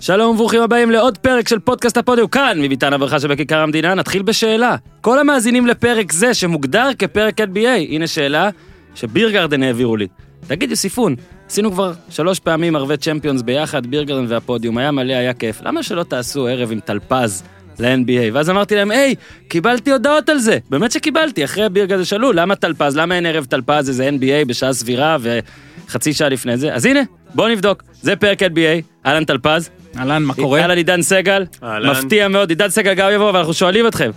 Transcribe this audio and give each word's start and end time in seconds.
שלום 0.00 0.34
וברוכים 0.34 0.62
הבאים 0.62 0.90
לעוד 0.90 1.18
פרק 1.18 1.48
של 1.48 1.58
פודקאסט 1.58 1.96
הפודיו 1.96 2.30
כאן 2.30 2.58
מביתן 2.60 2.92
הברכה 2.92 3.20
שבכיכר 3.20 3.58
המדינה 3.58 3.94
נתחיל 3.94 4.22
בשאלה. 4.22 4.76
כל 5.00 5.18
המאזינים 5.18 5.66
לפרק 5.66 6.12
זה 6.12 6.34
שמוגדר 6.34 6.88
כפרק 6.98 7.40
NBA 7.40 7.68
הנה 7.88 8.06
שאלה 8.06 8.50
שבירגרדן 8.94 9.62
העבירו 9.62 9.96
לי. 9.96 10.06
תגיד 10.46 10.70
יוסיפון 10.70 11.16
עשינו 11.46 11.72
כבר 11.72 11.92
שלוש 12.10 12.38
פעמים 12.40 12.76
ערבי 12.76 12.96
צ'מפיונס 12.96 13.42
ביחד 13.42 13.86
בירגרדן 13.86 14.24
והפודיום 14.28 14.78
היה 14.78 14.90
מלא 14.90 15.12
היה 15.12 15.34
כיף. 15.34 15.62
למה 15.62 15.82
שלא 15.82 16.02
תעשו 16.02 16.46
ערב 16.46 16.72
עם 16.72 16.80
טלפז 16.80 17.42
ל-NBA 17.78 18.32
ואז 18.32 18.50
אמרתי 18.50 18.74
להם 18.74 18.90
היי 18.90 19.14
קיבלתי 19.48 19.90
הודעות 19.90 20.28
על 20.28 20.38
זה. 20.38 20.58
באמת 20.70 20.92
שקיבלתי 20.92 21.44
אחרי 21.44 21.68
בירגרדן 21.68 22.04
שאלו 22.04 22.32
למה 22.32 22.56
טלפז? 22.56 22.96
למה 22.96 23.16
אין 23.16 23.26
ערב 23.26 23.44
טלפז 23.44 23.88
איזה 23.88 24.10
NBA 24.18 24.48
בשעה 24.48 24.72
סבירה 24.72 25.16
וחצי 25.20 26.12
שעה 26.12 26.28
לפני 26.28 26.56
זה? 26.56 26.74
אז 26.74 26.86
הנה 26.86 27.00
בוא 27.34 27.48
נבדוק. 27.48 27.82
זה 28.02 28.16
פרק 28.16 28.42
NBA 28.42 29.06
אהלן 29.06 29.24
טלפז 29.24 29.70
אהלן, 29.98 30.22
מה 30.22 30.34
קורה? 30.34 30.60
אהלן 30.60 30.76
עידן 30.76 31.02
סגל, 31.02 31.44
אהלן. 31.62 31.90
מפתיע 31.90 32.28
מאוד, 32.28 32.50
עידן 32.50 32.68
סגל 32.68 32.94
גם 32.94 33.10
יבוא, 33.14 33.32
ואנחנו 33.32 33.54
שואלים 33.54 33.86
אתכם, 33.86 34.10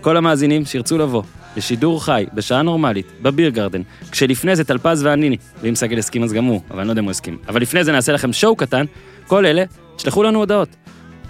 כל 0.00 0.16
המאזינים 0.16 0.64
שירצו 0.64 0.98
לבוא, 0.98 1.22
בשידור 1.56 2.04
חי, 2.04 2.26
בשעה 2.34 2.62
נורמלית, 2.62 3.06
בביר 3.22 3.50
גרדן, 3.50 3.82
כשלפני 4.10 4.56
זה 4.56 4.64
טלפז 4.64 5.04
ואניני, 5.04 5.36
ואם 5.62 5.74
סגל 5.74 5.98
הסכים 5.98 6.22
אז 6.22 6.32
גם 6.32 6.44
הוא, 6.44 6.60
אבל 6.70 6.78
אני 6.78 6.86
לא 6.86 6.92
יודע 6.92 7.00
אם 7.00 7.04
הוא 7.04 7.10
הסכים, 7.10 7.38
אבל 7.48 7.62
לפני 7.62 7.84
זה 7.84 7.92
נעשה 7.92 8.12
לכם 8.12 8.32
שואו 8.32 8.56
קטן, 8.56 8.84
כל 9.26 9.46
אלה, 9.46 9.64
תשלחו 9.96 10.22
לנו 10.22 10.38
הודעות, 10.38 10.68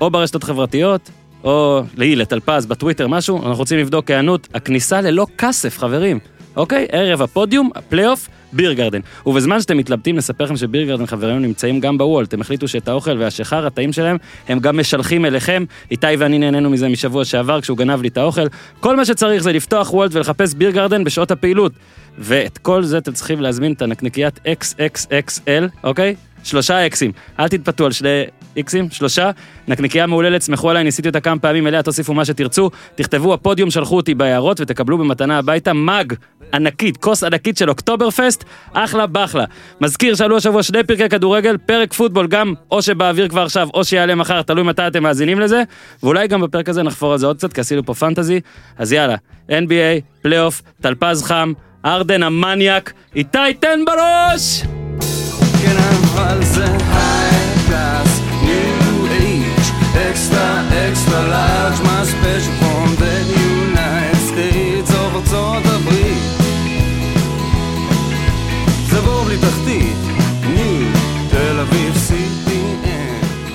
או 0.01 0.11
ברשתות 0.11 0.45
חברתיות, 0.45 1.11
או 1.45 1.83
לי, 1.97 2.17
לטלפז, 2.17 2.67
בטוויטר, 2.67 3.09
משהו, 3.09 3.37
אנחנו 3.37 3.55
רוצים 3.55 3.79
לבדוק 3.79 4.11
היענות, 4.11 4.49
הכניסה 4.55 5.01
ללא 5.01 5.27
כסף, 5.39 5.79
חברים, 5.79 6.19
אוקיי? 6.57 6.87
ערב 6.93 7.23
הפודיום, 7.23 7.71
הפלייאוף, 7.75 8.29
ביר 8.53 8.73
גרדן. 8.73 9.01
ובזמן 9.27 9.61
שאתם 9.61 9.77
מתלבטים 9.77 10.17
לספר 10.17 10.45
לכם 10.45 10.57
שביר 10.57 10.85
גרדן 10.85 11.07
חברים 11.07 11.43
נמצאים 11.43 11.81
גם 11.81 11.99
בוולט, 11.99 12.35
הם 12.35 12.41
החליטו 12.41 12.69
שאת 12.69 12.89
האוכל 12.89 13.19
והשיכר 13.19 13.67
הטעים 13.67 13.93
שלהם, 13.93 14.17
הם 14.49 14.59
גם 14.59 14.81
משלחים 14.81 15.25
אליכם. 15.25 15.65
איתי 15.91 16.07
ואני 16.19 16.39
נהנינו 16.39 16.71
מזה 16.71 16.89
משבוע 16.89 17.25
שעבר 17.25 17.61
כשהוא 17.61 17.79
גנב 17.79 18.03
לי 18.03 18.09
את 18.09 18.17
האוכל. 18.17 18.47
כל 18.81 18.97
מה 18.97 19.05
שצריך 19.05 19.43
זה 19.43 19.53
לפתוח 19.53 19.95
וולט 19.95 20.15
ולחפש 20.15 20.55
ביר 20.55 20.71
גרדן 20.71 21.05
בשעות 21.05 21.31
הפעילות. 21.31 21.73
ואת 22.19 22.59
כל 22.59 22.83
זה 22.83 22.99
אתם 22.99 23.13
צריכים 23.13 23.41
להזמין 23.41 23.73
את 23.73 23.83
הנקניקיית 23.83 24.39
XXXL, 24.47 25.85
אוקיי? 25.85 26.15
שלושה 26.45 26.87
איקסים. 26.87 27.13
אל 27.41 27.49
תתפתו 27.49 27.87
על 27.87 27.93
שני 27.93 28.25
איקסים, 28.57 28.91
שלושה. 28.91 29.31
נקניקייה 29.69 30.07
מהוללת, 30.07 30.43
סמכו 30.43 30.71
עליי, 30.71 30.85
ניסיתי 30.85 31.09
אותה 31.09 31.21
כמה 31.21 31.39
פעמים, 31.39 31.67
אליה 31.67 31.83
תוסיפו 31.83 32.15
מה 32.15 32.25
שתרצו. 32.25 32.71
תכתבו 32.95 33.35
הפודיום, 33.35 33.71
שלחו 33.71 33.97
אותי 33.97 34.15
בהערות 34.15 34.61
ותקבלו 34.61 34.99
במתנה 34.99 35.39
הביתה 35.39 35.73
מאג 35.73 36.15
ענקית, 36.55 36.97
כוס 36.97 37.25
ענקית 37.25 37.57
של 37.57 37.69
אוקטובר 37.69 38.11
פסט, 38.11 38.45
אחלה 38.73 39.07
בחלה. 39.07 39.45
מזכיר 39.81 40.15
שעלו 40.15 40.37
השבוע 40.37 40.63
שני 40.63 40.85
פרקי 40.85 41.09
כדורגל, 41.09 41.57
פרק 41.57 41.93
פוטבול 41.93 42.27
גם, 42.27 42.55
או 42.71 42.83
שבאוויר 42.83 43.29
כבר 43.29 43.43
עכשיו, 43.43 43.69
או 43.75 43.85
שיעלה 43.85 44.15
מחר, 44.15 44.43
תלוי 44.43 44.65
מתי 44.65 44.87
אתם 44.87 45.03
מאזינים 45.03 45.41
לזה, 45.41 45.63
ואולי 46.03 46.29
גם 46.29 46.41
בפרק 46.41 46.69
הזה 46.69 46.83
נחפור 46.83 47.13
על 47.13 47.19
זה 47.19 47.27
עוד 47.27 47.37
קצת, 47.37 47.53
כי 47.53 47.61
עשינו 47.61 47.85
פה 47.85 47.95
פנטזי. 47.95 48.41
אז 48.79 48.93
יאללה, 48.93 49.15
NBA, 49.51 50.23
פלייאוף, 50.23 50.63
טלפז 50.81 51.23
חם, 51.23 51.53
הארדן 51.85 52.23
המניאק, 52.23 52.93
איתי 53.17 53.55
תן 53.61 53.81
בראש! 53.87 54.80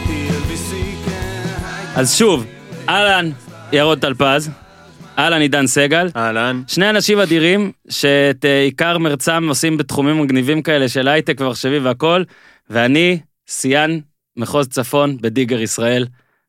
TLBC 0.05 0.75
כן 1.05 1.95
אז 1.95 2.15
שוב, 2.17 2.45
אהלן, 2.89 3.29
ירוד 3.71 3.99
טלפז, 3.99 4.49
אהלן 5.17 5.41
עידן 5.41 5.67
סגל. 5.67 6.09
אהלן. 6.15 6.61
שני 6.67 6.89
אנשים 6.89 7.19
אדירים 7.19 7.71
שאת 7.89 8.45
אה, 8.45 8.61
עיקר 8.61 8.97
מרצם 8.97 9.45
עושים 9.49 9.77
בתחומים 9.77 10.21
מגניבים 10.21 10.61
כאלה 10.61 10.89
של 10.89 11.07
הייטק 11.07 11.41
ומחשבי 11.41 11.79
והכל, 11.79 12.23
ואני 12.69 13.19
שיאן 13.45 13.99
מחוז 14.37 14.67
צפון 14.67 15.17
בדיגר 15.21 15.61
ישראל, 15.61 16.05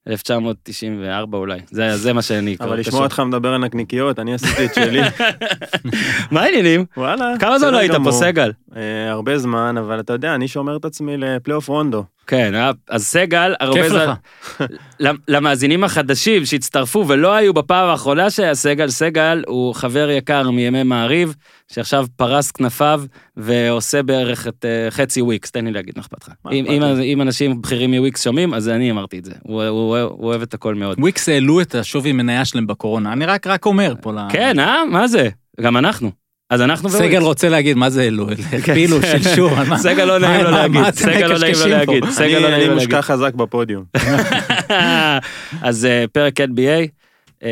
1994 0.09 1.38
אולי, 1.38 1.60
זה, 1.71 1.97
זה 1.97 2.12
מה 2.12 2.22
שאני 2.22 2.56
אבל 2.60 2.66
קשור. 2.66 2.75
לשמוע 2.75 3.03
אותך 3.03 3.21
מדבר 3.21 3.55
על 3.55 3.60
נקניקיות, 3.60 4.19
אני 4.19 4.34
עשיתי 4.34 4.65
את 4.65 4.75
שלי. 4.75 5.00
מה 6.31 6.43
העניינים? 6.43 6.84
וואלה. 6.97 7.32
כמה 7.41 7.59
זמן 7.59 7.72
לא 7.72 7.78
היית 7.78 7.93
פה. 8.05 8.12
סגל? 8.12 8.53
אה, 8.76 9.10
הרבה 9.10 9.38
זמן, 9.38 9.75
אבל 9.78 10.00
אתה 10.00 10.12
יודע, 10.12 10.34
אני 10.34 10.49
שומר 10.49 10.76
את 10.76 10.84
עצמי 10.84 11.16
לפלייאוף 11.16 11.69
רונדו. 11.69 12.05
כן, 12.26 12.54
אה, 12.54 12.70
אז 12.88 13.06
סגל, 13.06 13.54
הרבה 13.60 13.75
כיף 13.82 13.88
זמן, 13.88 13.98
לך. 14.09 14.16
למ- 15.00 15.16
למאזינים 15.28 15.84
החדשים 15.84 16.44
שהצטרפו 16.44 17.04
ולא 17.09 17.34
היו 17.34 17.54
בפעם 17.54 17.88
האחרונה 17.88 18.31
שהיה 18.31 18.54
סגל, 18.54 18.88
סגל 18.91 19.42
הוא 19.47 19.75
חבר 19.75 20.10
יקר 20.10 20.50
מימי 20.50 20.82
מעריב, 20.82 21.34
שעכשיו 21.72 22.06
פרס 22.16 22.50
כנפיו 22.50 23.03
ועושה 23.37 24.03
בערך 24.03 24.48
את 24.48 24.64
אה, 24.64 24.91
חצי 24.91 25.22
וויקס, 25.22 25.50
תן 25.50 25.64
לי 25.64 25.72
להגיד, 25.72 25.94
מה 25.97 26.03
אכפת 26.03 26.22
לך? 26.28 26.34
אם- 27.03 27.20
אנשים 27.22 27.62
בכירים 27.62 27.94
מוויקס 27.94 28.25
שומעים, 28.25 28.54
אז 28.54 28.69
אני 28.69 28.91
אמרתי 28.91 29.19
את 29.19 29.25
זה, 29.25 29.32
הוא- 29.43 29.62
הוא 29.64 29.98
הוא 29.98 30.26
אוהב 30.26 30.43
את 30.43 30.54
הכל 30.54 30.75
מאוד. 30.75 30.98
וויקס 31.00 31.28
העלו 31.28 31.60
את 31.60 31.75
השווי 31.75 32.12
מניה 32.12 32.44
שלהם 32.44 32.66
בקורונה, 32.66 33.12
אני 33.12 33.26
רק 33.26 33.47
רק 33.47 33.66
אומר 33.66 33.94
פה 34.03 34.12
ל... 34.12 34.19
כן, 34.31 34.58
אה? 34.58 34.84
מה 34.84 35.08
זה? 35.08 35.28
גם 35.60 35.76
אנחנו. 35.76 36.25
אז 36.51 36.62
אנחנו 36.62 36.91
סגל. 36.91 37.23
רוצה 37.23 37.49
להגיד, 37.49 37.77
מה 37.77 37.91
זה 37.91 38.03
העלו? 38.03 38.27
הכפילו, 38.59 39.03
שלשו, 39.03 39.49
על 39.57 39.67
מה- 39.69 39.79
סגל 39.87 40.05
לא 40.05 40.19
נעים 40.19 40.45
לו 40.45 40.51
להגיד, 40.51 40.95
סגל 40.95 41.27
לא 41.27 41.39
נעים 41.39 41.55
לו? 41.61 41.67
להגיד, 41.69 42.05
סגל 42.11 42.27
לא 42.27 42.37
אני 42.39 42.47
אני 42.47 42.57
נעים 42.57 42.71
לו 42.71 42.75
להגיד. 42.77 42.89
מושקע 42.95 43.03
חזק 43.03 43.34
בפודיום. 43.34 43.84
אז 45.62 45.85
אה, 45.85 46.05
פרק 46.12 46.41
NBA, 46.41 46.87
אה, 47.43 47.51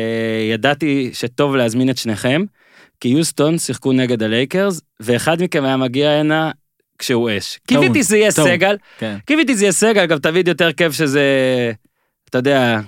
ידעתי 0.53 1.09
שטוב 1.13 1.55
להזמין 1.55 1.89
את 1.89 1.97
שניכם, 1.97 2.41
כי 2.99 3.07
יוסטון 3.07 3.57
שיחקו 3.57 3.91
נגד 3.93 4.23
הלייקרס, 4.23 4.81
ואחד 4.99 5.43
מכם 5.43 5.63
היה 5.65 5.77
מגיע 5.77 6.09
הנה 6.11 6.51
כשהוא 6.99 7.29
אש. 7.37 7.59
טעון, 7.65 7.81
קיוויתי 7.81 8.03
שזה 8.03 8.17
יהיה. 8.17 8.31
סגל, 8.31 8.75
כן. 8.97 9.17
קיוויתי 9.25 9.53
שזה 9.53 9.63
יהיה 9.63 9.71
סגל, 9.71 10.05
גם 10.05 10.17
תמיד 10.17 10.47
יותר 10.47 10.71
כיף 10.71 10.93
שזה, 10.93 11.21
אתה 12.29 12.37
יודע, 12.37 12.79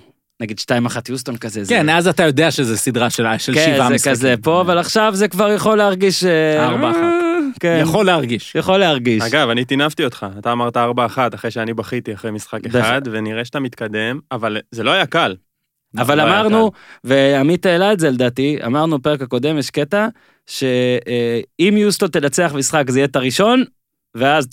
נגיד 0.41 0.59
2-1 0.59 0.71
יוסטון 1.09 1.37
כזה. 1.37 1.63
זה- 1.63 1.73
כן, 1.73 1.89
אז 1.89 2.07
אתה 2.07 2.23
יודע 2.23 2.51
שזה 2.51 2.77
סדרה 2.77 3.09
של 3.09 3.25
של 3.37 3.53
כן, 3.53 3.73
שבעה 3.75 3.87
זה 3.87 3.93
משחקים. 3.95 4.11
כזה 4.13 4.35
פה, 4.43 4.61
אבל 4.61 4.77
עכשיו 4.77 5.11
זה 5.15 5.27
כבר 5.27 5.51
יכול 5.51 5.77
להרגיש... 5.77 6.23
אה, 6.23 6.65
ארבע 6.65 6.91
אחת. 6.91 6.97
כן, 7.59 7.79
יכול 7.81 8.05
להרגיש. 8.05 8.55
יכול 8.55 8.77
להרגיש. 8.77 9.23
אגב, 9.23 9.49
אני 9.49 9.65
טינפתי 9.65 10.03
אותך, 10.05 10.25
אתה 10.39 10.51
אמרת 10.51 10.77
4-1 10.77 10.79
אחרי 11.35 11.51
שאני 11.51 11.73
בכיתי 11.73 12.13
אחרי 12.13 12.31
משחק. 12.31 12.65
אחד, 12.65 13.01
ונראה 13.11 13.45
שאתה 13.45 13.59
מתקדם, 13.59 14.19
אבל 14.31 14.57
זה 14.71 14.83
לא 14.83 14.91
היה 14.91 15.05
קל. 15.05 15.35
אבל 15.97 16.17
לא 16.17 16.23
אמרנו, 16.23 16.71
ועמית 17.03 17.65
העלה 17.65 17.93
את 17.93 17.99
זה 17.99 18.09
לדעתי, 18.09 18.57
אמרנו 18.65 18.97
בפרק 18.99 19.21
הקודם, 19.21 19.57
יש 19.57 19.69
קטע, 19.69 20.07
שאם 20.47 21.73
יוסטון 21.77 22.09
תנצח 22.09 22.51
משחק 22.55 22.83
זה 22.89 22.99
יהיה 22.99 23.05
את 23.05 23.15
הראשון, 23.15 23.63
ואז. 24.15 24.47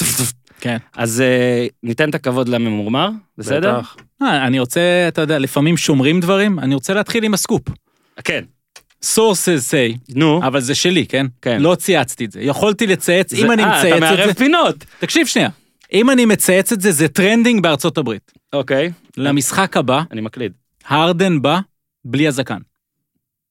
כן. 0.61 0.77
אז 0.97 1.21
אה, 1.21 1.67
ניתן 1.83 2.11
את 2.11 2.15
הכבוד 2.15 2.49
לממורמר, 2.49 3.09
בסדר? 3.39 3.79
בטח. 3.79 3.97
אה, 4.25 4.47
אני 4.47 4.59
רוצה, 4.59 4.81
אתה 5.09 5.21
יודע, 5.21 5.39
לפעמים 5.39 5.77
שומרים 5.77 6.21
דברים, 6.21 6.59
אני 6.59 6.75
רוצה 6.75 6.95
להתחיל 6.95 7.25
עם 7.25 7.35
הסקופ. 7.35 7.63
כן. 8.25 8.45
sources 9.05 9.71
say, 9.71 9.99
נו. 10.15 10.41
אבל 10.47 10.61
זה 10.61 10.75
שלי, 10.75 11.07
כן? 11.07 11.27
כן. 11.43 11.63
לא 11.63 11.75
צייצתי 11.75 12.25
את 12.25 12.33
זה. 12.33 12.41
יכולתי 12.43 12.87
לצייץ, 12.87 13.31
זה- 13.35 13.37
אם 13.47 13.51
אני 13.53 13.63
אה, 13.65 13.69
מצייץ 13.79 13.95
אתה 13.95 13.97
את 13.97 14.01
מערב 14.01 14.27
זה... 14.29 14.35
פינות. 14.35 14.85
תקשיב 14.99 15.27
שנייה. 15.27 15.49
אם 15.93 16.11
אני 16.11 16.25
מצייץ 16.25 16.73
את 16.73 16.81
זה, 16.81 16.93
זה 16.93 17.09
trending 17.09 17.63
בארצות 17.63 17.99
הברית. 17.99 18.33
אוקיי, 18.53 18.93
למשחק 19.17 19.77
הבא, 19.77 20.03
אני 20.13 20.21
מקליד. 20.21 20.53
הרדן 20.89 21.43
בא 21.43 21.59
בלי 22.05 22.29
הזקן. 22.29 22.59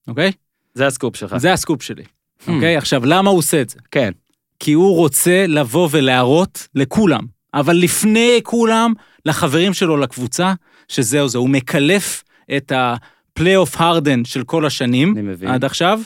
אוקיי? 0.08 0.32
זה 0.74 0.88
הסקופ 0.88 1.16
שלך. 1.16 1.38
זה 1.38 1.54
הסקופ 1.54 1.82
שלי. 1.84 2.04
Hmm. 2.04 2.52
אוקיי? 2.52 2.78
עכשיו, 2.78 3.06
למה 3.06 3.30
הוא 3.30 3.38
עושה 3.40 3.62
את 3.62 3.70
זה? 3.70 3.80
כן. 3.92 4.12
כי 4.60 4.74
הוא 4.74 4.96
רוצה 4.96 5.46
לבוא 5.48 5.88
ולהראות 5.92 6.68
לכולם, 6.76 7.22
אבל 7.54 7.76
לפני 7.76 8.40
כולם, 8.44 8.94
לחברים 9.26 9.74
שלו 9.74 9.98
לקבוצה, 9.98 10.54
שזהו 10.88 11.28
זה, 11.28 11.38
הוא 11.38 11.50
מקלף 11.50 12.24
את 12.58 12.72
הפלייאוף 12.76 13.82
הרדן 13.82 14.26
של 14.26 14.44
כל 14.44 14.66
השנים, 14.66 15.14
אני 15.18 15.22
מבין. 15.22 15.50
עד 15.50 15.66
עכשיו. 15.66 16.02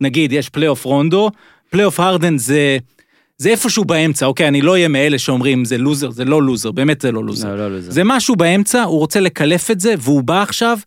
נגיד, 0.00 0.32
יש 0.32 0.48
פלייאוף 0.48 0.84
רונדו, 0.84 1.30
פלייאוף 1.70 2.00
הרדן 2.00 2.38
זה... 2.38 2.78
זה 3.40 3.48
איפשהו 3.50 3.84
באמצע, 3.84 4.26
אוקיי, 4.26 4.48
אני 4.48 4.60
לא 4.62 4.72
אהיה 4.72 4.88
מאלה 4.88 5.18
שאומרים 5.18 5.64
זה 5.64 5.78
לוזר, 5.78 6.10
זה 6.10 6.24
לא 6.24 6.42
לוזר, 6.42 6.70
באמת 6.72 7.00
זה 7.00 7.12
לא 7.12 7.24
לוזר. 7.24 7.48
לא, 7.48 7.56
לא, 7.56 7.70
לא, 7.74 7.80
זה. 7.80 8.02
משהו 8.04 8.36
באמצע, 8.36 8.82
הוא 8.82 8.98
רוצה 8.98 9.20
לקלף 9.20 9.70
את 9.70 9.80
זה, 9.80 9.94
והוא 9.98 10.22
בא 10.22 10.42
עכשיו 10.42 10.78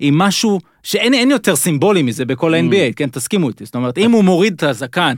עם 0.00 0.18
משהו 0.18 0.60
שאין 0.82 1.14
אין 1.14 1.30
יותר 1.30 1.56
סימבולי 1.56 2.02
מזה 2.02 2.24
בכל 2.24 2.54
Mm. 2.54 2.56
ה-NBA, 2.56 2.92
כן, 2.96 3.08
תסכימו 3.08 3.48
איתי. 3.48 3.64
זאת 3.64 3.74
אומרת, 3.74 3.98
אם 3.98 4.10
הוא 4.10 4.24
מוריד 4.24 4.52
את 4.54 4.62
הזקן, 4.62 5.14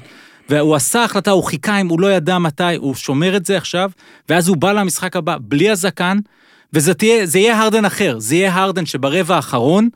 והוא 0.53 0.75
עשה 0.75 1.05
החלטה, 1.05 1.31
הוא 1.31 1.45
חיכה 1.45 1.81
אם 1.81 1.89
הוא 1.89 2.01
לא 2.01 2.13
ידע 2.13 2.39
מתי, 2.39 2.77
הוא 2.77 2.95
שומר 2.95 3.37
את 3.37 3.47
זה 3.47 3.57
עכשיו, 3.57 3.91
ואז 4.29 4.49
הוא 4.49 4.57
בא 4.57 4.73
למשחק 4.73 5.17
הבא 5.17 5.37
בלי 5.41 5.71
הזקן, 5.71 6.19
וזה 6.73 6.95
תהיה, 6.95 7.27
זה 7.27 7.39
יהיה 7.39 7.63
הרדן 7.63 7.85
אחר, 7.85 8.19
זה 8.19 8.35
יהיה 8.35 8.55
הרדן 8.55 8.87
שברבע 8.87 9.37
האחרון, 9.37 9.89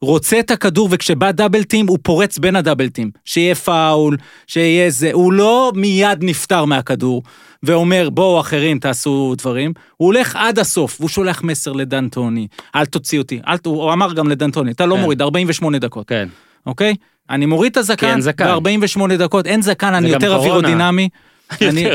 רוצה 0.00 0.40
את 0.40 0.50
הכדור, 0.50 0.88
וכשבא 0.90 1.30
דאבל 1.30 1.62
טים, 1.62 1.86
הוא 1.86 1.98
פורץ 2.02 2.38
בין 2.38 2.56
הדאבל 2.56 2.88
טים. 2.88 3.10
שיהיה 3.24 3.54
פאול, 3.54 4.16
שיהיה 4.46 4.90
זה, 4.90 5.10
הוא 5.12 5.32
לא 5.32 5.72
מיד 5.74 6.18
נפטר 6.20 6.64
מהכדור. 6.64 7.22
ואומר, 7.62 8.10
בואו 8.10 8.40
אחרים 8.40 8.78
תעשו 8.78 9.34
דברים, 9.38 9.72
הוא 9.96 10.06
הולך 10.06 10.36
עד 10.36 10.58
הסוף, 10.58 10.96
והוא 11.00 11.08
שולח 11.08 11.42
מסר 11.42 11.72
לדנטוני, 11.72 12.46
אל 12.74 12.86
תוציא 12.86 13.18
אותי, 13.18 13.40
אל, 13.48 13.56
הוא 13.66 13.92
אמר 13.92 14.12
גם 14.12 14.28
לדנטוני, 14.28 14.70
אתה 14.70 14.86
לא 14.86 14.94
כן. 14.94 15.00
מוריד, 15.00 15.22
48 15.22 15.78
דקות, 15.78 16.08
כן. 16.08 16.28
אוקיי? 16.66 16.94
אני 17.30 17.46
מוריד 17.46 17.72
את 17.72 17.76
הזקן, 17.76 18.20
זקן. 18.20 18.58
ב-48 18.62 19.16
דקות, 19.18 19.46
אין 19.46 19.62
זקן, 19.62 19.94
אני 19.94 20.08
יותר. 20.08 20.34
אווירודינמי. 20.34 21.08
אני-. 21.62 21.86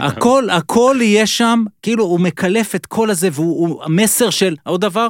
הכל, 0.00 0.50
הכל 0.50 0.96
יהיה 1.00 1.26
שם, 1.26 1.64
כאילו 1.82 2.04
הוא 2.04 2.20
מקלף 2.20 2.74
את 2.74 2.86
כל 2.86 3.10
הזה, 3.10 3.28
והוא 3.32 3.68
הוא- 3.68 3.84
המסר 3.84 4.30
של, 4.30 4.56
עוד 4.66 4.80
דבר, 4.80 5.08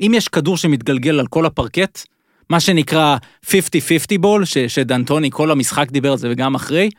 אם 0.00 0.12
יש 0.14 0.28
כדור 0.28 0.56
שמתגלגל 0.56 1.20
על 1.20 1.26
כל 1.26 1.46
הפרקט, 1.46 1.98
מה 2.50 2.60
שנקרא 2.60 3.16
50-50 3.46 3.50
בול, 4.20 4.44
ש- 4.44 4.58
שדנטוני 4.58 5.30
כל 5.30 5.50
המשחק 5.50 5.90
דיבר 5.90 6.12
על 6.12 6.18
זה 6.18 6.28
וגם 6.30 6.54
אחרי, 6.54 6.90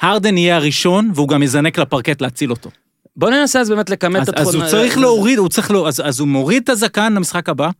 הרדן 0.00 0.38
יהיה 0.38 0.56
הראשון, 0.56 1.10
והוא 1.14 1.28
גם 1.28 1.42
יזנק 1.42 1.78
לפרקט 1.78 2.20
להציל 2.22 2.50
אותו. 2.50 2.70
בוא 3.16 3.30
ננסה 3.30 3.60
אז 3.60 3.68
באמת 3.70 3.90
לכמת 3.90 4.28
את 4.28 4.34
אז 4.40 4.54
הוא 4.54 4.64
צריך 4.70 4.98
להוריד, 4.98 5.38
הוא 5.38 5.48
צריך 5.48 5.70
אז 6.04 6.20
הוא 6.20 6.28
מוריד 6.28 6.62
את 6.62 6.68
הזקן 6.68 7.12
למשחק 7.12 7.48
הבא. 7.48 7.70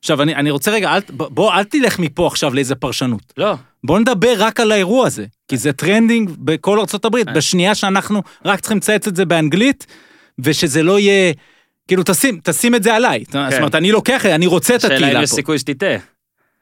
עכשיו, 0.00 0.22
אני, 0.22 0.34
אני 0.34 0.50
רוצה 0.50 0.70
רגע, 0.70 0.94
אל, 0.94 1.00
בוא, 1.10 1.52
אל 1.52 1.64
תלך 1.64 1.98
מפה 1.98 2.26
עכשיו 2.26 2.54
לאיזה 2.54 2.74
פרשנות. 2.74 3.32
לא, 3.36 3.54
בוא 3.84 3.98
נדבר 3.98 4.34
רק 4.38 4.60
על 4.60 4.72
האירוע 4.72 5.06
הזה, 5.06 5.26
כי 5.48 5.56
זה 5.56 5.72
trending 5.72 6.30
בכל 6.38 6.80
ארצות 6.80 7.04
הברית. 7.04 7.28
אה. 7.28 7.32
בשנייה 7.32 7.74
שאנחנו 7.74 8.22
רק 8.44 8.60
צריכים 8.60 8.78
לצייץ 8.78 9.08
את 9.08 9.16
זה 9.16 9.24
באנגלית, 9.24 9.86
ושזה 10.38 10.82
לא 10.82 10.98
יהיה... 10.98 11.32
כאילו, 11.88 12.02
תשים, 12.06 12.40
תשים 12.44 12.74
את 12.74 12.82
זה 12.82 12.94
עליי. 12.94 13.24
זאת 13.26 13.34
אומרת, 13.58 13.74
אני 13.74 13.92
לוקח, 13.92 14.26
אני 14.26 14.46
רוצה 14.46 14.74
את 14.74 14.84
השאלה 14.84 15.18
אם 15.18 15.22
יש 15.22 15.30
פה. 15.30 15.36
סיכוי 15.36 15.58
שתטעה. 15.58 15.96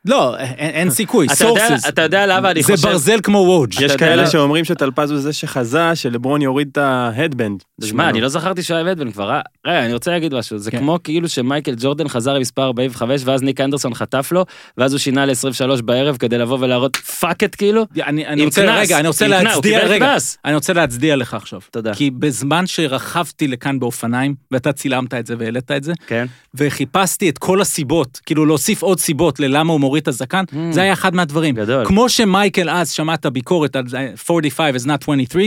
לא, 0.05 0.37
אין, 0.39 0.55
אין 0.59 0.91
סיכוי, 0.91 1.27
אתה 1.27 1.45
יודע- 1.45 1.69
sources. 1.69 1.89
אתה 1.89 2.03
יודע 2.03 2.27
למה 2.27 2.51
אני 2.51 2.63
זה 2.63 2.73
חושב- 2.77 2.89
ברזל 2.89 3.21
כמו 3.23 3.39
וואג'. 3.39 3.73
יש 3.75 3.81
יודע 3.83 3.97
כאלה 3.97 4.17
למה- 4.17 4.31
שאומרים 4.31 4.65
שטלפז 4.65 5.11
הוא 5.11 5.21
זה 5.21 5.33
שחזה 5.33 5.95
שלברון 5.95 6.43
יוריד 6.43 6.69
את 6.73 6.79
ה 6.79 6.87
headband. 6.87 7.63
שמע, 7.85 8.09
אני 8.09 8.21
לא 8.21 8.29
זכרתי 8.29 8.63
שהוא 8.63 8.77
היה 8.77 8.95
בן 8.95 9.11
כבר, 9.11 9.31
אה? 9.31 9.41
רגע, 9.67 9.85
אני 9.85 9.93
רוצה 9.93 10.11
להגיד 10.11 10.35
משהו, 10.35 10.59
זה 10.59 10.71
כן. 10.71 10.79
כמו 10.79 10.99
כאילו 11.05 11.29
שמייקל 11.29 11.75
ג'ורדן 11.79 12.09
חזר 12.09 12.35
למספר 12.35 12.63
45, 12.63 13.23
ואז 13.25 13.43
ניק 13.43 13.61
אנדרסון 13.61 13.95
חטף 13.95 14.29
לו, 14.33 14.45
ואז 14.79 14.93
הוא 14.93 14.99
שינה 14.99 15.27
ל-23 15.27 15.83
בערב 15.83 16.17
כדי 16.17 16.39
לבוא 16.39 16.59
ולהראות 16.61 16.97
fuck 16.97 17.45
את 17.45 17.55
כאילו. 17.55 17.87
אני, 18.07 18.27
אני 18.27 18.41
עם 18.43 18.47
רוצה, 18.49 18.63
קנס, 18.63 18.79
רגע, 18.79 18.99
אני 18.99 19.09
רוצה 19.09 19.27
להצדיע, 19.29 19.85
רגע, 19.87 20.07
קנס. 20.13 20.39
אני 20.45 20.55
רוצה 20.55 20.73
להצדיע 20.73 21.17
לך 21.17 21.35
עכשיו. 21.35 21.61
תודה. 21.71 21.95
כי 21.95 22.11
בזמן 22.11 22.67
שרכבתי 22.67 23.49
לכאן 23.49 23.79
באופניים, 23.79 24.35
ואתה 24.51 24.73
צילמת 24.73 25.15
את 25.15 25.27
זה 25.27 25.35
והעלית 25.39 25.71
את 25.71 25.85
זה, 25.85 25.93
כן. 26.07 26.27
וחיפשתי 26.55 27.29
את 27.29 27.39
כל 27.39 27.61
הסיבות, 27.61 28.21
כאילו 28.27 28.47
להוסיף 28.47 28.83
עוד 28.83 29.01
סיבות 29.01 29.41
ללמה 29.41 29.73
הוא 29.73 29.81
מוריד 29.89 30.03
את 30.03 30.09
הזקן, 30.09 30.45
זה 30.71 30.83
היה 30.83 30.93
אחד 30.93 31.15
מהדברים. 31.15 31.55
Mm. 31.55 31.59
גדול. 31.59 31.87
כמו 31.87 32.09
שמייקל 32.09 32.71
אז 32.71 32.91
שמע 32.91 33.15
את 33.15 33.27
הביקורת 33.27 33.77
על 33.77 33.89
זה, 33.89 34.13
45 34.31 34.83
is 34.83 34.85
not 34.85 35.03
23, 35.03 35.47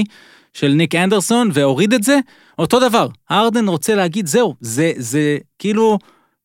של 0.53 0.67
ניק 0.67 0.95
אנדרסון, 0.95 1.49
והוריד 1.53 1.93
את 1.93 2.03
זה, 2.03 2.19
אותו 2.59 2.79
דבר. 2.79 3.07
ארדן 3.31 3.67
רוצה 3.67 3.95
להגיד, 3.95 4.27
זהו, 4.27 4.55
זה, 4.61 4.91
זה 4.97 5.37
כאילו 5.59 5.99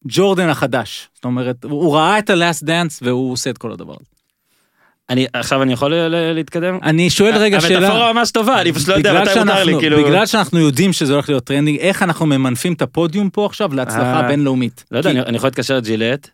ג'ורדן 0.08 0.48
החדש. 0.48 1.08
זאת 1.14 1.25
אומרת, 1.25 1.64
הוא, 1.64 1.84
הוא 1.84 1.96
ראה 1.96 2.19
את 2.19 2.31
ה-last 2.31 2.62
dance 2.62 2.98
והוא 3.02 3.32
עושה 3.32 3.50
את 3.50 3.58
כל 3.58 3.72
הדבר 3.72 3.93
הזה. 3.93 4.16
אני, 5.10 5.26
עכשיו 5.32 5.62
אני 5.62 5.72
יכול 5.72 5.94
להתקדם? 6.34 6.78
אני 6.82 7.10
שואל 7.10 7.37
רגע 7.37 7.60
שאלה... 7.60 7.76
המטאפורה 7.76 8.12
ממש 8.12 8.31
טובה, 8.31 8.60
אני 8.60 8.72
פשוט 8.72 8.88
לא 8.88 8.94
יודע 8.94 9.22
מתי 9.22 9.38
מותר 9.38 9.64
לי, 9.64 9.75
כאילו... 9.78 10.04
בגלל 10.04 10.26
שאנחנו 10.26 10.58
יודעים 10.58 10.92
שזה 10.92 11.12
הולך 11.12 11.28
להיות 11.28 11.44
trending, 11.44 11.78
איך 11.78 12.02
אנחנו 12.02 12.26
ממנפים 12.26 12.72
את 12.72 12.82
הפודיום 12.82 13.31
פה 13.31 13.46
עכשיו 13.46 13.75
להצלחה 13.75 14.20
אה, 14.20 14.28
בינלאומית? 14.28 14.84
לא 14.90 14.99
יודע, 14.99 15.10
אני 15.10 15.37
יכול 15.37 15.46
להתקשר 15.46 15.76
לג'ילט. 15.76 16.31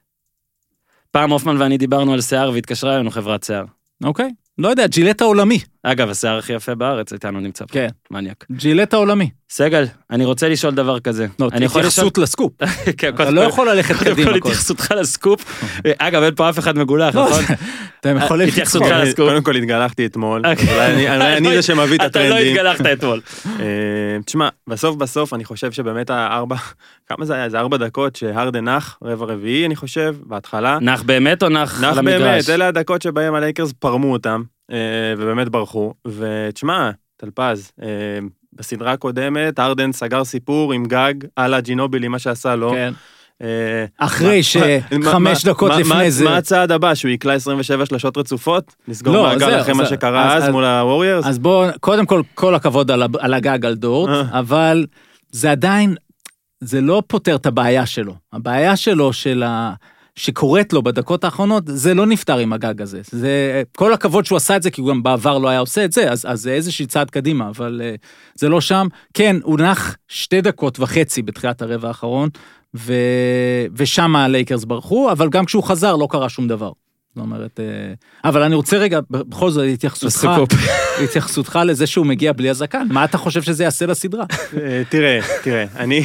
פעם 1.13 1.31
הופמן 1.31 1.57
ואני 1.61 1.79
דיברנו 1.79 2.13
על 2.13 2.21
שיער 2.21 2.51
והתקשרה 2.51 2.95
אלינו 2.95 3.11
חברת 3.11 3.45
שיער. 3.45 3.65
אוקיי, 4.05 4.31
לא 4.59 4.69
יודע, 4.69 4.87
ג'ילט 4.87 5.21
העולמי. 5.21 5.59
אגב, 5.85 6.11
השיער 6.11 6.39
הכי 6.39 6.53
יפה 6.53 6.75
בארץ 6.75 7.13
איתנו 7.13 7.41
נמצא 7.41 7.65
פה. 7.65 7.73
כן. 7.73 7.89
מניאק. 8.11 8.45
ג'ילט 8.53 8.95
העולמי. 8.95 9.31
סגל, 9.51 9.85
אני 10.11 10.25
רוצה 10.25 10.49
לשאול 10.49 10.75
דבר 10.75 11.01
כזה. 11.01 11.27
לא, 11.39 11.49
אני 11.53 11.65
יכול 11.65 11.81
לשאול... 11.83 12.07
התייחסות 12.07 12.19
לסקופ. 12.19 12.53
כן, 12.99 13.09
אתה 13.09 13.17
קודם 13.17 13.35
לא 13.35 13.41
יכול 13.41 13.71
ללכת 13.71 13.95
קודם 13.99 14.11
קדימה. 14.13 14.33
כל 14.33 14.41
כל- 14.41 14.49
התייחסותך 14.49 14.91
לסקופ. 15.01 15.63
אגב, 15.99 16.23
אין 16.23 16.35
פה 16.35 16.51
אף 16.51 16.59
אחד 16.59 16.79
מגולח, 16.79 17.15
לא, 17.15 17.27
נכון? 17.29 17.43
אתם 18.01 18.17
יכולים... 18.17 18.49
התייחסותך 18.49 18.85
לצחוק. 18.87 19.03
לסקופ. 19.03 19.29
קודם 19.29 19.43
כל 19.43 19.57
התגלחתי 19.57 20.07
אתמול. 20.07 20.43
אולי 20.47 21.07
אני- 21.09 21.37
אני 21.37 21.55
זה 21.57 21.63
שמביא 21.63 21.97
את 21.97 22.07
אתה 22.07 22.19
לא 22.21 22.25
הטרנדים. 22.25 22.55
התגלחת 22.57 22.87
אתמול. 22.93 23.21
אה, 23.61 23.65
תשמע, 24.27 24.49
בסוף 24.69 24.97
בסוף 24.97 25.35
אני 25.35 25.45
חושב 25.45 25.73
שבאמת 25.73 26.11
הארבע, 26.11 26.57
כמה 27.09 27.25
זה 27.25 27.35
היה? 27.35 27.49
זה 27.49 27.59
ארבע 27.59 27.77
דקות 27.77 28.17
שהרדן 28.17 28.69
נח, 28.69 28.99
רבע 29.05 29.27
רביעי 29.27 29.67
אני 29.67 29.77
חושב, 29.77 30.17
בהתחלה. 30.27 30.79
נח 30.81 31.03
באמת 31.03 31.43
או 31.43 31.49
נח 31.49 31.81
נח 31.81 31.93
על 31.93 31.99
המגרש? 31.99 32.21
באמת, 32.21 32.49
אלה 32.51 32.69
הדקות 32.69 33.03
שבהם 33.03 33.35
הלייקרס 33.35 33.73
פרמו 33.79 34.13
אותם, 34.13 34.43
אה, 34.43 34.47
ובאמת 35.19 35.49
ברחו. 35.49 35.95
ותשמע, 36.07 36.91
טלפז, 37.17 37.73
אה, 37.83 37.89
בסדרה 38.53 38.93
הקודמת, 38.93 39.61
הארדן 39.61 39.93
סגר 39.93 40.25
סיפור 40.25 40.73
עם 40.73 40.85
gag 40.85 41.15
על 41.37 41.55
הג'ינובילי, 41.55 42.09
מה 42.09 42.19
שעשה 42.19 42.57
לו. 42.57 42.71
כן. 42.71 42.93
אה, 43.43 43.85
אחרי 43.99 44.43
שחמש 44.43 45.45
דקות 45.45 45.73
לפני 45.79 46.11
זה... 46.11 46.25
מה 46.25 46.37
הצעד 46.37 46.73
הבא? 46.73 46.95
שהוא 46.95 47.11
יקלע 47.11 47.35
27 47.35 47.87
שלשות 47.87 48.19
רצופות? 48.19 48.75
נסגור 48.89 49.15
לא, 49.15 49.23
מעגל 49.23 49.61
אחרי 49.61 49.75
מה 49.75 49.87
שקרה 49.87 50.37
אז- 50.37 50.49
מול 50.49 50.65
הווריירס? 50.65 51.27
אז 51.27 51.39
בואו, 51.39 51.71
קודם 51.81 52.07
כל, 52.07 52.23
כל 52.35 52.55
הכבוד 52.55 52.91
על, 52.91 53.35
הגג 53.35 53.67
על 53.67 53.75
דורט, 53.75 54.11
אה. 54.11 54.39
אבל 54.39 54.87
זה 55.31 55.51
עדיין, 55.51 55.95
זה 56.61 56.81
לא 56.81 57.03
פותר 57.07 57.35
את 57.35 57.47
הבעיה 57.47 57.87
שלו. 57.87 58.15
הבעיה 58.33 58.77
שלו, 58.77 59.13
של 59.13 59.43
ה... 59.43 59.73
שקורית 60.17 60.73
לו 60.73 60.83
בדקות 60.83 61.25
האחרונות, 61.25 61.65
זה 61.67 61.95
לא 61.95 62.07
נפתר 62.07 62.39
עם 62.39 62.53
הגג 62.53 62.83
הזה. 62.83 63.01
זה, 63.11 63.63
כל 63.77 63.93
הכבוד 63.93 64.25
שהוא 64.25 64.37
עשה 64.37 64.57
את 64.57 64.63
זה, 64.63 64.71
כי 64.71 64.81
הוא 64.81 64.89
גם 64.89 65.03
בעבר 65.03 65.39
לא 65.39 65.49
היה 65.49 65.59
עושה 65.59 65.85
את 65.85 65.93
זה, 65.93 66.11
אז, 66.11 66.27
אז 66.29 66.41
זה 66.41 66.53
איזושהי 66.53 66.87
צעד 66.87 67.11
קדימה, 67.11 67.49
אבל 67.49 67.81
uh, 67.85 68.07
זה 68.35 68.49
לא 68.49 68.61
שם. 68.61 68.87
כן, 69.15 69.37
הוא 69.43 69.59
נח 69.59 69.97
שתי 70.09 70.41
דקות 70.41 70.81
וחצי 70.81 71.23
בתחילת 71.23 71.63
הרבע 71.63 71.89
האחרון, 71.89 72.29
ו... 72.77 72.93
ושם 73.77 74.17
הלייקרס 74.17 74.65
ברחו, 74.65 75.13
אבל 75.13 75.29
גם 75.29 75.45
כשהוא 75.45 75.63
חזר 75.63 75.97
לא 75.97 76.09
קרה 76.11 76.29
שום 76.29 76.49
דבר. 76.49 76.73
זאת 77.15 77.23
אומרת, 77.23 77.61
אה, 77.61 77.65
אבל 78.25 78.43
אני 78.43 78.55
רוצה 78.55 78.77
רגע, 78.77 79.01
בכל 79.11 79.51
זאת, 79.51 79.65
התייחסותך. 79.73 80.29
התייחסותך 81.05 81.59
לזה 81.67 81.87
שהוא 81.87 82.07
מגיע 82.07 82.33
בלי 82.33 82.51
הזקן, 82.51 82.87
מה 82.91 83.05
אתה 83.05 83.19
חושב 83.19 83.43
שזה 83.43 83.65
יעשה 83.65 83.87
לסדרה? 83.87 84.25
אה, 84.57 84.83
תראה, 84.89 85.21
תראה, 85.43 85.65
אני... 85.77 86.05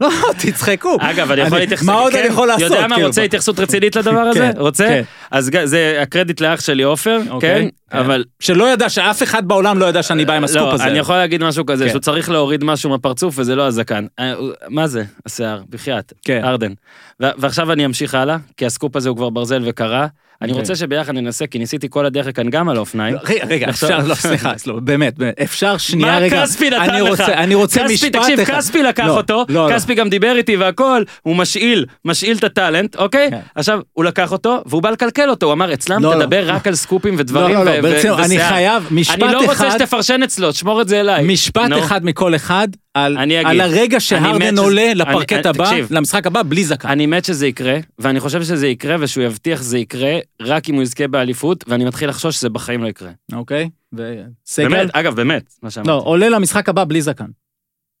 לא, 0.00 0.10
תצחקו. 0.38 0.96
אגב, 1.00 1.30
אני 1.30 1.40
יכול 1.40 1.58
להתייחס... 1.58 1.84
מה 1.84 1.94
עוד 1.94 2.12
כן, 2.12 2.18
אני 2.18 2.28
יכול 2.28 2.48
לעשות? 2.48 2.62
יודע 2.62 2.86
מה, 2.86 2.94
כאילו? 2.94 3.08
רוצה 3.08 3.22
התייחסות 3.22 3.60
רצינית 3.60 3.96
לדבר 3.98 4.20
הזה? 4.20 4.38
כן, 4.38 4.60
רוצה? 4.60 4.86
כן. 4.88 5.02
אז 5.30 5.50
זה 5.64 5.98
הקרדיט 6.02 6.40
לאח 6.40 6.60
שלי 6.60 6.82
עופר, 6.82 7.20
אוקיי, 7.30 7.54
כן? 7.62 7.68
כן. 7.90 7.98
אבל... 7.98 8.24
שלא 8.40 8.72
ידע, 8.72 8.88
שאף 8.88 9.22
אחד 9.22 9.48
בעולם 9.48 9.78
לא 9.78 9.86
ידע 9.86 10.02
שאני 10.02 10.24
בא 10.24 10.32
עם 10.32 10.44
הסקופ 10.44 10.62
לא, 10.62 10.72
הזה. 10.72 10.84
אני 10.84 10.98
יכול 10.98 11.16
להגיד 11.16 11.44
משהו 11.44 11.66
כזה, 11.66 11.84
כן. 11.84 11.90
שהוא 11.90 12.00
צריך 12.00 12.30
להוריד 12.30 12.64
משהו 12.64 12.90
מהפרצוף 12.90 13.34
וזה 13.38 13.56
לא 13.56 13.66
הזקן. 13.66 14.06
אה, 14.18 14.34
מה 14.68 14.86
זה? 14.86 15.04
השיער, 15.26 15.62
בחייאת. 15.70 16.12
כן. 16.24 16.44
ארדן. 16.44 16.72
ועכשיו 17.20 17.72
אני 17.72 17.84
אמשיך 17.84 18.14
הלאה, 18.14 18.36
כי 18.56 18.66
הסקופ 18.66 18.96
הזה 18.96 19.08
הוא 19.08 19.16
כבר 19.16 19.30
ברזל 19.30 19.62
וקרה. 19.66 20.06
אני 20.42 20.50
אוקיי. 20.50 20.60
רוצה 20.60 20.76
שביחד 20.76 21.14
ננסה, 21.14 21.46
כי 21.46 21.58
ניסיתי 21.58 21.86
כל 21.90 22.06
הדרך 22.06 22.36
כאן 22.36 22.50
גם 22.50 22.68
על 22.68 22.76
האופניים. 22.76 23.16
רגע, 23.48 23.68
אפשר, 23.68 23.98
לא, 24.06 24.14
סליחה, 24.24 24.52
לא, 24.66 24.80
באמת, 24.80 25.14
אפשר 25.42 25.76
שנייה 25.76 26.12
מה 26.12 26.18
רגע. 26.18 26.42
כספי 26.42 26.70
נתן 26.70 27.04
לך? 27.04 27.20
אני 27.20 27.54
רוצה 27.54 27.84
משפט 27.84 28.16
תקשיב, 28.16 28.40
אחד. 28.40 28.54
כספי 28.58 28.82
לקח 28.82 29.04
לא, 29.04 29.16
אותו, 29.16 29.44
לא, 29.48 29.68
לא. 29.68 29.74
כספי 29.74 29.94
גם 29.94 30.08
דיבר 30.08 30.36
איתי 30.36 30.56
והכל, 30.56 31.02
הוא 31.22 31.36
משאיל, 31.36 31.86
משאיל 32.04 32.36
את 32.36 32.44
הטאלנט, 32.44 32.96
אוקיי? 32.96 33.30
כן. 33.30 33.38
עכשיו, 33.54 33.80
הוא 33.92 34.04
לקח 34.04 34.32
אותו, 34.32 34.62
והוא 34.66 34.82
בא 34.82 34.90
לקלקל 34.90 35.30
אותו, 35.30 35.46
הוא 35.46 35.52
אמר, 35.52 35.72
אצלם. 35.72 36.02
תדבר 36.14 36.48
רק 36.50 36.66
על 36.66 36.74
סקופים 36.74 37.14
ודברים 37.18 37.54
לא, 37.54 37.64
לא, 37.64 37.76
לא, 37.76 37.80
ברצינות, 37.80 38.20
אני. 38.20 38.38
חייב, 38.38 38.88
משפט 38.90 39.22
אני 39.22 39.32
לא 39.32 39.38
רוצה 39.38 39.52
אחד, 39.52 39.70
שתפרשן 39.78 40.22
אצלו, 40.22 40.52
תשמור 40.52 40.80
את 40.80 40.88
זה 40.88 41.00
אליי. 41.00 41.24
משפט. 41.24 41.70
אחד 41.78 42.04
מכל 42.04 42.34
אחד, 42.34 42.68
על 43.04 43.18
אני 43.18 43.40
אגיד. 43.40 43.50
על 43.50 43.60
הרגע 43.60 43.96
אני 43.96 44.00
שהרדן 44.00 44.42
מת 44.42 44.52
שזה- 44.52 44.60
עולה 44.60 44.84
אני- 44.86 44.94
לפרקט 44.94 45.32
אני- 45.32 45.48
הבא, 45.48 45.64
תקשיב. 45.64 45.86
למשחק 45.90 46.26
הבא, 46.26 46.42
בלי 46.42 46.64
זקן. 46.64 46.88
אני 46.88 47.06
מת 47.06 47.24
שזה 47.24 47.46
יקרה, 47.46 47.78
ואני 47.98 48.20
חושב 48.20 48.42
שזה 48.42 48.66
יקרה, 48.68 48.96
ושהוא 49.00 49.24
יבטיח 49.24 49.60
שזה 49.62 49.78
יקרה, 49.78 50.18
רק 50.42 50.68
אם 50.68 50.74
הוא 50.74 50.82
יזכה 50.82 51.08
באליפות, 51.08 51.64
ואני 51.68 51.84
מתחיל 51.84 52.08
לחשוש 52.08 52.36
שזה 52.36 52.48
בחיים 52.48 52.82
לא 52.82 52.88
יקרה. 52.88 53.10
אוקיי? 53.32 53.68
וסגל? 53.92 54.68
באמת, 54.68 54.90
אגב, 54.92 55.14
באמת, 55.14 55.42
מה 55.62 55.70
שאמרתי. 55.70 55.88
לא, 55.90 56.02
עולה 56.04 56.28
למשחק 56.28 56.68
הבא 56.68 56.84
בלי 56.84 57.02
זקן. 57.02 57.26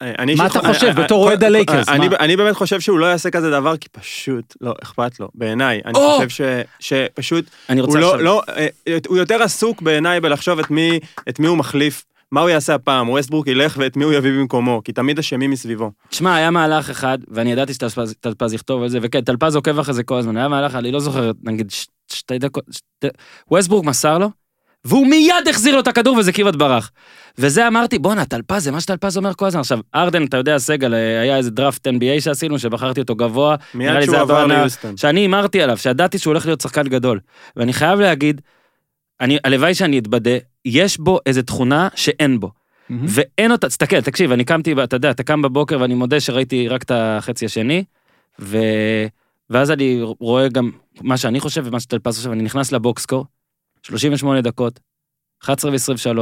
אני 0.00 0.34
מה 0.34 0.46
אתה 0.46 0.60
חושב 0.60 0.86
אני- 0.86 1.04
בתור 1.04 1.22
אני- 1.22 1.28
אוהד 1.28 1.44
הלייקרס, 1.44 1.88
אני-? 1.88 2.06
אני 2.20 2.36
באמת 2.36 2.54
חושב 2.56 2.80
שהוא 2.80 2.98
לא 2.98 3.06
יעשה 3.06 3.30
כזה 3.30 3.50
דבר, 3.50 3.76
כי 3.76 3.88
פשוט 3.88 4.54
לא 4.60 4.74
אכפת 4.82 5.20
לו, 5.20 5.28
בעיניי. 5.34 5.80
אני 5.84 5.94
או! 5.94 6.16
חושב 6.18 6.28
ש- 6.28 6.40
שפשוט, 6.80 7.44
אני 7.68 7.80
רוצה 7.80 7.92
הוא 7.98 8.02
לא, 8.02 8.10
עכשיו... 8.10 8.24
לא, 8.24 8.42
אה, 8.56 8.66
הוא 9.08 9.16
יותר 9.16 9.42
עסוק 9.42 9.82
בעיניי 9.82 10.20
בלחשוב 10.20 10.58
את 10.58 10.70
מי, 10.70 10.98
את 11.28 11.40
מי 11.40 11.46
הוא 11.46 11.56
מחליף. 11.58 12.04
מה 12.32 12.40
הוא 12.40 12.48
יעשה 12.50 12.74
הפעם, 12.74 13.08
ווסטברוק 13.08 13.46
ילך 13.46 13.76
ואת 13.80 13.96
מי 13.96 14.04
הוא 14.04 14.12
יביא 14.12 14.30
במקומו, 14.30 14.80
כי 14.84 14.92
תמיד 14.92 15.18
אשמים 15.18 15.50
מסביבו. 15.50 15.90
תשמע, 16.08 16.34
היה 16.34 16.50
מהלך 16.50 16.90
אחד, 16.90 17.18
ואני 17.28 17.52
ידעתי 17.52 17.74
שטלפז 17.74 18.14
טלפז 18.20 18.54
יכתוב 18.54 18.82
על 18.82 18.88
זה, 18.88 18.98
וכן, 19.02 19.20
טלפז 19.20 19.56
עוקב 19.56 19.78
אחרי 19.78 19.94
זה 19.94 20.02
כל 20.02 20.18
הזמן, 20.18 20.36
היה 20.36 20.48
מהלך, 20.48 20.74
אני 20.74 20.92
לא 20.92 21.00
זוכר, 21.00 21.30
נגיד 21.42 21.70
שתי 22.12 22.38
דקות, 22.38 22.64
שתי... 22.70 23.08
ווסטבורג 23.50 23.86
מסר 23.86 24.18
לו, 24.18 24.30
והוא 24.84 25.06
מיד 25.06 25.48
החזיר 25.50 25.74
לו 25.74 25.80
את 25.80 25.88
הכדור 25.88 26.16
וזה 26.16 26.32
כמעט 26.32 26.54
ברח. 26.54 26.90
וזה 27.38 27.68
אמרתי, 27.68 27.98
בואנה, 27.98 28.24
טלפז, 28.24 28.64
זה 28.64 28.72
מה 28.72 28.80
שטלפז 28.80 29.16
אומר 29.16 29.34
כל 29.34 29.46
הזמן. 29.46 29.60
עכשיו, 29.60 29.78
ארדן, 29.94 30.24
אתה 30.24 30.36
יודע, 30.36 30.58
סגל, 30.58 30.94
אה, 30.94 31.20
היה 31.20 31.36
איזה 31.36 31.50
דראפט 31.50 31.88
NBA 31.88 32.20
שעשינו, 32.20 32.58
שבחרתי 32.58 33.00
אותו 33.00 33.14
גבוה, 33.14 33.56
מיד 33.74 34.04
שהוא 34.04 34.16
עבר 34.16 34.46
ליוסטון. 34.46 34.96
שאני 34.96 35.20
הימרתי 35.20 35.62
עליו, 35.62 35.76
שידעתי 35.76 36.18
שהוא 36.18 36.30
הולך 36.30 36.46
להיות 36.46 36.60
שחקן 36.60 36.88
גדול. 36.88 37.20
ואני 37.56 37.72
חייב 37.72 38.00
להגיד, 38.00 38.40
אני, 39.20 39.38
הלוואי 39.44 39.74
שאני 39.74 39.98
אתבדה, 39.98 40.30
יש 40.64 40.98
בו 40.98 41.18
איזו 41.26 41.42
תכונה 41.42 41.88
שאין 41.94 42.40
בו. 42.40 42.50
מהמם. 42.88 43.06
ואין 43.08 43.52
אותה, 43.52 43.68
תסתכל, 43.68 44.00
תקשיב, 44.00 44.32
אני 44.32 44.44
קמתי, 44.44 44.74
אתה 44.84 44.96
יודע, 44.96 45.10
אתה 45.10 45.22
קם 45.22 45.42
בבוקר 45.42 45.80
ואני 45.80 45.94
מודה 45.94 46.20
שראיתי 46.20 46.68
רק 46.68 46.82
את 46.82 46.90
החצי 46.94 47.46
השני, 47.46 47.84
ו... 48.40 48.58
ואז 49.50 49.70
אני 49.70 50.00
רואה 50.02 50.48
גם 50.48 50.70
מה 51.00 51.16
שאני 51.16 51.40
חושב 51.40 51.62
ומה 51.66 51.80
שטלפז 51.80 52.16
חושב, 52.16 52.30
אני 52.30 52.42
נכנס 52.42 52.72
לבוקסקור, 52.72 53.26
38 53.82 54.40
דקות, 54.40 54.80
11 55.42 55.70
ו-23, 55.70 56.18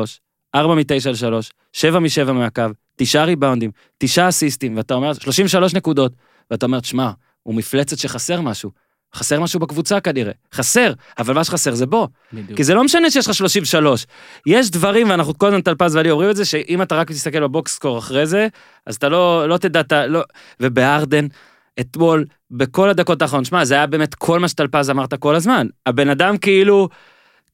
4 0.55 0.75
מ-9 0.75 1.11
ל-3, 1.11 1.51
7 1.73 1.99
מ-7 1.99 2.33
מהקו, 2.33 2.63
9 2.97 3.25
ריבאונדים, 3.25 3.71
9 3.99 4.29
אסיסטים, 4.29 4.77
ואתה 4.77 4.95
אומר, 4.95 5.13
33 5.13 5.75
נקודות, 5.75 6.13
ואתה 6.51 6.67
אומר, 6.67 6.83
שמע, 6.83 7.11
הוא 7.43 7.55
מפלצת 7.55 7.99
שחסר 7.99 8.41
משהו. 8.41 8.71
חסר 9.15 9.41
משהו 9.41 9.61
בקבוצה 9.61 10.01
כנראה, 10.01 10.33
חסר, 10.55 10.93
אבל 11.19 11.35
מה 11.35 11.45
שחסר 11.45 11.75
זה 11.75 11.87
בו. 11.87 12.09
בדיוק. 12.33 12.57
כי 12.57 12.65
זה 12.65 12.75
לא 12.75 12.85
משנה 12.85 13.11
שיש 13.11 13.29
לך 13.29 13.35
33. 13.35 14.07
יש 14.47 14.71
דברים, 14.71 15.11
ואנחנו 15.11 15.39
כל 15.39 15.47
הזמן 15.47 15.61
טלפז 15.61 15.97
ואני 15.97 16.11
אומרים 16.11 16.31
את 16.31 16.37
זה, 16.37 16.45
שאם 16.45 16.83
אתה 16.83 16.95
רק 16.97 17.11
תסתכל 17.11 17.41
בבוקס 17.41 17.75
סקור 17.75 17.99
אחרי 17.99 18.27
זה, 18.27 18.49
אז 18.87 18.95
אתה 18.97 19.09
לא, 19.09 19.49
לא 19.49 19.57
תדע, 19.59 19.81
אתה 19.81 20.07
לא... 20.07 20.23
ובארדן, 20.61 21.27
אתמול, 21.81 22.25
בכל 22.51 22.89
הדקות 22.89 23.23
האחרונות, 23.23 23.47
שמע, 23.47 23.65
זה 23.65 23.75
היה 23.75 23.87
באמת 23.87 24.15
כל 24.15 24.39
מה 24.39 24.49
שטלפז 24.49 24.91
אמרת 24.91 25.15
כל 25.15 25.35
הזמן. 25.35 25.67
הבן 25.87 26.09
אדם 26.09 26.39
כאילו, 26.39 26.89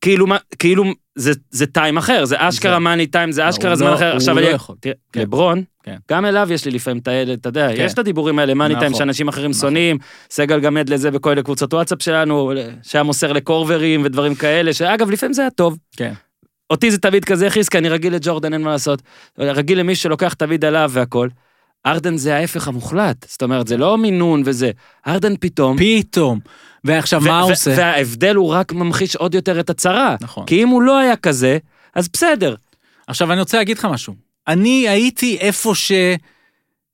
כאילו, 0.03 0.27
כאילו, 0.59 0.85
זה, 1.15 1.33
זה 1.51 1.67
טיים 1.67 1.97
אחר, 1.97 2.25
זה 2.25 2.37
אשכרה 2.39 2.79
מאני 2.79 3.07
טיים, 3.07 3.33
זה 3.33 3.43
הוא 3.43 3.51
אשכרה 3.51 3.71
לא- 3.71 3.77
זמן 3.77 3.93
אחר. 3.93 4.09
הוא 4.11 4.17
עכשיו, 4.17 4.35
לא 4.35 4.41
אני- 4.41 4.49
יכול. 4.49 4.77
תראה, 4.81 4.95
כן. 5.13 5.21
לברון, 5.21 5.63
כן. 5.83 5.97
גם 6.11 6.25
אליו 6.25 6.49
יש 6.53 6.65
לי 6.65 6.71
לפעמים 6.71 6.99
את 6.99 7.09
האלה, 7.09 7.33
אתה 7.35 7.49
יודע, 7.49 7.69
כן. 7.77 7.83
יש 7.85 7.93
את 7.93 7.99
הדיבורים 7.99 8.39
האלה, 8.39 8.55
מאני 8.55 8.75
טיים 8.75 8.87
נכון. 8.93 8.99
שאנשים 8.99 9.29
אחרים 9.29 9.51
נכון. 9.51 9.61
שונאים, 9.61 9.99
סגל 10.31 10.61
גם 10.61 10.77
עד 10.77 10.89
לזה 10.89 11.11
בכל 11.11 11.29
מיני 11.31 11.43
קבוצות 11.43 11.75
וואטסאפ 11.75 12.03
שלנו, 12.03 12.53
שהיה 12.83 13.03
מוסר 13.03 13.33
לקורברים 13.33 14.01
ודברים 14.05 14.35
כאלה, 14.35 14.73
שאגב, 14.73 15.11
לפעמים 15.11 15.33
זה 15.33 15.43
היה 15.43 15.51
טוב. 15.51 15.79
כן. 15.97 16.13
אותי 16.71 16.91
זה 16.91 16.99
תמיד 16.99 17.25
כזה 17.25 17.47
הכעיס, 17.47 17.69
כי 17.69 17.79
אני 17.79 17.89
רגיל 17.89 18.15
לג'ורדן, 18.15 18.53
אין 18.53 18.63
מה 18.63 18.71
לעשות. 18.71 19.03
רגיל 19.39 19.79
למי 19.79 19.95
שלוקח 19.95 20.35
תמיד 20.35 20.65
עליו 20.65 20.91
והכל. 20.95 21.29
ארדן 21.87 22.17
זה 22.17 22.37
ההפך 22.37 22.69
המוחלט, 22.69 23.27
זאת 23.29 23.43
אומרת, 23.43 23.67
זה 23.69 23.77
לא 23.77 23.99
מינון 23.99 24.43
וזה. 24.45 24.71
ארדן 25.07 25.35
פתאום... 25.41 25.77
פתאום. 25.79 26.39
ועכשיו, 26.85 27.23
ו- 27.23 27.29
מה 27.29 27.41
הוא 27.41 27.53
עושה? 27.53 27.75
וההבדל 27.77 28.35
הוא 28.35 28.49
רק 28.49 28.73
ממחיש 28.73 29.17
עוד 29.17 29.35
יותר 29.35 29.61
את 29.61 29.71
הצרה. 29.71 30.17
נכון. 30.21 30.47
כי 30.47 30.63
אם 30.63 30.69
הוא 30.69 30.83
לא 30.83 30.99
היה 30.99 31.17
כזה, 31.17 31.59
אז 31.95 32.09
בסדר. 32.13 32.55
עכשיו, 33.07 33.33
אני 33.33 33.41
רוצה 33.41 33.59
להגיד 33.59 33.79
לך 33.79 33.85
משהו. 33.85 34.15
אני 34.49 34.89
הייתי 34.89 35.39
איפה 35.41 35.75
ש... 35.75 35.93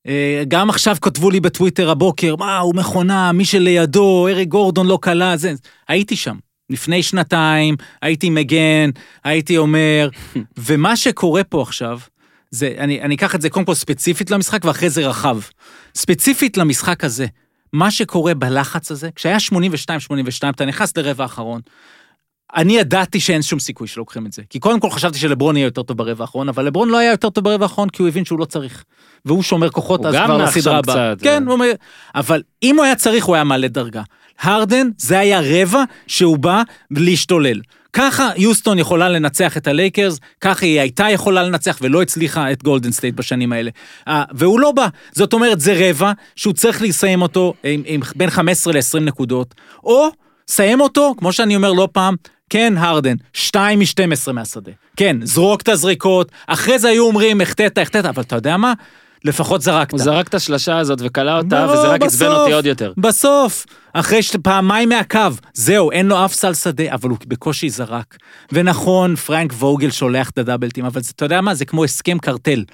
אה, 0.06 0.42
גם 0.48 0.70
עכשיו 0.70 0.96
כתבו 1.00 1.30
לי 1.30 1.40
בטוויטר 1.40 1.90
הבוקר, 1.90 2.36
מה, 2.36 2.58
הוא 2.58 2.74
מכונה, 2.74 3.32
מי 3.32 3.44
שלידו, 3.44 4.28
אריק 4.28 4.48
גורדון 4.48 4.86
לא 4.86 4.98
קלה, 5.02 5.36
זה... 5.36 5.52
הייתי 5.88 6.16
שם. 6.16 6.36
לפני 6.70 7.02
שנתיים, 7.02 7.76
הייתי 8.02 8.30
מגן, 8.30 8.90
הייתי 9.24 9.56
אומר, 9.56 10.08
ומה 10.66 10.96
שקורה 10.96 11.44
פה 11.44 11.62
עכשיו, 11.62 11.98
זה, 12.50 12.74
אני, 12.78 13.02
אני 13.02 13.14
אקח 13.14 13.34
את 13.34 13.40
זה 13.40 13.50
קודם 13.50 13.66
כל 13.66 13.74
ספציפית 13.74 14.30
למשחק 14.30 14.64
ואחרי 14.64 14.90
זה 14.90 15.08
רחב. 15.08 15.38
ספציפית 15.94 16.56
למשחק 16.56 17.04
הזה, 17.04 17.26
מה 17.72 17.90
שקורה 17.90 18.34
בלחץ 18.34 18.90
הזה, 18.90 19.08
כשהיה 19.14 19.36
82-82, 19.36 20.50
אתה 20.50 20.64
נכנס 20.64 20.96
לרבע 20.96 21.22
האחרון, 21.24 21.60
אני 22.56 22.76
ידעתי 22.76 23.20
שאין 23.20 23.42
שום 23.42 23.58
סיכוי 23.58 23.88
שלוקחים 23.88 24.26
את 24.26 24.32
זה. 24.32 24.42
כי 24.50 24.58
קודם 24.58 24.80
כל 24.80 24.90
חשבתי 24.90 25.18
שלברון 25.18 25.56
יהיה 25.56 25.64
יותר 25.64 25.82
טוב 25.82 25.96
ברבע 25.96 26.24
האחרון, 26.24 26.48
אבל 26.48 26.64
לברון 26.64 26.88
לא 26.88 26.98
היה 26.98 27.10
יותר 27.10 27.30
טוב 27.30 27.44
ברבע 27.44 27.64
האחרון 27.64 27.88
כי 27.88 28.02
הוא 28.02 28.08
הבין 28.08 28.24
שהוא 28.24 28.38
לא 28.38 28.44
צריך. 28.44 28.84
והוא 29.24 29.42
שומר 29.42 29.70
כוחות 29.70 30.00
הוא 30.00 30.08
אז 30.08 30.14
גם 30.14 30.26
כבר 30.26 30.42
נח 30.42 30.56
לסדרה 30.56 30.80
שם 30.84 30.90
הבאה. 30.90 31.14
קצת, 31.14 31.24
כן, 31.24 31.42
הוא 31.46 31.52
אומר... 31.52 31.70
אבל 32.14 32.42
אם 32.62 32.76
הוא 32.76 32.84
היה 32.84 32.96
צריך, 32.96 33.24
הוא 33.24 33.34
היה 33.34 33.44
מעלה 33.44 33.68
דרגה. 33.68 34.02
הרדן, 34.40 34.88
זה 34.98 35.18
היה 35.18 35.40
רבע 35.44 35.84
שהוא 36.06 36.38
בא 36.38 36.62
להשתולל. 36.90 37.60
ככה 37.92 38.30
יוסטון 38.36 38.78
יכולה 38.78 39.08
לנצח 39.08 39.56
את 39.56 39.66
הלייקרס, 39.66 40.18
ככה 40.40 40.66
היא 40.66 40.80
הייתה 40.80 41.10
יכולה 41.10 41.42
לנצח 41.42 41.78
ולא 41.82 42.02
הצליחה 42.02 42.52
את 42.52 42.62
גולדן 42.62 42.92
סטייט 42.92 43.14
בשנים 43.14 43.52
האלה. 43.52 43.70
אה, 44.08 44.24
והוא 44.32 44.60
לא 44.60 44.72
בא. 44.72 44.86
זאת 45.12 45.32
אומרת, 45.32 45.60
זה 45.60 45.88
רבע 45.88 46.12
שהוא 46.36 46.54
צריך 46.54 46.82
לסיים 46.82 47.22
אותו 47.22 47.54
עם, 47.64 47.82
עם 47.86 48.00
בין 48.16 48.30
15 48.30 48.72
ל-20 48.72 49.00
נקודות, 49.00 49.54
או 49.84 50.08
סיים 50.48 50.80
אותו, 50.80 51.14
כמו 51.18 51.32
שאני 51.32 51.56
אומר 51.56 51.72
לא 51.72 51.88
פעם, 51.92 52.16
כן, 52.50 52.74
הרדן, 52.76 53.16
2 53.32 53.78
מ-12 53.78 54.32
מהשדה. 54.32 54.72
כן, 54.96 55.16
זרוק 55.22 55.60
את 55.60 55.68
הזריקות, 55.68 56.32
אחרי 56.46 56.78
זה 56.78 56.88
היו 56.88 57.04
אומרים, 57.04 57.40
החטאת, 57.40 57.78
החטאת, 57.78 58.04
אבל 58.04 58.22
אתה 58.22 58.36
יודע 58.36 58.56
מה? 58.56 58.72
לפחות 59.24 59.62
זרקת. 59.62 59.92
הוא 59.92 60.00
זרק 60.00 60.28
את 60.28 60.34
השלשה 60.34 60.78
הזאת 60.78 60.98
וכלה 61.02 61.38
אותה, 61.38 61.66
לא, 61.66 61.70
וזה 61.70 61.88
רק 61.88 62.02
עצבן 62.02 62.26
אותי 62.26 62.52
עוד 62.52 62.66
יותר. 62.66 62.92
בסוף, 62.98 63.66
אחרי 63.92 64.22
שפעמיים 64.22 64.88
מהקו, 64.88 65.18
זהו, 65.54 65.90
אין 65.90 66.06
לו 66.06 66.24
אף 66.24 66.32
סל 66.32 66.54
שדה, 66.54 66.94
אבל 66.94 67.10
הוא 67.10 67.18
בקושי 67.26 67.70
זרק. 67.70 68.16
ונכון, 68.52 69.16
פרנק 69.16 69.52
ווגל 69.52 69.90
שולח 69.90 70.30
את 70.30 70.38
הדאבלטים, 70.38 70.84
אבל 70.84 71.00
זה- 71.02 71.12
אתה 71.16 71.24
יודע 71.24 71.40
מה, 71.40 71.54
זה 71.54 71.64
כמו 71.64 71.84
הסכם 71.84 72.18
קרטל. 72.18 72.64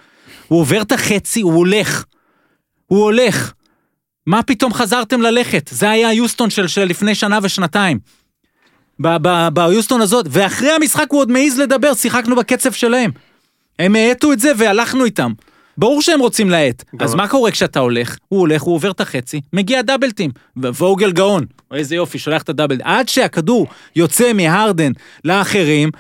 הוא 0.49 0.61
עובר 0.61 0.83
את 0.83 0.93
החצי, 0.93 1.41
הוא 1.41 1.55
הולך. 1.55 2.05
הוא 2.87 3.03
הולך. 3.03 3.53
מה 4.27 4.43
פתאום 4.43 4.73
חזרתם 4.75 5.21
ללכת? 5.21 5.71
זה 5.73 5.91
היה 5.91 6.09
היוסטון 6.09 6.51
של, 6.51 6.67
של 6.67 6.85
לפני 6.85 7.15
שנה 7.15 7.39
ושנתיים. 7.43 7.99
ביוסטון 9.53 10.01
הזאת, 10.01 10.27
ואחרי 10.31 10.71
המשחק 10.71 11.07
הוא 11.11 11.21
עוד 11.21 11.31
מעז 11.31 11.59
לדבר, 11.59 11.95
שיחקנו 11.95 12.37
בקצב 12.37 12.73
שלהם. 12.73 13.11
הם 13.79 13.97
האטו 13.97 14.33
את 14.33 14.41
זה 14.41 14.53
והלכנו 14.59 15.05
איתם. 15.05 15.33
ברור 15.79 16.03
שהם 16.03 16.21
רוצים 16.21 16.51
להאט. 16.51 16.85
אז 17.01 17.15
מה 17.15 17.29
קורה 17.29 17.51
כשאתה 17.51 17.81
הולך? 17.81 18.17
הוא 18.29 18.41
הולך, 18.41 18.63
הוא 18.63 18.75
עובר 18.75 18.91
את 18.91 19.01
החצי, 19.01 19.41
מגיע 19.53 19.83
double 19.83 20.09
team. 20.09 20.31
וווגל 20.57 21.13
גאון, 21.13 21.45
איזה 21.75 21.95
יופי, 21.95 22.19
שולח 22.19 22.43
את 22.43 22.49
ה 22.49 22.52
double. 22.53 22.79
עד 22.83 23.09
שהכדור 23.09 23.67
יוצא 23.97 24.33
מהרדן 24.33 24.93
לאחרים, 25.25 25.91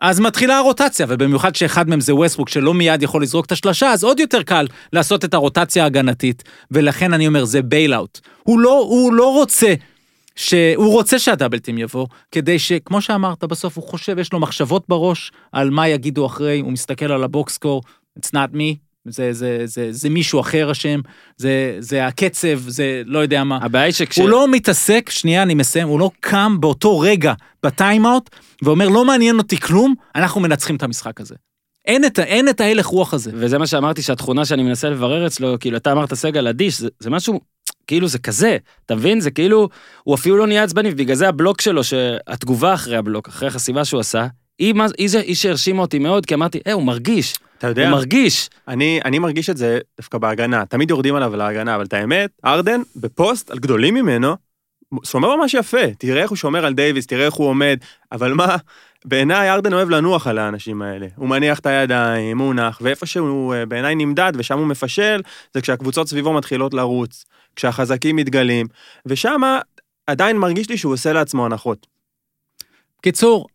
אז 0.00 0.20
מתחילה 0.20 0.58
הרוטציה, 0.58 1.06
ובמיוחד 1.08 1.54
שאחד 1.54 1.88
מהם 1.88 2.00
זה 2.00 2.14
ווסטברוק 2.14 2.48
שלא 2.48 2.74
מיד 2.74 3.02
יכול 3.02 3.22
לזרוק 3.22 3.46
את 3.46 3.52
השלושה, 3.52 3.92
אז 3.92 4.04
עוד 4.04 4.20
יותר 4.20 4.42
קל 4.42 4.66
לעשות 4.92 5.24
את 5.24 5.34
הרוטציה 5.34 5.82
ההגנתית, 5.82 6.44
ולכן 6.70 7.12
אני 7.12 7.26
אומר, 7.26 7.44
זה 7.44 7.62
bail-out. 7.62 8.20
הוא 8.42 8.60
לא, 8.60 8.86
הוא 8.88 9.12
לא 9.12 9.32
רוצה 9.32 9.74
שהוא 10.36 10.92
רוצה 10.92 11.18
שה 11.18 11.32
double 11.32 11.60
team 11.60 11.78
יבוא, 11.78 12.06
כדי 12.32 12.58
שכמו 12.58 13.00
שאמרת, 13.00 13.44
בסוף 13.44 13.76
הוא 13.76 13.84
חושב, 13.84 14.18
יש 14.18 14.32
לו 14.32 14.40
מחשבות 14.40 14.84
בראש 14.88 15.32
על 15.52 15.70
מה 15.70 15.88
יגידו 15.88 16.26
אחרי, 16.26 16.60
הוא 16.60 16.72
מסתכל 16.72 17.12
על 17.12 17.24
הבוקסקור, 17.24 17.82
it's 18.18 18.28
not 18.28 18.54
me, 18.54 18.85
זה, 19.08 19.32
זה, 19.32 19.62
זה, 19.64 19.88
זה 19.90 20.10
מישהו 20.10 20.40
אחר 20.40 20.72
אשם, 20.72 21.00
זה, 21.36 21.76
זה 21.78 22.06
הקצב, 22.06 22.58
זה 22.68 23.02
לא 23.06 23.18
יודע 23.18 23.44
מה. 23.44 23.58
הבעיה 23.62 23.84
היא 23.84 23.92
שכש... 23.92 24.18
הוא 24.18 24.28
לא 24.28 24.48
מתעסק, 24.48 25.10
שנייה, 25.10 25.42
אני 25.42 25.54
מסיים, 25.54 25.88
הוא 25.88 26.00
לא 26.00 26.10
קם 26.20 26.56
באותו 26.60 26.98
רגע 26.98 27.32
בטיימאוט 27.62 28.30
ואומר, 28.62 28.88
לא 28.88 29.04
מעניין 29.04 29.38
אותי 29.38 29.60
כלום, 29.60 29.94
אנחנו 30.14 30.40
מנצחים 30.40 30.76
את 30.76 30.82
המשחק 30.82 31.20
הזה. 31.20 31.34
אין 31.86 32.04
את, 32.04 32.18
אין 32.18 32.48
את 32.48 32.60
ההלך 32.60 32.86
רוח 32.86 33.14
הזה. 33.14 33.30
וזה 33.34 33.58
מה 33.58 33.66
שאמרתי, 33.66 34.02
שהתכונה 34.02 34.44
שאני 34.44 34.62
מנסה 34.62 34.90
לברר 34.90 35.26
אצלו, 35.26 35.56
כאילו, 35.60 35.76
אתה 35.76 35.92
אמרת 35.92 36.14
סגל 36.14 36.48
אדיש, 36.48 36.78
זה, 36.80 36.88
זה 37.00 37.10
משהו, 37.10 37.40
כאילו 37.86 38.08
זה 38.08 38.18
כזה, 38.18 38.56
אתה 38.86 38.94
מבין? 38.94 39.20
זה 39.20 39.30
כאילו, 39.30 39.68
הוא 40.04 40.14
אפילו 40.14 40.36
לא 40.36 40.46
נהיה 40.46 40.62
עצבני, 40.62 40.88
ובגלל 40.92 41.16
זה 41.16 41.28
הבלוק 41.28 41.60
שלו, 41.60 41.84
שהתגובה 41.84 42.74
אחרי 42.74 42.96
הבלוק, 42.96 43.28
אחרי 43.28 43.48
החסימה 43.48 43.84
שהוא 43.84 44.00
עשה, 44.00 44.26
היא, 44.58 44.74
היא, 44.98 45.08
היא 45.26 45.34
שהרשימה 45.34 45.82
אותי 45.82 45.98
מאוד, 45.98 46.26
כי 46.26 46.34
אמרתי, 46.34 46.60
אה, 46.66 46.72
הוא 46.72 46.82
מרגיש, 46.82 47.34
אתה 47.58 47.66
הוא 47.66 47.70
יודע, 47.70 47.90
מרגיש. 47.90 48.50
אני, 48.68 49.00
אני 49.04 49.18
מרגיש 49.18 49.50
את 49.50 49.56
זה 49.56 49.78
דווקא 49.96 50.18
בהגנה, 50.18 50.66
תמיד 50.66 50.90
יורדים 50.90 51.14
עליו 51.14 51.36
להגנה, 51.36 51.74
אבל 51.74 51.84
את 51.84 51.92
האמת, 51.92 52.30
ארדן, 52.44 52.80
בפוסט 52.96 53.50
על 53.50 53.58
גדולים 53.58 53.94
ממנו, 53.94 54.36
שומר 55.04 55.36
ממש 55.36 55.54
יפה, 55.54 55.94
תראה 55.98 56.22
איך 56.22 56.30
הוא 56.30 56.36
שומר 56.36 56.66
על 56.66 56.74
דייוויס, 56.74 57.06
תראה 57.06 57.26
איך 57.26 57.34
הוא 57.34 57.46
עומד, 57.46 57.78
אבל 58.12 58.32
מה, 58.32 58.56
בעיניי 59.04 59.50
ארדן 59.50 59.72
אוהב 59.72 59.90
לנוח 59.90 60.26
על 60.26 60.38
האנשים 60.38 60.82
האלה. 60.82 61.06
הוא 61.16 61.28
מניח 61.28 61.58
את 61.58 61.66
הידיים, 61.66 62.38
הוא 62.38 62.54
נח, 62.54 62.78
ואיפה 62.82 63.06
שהוא 63.06 63.54
אה, 63.54 63.66
בעיניי 63.66 63.94
נמדד 63.94 64.32
ושם 64.36 64.58
הוא 64.58 64.66
מפשל, 64.66 65.22
זה 65.54 65.60
כשהקבוצות 65.60 66.08
סביבו 66.08 66.32
מתחילות 66.32 66.74
לרוץ, 66.74 67.24
כשהחזקים 67.56 68.16
מתגלים, 68.16 68.66
ושם 69.06 69.40
עדיין 70.06 70.36
מרגיש 70.36 70.70
לי 70.70 70.76
שהוא 70.76 70.92
עושה 70.92 71.12
לעצמו 71.12 71.46
הנחות. 71.46 71.86
קיצור, 73.02 73.46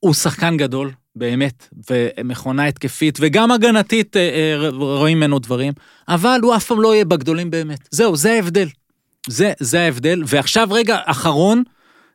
הוא 0.00 0.14
שחקן 0.14 0.56
גדול, 0.56 0.90
באמת, 1.18 1.68
ומכונה 1.90 2.64
התקפית, 2.64 3.18
וגם 3.20 3.50
הגנתית 3.50 4.16
אה, 4.16 4.20
אה, 4.22 4.68
רואים 4.68 5.16
ממנו 5.16 5.38
דברים, 5.38 5.72
אבל 6.08 6.40
הוא 6.42 6.56
אף 6.56 6.64
פעם 6.64 6.80
לא 6.80 6.94
יהיה 6.94 7.04
בגדולים 7.04 7.50
באמת. 7.50 7.88
זהו, 7.90 8.16
זה 8.16 8.32
ההבדל. 8.32 8.68
זה, 9.28 9.52
זה 9.60 9.80
ההבדל. 9.80 10.22
ועכשיו, 10.26 10.68
רגע, 10.70 10.98
אחרון, 11.04 11.62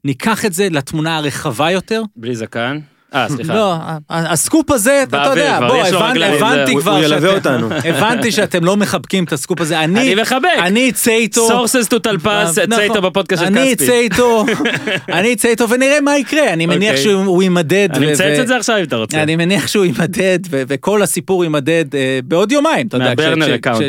ניקח 0.04 0.46
את 0.46 0.54
זה 0.54 0.68
לתמונה 0.70 1.18
הרחבה 1.18 1.72
יותר. 1.72 2.02
בלי 2.16 2.36
זקן. 2.36 2.80
אה, 3.16 3.30
סליחה. 3.30 3.54
לא, 3.54 3.76
הסקופ 4.10 4.72
הזה, 4.72 5.04
אתה 5.04 5.24
יודע, 5.30 5.60
בוא, 5.68 5.78
הבנתי 6.24 6.76
כבר 6.80 6.92
הוא 6.92 7.04
ילווה 7.04 7.32
שאתם- 7.32 7.64
אותנו. 7.64 7.70
הבנתי 7.90 8.32
שאתם 8.32 8.64
לא 8.64 8.78
מחבקים 8.78 9.24
את 9.24 9.34
הסקופ 9.34 9.62
הזה. 9.62 9.80
אני, 9.80 10.00
אני 10.14 10.22
מחבק. 10.22 10.48
אני 10.60 10.90
אצא 10.90 11.12
איתו. 11.12 11.48
sources 11.48 11.88
to 11.88 12.00
טלפז, 12.00 12.58
נכון. 12.58 12.76
צא 12.76 12.82
איתו 12.82 13.02
בפודקאסט 13.02 13.42
של 13.42 13.48
עמרי 13.48 13.72
כספי. 13.76 13.86
אצא 13.86 13.94
איתו, 13.94 14.46
אני 15.18 15.34
אצא 15.34 15.48
איתו 15.48 15.70
ונראה 15.70 16.02
מה 16.02 16.18
יקרה. 16.18 16.54
אני 16.54 16.66
מניח 16.66 16.90
אוקיי. 16.90 17.04
שהוא 17.04 17.44
יימדד. 17.44 17.90
אני 17.94 18.12
מצייץ 18.12 18.40
את 18.40 18.48
זה 18.48 18.56
עכשיו 18.58 18.78
אם 18.78 18.84
אתה 18.84 18.96
רוצה. 18.96 19.24
אני 19.24 19.36
מניח 19.36 19.68
שהוא 19.68 19.86
יימדד, 19.86 20.40
וכל 20.50 21.02
הסיפור 21.02 21.44
יימדד 21.44 21.86
אה, 21.96 22.20
בעוד 22.24 22.52
יומיים, 22.52 22.88
אתה 22.88 22.98
יודע, 22.98 23.14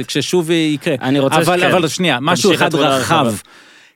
כששוב 0.07 0.51
יקרה. 0.51 0.95
אני 1.03 1.19
רוצה 1.19 1.45
שכן. 1.45 1.63
אבל 1.71 1.89
שנייה, 1.89 2.19
משהו 2.21 2.55
אחד 2.55 2.75
רחב. 2.75 3.33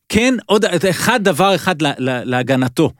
כן, 0.09 0.35
עוד 0.47 0.65
אחד 0.91 1.25
דבר 1.25 1.55
אחד 1.55 1.83
לה- 1.83 1.93
לה- 1.99 2.21
להגנתו. 2.25 2.91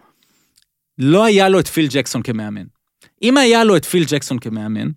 לא 0.99 1.25
היה 1.25 1.49
לו 1.49 1.61
את 1.61 1.69
פיל 1.69 1.87
ג'קסון 1.91 2.23
כמאמן. 2.23 2.65
אם 3.23 3.37
היה 3.37 3.65
לו 3.65 3.77
את 3.77 3.85
פיל 3.85 4.05
ג'קסון 4.09 4.39
כמאמן, 4.39 4.89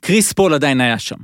קריס 0.00 0.32
פול 0.32 0.54
עדיין 0.54 0.80
היה 0.80 0.98
שם. 0.98 1.16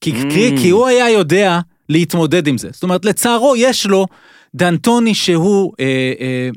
כי, 0.00 0.12
Mm. 0.12 0.30
כי, 0.30 0.56
כי 0.62 0.70
הוא 0.70 0.86
היה 0.86 1.10
יודע 1.10 1.60
להתמודד 1.88 2.46
עם 2.46 2.58
זה. 2.58 2.68
זאת 2.72 2.82
אומרת, 2.82 3.04
לצערו 3.04 3.54
יש 3.56 3.86
לו 3.86 4.06
דנטוני 4.54 5.14
שהוא 5.14 5.72
אה, 5.80 5.84
אה, 6.20 6.48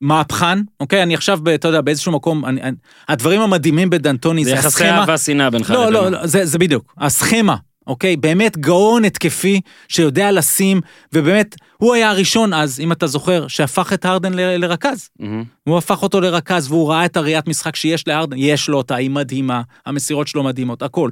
מהפכן, 0.00 0.58
אוקיי? 0.80 1.02
אני 1.02 1.14
עכשיו, 1.14 1.38
אתה 1.54 1.68
יודע, 1.68 1.80
באיזשהו 1.80 2.12
מקום, 2.12 2.44
אני, 2.44 2.62
אני, 2.62 2.76
הדברים 3.08 3.40
המדהימים 3.40 3.90
בדנטוני 3.90 4.44
זה 4.44 4.50
זה 4.50 4.56
יחסי 4.56 4.66
הסכמה. 4.66 5.00
אהבה 5.00 5.18
שנאה 5.18 5.50
בינך 5.50 5.70
לא, 5.70 5.82
לבינו. 5.84 6.00
לא, 6.00 6.10
לא, 6.10 6.26
זה, 6.26 6.46
זה 6.46 6.58
בדיוק, 6.58 6.94
הסכמה, 6.98 7.56
אוקיי? 7.90 8.16
באמת 8.16 8.58
גאון 8.58 9.04
התקפי 9.04 9.60
שיודע 9.88 10.32
לשים, 10.32 10.80
ובאמת, 11.12 11.56
הוא 11.76 11.94
היה 11.94 12.10
הראשון 12.10 12.54
אז, 12.54 12.80
אם 12.80 12.92
אתה 12.92 13.06
זוכר, 13.06 13.48
שהפך 13.48 13.92
את 13.92 14.04
הרדן 14.04 14.34
ל- 14.34 14.56
לרכז. 14.56 15.08
מהמם. 15.18 15.44
הוא 15.64 15.78
הפך 15.78 16.02
אותו 16.02 16.20
לרכז, 16.20 16.68
והוא 16.72 16.90
ראה 16.90 17.04
את 17.04 17.16
ראיית 17.16 17.48
משחק 17.48 17.76
שיש 17.76 18.08
להרדן, 18.08 18.36
יש 18.36 18.68
לו 18.68 18.78
אותה, 18.78 18.94
היא 18.94 19.10
מדהימה, 19.10 19.62
המסירות 19.86 20.28
שלו 20.28 20.42
מדהימות, 20.42 20.82
הכל. 20.82 21.10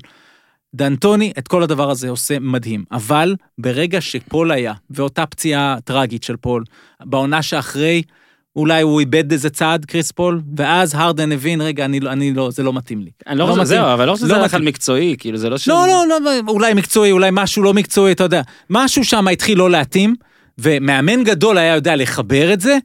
דנטוני 0.75 1.33
את 1.39 1.49
כל 1.49 1.63
הדבר 1.63 1.91
הזה 1.91 2.09
עושה 2.11 2.39
מדהים, 2.39 2.85
אבל 2.93 3.37
ברגע 3.59 4.01
שפול 4.01 4.51
היה, 4.51 4.73
ואותה 4.91 5.27
פציעה 5.27 5.77
טרגית 5.85 6.23
של 6.23 6.37
פול, 6.37 6.65
בעונה 7.05 7.43
שאחרי, 7.43 8.03
אולי 8.57 8.83
הוא 8.83 9.01
איבד 9.01 9.33
איזה 9.33 9.51
צעד, 9.51 9.85
קריס 9.85 10.13
פול, 10.13 10.41
ואז 10.57 10.95
הרדן 10.95 11.33
הבין, 11.33 11.61
רגע, 11.61 11.85
אני, 11.85 12.01
לא- 12.01 12.11
אני 12.13 12.35
לא, 12.35 12.51
זה 12.51 12.63
לא 12.63 12.73
מתאים 12.73 13.01
לי. 13.01 13.11
אני 13.27 13.39
לא 13.39 13.49
לא 13.49 13.53
חושב. 13.53 13.65
זהו, 13.65 13.93
אבל 13.95 14.07
לא 14.07 14.13
חושב 14.13 14.25
שזה 14.25 14.35
לא 14.35 14.39
הלך 14.39 14.55
על. 14.55 14.63
מקצועי, 14.63 15.17
כאילו 15.19 15.39
זה 15.39 15.51
לא 15.51 15.59
ש... 15.59 15.69
לא, 15.69 15.87
לא, 16.09 16.21
לא, 16.21 16.31
אולי 16.49 16.75
מקצועי, 16.75 17.13
אולי 17.13 17.29
משהו 17.33 17.63
לא 17.63 17.75
מקצועי, 17.75 18.13
אתה 18.13 18.25
יודע. 18.25 18.43
משהו 18.71 19.05
שם 19.05 19.29
התחיל 19.29 19.59
לא 19.59 19.71
להתאים, 19.71 20.15
ומאמן 20.59 21.25
גדול 21.25 21.59
היה 21.59 21.75
יודע 21.75 21.97
לחבר 21.97 22.53
את 22.53 22.61
זה. 22.61 22.79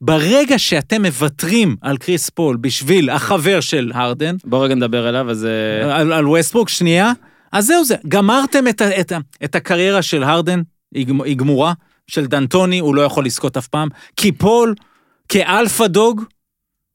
ברגע 0.00 0.58
שאתם 0.58 1.02
מוותרים 1.02 1.76
על 1.80 1.96
קריס 1.96 2.30
פול 2.30 2.56
בשביל 2.56 3.10
החבר 3.10 3.60
של 3.60 3.92
הרדן, 3.94 4.36
בוא 4.44 4.64
רגע 4.64 4.74
נדבר 4.74 5.08
אליו, 5.08 5.30
אז... 5.30 5.44
אה, 5.46 5.96
על, 5.96 6.12
על 6.12 6.26
ווסטברוק, 6.26 6.68
שנייה, 6.68 7.12
אז 7.52 7.66
זהו 7.66 7.84
זה, 7.84 7.94
גמרתם 8.08 8.68
את, 8.68 8.82
את, 8.82 9.12
ה, 9.12 9.18
את 9.44 9.54
הקריירה 9.54 10.02
של 10.02 10.22
הרדן, 10.22 10.62
היא 10.94 11.36
גמורה, 11.36 11.72
של 12.06 12.26
דנטוני, 12.26 12.78
הוא 12.78 12.94
לא 12.94 13.02
יכול 13.02 13.24
לזכות 13.24 13.56
אף 13.56 13.66
פעם, 13.66 13.88
כי 14.16 14.32
פול, 14.32 14.74
כ 15.30 15.46
alpha 15.46 15.86
dog, 15.86 16.22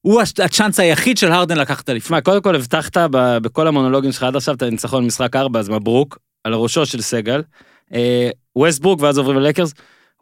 הוא 0.01 0.22
הצ'אנס 0.22 0.80
היחיד 0.80 1.18
של 1.18 1.32
הרדן 1.32 1.58
לקחת 1.58 1.89
אליפות. 1.89 2.06
תשמע, 2.08 2.22
קודם 2.22 2.42
כל 2.42 2.56
הבטחת 2.56 2.98
ב- 2.98 3.38
בכל 3.38 3.68
המונולוגים 3.68 4.12
שלך 4.12 4.24
עד 4.24 4.36
עכשיו 4.36 4.56
את 4.56 4.62
הניצחון 4.62 5.04
במשחק 5.04 5.36
4, 5.36 5.60
אז 5.60 5.70
מברוק, 5.70 6.18
על 6.44 6.54
ראשו 6.54 6.86
של 6.86 7.01
סגל. 7.01 7.42
אה, 7.94 8.30
ווסטברוק, 8.56 9.01
ואז 9.01 9.18
עוברים 9.18 9.38
ללייקרס. 9.39 9.74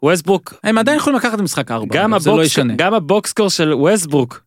ווסטברוק, 0.02 0.54
הם 0.64 0.78
עדיין 0.78 0.96
יכולים 0.98 1.18
לקחת 1.18 1.38
משחק 1.40 1.70
ארבע, 1.70 1.86
גם 1.96 2.14
אבל 2.14 2.22
זה 2.22 2.30
לא 2.30 2.34
הבוקס- 2.42 2.46
ישנה. 2.46 2.74
גם 2.76 2.94
ה 2.94 3.00
box 3.00 3.19
score 3.19 3.50
של 3.50 3.72
ווסטברוק, 3.74 4.42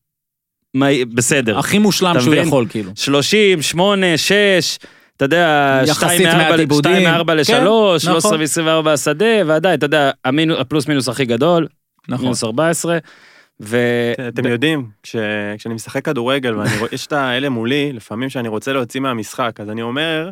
מה- 0.73 0.85
בסדר. 1.13 1.59
הכי 1.59 1.77
מושלם 1.77 2.19
שהוא 2.19 2.31
מבין? 2.31 2.47
יכול, 2.47 2.65
כאילו. 2.69 2.91
30, 2.95 3.61
8, 3.61 4.17
6, 4.17 4.77
אתה 5.17 5.25
יודע, 5.25 5.81
יחסית 5.87 6.11
2 6.21 6.37
מעט 6.37 6.51
מ-4 6.51 6.59
איבודים. 6.59 6.91
ל-3, 7.07 7.43
כן, 7.47 7.63
13 7.99 8.17
נכון. 8.17 8.39
ו-24 8.85 8.89
השדה, 8.89 9.25
ועדיין, 9.45 9.77
אתה 9.77 9.85
יודע, 9.85 10.11
הפלוס 10.59 10.87
מינוס 10.87 11.09
הכי 11.09 11.25
גדול, 11.25 11.67
נכון. 12.09 12.25
מינוס 12.25 12.43
14, 12.43 12.97
ו... 13.61 13.77
אתם 14.27 14.45
יודעים, 14.47 14.89
כש- 15.03 15.15
כשאני 15.57 15.73
משחק 15.75 16.05
כדורגל 16.05 16.55
ויש 16.55 17.07
את 17.07 17.13
האלה 17.13 17.49
מולי, 17.49 17.93
לפעמים 17.93 18.29
שאני 18.29 18.47
רוצה 18.47 18.73
להוציא 18.73 19.01
מהמשחק, 19.01 19.59
אז 19.59 19.69
אני 19.69 19.81
אומר, 19.81 20.29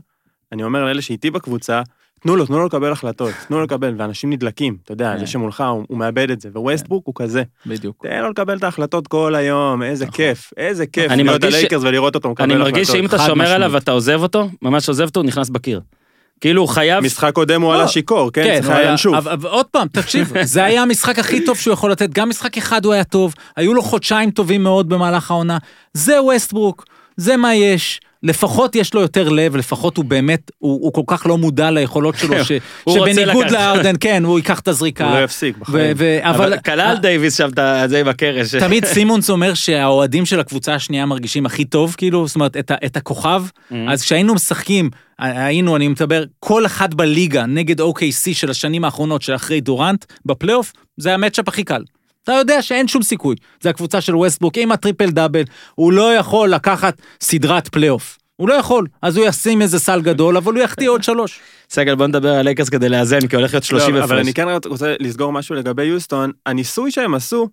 אני 0.51 0.63
אומר 0.63 0.85
לאלה 0.85 1.01
שאיתי 1.01 1.31
בקבוצה, 1.31 1.81
תנו 2.21 2.35
לו, 2.35 2.45
תנו 2.45 2.59
לו 2.59 2.65
לקבל 2.65 2.91
החלטות, 2.91 3.31
תנו 3.47 3.57
לו 3.57 3.63
לקבל, 3.63 3.93
ואנשים 3.97 4.29
נדלקים, 4.29 4.77
אתה 4.83 4.91
יודע, 4.93 5.13
כן. 5.13 5.19
זה 5.19 5.27
שמולך, 5.27 5.61
הוא 5.61 5.83
הוא 5.87 5.97
מאבד 5.97 6.31
את 6.31 6.41
זה, 6.41 6.49
וווסטברוק 6.53 7.07
הוא 7.07 7.15
כזה, 7.17 7.43
בדיוק. 7.65 8.05
תן 8.07 8.21
לו 8.21 8.29
לקבל 8.29 8.57
את 8.57 8.63
ההחלטות 8.63 9.07
כל 9.07 9.35
היום, 9.35 9.83
איזה 9.83 10.05
נכון. 10.05 10.15
כיף, 10.15 10.53
איזה 10.57 10.85
כיף 10.87 11.11
אני 11.11 11.23
להיות 11.23 11.43
הלייקרס 11.43 11.83
ולראות 11.83 12.15
אותו 12.15 12.29
מקבל 12.29 12.43
אני 12.43 12.53
החלטות. 12.53 12.73
מרגיש 12.73 12.87
שאם 12.87 13.05
אתה 13.05 13.17
שומר. 13.19 13.47
עליו 13.51 13.71
ואתה 13.71 13.91
עוזב 13.91 14.21
אותו, 14.21 14.49
ממש 14.61 14.89
עוזב 14.89 15.03
אותו, 15.03 15.19
הוא 15.19 15.27
נכנס 15.27 15.49
בקיר. 15.49 15.81
כאילו 16.41 16.61
הוא 16.61 16.69
חייב... 16.69 17.03
משחק 17.03 17.31
קודם 17.33 17.61
הוא 17.61 17.73
לא. 17.73 17.77
עלה 17.77 17.87
שיכור, 17.87 18.31
כן? 18.31 18.43
כן, 18.43 18.61
הוא 18.65 18.73
היה 18.73 18.89
ינשוף. 18.89 19.15
עוד 19.43 19.65
פעם, 19.65 19.87
תקשיב, 19.87 20.33
זה 20.43 20.63
היה 20.63 20.81
המשחק 20.81 21.19
הכי 21.19 21.45
טוב 21.45 21.57
שהוא 21.57 21.73
יכול 21.73 21.91
לתת, 21.91 22.09
גם 22.09 22.29
משחק 22.29 22.57
אחד 22.57 22.85
הוא 22.85 22.93
היה 22.93 23.03
טוב, 23.03 23.33
היו 23.55 23.73
לו 23.73 23.81
חודשיים 23.81 24.31
טובים 24.31 24.63
מאוד 24.63 24.89
במהלך 24.89 25.31
העונה, 25.31 25.57
זה 25.93 26.21
ווסטברוק, 26.21 26.85
זה 27.17 27.37
מה 27.37 27.55
יש. 27.55 27.99
לפחות 28.25 28.75
יש 28.75 28.93
לו 28.93 29.01
יותר 29.01 29.29
לב, 29.29 29.55
לפחות 29.55 29.97
הוא 29.97 30.05
באמת, 30.05 30.51
הוא, 30.57 30.79
הוא 30.83 30.93
כל 30.93 31.01
כך 31.07 31.25
לא 31.25 31.37
מודע 31.37 31.71
ליכולות 31.71 32.15
שלו, 32.15 32.35
ש, 32.45 32.51
שבניגוד. 32.89 33.51
לארדן, 33.51 33.95
כן, 33.99 34.23
הוא 34.23 34.39
ייקח 34.39 34.59
את 34.59 34.67
הזריקה. 34.67 35.05
הוא 35.05 35.19
לא 35.19 35.23
יפסיק 35.23 35.57
בחיים. 35.57 35.97
אבל 36.21 36.57
כלל 36.57 36.97
דייוויס 37.01 37.37
שם 37.37 37.49
את 37.57 37.89
זה 37.89 37.99
עם 37.99 38.07
הקרש. 38.07 38.55
תמיד 38.65 38.85
סימונס 38.95 39.29
אומר 39.29 39.53
שהאוהדים 39.53 40.25
של 40.25 40.39
הקבוצה 40.39 40.75
השנייה 40.75 41.05
מרגישים 41.05 41.45
הכי 41.45 41.65
טוב, 41.65 41.95
כאילו, 41.97 42.27
זאת 42.27 42.35
אומרת, 42.35 42.57
את, 42.57 42.71
את 42.85 42.97
הכוכב. 42.97 43.43
Mm. 43.71 43.75
אז 43.89 44.01
כשהיינו 44.01 44.35
משחקים, 44.35 44.89
היינו, 45.19 45.75
אני 45.75 45.87
מדבר, 45.87 46.23
כל 46.39 46.65
אחד 46.65 46.93
בליגה 46.93 47.45
נגד 47.45 47.81
OKC 47.81 48.33
של 48.33 48.49
השנים 48.49 48.85
האחרונות, 48.85 49.21
של 49.21 49.35
אחרי 49.35 49.61
דורנט, 49.61 50.05
בפלייאוף, 50.25 50.73
זה 50.97 51.13
ה 51.13 51.18
matchup 51.18 51.47
הכי 51.47 51.63
קל. 51.63 51.81
אתה 52.25 52.33
יודע 52.33 52.61
שאין 52.61 52.87
שום 52.87 53.01
סיכוי. 53.03 53.35
זה 53.61 53.69
הקבוצה 53.69 54.01
של 54.01 54.15
ווסטברוק 54.15 54.57
עם 54.57 54.71
הטריפל 54.71 55.09
דאבל, 55.09 55.43
הוא 55.75 55.93
לא 55.93 56.13
יכול 56.13 56.49
לקחת 56.49 57.01
סדרת 57.21 57.67
פלייאוף. 57.67 58.17
הוא 58.35 58.49
לא 58.49 58.53
יכול, 58.53 58.87
אז 59.01 59.17
הוא 59.17 59.25
ישים 59.27 59.61
איזה 59.61 59.79
סל 59.79 60.01
גדול, 60.01 60.37
אבל 60.37 60.53
הוא 60.53 60.61
יחטיא 60.63 60.89
עוד 60.89 61.03
שלוש. 61.03 61.39
סגל 61.69 61.95
בוא 61.95 62.07
נדבר 62.07 62.29
על 62.33 62.45
לייקרס 62.45 62.69
כדי 62.69 62.89
לאזן, 62.89 63.27
כי 63.27 63.35
הולך 63.35 63.53
להיות 63.53 63.63
30 63.63 63.93
לא, 63.95 63.99
הפרש. 63.99 64.11
אבל 64.11 64.19
אני 64.19 64.33
כן 64.33 64.47
רוצה 64.65 64.93
לסגור 64.99 65.33
משהו 65.33 65.55
לגבי 65.55 65.83
יוסטון, 65.83 66.31
הניסוי 66.45 66.91
שהם 66.91 67.13
עשו, 67.13 67.49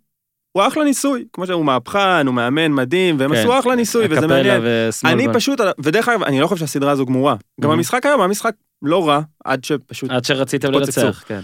הוא 0.53 0.63
אחלה 0.67 0.85
ניסוי, 0.85 1.25
כמו 1.33 1.47
שהוא 1.47 1.65
מהפכן, 1.65 2.27
הוא 2.27 2.35
מאמן 2.35 2.73
מדהים, 2.73 3.17
והם 3.19 3.35
כן. 3.35 3.41
עשו 3.41 3.59
אחלה 3.59 3.75
ניסוי, 3.75 4.07
וזה 4.11 4.27
מעניין. 4.27 4.63
אני 5.05 5.27
פשוט, 5.33 5.61
ודרך 5.79 6.09
אגב, 6.09 6.23
אני 6.23 6.41
לא 6.41 6.47
חושב 6.47 6.61
שהסדרה 6.61 6.91
הזו 6.93 7.07
גמורה. 7.07 7.37
גם 7.61 7.71
Mhm. 7.71 7.73
המשחק 7.73 8.07
היום 8.07 8.21
היה 8.21 8.29
משחק 8.29 8.55
לא 8.83 9.09
רע, 9.09 9.21
עד 9.45 9.65
שפשוט... 9.65 10.11
עד 10.11 10.25
שרציתם. 10.25 10.73
לנצח, 10.73 11.25
כן. 11.27 11.41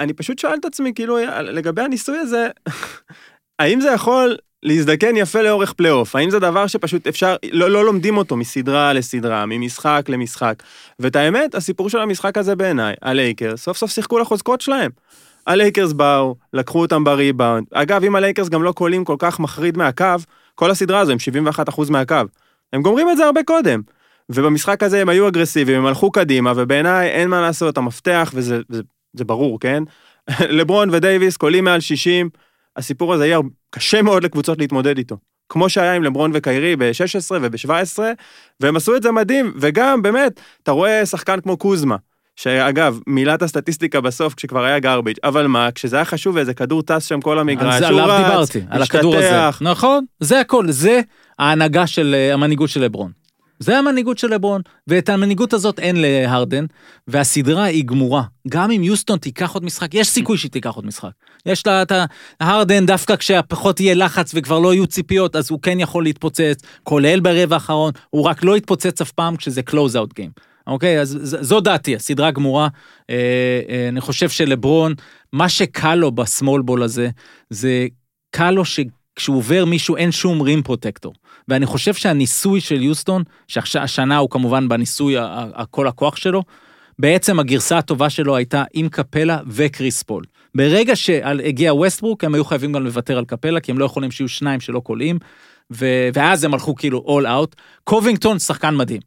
אני 0.00 0.12
פשוט 0.12 0.38
שואל 0.38 0.54
את 0.54 0.64
עצמי, 0.64 0.92
כאילו, 0.94 1.18
לגבי 1.42 1.82
הניסוי 1.82 2.18
הזה, 2.18 2.48
האם 3.58 3.80
זה 3.80 3.90
יכול 3.90 4.36
להזדקן 4.62 5.16
יפה 5.16 5.42
לאורך 5.42 5.72
פלייאוף? 5.72 6.16
האם 6.16 6.30
זה 6.30 6.38
דבר 6.38 6.66
שפשוט 6.66 7.06
אפשר, 7.06 7.36
לא, 7.52 7.70
לא 7.70 7.84
לומדים 7.84 8.16
אותו 8.16 8.36
מסדרה 8.36 8.92
לסדרה, 8.92 9.46
ממשחק 9.46 10.04
למשחק? 10.08 10.62
ואת 10.98 11.16
האמת, 11.16 11.54
הסיפור 11.54 11.90
של 11.90 11.98
המשחק 11.98 12.38
הזה 12.38 12.56
בעיניי, 12.56 12.94
הלייקרס, 13.02 13.62
סוף 13.62 13.76
סוף 13.76 13.90
שיחקו 13.90 14.18
לחוזקות 14.18 14.60
שלהם. 14.60 14.90
הלייקרס 15.46 15.92
באו, 15.92 16.34
לקחו 16.52 16.80
אותם 16.80 17.04
בריבאונד. 17.04 17.66
אגב, 17.72 18.04
אם 18.04 18.16
הלייקרס 18.16 18.48
גם 18.48 18.62
לא 18.62 18.72
קולעים 18.72 19.04
כל 19.04 19.16
כך 19.18 19.40
מחריד 19.40 19.78
מהקו, 19.78 20.04
כל 20.54 20.70
הסדרה 20.70 21.00
הזו 21.00 21.12
הם 21.12 21.18
71% 21.68 21.90
מהקו. 21.90 22.16
הם 22.72 22.82
גומרים 22.82 23.10
את 23.10 23.16
זה 23.16 23.24
הרבה 23.24 23.42
קודם. 23.42 23.80
ובמשחק 24.28 24.82
הזה 24.82 25.00
הם 25.00 25.08
היו 25.08 25.28
אגרסיביים, 25.28 25.78
הם 25.78 25.86
הלכו 25.86 26.10
קדימה, 26.10 26.52
ובעיניי 26.56 27.08
אין 27.08 27.28
מה 27.28 27.40
לעשות, 27.40 27.78
המפתח, 27.78 28.32
וזה 28.34 28.60
זה, 28.68 28.82
זה 29.14 29.24
ברור, 29.24 29.60
כן? 29.60 29.82
לברון 30.58 30.90
ודייוויס 30.92 31.36
קולים 31.36 31.64
מעל 31.64 31.80
60, 31.80 32.30
הסיפור 32.76 33.14
הזה 33.14 33.26
יהיה 33.26 33.38
קשה 33.70 34.02
מאוד 34.02 34.24
לקבוצות 34.24 34.58
להתמודד 34.58 34.98
איתו. 34.98 35.16
כמו 35.48 35.68
שהיה 35.68 35.94
עם 35.94 36.02
לברון 36.02 36.30
וקיירי 36.34 36.76
ב-16 36.76 37.34
וב-17, 37.40 37.98
והם 38.60 38.76
עשו 38.76 38.96
את 38.96 39.02
זה 39.02 39.12
מדהים, 39.12 39.52
וגם 39.60 40.02
באמת, 40.02 40.40
אתה 40.62 40.70
רואה 40.70 41.06
שחקן 41.06 41.40
כמו 41.40 41.56
קוזמה, 41.56 41.96
שאגב, 42.36 42.98
מילת 43.06 43.42
הסטטיסטיקה 43.42 44.00
בסוף 44.00 44.34
כשכבר 44.34 44.64
היה 44.64 44.78
גרביץ', 44.78 45.16
אבל 45.24 45.46
מה, 45.46 45.70
כשזה 45.70 45.96
היה 45.96 46.04
חשוב 46.04 46.36
ואיזה 46.36 46.54
כדור 46.54 46.82
טס 46.82 47.04
שם 47.04 47.20
כל 47.20 47.38
המגרש, 47.38 47.82
הוא 47.82 48.00
רץ, 48.00 48.24
דיברתי, 48.26 48.60
על 48.70 48.82
הכדור 48.82 49.16
הזה. 49.16 49.50
נכון, 49.60 50.04
זה 50.20 50.40
הכל, 50.40 50.70
זה 50.70 51.00
ההנהגה 51.38 51.86
של, 51.86 52.14
אה, 52.18 52.34
המנהיגות 52.34 52.68
של 52.70 52.80
לברון. 52.80 53.21
זה 53.62 53.78
המנהיגות 53.78 54.18
של 54.18 54.34
לברון, 54.34 54.62
ואת 54.86 55.08
המנהיגות 55.08 55.52
הזאת 55.52 55.78
אין 55.78 55.96
להרדן, 55.98 56.64
והסדרה 57.08 57.64
היא 57.64 57.84
גמורה. 57.84 58.22
גם 58.48 58.70
אם 58.70 58.82
יוסטון 58.82 59.18
תיקח 59.18 59.54
עוד 59.54 59.64
משחק, 59.64 59.94
יש 59.94 60.08
סיכוי 60.08 60.38
שהיא 60.38 60.50
תיקח 60.50 60.70
עוד 60.74 60.86
משחק. 60.86 61.10
יש 61.46 61.66
לה 61.66 61.82
את 61.82 61.92
ההרדן, 62.40 62.86
דווקא 62.86 63.16
כשפחות 63.16 63.80
יהיה 63.80 63.94
לחץ 63.94 64.32
וכבר 64.34 64.58
לא 64.58 64.74
יהיו 64.74 64.86
ציפיות, 64.86 65.36
אז 65.36 65.50
הוא 65.50 65.58
כן 65.62 65.80
יכול 65.80 66.04
להתפוצץ, 66.04 66.62
כולל 66.82 67.20
ברבע 67.20 67.56
האחרון, 67.56 67.92
הוא 68.10 68.24
רק 68.24 68.44
לא 68.44 68.56
יתפוצץ 68.56 69.00
אף 69.00 69.12
פעם 69.12 69.36
כשזה 69.36 69.62
closeout 69.62 70.14
game. 70.14 70.30
אוקיי, 70.66 71.00
אז 71.00 71.18
זו 71.22 71.60
דעתי, 71.60 71.96
הסדרה 71.96 72.30
גמורה. 72.30 72.68
אה, 73.10 73.16
אה, 73.68 73.88
אני 73.88 74.00
חושב 74.00 74.28
שלברון, 74.28 74.94
מה 75.32 75.48
שקל 75.48 75.94
לו 75.94 76.12
ב 76.12 76.20
small 76.20 76.62
ball 76.62 76.82
הזה, 76.82 77.10
זה 77.50 77.86
קל 78.30 78.50
לו 78.50 78.64
שכשהוא 78.64 79.36
עובר 79.36 79.64
מישהו 79.64 79.96
אין 79.96 80.12
שום 80.12 80.42
rim 80.42 80.62
protector. 80.62 81.14
ואני 81.48 81.66
חושב 81.66 81.94
שהניסוי 81.94 82.60
של 82.60 82.82
יוסטון, 82.82 83.22
שהשנה 83.48 84.16
הוא 84.16 84.30
כמובן 84.30 84.68
בניסוי 84.68 85.16
כל 85.70 85.88
הכוח 85.88 86.16
שלו, 86.16 86.42
בעצם 86.98 87.38
הגרסה 87.38 87.78
הטובה 87.78 88.10
שלו 88.10 88.36
הייתה 88.36 88.64
עם 88.74 88.88
קפלה 88.88 89.38
וכריס 89.46 90.02
פול. 90.02 90.24
ברגע 90.54 90.96
שהגיע 90.96 91.74
ווסטברוק, 91.74 92.24
הם 92.24 92.34
היו 92.34 92.44
חייבים 92.44 92.72
גם 92.72 92.84
לוותר 92.84 93.18
על 93.18 93.24
קפלה, 93.24 93.60
כי 93.60 93.72
הם 93.72 93.78
לא 93.78 93.84
יכולים 93.84 94.10
שיהיו 94.10 94.28
שניים 94.28 94.60
שלא 94.60 94.80
קולעים, 94.80 95.18
ו- 95.72 96.08
ואז 96.14 96.44
הם 96.44 96.54
הלכו 96.54 96.74
כאילו 96.74 97.04
all 97.06 97.24
out. 97.26 97.56
קובינגטון 97.84 98.38
שחקן 98.38 98.76
מדהים. 98.76 99.00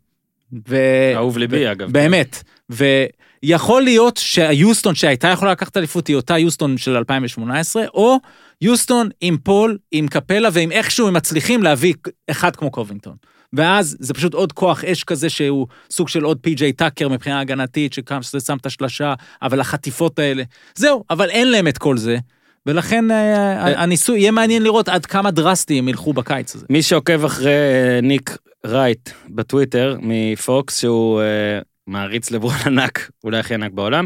ו... 0.69 0.77
אהוב 1.15 1.37
ליבי 1.37 1.71
אגב. 1.71 1.91
באמת. 1.91 2.43
ויכול 2.69 3.81
להיות 3.81 4.17
שהיוסטון 4.17 4.95
שהייתה 4.95 5.27
יכולה 5.27 5.51
לקחת 5.51 5.77
אליפות 5.77 6.07
היא 6.07 6.15
אותה 6.15 6.37
יוסטון 6.37 6.77
של 6.77 6.97
2018, 6.97 7.85
או 7.93 8.17
יוסטון 8.61 9.09
עם 9.21 9.37
פול, 9.37 9.77
עם 9.91 10.07
קפלה, 10.07 10.49
ועם 10.53 10.71
איכשהו 10.71 11.07
הם 11.07 11.13
מצליחים 11.13 11.63
להביא 11.63 11.93
אחד 12.31 12.55
כמו 12.55 12.71
קובינגטון. 12.71 13.15
ואז 13.53 13.97
זה 13.99 14.13
פשוט 14.13 14.33
עוד 14.33 14.53
כוח 14.53 14.83
אש 14.83 15.03
כזה 15.03 15.29
שהוא 15.29 15.67
סוג 15.91 16.09
של 16.09 16.23
עוד 16.23 16.37
פי.ג'יי 16.41 16.73
טאקר 16.73 17.09
מבחינה 17.09 17.39
הגנתית, 17.39 17.93
שזה 17.93 18.39
שם 18.39 18.57
את 18.57 18.65
השלשה, 18.65 19.13
אבל 19.41 19.59
החטיפות 19.59 20.19
האלה, 20.19 20.43
זהו, 20.75 21.03
אבל 21.09 21.29
אין 21.29 21.51
להם 21.51 21.67
את 21.67 21.77
כל 21.77 21.97
זה. 21.97 22.17
ולכן 22.65 23.11
אה, 23.11 23.81
הניסוי, 23.83 24.19
יהיה 24.19 24.31
מעניין 24.31 24.63
לראות 24.63 24.89
עד 24.89 25.05
כמה 25.05 25.31
דרסטי 25.31 25.79
הם 25.79 25.87
ילכו 25.87 26.13
בקיץ 26.13 26.55
הזה. 26.55 26.65
מי 26.69 26.81
שעוקב 26.81 27.25
אחרי 27.25 27.51
אה, 27.51 27.99
ניק 28.01 28.37
רייט 28.65 29.09
בטוויטר 29.29 29.97
מפוקס, 30.01 30.79
שהוא 30.79 31.21
אה, 31.21 31.59
מעריץ 31.87 32.31
לברון 32.31 32.55
ענק, 32.65 33.09
אולי 33.23 33.39
הכי 33.39 33.53
ענק 33.53 33.71
בעולם, 33.71 34.05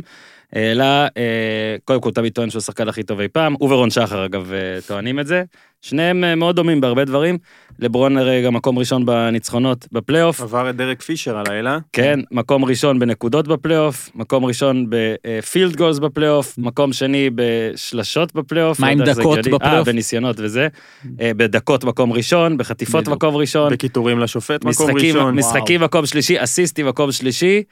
העלה, 0.54 1.08
אה, 1.18 1.76
קודם 1.86 2.02
כל 2.02 2.12
תמיד 2.12 2.34
טוען 2.34 2.50
שהוא 2.50 2.60
השחקן 2.60 2.88
הכי 2.88 3.04
טוב 3.04 3.20
אי 3.20 3.28
פעם, 3.28 3.56
הוא 3.60 3.74
ורון 3.74 3.90
שחר 3.90 4.26
אגב 4.26 4.54
אה, 4.54 4.82
טוענים 4.88 5.20
את 5.20 5.28
זה. 5.28 5.44
שניהם 5.82 6.24
אה, 6.24 6.36
מאוד 6.36 6.56
דומים 6.56 6.82
בהרבה 6.82 7.06
דברים. 7.06 7.38
לברון 7.80 8.18
הרי 8.18 8.44
גם 8.46 8.54
מקום 8.54 8.80
ראשון 8.80 9.06
בניצחונות 9.06 9.88
בפלייאוף. 9.92 10.42
עבר 10.42 10.70
את 10.70 10.76
דרק 10.76 11.02
פישר 11.02 11.38
הלילה. 11.38 11.78
כן, 11.94 12.20
מקום 12.32 12.66
ראשון 12.66 13.00
בנקודות 13.00 13.48
בפלייאוף, 13.48 14.10
מקום 14.16 14.46
ראשון 14.46 14.86
ב 14.90 15.04
field 15.04 15.76
goals 15.76 16.00
בפלייאוף, 16.00 16.58
מקום 16.58 16.94
שני 16.94 17.30
בשלשות 17.36 18.36
בפלייאוף. 18.36 18.80
מה 18.80 18.88
לא 18.88 18.92
עם 18.92 19.06
זה 19.06 19.22
דקות. 19.22 19.40
בפלייאוף? 19.40 19.64
אה, 19.64 19.84
בניסיונות 19.84 20.36
וזה. 20.40 20.68
בדקות 21.16 21.84
מקום 21.84 22.14
ראשון, 22.14 22.58
בחטיפות. 22.58 23.08
מקום 23.08 23.36
ראשון. 23.36 23.74
בקיטורים 23.74 24.20
לשופט, 24.20 24.66
מקום 24.66 24.92
ראשון. 24.96 25.36
משחקים 25.36 25.82
מקום 25.82 26.06
שלישי, 26.06 26.44
אסיסטים 26.44 26.84
מקום 26.84 27.12
שלישי, 27.12 27.64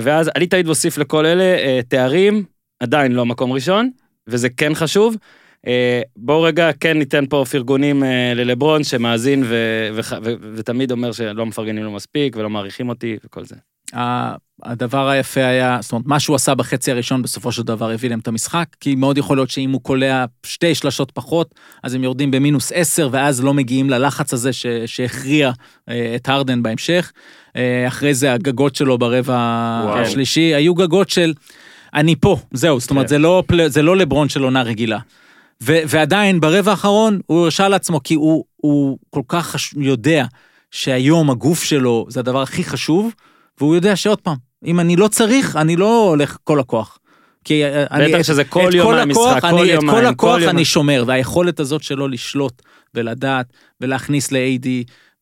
ואז 0.00 0.30
אני 0.36 0.46
תמיד 0.46 0.66
מוסיף 0.66 0.98
לכל 0.98 1.26
אלה 1.26 1.44
אה, 1.44 1.80
תארים, 1.88 2.44
עדיין 2.80 3.12
לא 3.12 3.26
מקום 3.26 3.52
ראשון, 3.52 3.90
וזה 4.26 4.48
כן 4.48 4.74
חשוב. 4.74 5.16
אה, 5.66 6.02
בואו 6.16 6.42
רגע 6.42 6.70
כן 6.80 6.98
ניתן 6.98 7.26
פה 7.26 7.44
פרגונים 7.50 8.04
אה, 8.04 8.32
ללברון 8.34 8.84
שמאזין 8.84 9.44
ותמיד 10.54 10.90
אומר 10.92 11.12
שלא 11.12 11.46
מפרגנים 11.46 11.84
לו 11.84 11.90
מספיק 11.90 12.36
ולא 12.36 12.50
מעריכים 12.50 12.88
אותי 12.88 13.16
וכל 13.24 13.44
זה. 13.44 13.56
הדבר 14.62 15.08
היפה 15.08 15.44
היה, 15.44 15.78
זאת 15.80 15.92
אומרת, 15.92 16.06
מה 16.06 16.20
שהוא 16.20 16.36
עשה 16.36 16.54
בחצי 16.54 16.90
הראשון 16.90 17.22
בסופו 17.22 17.52
של 17.52 17.62
דבר 17.62 17.90
הביא 17.90 18.10
להם 18.10 18.18
את 18.18 18.28
המשחק, 18.28 18.66
כי 18.80 18.94
מאוד 18.94 19.18
יכול 19.18 19.36
להיות 19.36 19.50
שאם 19.50 19.70
הוא 19.70 19.80
קולע 19.80 20.24
שתי 20.46 20.74
שלשות 20.74 21.10
פחות, 21.10 21.54
אז 21.82 21.94
הם 21.94 22.04
יורדים 22.04 22.30
במינוס 22.30 22.72
עשר, 22.74 23.08
ואז 23.12 23.44
לא 23.44 23.54
מגיעים 23.54 23.90
ללחץ 23.90 24.32
הזה 24.32 24.52
ש, 24.52 24.66
שהכריע 24.86 25.52
אה, 25.88 26.12
את 26.16 26.28
הרדן 26.28 26.62
בהמשך. 26.62 27.12
אה, 27.56 27.88
אחרי 27.88 28.14
זה 28.14 28.32
הגגות 28.32 28.74
שלו 28.74 28.98
ברבע 28.98 29.34
וואו. 29.84 29.98
השלישי, 29.98 30.54
היו 30.54 30.74
גגות 30.74 31.10
של 31.10 31.34
אני 31.94 32.16
פה, 32.16 32.36
זהו, 32.52 32.80
זאת 32.80 32.90
אומרת, 32.90 33.04
כן. 33.04 33.08
זה 33.08 33.18
לא, 33.18 33.42
זה 33.66 33.82
לא 33.82 33.96
לברון 33.96 34.28
של 34.28 34.42
עונה 34.42 34.62
רגילה. 34.62 34.98
ו- 35.62 35.82
ועדיין 35.88 36.40
ברבע 36.40 36.70
האחרון 36.70 37.20
הוא 37.26 37.44
הרשה 37.44 37.68
לעצמו, 37.68 38.02
כי 38.04 38.14
הוא, 38.14 38.44
הוא 38.56 38.98
כל 39.10 39.22
כך 39.28 39.46
חש... 39.46 39.74
יודע 39.76 40.24
שהיום 40.70 41.30
הגוף 41.30 41.62
שלו 41.62 42.06
זה 42.08 42.20
הדבר 42.20 42.42
הכי 42.42 42.64
חשוב, 42.64 43.14
והוא 43.62 43.74
יודע 43.74 43.96
שעוד 43.96 44.20
פעם, 44.20 44.36
אם 44.66 44.80
אני 44.80 44.96
לא 44.96 45.08
צריך, 45.08 45.56
אני 45.56 45.76
לא 45.76 46.08
הולך 46.08 46.36
כל 46.44 46.60
הכוח. 46.60 46.98
כי 47.44 47.64
אה, 47.64 47.84
אני, 47.90 48.12
בטח 48.12 48.22
שזה 48.22 48.44
כל 48.44 48.70
יום 48.74 48.86
כל 48.86 48.98
הכוח, 48.98 49.40
כל 49.40 49.46
אני, 49.46 49.62
את 49.62 49.68
יומיים, 49.68 49.80
כל 49.80 50.00
כל 50.00 50.06
הכוח 50.06 50.40
יום- 50.40 50.48
אני 50.50 50.64
שומר, 50.64 51.04
והיכולת 51.06 51.60
הזאת 51.60 51.82
שלו 51.82 52.08
לשלוט 52.08 52.62
ולדעת 52.94 53.46
ולהכניס 53.80 54.32
ל-AD 54.32 54.66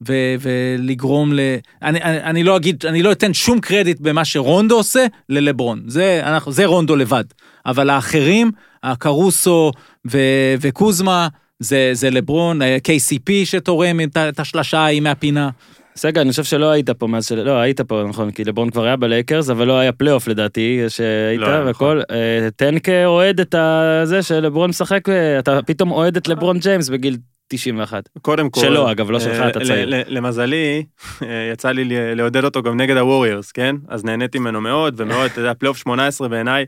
ו- 0.09 0.35
ולגרום 0.41 1.33
ל... 1.33 1.41
אני, 1.83 2.03
אני, 2.03 2.23
אני 2.23 2.45
לא 2.45 2.57
אגיד, 2.57 2.87
אני 2.87 3.03
לא 3.03 3.13
אתן 3.13 3.35
שום 3.35 3.61
קרדיט 3.61 4.01
במה 4.01 4.25
שרונדו 4.25 4.77
עושה 4.77 5.07
ללברון, 5.29 5.83
זה, 5.87 6.21
אנחנו, 6.25 6.53
זה 6.53 6.67
רונדו 6.67 6.97
לבד. 6.97 7.25
אבל 7.67 7.91
האחרים, 7.91 8.51
הקרוסו 8.83 9.73
ו- 10.11 10.19
וקוזמה, 10.61 11.29
זה, 11.59 11.91
זה 11.93 12.11
לברון, 12.11 12.63
אה, 12.63 12.77
KCP 12.89 13.31
שתורם 13.45 14.01
את 14.29 14.41
השלשה 14.41 14.79
ההיא 14.79 15.01
מהפינה. 15.01 15.51
סגל, 15.97 16.21
אני 16.21 16.31
חושב 16.31 16.45
שלא 16.45 16.71
היית 16.71 16.91
פה 16.91 17.07
מאז 17.07 17.27
של... 17.27 17.43
לא, 17.43 17.59
היית 17.59 17.81
פה, 17.81 18.05
נכון, 18.09 18.31
כי 18.31 18.45
לברון 18.45 18.71
כבר 18.71 18.85
היה 18.85 18.97
בלייקרס, 18.97 19.51
אבל 19.51 19.67
לא 19.67 19.79
היה 19.79 19.93
פלייאוף 19.93 20.29
לדעתי, 20.29 20.85
שהיית 20.89 21.41
לא 21.41 21.47
והכל. 21.47 22.01
אה, 22.11 22.49
תן 22.57 22.79
כאוהד 22.79 23.41
את 23.41 23.55
הזה 23.55 24.23
שלברון 24.23 24.71
משחק, 24.71 25.09
אה, 25.09 25.39
אתה 25.39 25.61
פתאום 25.67 25.91
אוהד 25.91 26.17
את 26.17 26.29
לברון 26.29 26.59
ג'יימס 26.59 26.89
בגיל 26.89 27.17
91. 27.49 28.09
קודם 28.23 28.51
כל... 28.51 28.61
שלו, 28.61 28.91
אגב, 28.91 29.11
לא 29.11 29.21
שלך, 29.21 29.41
אה, 29.41 29.49
אתה 29.49 29.59
ל- 29.59 29.67
צעיר. 29.67 29.89
למזלי, 30.07 30.85
אה, 31.23 31.51
יצא 31.53 31.71
לי 31.71 31.85
לעודד 32.15 32.45
אותו 32.45 32.63
גם 32.63 32.81
נגד 32.81 32.97
הווריורס, 32.97 33.53
כן? 33.53 33.77
אז 33.89 34.05
נהניתי 34.05 34.39
ממנו 34.39 34.61
מאוד, 34.61 34.95
ומאוד, 34.97 35.31
אתה 35.31 35.41
יודע, 35.41 35.55
פלייאוף 35.55 35.77
18 35.79 36.29
בעיניי, 36.29 36.65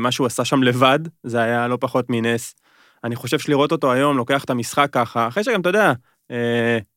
מה 0.00 0.10
שהוא 0.12 0.26
עשה 0.26 0.44
שם 0.44 0.62
לבד, 0.62 0.98
זה 1.22 1.40
היה 1.42 1.68
לא 1.68 1.78
פחות 1.80 2.04
מנס. 2.08 2.54
אני 3.04 3.16
חושב 3.16 3.38
שלראות 3.38 3.72
אותו 3.72 3.92
היום, 3.92 4.16
לוקח 4.16 4.44
את 4.44 4.50
המשחק 4.50 4.88
ככה, 4.92 5.28
אחרי 5.28 5.44
שגם, 5.44 5.60
אתה 5.60 5.68
יודע, 5.68 5.92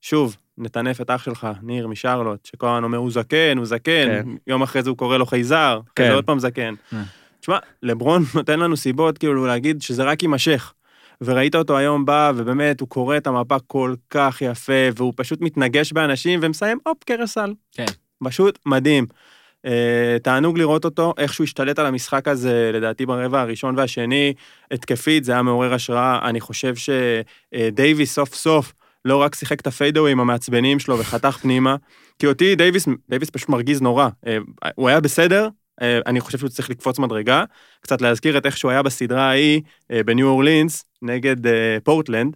שוב, 0.01 0.35
נטנף 0.59 1.01
את 1.01 1.09
אח 1.09 1.23
שלך, 1.23 1.47
ניר 1.63 1.87
משרלוט, 1.87 2.45
שכל 2.45 2.67
הזמן 2.67 2.83
אומר, 2.83 2.97
הוא 2.97 3.11
זקן, 3.11 3.57
הוא 3.57 3.65
זקן, 3.65 4.07
כן. 4.07 4.29
יום 4.47 4.61
אחרי 4.61 4.83
זה 4.83 4.89
הוא 4.89 4.97
קורא 4.97 5.17
לו 5.17 5.25
חייזר, 5.25 5.79
אחרי 5.83 5.93
כן. 5.95 6.07
זה 6.07 6.15
עוד 6.15 6.25
פעם 6.25 6.39
זקן. 6.39 6.73
אה. 6.93 7.03
תשמע, 7.39 7.57
לברון 7.83 8.23
נותן 8.35 8.59
לנו 8.59 8.77
סיבות 8.77 9.17
כאילו 9.17 9.45
להגיד 9.45 9.81
שזה 9.81 10.03
רק 10.03 10.23
יימשך. 10.23 10.73
וראית 11.21 11.55
אותו 11.55 11.77
היום 11.77 12.05
בא, 12.05 12.31
ובאמת, 12.35 12.79
הוא 12.79 12.89
קורא 12.89 13.17
את 13.17 13.27
המפה 13.27 13.55
כל 13.67 13.95
כך 14.09 14.41
יפה, 14.41 14.73
והוא 14.95 15.13
פשוט 15.15 15.41
מתנגש 15.41 15.93
באנשים 15.93 16.39
ומסיים, 16.43 16.77
הופ, 16.87 17.03
קרסל. 17.03 17.53
כן. 17.71 17.85
פשוט 18.23 18.59
מדהים. 18.65 19.05
Uh, 19.65 19.69
תענוג 20.23 20.57
לראות 20.57 20.85
אותו, 20.85 21.13
איך 21.17 21.33
שהוא 21.33 21.43
השתלט 21.43 21.79
על 21.79 21.85
המשחק 21.85 22.27
הזה, 22.27 22.71
לדעתי 22.73 23.05
ברבע 23.05 23.41
הראשון 23.41 23.77
והשני, 23.77 24.33
התקפית, 24.71 25.23
זה 25.23 25.31
היה 25.31 25.41
מעורר 25.41 25.73
השראה. 25.73 26.29
אני 26.29 26.41
חושב 26.41 26.73
שדייוויס 26.75 28.13
סוף 28.13 28.33
סוף 28.33 28.73
לא 29.05 29.17
רק 29.17 29.35
שיחק 29.35 29.59
את 29.59 29.67
ה 29.67 29.72
fadeaway 29.72 30.10
ים 30.10 30.19
המעצבנים 30.19 30.79
שלו 30.79 30.99
וחתך 30.99 31.37
פנימה, 31.41 31.75
כי 32.19 32.27
אותי 32.27 32.55
דייוויס, 32.55 32.87
דייוויס 33.09 33.29
פשוט 33.29 33.49
מרגיז 33.49 33.81
נורא. 33.81 34.07
Uh, 34.25 34.29
הוא 34.75 34.89
היה 34.89 34.99
בסדר, 34.99 35.47
uh, 35.81 35.83
אני 36.05 36.19
חושב 36.19 36.37
שהוא 36.37 36.49
צריך 36.49 36.69
לקפוץ 36.69 36.99
מדרגה, 36.99 37.43
קצת 37.81 38.01
להזכיר 38.01 38.37
את 38.37 38.45
איך 38.45 38.57
שהוא 38.57 38.71
היה 38.71 38.83
בסדרה 38.83 39.29
ההיא 39.29 39.61
uh, 39.61 39.95
בניו 40.05 40.27
אורלינס 40.27 40.85
נגד 41.01 41.35
פורטלנד, 41.83 42.35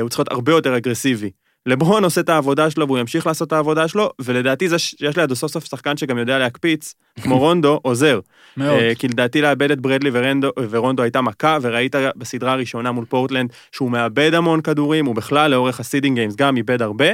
הוא 0.00 0.08
צריך 0.08 0.18
להיות 0.18 0.32
הרבה 0.32 0.52
יותר 0.52 0.76
אגרסיבי. 0.76 1.30
לברון 1.66 2.04
עושה 2.04 2.20
את 2.20 2.28
העבודה 2.28 2.70
שלו 2.70 2.86
והוא 2.86 2.98
ימשיך 2.98 3.26
לעשות 3.26 3.48
את 3.48 3.52
העבודה 3.52 3.88
שלו, 3.88 4.10
ולדעתי 4.18 4.68
זה 4.68 4.78
שיש 4.78 5.16
לידו 5.16 5.36
סוף 5.36 5.52
סוף 5.52 5.64
שחקן 5.64 5.96
שגם 5.96 6.18
יודע 6.18 6.38
להקפיץ, 6.38 6.94
כמו 7.22 7.38
רונדו, 7.42 7.80
עוזר. 7.82 8.20
מאוד. 8.56 8.80
אה, 8.80 8.94
כי 8.94 9.08
לדעתי 9.08 9.40
לאבד 9.40 9.70
את 9.70 9.80
ברדלי 9.80 10.10
ורונדו, 10.12 10.50
ורונדו 10.70 11.02
הייתה 11.02 11.20
מכה, 11.20 11.58
וראית 11.62 11.94
בסדרה 12.16 12.52
הראשונה 12.52 12.92
מול 12.92 13.04
פורטלנד 13.04 13.52
שהוא 13.72 13.90
מאבד 13.90 14.34
המון 14.34 14.60
כדורים, 14.60 15.06
הוא 15.06 15.14
בכלל 15.14 15.50
לאורך 15.50 15.80
ה 15.80 15.85
seeding 15.85 16.16
games 16.16 16.36
גם 16.36 16.56
איבד 16.56 16.82
הרבה. 16.82 17.06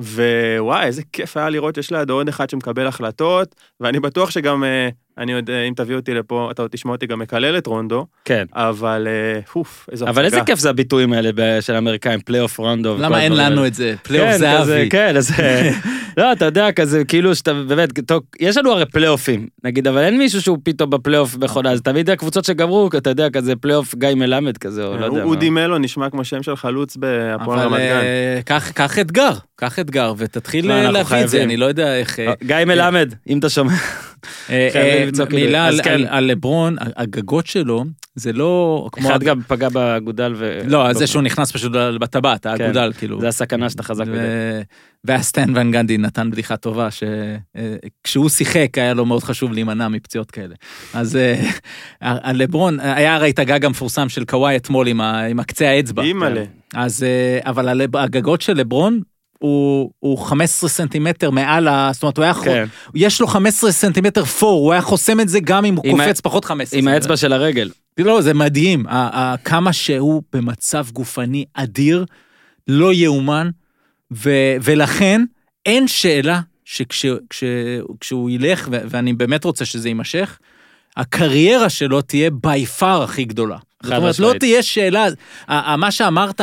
ווואי, 0.00 0.86
איזה 0.86 1.02
כיף 1.12 1.36
היה 1.36 1.50
לראות 1.50 1.74
שיש 1.74 1.92
לידו 1.92 2.14
עוד 2.14 2.28
אחד 2.28 2.50
שמקבל 2.50 2.86
החלטות, 2.86 3.54
ואני 3.80 4.00
בטוח 4.00 4.30
שגם, 4.30 4.64
אה, 4.64 4.88
אני 5.18 5.32
עוד, 5.32 5.50
אה, 5.50 5.62
אם 5.62 5.72
תביא 5.76 5.96
אותי 5.96 6.14
לפה, 6.14 6.48
אתה 6.50 6.62
עוד 6.62 6.70
תשמע 6.70 6.92
אותי 6.92 7.06
גם 7.06 7.18
מקלל 7.18 7.58
את 7.58 7.66
רונדו, 7.66 8.06
כן. 8.24 8.44
אבל 8.52 9.08
אה, 9.10 9.40
אוף, 9.56 9.88
איזו 9.92 10.08
אבל 10.08 10.24
איזה. 10.24 10.40
כיף 10.46 10.58
זה 10.58 10.70
הביטויים 10.70 11.12
האלה 11.12 11.60
של 11.60 11.74
האמריקאים, 11.74 12.20
פלייאוף 12.20 12.58
רונדו. 12.58 12.96
למה 12.98 13.22
אין 13.22 13.32
לנו 13.32 13.66
את 13.66 13.74
זה? 13.74 13.94
פלייאוף 14.02 14.30
כן, 14.30 14.38
זהבי. 14.38 14.88
כן, 14.90 15.16
אז... 15.16 15.30
לא, 16.16 16.32
אתה 16.32 16.44
יודע, 16.44 16.72
כזה, 16.72 17.04
כאילו 17.04 17.34
שאתה, 17.34 17.54
באמת, 17.54 18.00
טוב, 18.06 18.22
יש 18.40 18.56
לנו 18.56 18.72
הרי 18.72 18.86
פלייאופים, 18.86 19.48
נגיד, 19.64 19.86
אבל 19.86 19.98
אין 19.98 20.18
מישהו 20.18 20.42
שהוא 20.42 20.58
פתאום 20.62 20.90
בפלייאוף 20.90 21.34
בכל 21.34 21.66
אז 21.66 21.82
תמיד 21.82 22.10
הקבוצות 22.10 22.44
שגמרו, 22.44 22.88
אתה 22.96 23.10
יודע, 23.10 23.30
כזה 23.30 23.56
פלייאוף 23.56 23.94
גיא 23.94 24.14
מלמד 24.14 24.58
כזה, 24.58 24.84
או 24.84 24.96
לא 24.96 25.06
יודע. 25.06 25.22
אודי 25.22 25.50
מלו 25.50 25.78
נשמע 25.78 26.10
כמו 26.10 26.24
שם 26.24 26.42
של 26.42 26.56
חלוץ 26.56 26.96
בהפועל 26.96 27.58
אבל 27.58 27.68
רמת 27.68 27.78
גן. 27.78 27.96
אה, 27.96 28.40
קח 28.74 28.98
אתגר, 28.98 29.32
קח 29.56 29.78
אתגר, 29.78 30.14
ותתחיל 30.16 30.68
לא, 30.68 30.72
אה, 30.72 30.90
להביא 30.90 31.24
את 31.24 31.28
זה. 31.28 31.42
אני 31.42 31.56
לא 31.56 31.66
יודע 31.66 31.98
איך... 31.98 32.20
אה, 32.20 32.32
גיא 32.42 32.56
מלמד, 32.66 33.14
אם 33.28 33.38
אתה 33.38 33.48
שומע. 33.48 33.74
אה, 34.50 34.68
אה, 34.74 35.04
מילה 35.30 35.68
אז 35.68 35.74
על- 35.78 35.84
כן. 35.84 36.00
על- 36.08 36.24
לברון, 36.24 36.76
הגגות 36.96 37.46
שלו, 37.46 37.84
זה 38.14 38.32
לא 38.32 38.86
כמו... 38.92 39.08
אחד 39.10 39.22
גם 39.22 39.40
פגע 39.48 39.68
באגודל 39.68 40.32
ו... 40.36 40.58
לא, 40.66 40.92
זה 40.92 41.06
שהוא 41.06 41.22
נכנס 41.22 41.52
פשוט 41.52 41.72
בטבעת, 42.00 42.46
האגודל, 42.46 42.92
כאילו. 42.98 43.20
זה 43.20 43.28
הסכנה 43.28 43.70
שאתה 43.70 43.82
חזק. 43.82 44.04
ו- 44.08 44.60
והסטן 45.04 45.56
ון 45.56 45.70
גנדי 45.70 45.98
נתן 45.98 46.30
בדיחה 46.30 46.56
טובה, 46.56 46.88
שכשהוא 46.90 48.28
שיחק 48.28 48.78
היה 48.78 48.94
לו 48.94 49.06
מאוד 49.06 49.22
חשוב 49.22 49.52
להימנע 49.52 49.88
מפציעות 49.88 50.30
כאלה. 50.30 50.54
אז 50.94 51.16
אה, 51.16 51.42
על 52.00 52.36
לברון, 52.36 52.80
היה 52.80 53.14
הרי 53.14 53.30
את 53.30 53.38
הגג 53.38 53.64
המפורסם 53.64 54.08
של 54.08 54.24
קוואי 54.24 54.56
אתמול 54.56 54.88
עם 54.88 55.00
הקצה 55.40 55.68
האצבע. 55.68 56.02
אימא'לה. 56.02 56.44
אז, 56.74 57.02
אה, 57.02 57.50
אבל 57.50 57.80
הגגות 57.94 58.40
של 58.40 58.52
לברון, 58.52 59.00
הוא, 59.44 59.90
הוא 59.98 60.18
15 60.18 60.70
סנטימטר 60.70 61.30
מעל 61.30 61.68
ה... 61.68 61.90
זאת 61.92 62.02
אומרת, 62.02 62.16
הוא 62.16 62.24
היה... 62.24 62.34
כן, 62.34 62.64
יש 62.94 63.20
לו 63.20 63.26
15 63.26 63.72
סנטימטר 63.72 64.24
פור, 64.24 64.64
הוא 64.64 64.72
היה 64.72 64.82
חוסם 64.82 65.20
את 65.20 65.28
זה 65.28 65.40
גם 65.40 65.64
אם 65.64 65.74
הוא 65.74 65.84
עם 65.86 66.00
ה- 66.00 66.04
קופץ 66.04 66.20
פחות 66.20 66.44
15 66.44 66.78
עם. 66.78 66.88
האצבע 66.88 67.16
של 67.16 67.32
הרגל. 67.32 67.70
לא, 67.98 68.20
זה 68.22 68.34
מדהים, 68.34 68.86
כמה 69.44 69.72
שהוא 69.72 70.22
במצב 70.32 70.86
גופני 70.92 71.44
אדיר, 71.54 72.04
לא 72.68 72.92
יאומן, 72.92 73.50
ו- 74.12 74.56
ולכן 74.62 75.24
אין 75.66 75.88
שאלה 75.88 76.40
שכשהוא 76.64 78.30
ילך, 78.30 78.68
ו- 78.72 78.80
ואני 78.90 79.12
באמת 79.12 79.44
רוצה 79.44 79.64
שזה 79.64 79.88
יימשך, 79.88 80.38
הקריירה 80.96 81.68
שלו 81.68 82.02
תהיה 82.02 82.30
בי 82.30 82.66
פאר 82.66 83.02
הכי 83.02 83.24
גדולה. 83.24 83.56
זאת 83.82 83.92
אומרת, 83.92 84.18
לא. 84.18 84.32
תהיה 84.38 84.62
שאלה, 84.62 85.06
מה 85.78 85.90
שאמרת, 85.90 86.40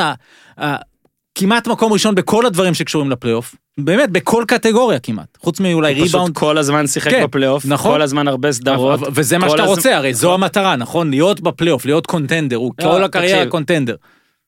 כמעט 1.34 1.68
מקום 1.68 1.92
ראשון 1.92 2.14
בכל 2.14 2.46
הדברים 2.46 2.74
שקשורים 2.74 3.10
לפלייאוף, 3.10 3.54
באמת, 3.78 4.10
בכל 4.10 4.44
קטגוריה 4.48 4.98
כמעט. 4.98 5.38
חוץ 5.40 5.60
מאולי 5.60 5.88
הוא 5.94 6.04
פשוט 6.04 6.14
ריבאונד. 6.14 6.34
כל 6.34 6.58
הזמן 6.58 6.86
שיחק 6.86 7.10
כן, 7.10 7.22
בפלייאוף, 7.24 7.66
נכון. 7.66 7.92
כל 7.92 8.02
הזמן 8.02 8.28
הרבה 8.28 8.52
סדרות. 8.52 9.00
וזה 9.14 9.38
מה 9.38 9.50
שאתה 9.50 9.62
הזמן- 9.62 9.74
רוצה, 9.76 9.96
הרי 9.96 10.14
זו 10.14 10.34
המטרה, 10.34 10.76
נכון? 10.76 11.10
להיות 11.10 11.40
בפלייאוף, 11.40 11.86
להיות 11.86 12.06
contender, 12.06 12.56
הוא 12.56 12.72
לא, 12.78 12.84
כל 12.84 13.04
הקריירה. 13.04 13.46
contender. 13.46 13.94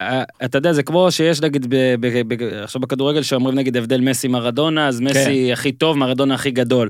אה, 0.02 0.22
אתה 0.44 0.58
יודע, 0.58 0.72
זה 0.72 0.82
כמו 0.82 1.10
שיש 1.12 1.40
נגיד, 1.40 1.66
ב- 1.68 1.94
ב- 2.00 2.34
ב- 2.34 2.42
עכשיו 2.62 2.80
בכדורגל 2.80 3.22
שאומרים 3.22 3.54
נגיד 3.58 3.76
הבדל 3.76 4.00
מסי 4.00 4.28
מרדונה, 4.28 4.88
אז 4.88 5.00
מסי 5.00 5.52
הכי 5.52 5.72
טוב, 5.72 5.96
מרדונה 5.98 6.34
הכי 6.34 6.50
גדול. 6.50 6.88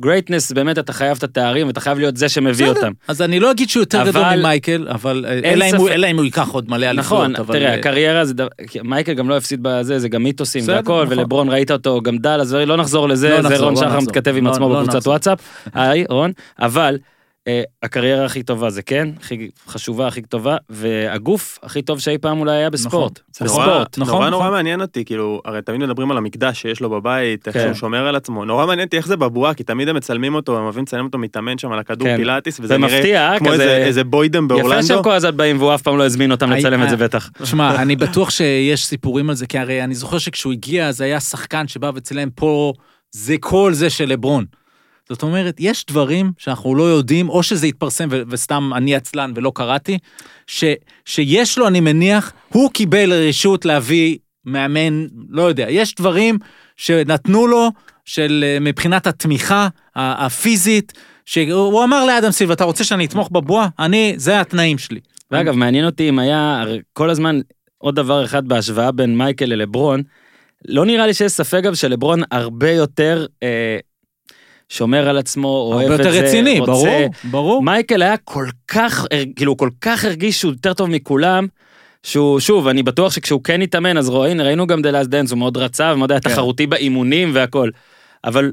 greatness, 0.00 0.52
באמת 0.52 0.78
אתה 0.78 0.92
חייב 0.92 1.16
את 1.18 1.22
התארים, 1.24 1.66
ואתה 1.66 1.80
חייב 1.80 1.98
להיות 1.98 2.16
זה 2.16 2.28
שמביא 2.28 2.66
אותם. 2.68 2.92
אז 3.08 3.22
אני 3.22 3.40
לא 3.40 3.50
אגיד 3.50 3.68
שהוא 3.68 3.80
יותר 3.80 4.04
גדול 4.06 4.36
ממייקל, 4.36 4.86
אבל 4.90 5.24
אה, 5.28 5.52
אלא 5.52 5.64
אם 6.10 6.16
הוא- 6.16 6.24
ייקח 6.24 6.48
עוד 6.48 6.70
מלא 6.70 6.86
אליפות. 6.86 7.04
נכון, 7.30 7.46
תראה, 7.46 7.68
אה, 7.70 7.74
הקריירה 7.74 8.24
זה 8.24 8.34
דבר, 8.34 8.48
מייקל 8.84 9.12
גם 9.14 9.28
לא 9.28 9.36
הפסיד 9.36 9.58
בזה, 9.62 9.98
זה 9.98 10.08
גם 10.08 10.22
מיתוסים 10.22 10.64
והכל, 10.66 11.02
נכון. 11.04 11.18
ולברון 11.18 11.48
ראית 11.48 11.70
אותו, 11.70 12.00
גם 12.02 12.18
דאלאס, 12.18 12.52
לא 12.52 12.76
נחזור 12.76 13.08
לא 13.08 13.12
לזה, 13.14 13.36
זה 13.42 13.48
נחזור, 13.48 13.64
רון 13.64 13.74
לא 13.74 13.80
שחר. 13.80 14.00
מתכתב 14.00 14.34
עם 14.36 14.46
לא- 14.46 14.50
עצמו 14.50 14.68
לא 14.68 14.80
בקבוצת. 14.82 15.06
וואטסאפ, 15.06 15.38
היי 15.74 16.04
רון, 16.10 16.32
אבל 16.60 16.98
הקריירה 17.82 18.24
הכי 18.24 18.42
טובה 18.42 18.70
זה 18.70 18.82
כן, 18.82 19.08
הכי 19.20 19.48
חשובה, 19.68 20.06
הכי 20.06 20.22
טובה, 20.22 20.56
והגוף 20.70 21.58
הכי 21.62 21.82
טוב 21.82 22.00
שאי 22.00 22.18
פעם 22.18 22.40
אולי 22.40 22.56
היה 22.56 22.70
בספורט. 22.70 23.20
זה 23.38 23.44
נורא, 23.44 23.66
בספורט. 23.66 23.98
נכון, 23.98 24.12
נורא 24.14 24.28
נכון. 24.28 24.40
נורא 24.40 24.50
מעניין 24.50 24.80
אותי, 24.80 25.04
כאילו, 25.04 25.40
הרי 25.44 25.62
תמיד 25.62 25.80
מדברים 25.80 26.10
על 26.10 26.16
המקדש 26.16 26.62
שיש 26.62 26.80
לו 26.80 26.90
בבית, 26.90 27.48
איך 27.48 27.56
כן. 27.56 27.62
שהוא 27.64 27.74
שומר 27.74 28.06
על 28.06 28.16
עצמו, 28.16 28.44
נורא 28.44 28.66
מעניין 28.66 28.86
אותי 28.86 28.96
איך 28.96 29.06
זה 29.06 29.16
בבועה, 29.16 29.54
כי 29.54 29.62
תמיד 29.64 29.88
הם 29.88 29.96
מצלמים 29.96 30.34
אותו, 30.34 30.58
הם 30.58 30.64
אוהבים 30.64 30.82
לצלם 30.82 31.04
אותו 31.04 31.18
מתאמן 31.18 31.58
שם 31.58 31.72
על 31.72 31.78
הכדור 31.78 32.08
כן. 32.08 32.16
פילאטיס, 32.16 32.58
וזה 32.60 32.68
זה 32.68 32.78
נראה 32.78 32.98
מפתיע, 32.98 33.32
אה, 33.32 33.38
כמו 33.38 33.48
כזה- 33.48 33.62
איזה- 33.62 33.76
איזה 33.76 34.04
בוידם 34.04 34.44
יפה 34.44 34.54
באורלנדו. 34.54 34.86
שהם 34.86 35.02
כל 35.02 35.12
הזמן 35.12 35.36
באים 35.36 35.58
והוא 35.58 35.74
אף 35.74 35.82
פעם 35.82 35.98
לא 35.98 36.04
הזמין 36.04 36.30
אותם 36.30 36.52
היי, 36.52 36.60
לצלם 36.60 36.82
את 36.82 36.88
זה 36.88 36.94
אה, 36.94 37.00
בטח. 37.00 37.30
שמע, 37.44 37.74
אני 37.82 37.96
בטוח 37.96 38.30
שיש 38.30 38.86
סיפורים 38.86 39.30
על 39.30 39.36
זה, 39.36 39.46
כי 39.46 39.58
הרי 39.58 39.84
אני 39.84 39.94
זוכר 39.94 40.18
שכשהוא 40.18 40.52
הגיע, 40.52 40.88
אז 40.88 41.00
היה 41.00 41.20
שחקן 41.20 41.68
שבא 41.68 41.90
וצילם 41.94 42.28
פה, 42.34 42.72
זה 43.10 43.34
כל 43.40 43.72
זה 43.74 43.90
של 43.90 44.04
לברון. 44.08 44.44
זאת 45.08 45.22
אומרת, 45.22 45.56
יש 45.58 45.86
דברים 45.86 46.32
שאנחנו 46.38 46.74
לא 46.74 46.82
יודעים, 46.82 47.28
או 47.28 47.42
שזה 47.42 47.66
התפרסם 47.66 48.08
ו- 48.10 48.22
וסתם 48.28 48.70
אני 48.74 48.94
עצלן 48.94 49.32
ולא 49.34 49.52
קראתי, 49.54 49.98
ש- 50.46 50.64
שיש 51.04 51.58
לו, 51.58 51.66
אני 51.66 51.80
מניח, 51.80 52.32
הוא 52.48 52.70
קיבל 52.70 53.12
רשות 53.12 53.64
להביא 53.64 54.18
מאמן, 54.44 55.06
לא 55.28 55.42
יודע, 55.42 55.66
יש 55.68 55.94
דברים 55.94 56.38
שנתנו 56.76 57.46
לו, 57.46 57.70
של 58.04 58.44
אה, 58.46 58.60
מבחינת 58.60 59.06
התמיכה 59.06 59.68
הפיזית, 59.96 60.92
שהוא 61.26 61.84
אמר 61.84 62.04
לאדם 62.04 62.30
סילבר, 62.30 62.54
אתה 62.54 62.64
רוצה 62.64 62.84
שאני 62.84 63.04
אתמוך 63.04 63.28
בבועה? 63.32 63.68
אני, 63.78 64.14
זה 64.16 64.40
התנאים 64.40 64.78
שלי. 64.78 65.00
ואגב, 65.30 65.54
מעניין 65.54 65.86
אותי 65.86 66.08
אם 66.08 66.18
היה 66.18 66.64
כל 66.92 67.10
הזמן 67.10 67.40
עוד 67.78 67.94
דבר 67.94 68.24
אחד 68.24 68.48
בהשוואה 68.48 68.92
בין 68.92 69.18
מייקל 69.18 69.44
ללברון, 69.44 70.02
לא 70.68 70.86
נראה 70.86 71.06
לי 71.06 71.14
שיש 71.14 71.32
ספק 71.32 71.60
גם 71.62 71.74
שלברון 71.74 72.20
הרבה 72.30 72.70
יותר 72.70 73.26
אה, 73.42 73.78
שומר 74.68 75.08
על 75.08 75.18
עצמו, 75.18 75.48
אוהב 75.48 75.90
את 75.90 75.96
זה, 76.02 76.08
יותר 76.08 76.24
רציני, 76.24 76.60
רוצה. 76.60 76.72
ברור, 76.72 77.10
ברור. 77.24 77.62
מייקל 77.62 78.02
היה 78.02 78.16
כל 78.16 78.46
כך, 78.68 79.06
כאילו, 79.36 79.56
כל 79.56 79.70
כך 79.80 80.04
הרגיש 80.04 80.40
שהוא 80.40 80.52
יותר 80.52 80.74
טוב 80.74 80.90
מכולם, 80.90 81.46
שהוא, 82.02 82.40
שוב, 82.40 82.68
אני 82.68 82.82
בטוח 82.82 83.12
שכשהוא 83.12 83.40
כן 83.44 83.62
התאמן, 83.62 83.96
אז 83.96 84.08
רואים, 84.08 84.40
ראינו 84.40 84.66
גם 84.66 84.82
The 84.82 84.90
Last 84.90 85.10
Dance, 85.10 85.30
הוא 85.30 85.38
מאוד 85.38 85.56
רצה 85.56 85.92
ומאוד 85.94 86.12
היה 86.12 86.20
כן. 86.20 86.30
תחרותי 86.30 86.66
באימונים 86.66 87.30
והכל. 87.34 87.70
אבל 88.24 88.52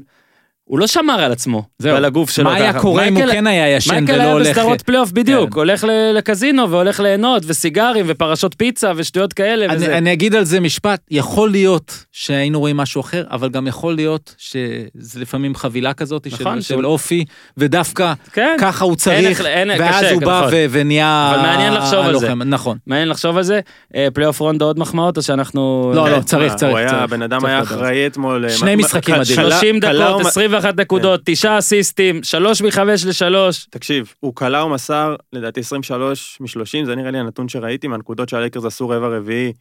הוא 0.64 0.78
לא 0.78 0.86
שמר 0.86 1.12
על 1.20 1.32
עצמו, 1.32 1.62
זהו. 1.78 1.92
ועל 1.94 2.04
הגוף 2.04 2.30
שלו. 2.30 2.44
מה 2.44 2.54
היה. 2.54 2.80
קורה 2.80 3.08
אם 3.08 3.14
הוא 3.14 3.22
מייקל- 3.22 3.32
כן 3.32 3.46
היה 3.46 3.68
ישן 3.76 3.94
מייקל 3.94 4.12
ולא 4.14 4.22
היה 4.22 4.32
הולך... 4.32 4.48
בסדרות 4.58 4.82
פלייאוף 4.82 5.10
בדיוק, 5.12 5.52
כן. 5.52 5.58
הולך 5.58 5.84
ל- 5.84 6.12
לקזינו 6.16 6.70
והולך 6.70 7.00
ליהנות 7.00 7.42
וסיגרים 7.46 8.04
ופרשות 8.08 8.54
פיצה 8.58 8.92
ושטויות 8.96 9.32
כאלה 9.32 9.64
אני, 9.64 9.76
וזה. 9.76 9.98
אני 9.98 10.12
אגיד 10.12 10.34
על 10.34 10.44
זה 10.44 10.60
משפט, 10.60 11.00
יכול 11.10 11.50
להיות 11.50 12.04
שהיינו 12.12 12.60
רואים 12.60 12.76
משהו 12.76 13.00
אחר, 13.00 13.24
אבל 13.30 13.48
גם 13.48 13.66
יכול 13.66 13.94
להיות 13.94 14.34
שזה 14.38 14.80
לפעמים 15.20 15.54
חבילה 15.54 15.92
כזאת 15.94 16.26
נכון, 16.26 16.60
של, 16.60 16.74
של 16.76 16.86
אופי, 16.86 17.24
ודווקא 17.56 18.12
כן, 18.32 18.56
ככה 18.60 18.84
הוא 18.84 18.96
צריך, 18.96 19.40
ואז 19.78 20.04
קשה, 20.04 20.12
הוא 20.12 20.20
בא 20.22 20.38
נכון. 20.40 20.48
ו- 20.52 20.66
ונהיה 20.70 21.30
אבל 21.34 21.42
מעניין 21.42 21.72
לחשוב 21.74 21.98
על 21.98 22.18
זה. 22.18 22.26
הלוחם, 22.26 22.42
נכון. 22.42 22.78
מעניין 22.86 23.08
לחשוב 23.08 23.36
על 23.36 23.42
זה. 23.42 23.60
אה, 23.96 24.08
פלייאוף 24.14 24.40
רונדו 24.40 24.64
עוד 24.64 24.78
מחמאות 24.78 25.16
או 25.16 25.22
שאנחנו... 25.22 25.92
לא, 25.94 26.06
אה, 26.06 26.16
לא, 26.16 26.20
צריך, 26.22 26.52
מה, 26.52 26.58
צריך, 26.58 26.76
היה, 26.76 26.88
צריך. 26.88 27.02
הבן 27.02 27.22
אדם 27.22 27.44
היה. 27.44 27.62
אחראי 27.62 28.06
אתמול. 28.06 28.48
שני 28.48 28.76
משחקים 28.76 29.14
מדהים. 29.14 29.36
קלה- 29.36 29.50
30 29.50 29.80
קלה 29.80 30.08
דקות, 30.10 30.20
ומ- 30.20 30.26
21 30.52 30.80
נקודות, 30.80 31.20
תשעה 31.24 31.58
אסיסטים, 31.58 32.22
שלוש 32.22 32.62
מחמש 32.62 33.06
לשלוש. 33.06 33.66
תקשיב, 33.70 34.14
הוא 34.20 34.34
קלע 34.34 34.64
ומסר, 34.64 35.16
לדעתי 35.32 35.60
23 35.60 36.38
מ-30, 36.40 36.86
זה 36.86 36.94
נראה 36.94 37.10
לי 37.10 37.18
הנתון 37.18 37.48
שראיתי 37.48 37.88
מהנקודות 37.88 38.28
שהלייקרס 38.28 38.64
עשו 38.64 38.88
רבע 38.88 39.08
רביעי. 39.08 39.52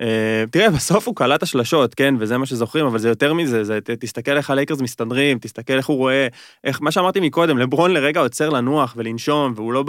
אה, 0.00 0.44
תראה, 0.50 0.70
בסוף 0.70 1.06
הוא 1.06 1.16
קלע 1.16 1.34
את 1.34 1.42
השלשות, 1.42 1.94
כן, 1.94 2.14
וזה 2.18 2.38
מה 2.38 2.46
שזוכרים, 2.46 2.86
אבל 2.86 2.98
זה 2.98 3.08
יותר 3.08 3.34
מזה, 3.34 3.64
זה, 3.64 3.80
ת- 3.80 3.90
תסתכל 3.90 4.36
איך 4.36 4.50
הלייקרס 4.50 4.80
מסתדרים, 4.80 5.38
תסתכל 5.38 5.72
איך 5.72 5.86
הוא 5.86 5.96
רואה, 5.96 6.26
איך, 6.64 6.82
מה 6.82 6.90
שאמרתי 6.90 7.20
מקודם, 7.20 7.58
לברון 7.58 7.90
לרגע 7.90 8.20
עוצר 8.20 8.48
לנוח 8.48 8.94
ולנשום, 8.96 9.52
והוא 9.56 9.72
לא 9.72 9.84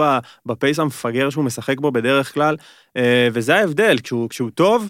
ב 0.46 0.53
pace 0.53 0.80
המפגר 0.80 1.30
שהוא 1.30 1.44
משחק 1.44 1.80
בו 1.80 1.92
בדרך 1.92 2.34
כלל, 2.34 2.56
אה, 2.98 3.28
וזה 3.34 3.56
ההבדל, 3.56 3.98
כשהוא, 4.04 4.30
כשהוא 4.30 4.50
טוב, 4.50 4.90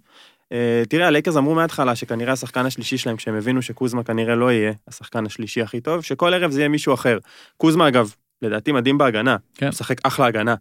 תראה, 0.89 1.07
הלייקרס 1.07 1.37
אמרו 1.37 1.55
מההתחלה 1.55 1.95
שכנראה 1.95 2.33
השחקן 2.33 2.65
השלישי 2.65 2.97
שלהם, 2.97 3.15
כשהם 3.15 3.35
הבינו 3.35 3.61
שקוזמה 3.61 4.03
כנראה 4.03 4.35
לא 4.35 4.51
יהיה 4.51 4.73
השחקן 4.87 5.25
השלישי 5.25 5.61
הכי 5.61 5.81
טוב, 5.81 6.03
שכל 6.03 6.33
ערב 6.33 6.51
זה 6.51 6.59
יהיה 6.59 6.69
מישהו 6.69 6.93
אחר. 6.93 7.17
קוזמה, 7.57 7.87
אגב, 7.87 8.13
לדעתי 8.41 8.71
מדהים 8.71 8.97
בהגנה, 8.97 9.35
כן. 9.55 9.67
משחק 9.67 9.97
אחלה 10.03 10.25
הגנה. 10.25 10.55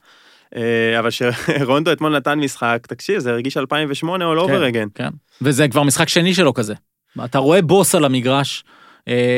אה, 0.56 0.98
אבל 0.98 1.10
שרונדו 1.10 1.92
אתמול 1.92 2.16
נתן 2.16 2.38
משחק, 2.38 2.86
תקשיב, 2.88 3.18
זה 3.18 3.30
הרגיש 3.30 3.56
2008 3.56 4.24
all 4.32 4.38
over 4.38 4.48
כן. 4.48 4.72
again. 4.72 4.88
כן. 4.94 5.08
וזה 5.42 5.68
כבר 5.68 5.82
משחק 5.82 6.08
שני 6.08 6.34
שלו 6.34 6.54
כזה. 6.54 6.74
אתה 7.24 7.38
רואה 7.38 7.62
בוס 7.62 7.94
על 7.94 8.04
המגרש, 8.04 8.64
אה, 8.64 8.72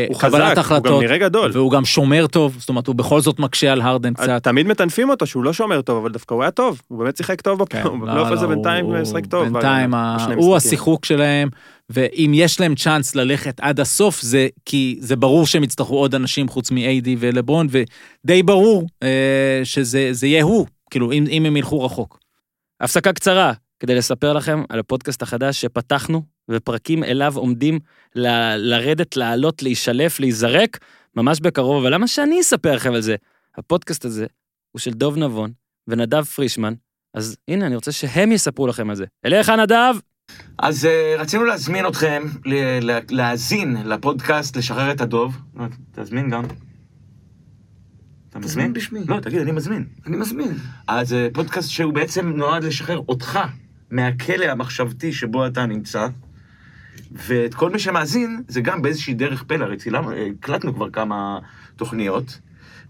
הוא 0.09 0.19
קבלת 0.21 0.33
חזק, 0.35 0.41
הוא 0.43 0.55
גם 0.55 0.59
החלטות, 0.59 1.03
נראה 1.03 1.19
גדול. 1.19 1.51
והוא 1.55 1.71
גם 1.73 1.85
שומר 1.85 2.27
טוב, 2.27 2.57
זאת 2.59 2.69
אומרת, 2.69 2.87
הוא 2.87 2.95
בכל 2.95 3.21
זאת 3.21 3.39
מקשה 3.39 3.73
על 3.73 3.81
הרדן 3.81 4.15
קצת. 4.15 4.43
תמיד 4.45 4.67
מטנפים 4.67 5.11
אותו 5.11 5.27
שהוא 5.27 5.45
לא 5.45 5.53
שומר 5.53 5.83
טוב, 5.83 5.97
אבל 5.99 6.13
דווקא 6.13 6.35
הוא 6.35 6.43
היה 6.43 6.51
טוב, 6.51 6.83
הוא 6.89 6.99
באמת 6.99 7.17
שיחק 7.17 7.41
טוב 7.41 7.59
כן, 7.59 7.65
בפלייאוף 7.79 8.01
לא, 8.01 8.07
בפלייאוף 8.07 8.31
הזה 8.31 8.47
לא, 8.47 8.55
בינתיים 8.55 8.85
הוא- 8.85 8.95
הוא 8.95 9.03
משחק 9.03 9.27
טוב. 9.27 9.45
בינתיים, 9.49 9.95
ה- 9.95 10.27
הוא. 10.37 10.57
השיחוק 10.57 11.05
שלהם, 11.05 11.49
ואם 11.91 12.31
יש 12.35 12.61
להם 12.61 12.75
צ'אנס 12.75 13.15
ללכת 13.15 13.61
עד 13.61 13.81
הסוף, 13.81 14.21
זה 14.23 14.49
כי 14.65 14.97
זה 15.01 15.17
ברור 15.17 15.47
שהם 15.47 15.65
יצטרכו 15.65 15.97
עוד 15.97 16.15
אנשים 16.15 16.49
חוץ 16.49 16.71
מ-AD 16.71 17.09
ולברון, 17.19 17.67
ודי 17.71 18.43
ברור 18.43 18.87
אה, 19.03 19.61
שזה 19.65 20.09
זה 20.13 20.27
יהיה 20.27 20.43
הוא, 20.45 20.67
כאילו, 20.91 21.13
אם, 21.13 21.25
אם 21.31 21.45
הם 21.47 21.57
ילכו 21.57 21.85
רחוק. 21.85 22.19
הפסקה 22.81 23.13
קצרה 23.13 23.53
כדי 23.81 23.95
לספר 23.95 24.33
לכם 24.33 24.63
על 24.69 24.79
הפודקאסט 24.79 25.23
החדש 25.23 25.61
שפתחנו, 25.61 26.23
ופרקים 26.51 27.05
אליו 27.05 27.33
עומדים 27.37 27.79
ל- 28.15 28.57
לרדת, 28.57 29.17
לעלות, 29.17 29.63
להישלף, 29.63 30.21
להיזרק, 30.21 30.79
ממש 31.17 31.41
בקרוב, 31.41 31.83
אבל 31.85 31.95
למה 31.95 32.07
שאני 32.09 32.41
אספר 32.41 32.75
לכם 32.75 32.93
על 32.93 33.01
זה? 33.01 33.17
הפודקאסט 33.57 34.05
הזה 34.05 34.27
הוא 34.73 34.81
של 34.81 34.91
דוב 34.91 35.17
נבון 35.17 35.53
ונדב 35.89 36.25
פרישמן, 36.25 36.75
אז 37.15 37.37
הנה, 37.49 37.67
אני 37.67 37.75
רוצה 37.75 37.93
שהם 37.93 38.33
יספרו 38.33 38.67
לכם 38.67 38.91
על 38.91 38.97
זה. 38.97 39.05
אליך, 39.27 39.49
נדב! 39.49 39.95
אז 40.59 40.85
uh, 40.85 41.21
רצינו 41.21 41.45
להזמין 41.45 41.87
אתכם 41.87 42.23
ל- 42.45 42.91
ל- 42.91 43.01
להאזין 43.11 43.77
לפודקאסט 43.85 44.57
לשחרר 44.57 44.91
את 44.93 45.01
הדוב. 45.01 45.37
לא, 45.55 45.65
תזמין 45.93 46.31
גם. 46.31 46.45
אתה 48.31 48.39
מזמין? 48.39 48.73
בשמי. 48.73 49.01
לא, 49.09 49.21
תגיד, 49.21 49.41
אני 49.41 49.53
מזמין. 49.53 49.87
אני 50.07 50.17
מזמין. 50.17 50.53
אז 50.89 51.13
uh, 51.13 51.17
פודקאסט 51.35 51.71
שהוא 51.71 51.93
בעצם 51.93 52.29
נועד 52.37 52.65
לשחרר 52.65 52.99
אותך 53.09 53.39
מהכלא 53.91 54.45
המחשבתי 54.45 55.13
שבו 55.13 55.47
אתה 55.47 55.67
נמצא. 55.67 56.09
ואת 57.13 57.55
כל 57.55 57.71
מי 57.71 57.79
שמאזין, 57.79 58.43
זה 58.49 58.61
גם 58.61 58.83
באיזושהי 58.83 59.15
דרך 59.15 59.43
פלא, 59.43 59.65
הרי 59.65 59.77
צילמנו, 59.77 60.13
הקלטנו 60.13 60.75
כבר 60.75 60.91
כמה 60.91 61.39
תוכניות, 61.77 62.39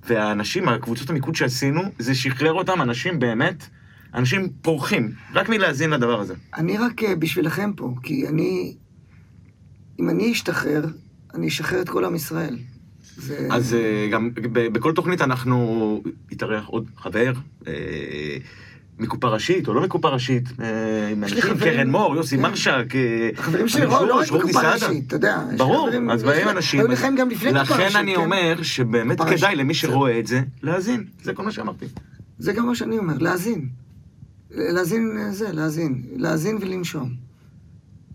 והאנשים, 0.06 0.68
הקבוצות 0.68 1.10
המיקוד 1.10 1.34
שעשינו, 1.34 1.82
זה 1.98 2.14
שחרר 2.14 2.52
אותם, 2.52 2.82
אנשים 2.82 3.18
באמת, 3.18 3.66
אנשים 4.14 4.48
פורחים, 4.62 5.12
רק 5.34 5.48
מלהאזין 5.48 5.90
לדבר 5.90 6.20
הזה. 6.20 6.34
אני 6.56 6.78
רק 6.78 7.02
אה, 7.02 7.16
בשבילכם 7.16 7.72
פה, 7.76 7.94
כי 8.02 8.28
אני... 8.28 8.76
אם 10.00 10.10
אני 10.10 10.32
אשתחרר, 10.32 10.84
אני 11.34 11.48
אשחרר 11.48 11.80
את 11.80 11.88
כל 11.88 12.04
עם 12.04 12.14
ישראל. 12.14 12.56
זה... 13.16 13.48
אז 13.50 13.74
אה, 13.74 14.08
גם 14.12 14.30
בכל 14.54 14.92
תוכנית 14.92 15.20
אנחנו 15.20 16.02
יתארח 16.30 16.66
עוד 16.66 16.86
חבר, 16.96 17.32
אה, 17.66 17.72
מקופה 18.98 19.28
ראשית 19.28 19.68
או 19.68 19.74
לא 19.74 19.80
מקופה 19.80 20.08
ראשית, 20.08 20.44
אה, 20.60 21.08
עם 21.08 21.24
אנשים, 21.24 21.40
חברים, 21.40 21.58
קרן 21.74 21.90
מור, 21.90 22.16
יוסי 22.16 22.36
כן. 22.36 22.42
מרשק, 22.42 22.84
אה, 22.94 23.28
החברים 23.38 23.68
שלי, 23.68 23.86
לא, 23.86 24.08
לא 24.08 24.20
רק 24.20 24.50
סעדה. 24.52 24.72
ראשית, 24.74 25.06
אתה 25.06 25.16
יודע. 25.16 25.42
ברור, 25.56 25.86
חברים- 25.86 26.10
אז 26.10 26.22
באים 26.22 26.48
אנשים, 26.48 26.80
היו 26.80 26.88
לכם 26.88 27.14
גם 27.18 27.30
לפני 27.30 27.50
קופה 27.50 27.60
ראשית. 27.60 27.76
לכן 27.86 27.98
אני 27.98 28.14
כן. 28.14 28.20
אומר 28.20 28.62
שבאמת 28.62 29.20
כדאי 29.20 29.56
למי 29.56 29.72
בסדר. 29.72 29.90
שרואה 29.90 30.18
את 30.18 30.26
זה, 30.26 30.40
להאזין, 30.62 31.04
זה 31.22 31.34
כל 31.34 31.42
מה 31.42 31.52
שאמרתי. 31.52 31.86
זה 32.38 32.52
גם 32.52 32.66
מה 32.66 32.74
שאני 32.74 32.98
אומר, 32.98 33.18
להאזין. 33.18 33.68
להאזין 34.50 35.18
זה, 35.30 35.52
להאזין. 35.52 36.02
להאזין 36.16 36.58
ולנשום. 36.60 37.14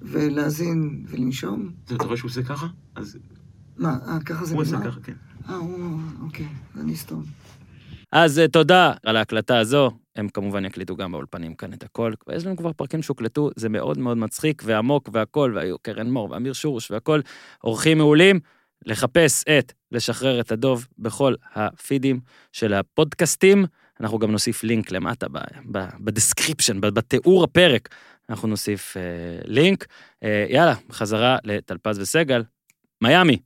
ולהאזין 0.02 1.06
ולנשום. 1.10 1.70
זה, 1.88 1.96
אתה 1.96 2.04
רואה 2.04 2.18
שהוא 2.18 2.30
עושה 2.30 2.44
ככה? 2.44 2.68
אז 2.96 3.18
מה, 3.78 3.98
אה, 4.08 4.18
ככה 4.26 4.46
זה 4.46 4.54
הוא 4.54 4.62
עושה 4.62 4.78
נגמר? 4.78 4.92
ככה, 4.92 5.00
כן. 5.04 5.14
אה, 5.50 5.56
הוא... 5.56 6.00
אוקיי, 6.24 6.46
אני 6.80 6.94
אסתום. 6.94 7.24
אז 8.12 8.42
תודה 8.52 8.94
על 9.06 9.16
ההקלטה 9.18 9.58
הזו. 9.60 9.92
הם 10.16 10.30
כמובן 10.30 10.66
יקליטו 10.66 10.96
גם 10.96 11.12
באולפנים 11.12 11.56
כאן 11.56 11.74
את 11.74 11.84
הכל. 11.84 12.14
יש 12.36 12.46
לנו 12.46 12.58
כבר 12.58 12.74
פרקים 12.74 13.02
שהוקלטו, 13.02 13.50
זה 13.56 13.70
מאוד 13.70 13.98
מאוד 13.98 14.18
מצחיק 14.18 14.62
ועמוק 14.66 15.10
והכל, 15.14 15.54
והיו 15.56 15.80
קרן 15.80 16.10
מור 16.10 16.32
ואמיר 16.32 16.54
שורוש 16.54 16.92
והכל, 16.92 17.22
אורחים 17.64 17.98
מעולים. 17.98 18.40
לחפש 18.86 19.44
את 19.48 19.74
לשחרר 19.92 20.40
את 20.40 20.52
הדוב 20.52 20.88
בכל 20.98 21.36
הפידים 21.54 22.20
של 22.52 22.74
הפודקאסטים. 22.74 23.66
אנחנו 24.02 24.20
גם 24.20 24.32
נוסיף 24.32 24.64
לינק 24.64 24.92
למטה 24.92 25.28
ב 26.00 26.06
description, 26.06 26.82
בתיאור 26.82 27.44
הפרק. 27.44 27.90
אנחנו 28.30 28.48
נוסיף 28.48 28.98
אה, 28.98 29.02
לינק. 29.46 29.86
אה, 30.24 30.46
יאללה, 30.50 30.76
חזרה 30.92 31.38
לטלפז 31.44 32.00
וסגל. 32.00 32.44
מיאמי, 33.02 33.38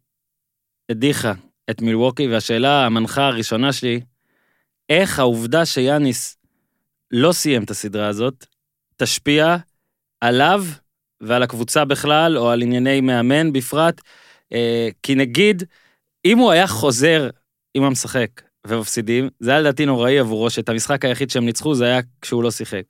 הדיחה 0.89 1.33
את 1.69 1.81
מילווקי, 1.81 2.27
והשאלה 2.27 2.85
המנחה 2.85 3.27
הראשונה 3.27 3.73
שלי, 3.73 4.01
איך 4.89 5.19
העובדה 5.19 5.65
שיאניס 5.65 6.36
לא 7.11 7.31
סיים 7.31 7.63
את 7.63 7.71
הסדרה 7.71 8.07
הזאת, 8.07 8.45
תשפיע 8.95 9.57
עליו 10.21 10.65
ועל 11.21 11.43
הקבוצה 11.43 11.85
בכלל, 11.85 12.37
או 12.37 12.49
על 12.49 12.61
ענייני 12.61 13.01
מאמן 13.01 13.53
בפרט, 13.53 14.01
אה, 14.53 14.89
כי 15.03 15.15
נגיד, 15.15 15.63
אם 16.25 16.37
הוא 16.37 16.51
היה 16.51 16.67
חוזר 16.67 17.29
עם 17.73 17.83
המשחק 17.83 18.41
ומפסידים, 18.67 19.29
זה 19.39 19.51
היה 19.51 19.59
לדעתי 19.59 19.85
נוראי 19.85 20.19
עבורו, 20.19 20.49
שאת 20.49 20.69
המשחק 20.69 21.05
היחיד 21.05 21.29
שהם 21.29 21.45
ניצחו 21.45 21.75
זה 21.75 21.85
היה 21.85 21.99
כשהוא 22.21 22.43
לא 22.43 22.51
שיחק. 22.51 22.83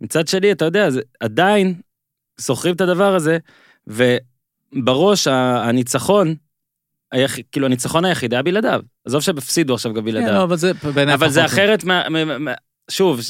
מצד 0.00 0.28
שני, 0.28 0.52
אתה 0.52 0.64
יודע, 0.64 0.90
זה, 0.90 1.00
עדיין 1.20 1.74
זוכרים 2.36 2.74
את 2.74 2.80
הדבר 2.80 3.14
הזה, 3.14 3.38
ובראש 3.86 5.26
הניצחון, 5.26 6.34
היח, 7.12 7.36
כאילו 7.52 7.66
הניצחון 7.66 8.04
היחיד 8.04 8.34
היה 8.34 8.42
בלעדיו. 8.42 8.80
עזוב 9.04 9.20
שהם 9.20 9.38
הפסידו 9.38 9.74
עכשיו 9.74 9.94
גם 9.94 10.04
בלעדיו. 10.04 10.28
כן, 10.28 10.34
לא, 10.34 10.42
אבל 10.42 10.56
זה 10.56 10.72
בעיניי 10.94 11.14
אבל 11.14 11.28
זה 11.28 11.44
אחרת 11.44 11.84
מה... 11.84 12.08
מה- 12.08 12.38
מה- 12.38 12.54
שוב, 12.90 13.20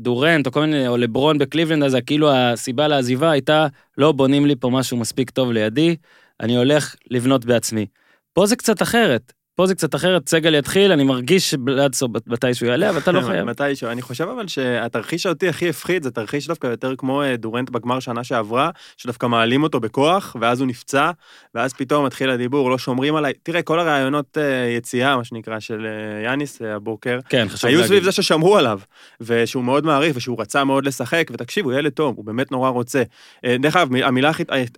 דורנט 0.00 0.46
או 0.46 0.52
כל 0.52 0.60
מיני, 0.60 0.88
או 0.88 0.96
לברון 0.96 1.38
בקליבלנד, 1.38 1.82
אז 1.82 1.96
כאילו 2.06 2.32
הסיבה 2.32 2.88
לעזיבה 2.88 3.30
הייתה, 3.30 3.66
לא 3.98 4.12
בונים 4.12 4.46
לי 4.46 4.56
פה 4.56 4.70
משהו 4.70 4.96
מספיק 4.96 5.30
טוב 5.30 5.52
לידי, 5.52 5.96
אני 6.40 6.56
הולך 6.56 6.94
לבנות 7.10 7.44
בעצמי. 7.44 7.86
פה 8.32 8.46
זה 8.46 8.56
קצת 8.56 8.82
אחרת. 8.82 9.32
פה 9.60 9.66
זה 9.66 9.74
קצת 9.74 9.94
אחרת, 9.94 10.28
סגל 10.28 10.54
יתחיל, 10.54 10.92
אני 10.92 11.04
מרגיש 11.04 11.50
שבלאדסו 11.50 12.08
מתי 12.26 12.54
שהוא 12.54 12.68
יעלה, 12.68 12.90
אבל 12.90 12.98
אתה 12.98 13.12
לא 13.12 13.20
חייב. 13.26 13.44
מתישהו. 13.46 13.88
אני 13.90 14.02
חושב 14.02 14.28
אבל 14.28 14.48
שהתרחיש 14.48 15.22
שאותי 15.22 15.48
הכי 15.48 15.68
הפחיד 15.68 16.02
זה 16.02 16.10
תרחיש 16.10 16.46
דווקא 16.48 16.66
יותר 16.66 16.96
כמו 16.96 17.22
אה, 17.22 17.36
דורנט 17.36 17.70
בגמר 17.70 18.00
שנה 18.00 18.24
שעברה, 18.24 18.70
שדווקא 18.96 19.26
מעלים 19.26 19.62
אותו 19.62 19.80
בכוח, 19.80 20.36
ואז 20.40 20.60
הוא 20.60 20.68
נפצע, 20.68 21.10
ואז 21.54 21.72
פתאום 21.72 22.06
מתחיל 22.06 22.30
הדיבור, 22.30 22.70
לא 22.70 22.78
שומרים 22.78 23.16
עליי. 23.16 23.32
תראה, 23.42 23.62
כל 23.62 23.80
הרעיונות 23.80 24.38
אה, 24.38 24.42
יציאה, 24.76 25.16
מה 25.16 25.24
שנקרא, 25.24 25.60
של 25.60 25.86
אה, 25.86 26.24
יאניס 26.30 26.62
הבוקר, 26.62 27.18
כן, 27.28 27.46
חשוב 27.48 27.68
היו 27.70 27.76
להגיד. 27.78 27.88
סביב 27.88 28.04
זה 28.04 28.12
ששמרו 28.12 28.56
עליו, 28.56 28.80
ושהוא 29.20 29.64
מאוד 29.64 29.86
מעריך, 29.86 30.16
ושהוא 30.16 30.40
רצה 30.40 30.64
מאוד 30.64 30.84
לשחק, 30.86 31.30
ותקשיב, 31.32 31.64
הוא 31.64 31.72
ילד 31.72 31.92
טוב, 31.92 32.16
הוא 32.16 32.24
באמת 32.24 32.52
נורא 32.52 32.68
רוצה. 32.70 33.02
דרך 33.60 33.76
אגב, 33.76 33.94
המילה 34.02 34.30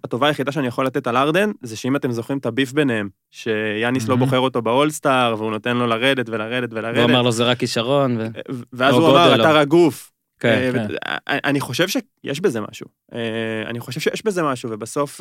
הטובה 0.04 0.26
היחידה 0.26 0.52
שאני 0.52 0.66
יכול 0.66 0.86
לתת 0.86 1.06
על 1.06 1.16
ארדן, 1.16 1.50
זה 1.62 1.76
שאם 1.76 1.96
אתם 1.96 2.12
זוכרים 2.12 2.38
את 2.38 2.46
הביף 2.46 2.72
ביניהם, 2.72 3.08
שיאניס 3.30 4.08
לא 4.08 4.14
Mhm. 4.14 4.18
בוחר 4.18 4.38
אותו 4.38 4.62
באולסטאר, 4.72 5.34
והוא 5.38 5.50
נותן 5.50 5.76
לו 5.76 5.86
לרדת 5.86 6.28
ולרדת 6.28 6.68
ולרדת, 6.72 7.10
אמר 7.10 7.22
לו 7.22 7.32
זה 7.32 7.44
רק 7.44 7.58
כישרון, 7.58 8.16
ו... 8.18 8.26
ואז 8.72 8.94
הוא 8.94 9.10
אמר, 9.10 9.34
אתה 9.34 9.50
או- 9.50 9.56
רגוף. 9.56 10.12
כן. 10.40 10.48
אה, 10.48 10.70
ו- 10.72 10.96
אה, 11.06 11.38
אני 11.44 11.60
חושב 11.60 11.88
שיש 11.88 12.40
בזה 12.40 12.60
משהו. 12.60 12.86
אה, 13.14 13.62
אני 13.66 13.80
חושב 13.80 14.00
שיש 14.00 14.24
בזה 14.24 14.42
משהו, 14.42 14.70
ובסוף... 14.70 15.20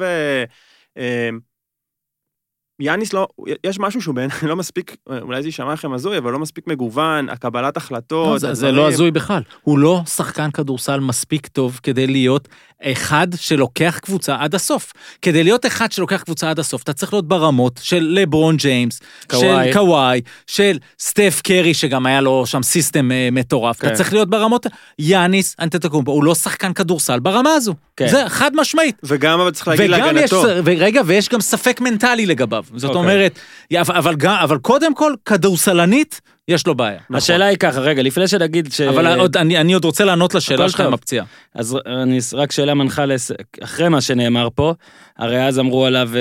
יאניס 2.81 3.13
לא, 3.13 3.27
יש 3.63 3.79
משהו 3.79 4.01
שהוא 4.01 4.15
בעיניי 4.15 4.37
לא 4.43 4.55
מספיק, 4.55 4.95
אולי 5.21 5.41
זה 5.41 5.47
יישמע 5.47 5.73
לכם 5.73 5.93
הזוי, 5.93 6.17
אבל 6.17 6.31
לא 6.31 6.39
מספיק 6.39 6.67
מגוון, 6.67 7.29
הקבלת 7.29 7.77
החלטות, 7.77 8.27
לא, 8.33 8.37
זה, 8.37 8.53
זה. 8.53 8.71
לא 8.71 8.87
הזוי 8.87 9.11
בכלל. 9.11 9.41
הוא 9.61 9.79
לא 9.79 10.01
שחקן 10.05 10.51
כדורסל 10.51 10.99
מספיק 10.99 11.47
טוב 11.47 11.79
כדי 11.83 12.07
להיות 12.07 12.47
אחד 12.83 13.27
שלוקח 13.35 13.99
קבוצה 14.01 14.35
עד 14.39 14.55
הסוף. 14.55 14.93
כדי 15.21 15.43
להיות 15.43 15.65
אחד 15.65 15.91
שלוקח 15.91 16.23
קבוצה 16.23 16.49
עד 16.49 16.59
הסוף, 16.59 16.83
אתה 16.83 16.93
צריך 16.93 17.13
להיות 17.13 17.27
ברמות 17.27 17.79
של 17.83 18.07
לברון 18.09 18.57
ג'יימס. 18.57 18.99
של 19.31 19.73
קוואי, 19.73 20.21
של 20.47 20.77
סטף 20.99 21.41
קרי, 21.43 21.73
שגם 21.73 22.05
היה 22.05 22.21
לו 22.21 22.45
שם 22.45 22.63
system 22.63 23.11
אה, 23.11 23.29
מטורף. 23.31 23.79
כן. 23.79 23.87
אתה 23.87 23.95
צריך 23.95 24.13
להיות 24.13 24.29
ברמות... 24.29 24.65
יאניס 24.99 25.55
אנטטוקומפו, 25.59 26.11
הוא 26.11 26.23
לא 26.23 26.35
שחקן 26.35 26.73
כדורסל 26.73 27.19
ברמה 27.19 27.49
הזו. 27.53 27.73
כן. 27.97 28.07
זה 28.07 28.23
חד 28.27 28.51
משמעית. 28.55 28.95
וגם 29.03 29.39
אבל 29.39 29.51
צריך 29.51 29.67
להגיד 29.67 29.91
וגם 29.93 30.17
יש, 30.17 30.33
להגנתו. 30.33 30.61
ורגע, 30.65 31.01
ויש 31.05 31.29
גם 31.29 31.41
ספק 31.41 31.81
מנטלי 31.81 32.25
לגביו. 32.25 32.63
זאת 32.75 32.89
אוקיי. 32.89 33.01
אומרת, 33.01 33.39
אבל, 33.73 33.95
אבל, 33.95 34.15
גם- 34.15 34.37
אבל 34.43 34.57
קודם 34.57 34.95
כל, 34.95 35.13
כדורסלנית, 35.25 36.21
יש 36.47 36.67
לו 36.67 36.75
בעיה. 36.75 36.99
השאלה 37.13 37.45
היא 37.45 37.57
ככה, 37.57 37.79
רגע, 37.79 38.01
לפני 38.01 38.27
שנגיד 38.27 38.71
ש... 38.71 38.81
אבל 38.81 39.19
עוד, 39.19 39.37
אני, 39.37 39.57
אני 39.57 39.73
עוד 39.73 39.85
רוצה 39.85 40.05
לענות 40.05 40.35
לשאלה 40.35 40.69
שלך 40.69 40.79
עם. 40.79 40.93
הפציעה. 40.93 41.25
אז 41.55 41.77
אני 42.03 42.19
רק 42.33 42.51
שאלה 42.51 42.73
מנחה 42.73 43.05
לס... 43.05 43.31
אחרי 43.63 43.89
מה 43.89 44.01
שנאמר 44.01 44.47
פה, 44.55 44.73
הרי 45.17 45.47
אז 45.47 45.59
אמרו 45.59 45.85
עליו 45.85 46.09
אה, 46.15 46.19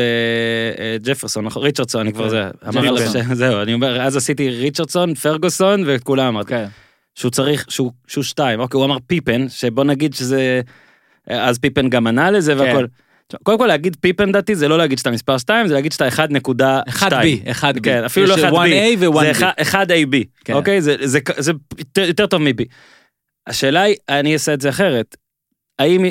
אה, 0.85 0.97
ג'פרסון, 1.03 1.45
נכון? 1.45 1.63
ריצ'רדסון, 1.63 2.01
אני 2.01 2.13
כבר 2.13 2.25
כן. 2.25 2.31
זה, 2.31 2.49
אמר 2.69 2.89
עליו 2.89 3.07
ש... 3.13 3.17
זהו, 3.33 3.63
אני 3.63 3.75
אומר, 3.75 4.03
אז 4.03 4.17
עשיתי 4.17 4.51
ריצ'רדסון, 4.51 5.15
פרגוסון, 5.15 5.83
ואת 5.87 6.03
כולם 6.03 6.27
אמרתי. 6.27 6.49
כן. 6.49 6.67
שהוא 7.15 7.31
צריך, 7.31 7.65
שהוא, 7.69 7.93
שהוא 8.07 8.25
שתיים, 8.25 8.61
אוקיי, 8.61 8.79
הוא 8.79 8.85
אמר 8.85 8.97
פיפן, 9.07 9.49
שבוא 9.49 9.85
נגיד 9.85 10.15
שזה... 10.15 10.61
אז 11.27 11.59
פיפן 11.59 11.89
גם 11.89 12.07
ענה 12.07 12.31
לזה 12.31 12.55
כן. 12.55 12.61
והכל. 12.61 12.85
קודם 13.43 13.59
כל 13.59 13.67
להגיד 13.67 13.97
פיפן 14.01 14.33
דעתי 14.33 14.55
זה 14.55 14.69
לא 14.69 14.79
להגיד 14.79 14.99
שאתה 14.99 15.11
מספר 15.11 15.39
2, 15.39 15.69
זה 15.69 15.75
להגיד 15.75 15.93
שאתה 15.93 16.09
1.2. 16.09 16.13
1B, 16.89 17.13
1B. 17.61 17.81
כן, 17.83 18.05
אפילו 18.05 18.27
לא 18.27 18.35
יש 18.35 18.41
1B. 18.41 18.53
1A 18.53 18.99
ו-1B. 18.99 19.25
זה 19.25 19.33
1AB, 19.73 20.17
כן. 20.45 20.53
אוקיי? 20.53 20.83
זה, 20.83 20.97
זה, 21.01 21.19
זה 21.39 21.53
יותר 21.97 22.27
טוב 22.27 22.43
מ-B. 22.43 22.65
השאלה 23.47 23.83
היא, 23.83 23.97
אני 24.09 24.33
אעשה 24.33 24.55
את 24.55 24.61
זה 24.61 24.69
אחרת. 24.69 25.17
האם 25.79 26.05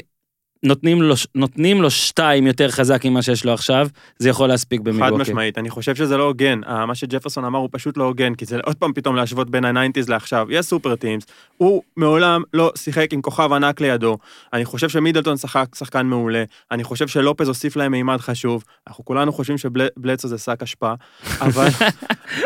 נותנים 0.64 1.02
לו, 1.02 1.16
נותנים 1.36 1.82
לו 1.82 1.92
שתיים 1.92 2.48
יותר 2.48 2.72
חזק 2.72 3.06
ממה 3.06 3.22
שיש 3.22 3.46
לו 3.46 3.54
עכשיו, 3.54 3.88
זה 4.18 4.30
יכול 4.30 4.48
להספיק 4.48 4.80
חד 4.80 4.86
במילווקי. 4.86 5.22
משמעית, 5.22 5.58
אני 5.58 5.70
חושב 5.70 5.96
שזה 5.96 6.18
לא 6.18 6.24
הוגן. 6.24 6.62
אה, 6.64 6.86
מה 6.86 6.96
שג'פרסון 6.96 7.46
אמר 7.46 7.60
הוא 7.60 7.70
פשוט 7.72 7.98
לא 7.98 8.04
הוגן, 8.04 8.36
כי 8.36 8.46
זה 8.46 8.60
עוד 8.66 8.76
פעם 8.76 8.94
פתאום 8.94 9.16
להשוות 9.16 9.50
בין 9.50 9.66
ה 9.66 9.71
nineties 9.71 10.10
לעכשיו. 10.10 10.48
יש 10.50 10.66
super 10.66 10.96
teams, 10.96 11.24
הוא 11.58 11.84
מעולם 11.98 12.44
לא 12.54 12.72
שיחק 12.76 13.14
עם 13.14 13.22
כוכב 13.22 13.54
ענק 13.54 13.82
לידו. 13.82 14.18
אני 14.54 14.66
חושב 14.66 14.90
שמידלטון 14.90 15.38
שחק 15.38 15.76
שחקן 15.76 16.06
מעולה, 16.06 16.44
אני 16.72 16.84
חושב 16.84 17.08
שלופז 17.08 17.48
הוסיף 17.48 17.76
להם 17.76 17.92
מימד 17.92 18.18
חשוב. 18.18 18.64
אנחנו 18.88 19.06
כולנו 19.06 19.34
חושבים 19.34 19.58
שבלצו 19.58 20.28
זה 20.28 20.38
שק 20.38 20.64
אשפה, 20.64 20.94
אבל, 21.42 21.68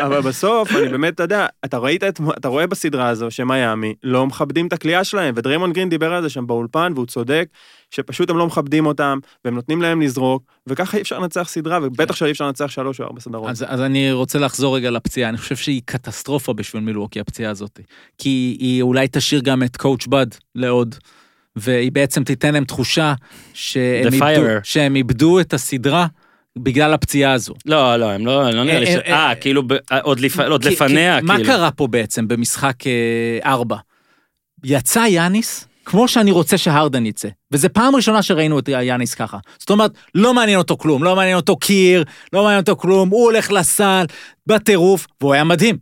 אבל 0.00 0.20
בסוף, 0.20 0.76
אני 0.76 0.88
באמת, 0.88 1.14
אתה 1.14 1.22
יודע, 1.22 1.46
אתה 1.64 1.78
ראית 1.78 2.04
את, 2.04 2.20
אתה 2.38 2.48
רואה 2.48 2.66
בסדרה 2.66 3.08
הזו 3.08 3.30
שמיאמי 3.30 3.94
לא 4.02 4.26
מכבדים 4.26 4.66
את 4.66 4.72
הכלייה 4.72 5.04
שלהם, 5.04 5.34
ודריימון 5.36 5.72
גרין 5.72 5.88
דיבר 5.88 6.12
על 6.12 6.22
זה 6.22 6.28
שם 6.28 6.46
באולפן, 6.46 6.92
והוא 6.94 7.06
צודק, 7.06 7.48
שפשוט 7.94 8.30
הם 8.30 8.36
לא 8.38 8.46
מכבדים 8.46 8.86
אותם, 8.86 9.18
והם 9.44 9.54
נותנים 9.54 9.82
להם 9.82 10.00
לזרוק, 10.02 10.42
וככה 10.66 10.96
אי 10.96 11.02
אפשר 11.02 11.18
לנצח 11.18 11.48
סדרה, 11.48 11.78
ובטח 11.82 12.16
שאי 12.16 12.30
אפשר 12.30 12.46
לנצח 12.46 12.66
שלוש 12.70 13.00
או 13.00 13.04
ארבע 13.06 13.20
סדרות. 13.20 13.50
אז, 13.50 13.64
אז 13.68 13.80
אני 13.80 14.12
רוצה 14.12 14.38
לחזור 14.38 14.76
רגע 14.76 14.90
לפציעה, 14.90 15.28
אני 15.28 15.38
חושב 15.38 15.56
שהיא 15.56 15.82
קטסטרופה 15.84 16.52
בשביל 16.52 16.82
מילווקי, 16.82 17.20
הפציעה 17.20 17.50
הזאת. 17.50 17.80
כי 18.18 18.56
היא 18.60 18.82
אולי 18.82 19.06
תשאיר 19.12 19.40
גם 19.40 19.62
את 19.62 19.76
קואוצ' 19.76 20.06
בד 20.06 20.26
לעוד, 20.54 20.94
והיא 21.56 21.92
בעצם 21.92 22.24
תיתן 22.24 22.54
להם 22.54 22.64
תחושה 22.64 23.14
שהם, 23.54 24.12
איבדו. 24.12 24.42
שהם 24.62 24.96
איבדו 24.96 25.40
את 25.40 25.54
הסדרה 25.54 26.06
בגלל 26.58 26.92
הפציעה 26.94 27.32
הזו. 27.32 27.54
לא, 27.66 27.96
לא, 27.96 28.10
הם 28.10 28.26
לא, 28.26 28.50
לא 28.50 28.64
נראה 28.64 28.80
לי 28.80 28.86
ש... 28.86 28.88
אה, 28.88 29.00
אה, 29.12 29.28
אה, 29.28 29.34
כאילו, 29.34 29.62
ב- 29.68 29.72
אה, 29.72 30.00
עוד 30.00 30.20
לפ- 30.20 30.38
עוד 30.40 30.62
כי- 30.62 30.68
לפניה, 30.68 31.20
כי 31.20 31.26
כאילו. 31.26 31.38
מה 31.42 31.46
קרה 31.46 31.70
פה 31.70 31.86
בעצם 31.86 32.28
במשחק 32.28 32.86
אה, 32.86 32.92
ארבע? 33.52 33.76
יצא 34.64 35.04
יאניס, 35.08 35.68
כמו 35.84 36.08
שאני 36.08 36.30
רוצה 36.30 36.58
שהרדן 36.58 37.06
יצא, 37.06 37.28
וזו 37.52 37.68
פעם 37.72 37.96
ראשונה 37.96 38.22
שראינו 38.22 38.58
את 38.58 38.68
יאניס 38.68 39.14
ככה. 39.14 39.38
זאת 39.58 39.70
אומרת, 39.70 39.90
לא 40.14 40.34
מעניין 40.34 40.58
אותו 40.58 40.76
כלום, 40.76 41.04
לא 41.04 41.16
מעניין 41.16 41.36
אותו 41.36 41.56
קיר, 41.56 42.04
לא 42.32 42.42
מעניין 42.42 42.60
אותו 42.60 42.76
כלום, 42.76 43.08
הוא 43.08 43.24
הולך 43.24 43.52
לסל, 43.52 44.04
בטירוף, 44.46 45.06
והוא 45.20 45.34
היה 45.34 45.44
מדהים. 45.44 45.76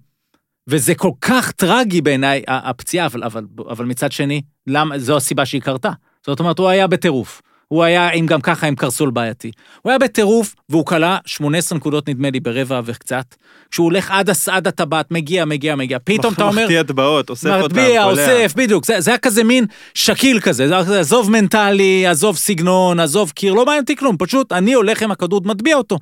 וזה 0.69 0.95
כל 0.95 1.11
כך 1.21 1.53
טרגי 1.53 2.01
בעיניי, 2.01 2.43
הפציעה, 2.49 3.07
אבל, 3.07 3.25
אבל, 3.25 3.45
אבל 3.71 3.85
מצד 3.85 4.13
שני, 4.13 4.43
למה, 4.67 4.99
זו 4.99 5.17
הסיבה 5.17 5.47
שהיא 5.47 5.61
קרתה. 5.61 5.91
זאת 6.27 6.41
אומרת, 6.41 6.59
הוא 6.59 6.69
היה 6.69 6.87
בטירוף. 6.87 7.43
הוא 7.73 7.85
היה 7.85 8.09
עם 8.13 8.27
גם 8.27 8.41
ככה 8.41 8.67
עם 8.67 8.75
קרסול 8.75 9.11
בעייתי. 9.11 9.51
הוא 9.83 9.91
היה 9.91 9.99
בטירוף, 9.99 10.55
והוא 10.69 10.87
כלה 10.87 11.19
18 11.27 11.79
נקודות 11.79 12.09
נדמה 12.09 12.31
לי 12.31 12.41
ברבע 12.41 12.81
וקצת. 12.85 13.35
כשהוא 13.71 13.85
הולך 13.85 14.11
עד, 14.11 14.31
הס- 14.31 14.49
עד 14.49 14.67
הטבעת, 14.67 15.11
מגיע, 15.11 15.45
מגיע, 15.45 15.77
מגיע. 15.77 15.99
פתאום 16.05 16.35
אתה 16.35 16.45
אומר, 16.45 16.63
מחטיא 16.63 16.83
טבעות, 16.83 17.31
אוסף 17.31 17.47
אותם, 17.51 17.65
מטביע, 17.65 18.03
קולע. 18.05 18.11
אוסף, 18.11 18.53
בדיוק. 18.57 18.87
זה, 18.87 19.01
זה 19.01 19.11
היה 19.11 19.19
כזה 19.19 19.45
מין 19.45 19.65
שקיל 19.95 20.41
כזה, 20.41 20.69
זה 20.69 20.75
היה 20.79 21.01
עזוב 21.01 21.31
מנטלי, 21.31 22.07
עזוב 22.07 22.37
סגנון, 22.37 23.01
עזוב 23.01 23.31
קיר, 23.31 23.53
לא 23.55 23.65
מעניין 23.67 23.83
אותי 23.83 23.97
כלום, 23.97 24.17
פשוט 24.19 24.53
אני 24.53 24.73
הולך 24.73 25.03
עם 25.03 25.11
הכדור, 25.11 25.41
מטביע 25.45 25.77
אותו. 25.77 25.99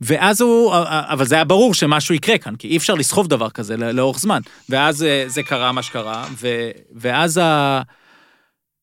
ואז 0.00 0.40
הוא, 0.40 0.72
אבל 0.88 1.24
זה 1.26 1.34
היה 1.34 1.44
ברור 1.44 1.74
שמשהו 1.74 2.14
יקרה 2.14 2.38
כאן, 2.38 2.56
כי 2.56 2.68
אי 2.68 2.76
אפשר 2.76 2.94
לסחוב 2.94 3.26
דבר 3.28 3.50
כזה 3.50 3.76
לא- 3.76 3.90
לאורך 3.90 4.18
זמן. 4.18 4.40
ואז 4.68 5.02
אה, 5.02 5.24
זה 5.26 5.42
קרה 5.42 5.72
מה 5.72 5.82
שקרה, 5.82 6.24
ו, 6.42 6.48
ואז 6.94 7.38
ה... 7.42 7.80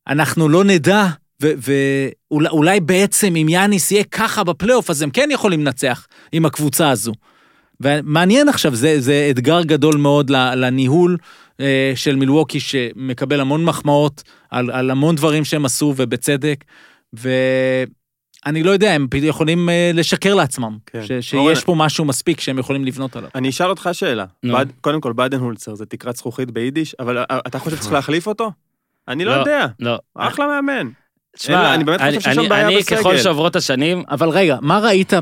אנחנו 0.07 0.49
לא 0.49 0.63
נדע, 0.63 1.05
ואולי 1.57 2.79
בעצם 2.79 3.35
אם 3.35 3.49
יאניס 3.49 3.91
יהיה 3.91 4.03
ככה 4.03 4.43
בפלייאוף, 4.43 4.89
אז 4.89 5.01
הם 5.01 5.09
כן 5.09 5.29
יכולים 5.31 5.61
לנצח 5.61 6.07
עם 6.31 6.45
הקבוצה 6.45 6.89
הזו. 6.89 7.11
ומעניין 7.81 8.49
עכשיו, 8.49 8.75
זה, 8.75 9.01
זה 9.01 9.27
אתגר 9.31 9.63
גדול 9.63 9.97
מאוד 9.97 10.29
לניהול, 10.29 11.17
אה, 11.59 11.91
של 11.95 12.15
מילווקי, 12.15 12.59
שמקבל 12.59 13.39
המון 13.39 13.65
מחמאות 13.65 14.23
על, 14.51 14.71
על 14.71 14.91
המון 14.91 15.15
דברים 15.15 15.45
שהם 15.45 15.65
עשו, 15.65 15.93
ובצדק, 15.97 16.63
ואני 17.13 18.63
לא 18.63 18.71
יודע, 18.71 18.91
הם 18.91 19.07
יכולים 19.23 19.69
אה, 19.69 19.91
לשקר 19.93 20.35
לעצמם, 20.35 20.77
כן. 20.85 21.01
ש, 21.03 21.07
שיש 21.07 21.33
אורן- 21.33 21.55
פה 21.55 21.75
משהו 21.77 22.05
מספיק 22.05 22.39
שהם 22.39 22.59
יכולים 22.59 22.85
לבנות 22.85 23.15
עליו. 23.15 23.29
אני 23.35 23.49
אשאל 23.49 23.69
אותך 23.69 23.89
שאלה. 23.93 24.25
נו. 24.43 24.53
בד- 24.57 24.65
קודם 24.81 25.01
כל, 25.01 25.13
בדן 25.13 25.39
הולצר 25.39 25.75
זה 25.75 25.85
תקרת 25.85 26.15
זכוכית 26.15 26.51
ביידיש, 26.51 26.95
אבל 26.99 27.17
אה, 27.17 27.23
אתה 27.47 27.59
חושב 27.59 27.75
שצריך 27.77 27.93
להחליף 27.93 28.27
אותו? 28.27 28.51
אני 29.07 29.25
לא 29.25 29.35
לא. 29.35 29.39
יודע. 29.39 29.65
לא. 29.79 29.99
אחלה 30.15 30.47
מאמן. 30.47 30.89
תשמע, 31.37 31.73
אני 31.75 31.83
באמת 31.83 31.99
חושב 32.01 32.11
שיש 32.21 32.33
שם 32.35 32.39
אני- 32.39 32.49
בעיה 32.49 32.67
אני, 32.67 32.77
בסגל. 32.77 32.97
ככל 32.97 33.17
שעוברות 33.17 33.55
השנים, 33.55 34.03
אבל 34.09 34.29
רגע, 34.29 34.57
מה 34.61 34.79
ראית 34.79 35.13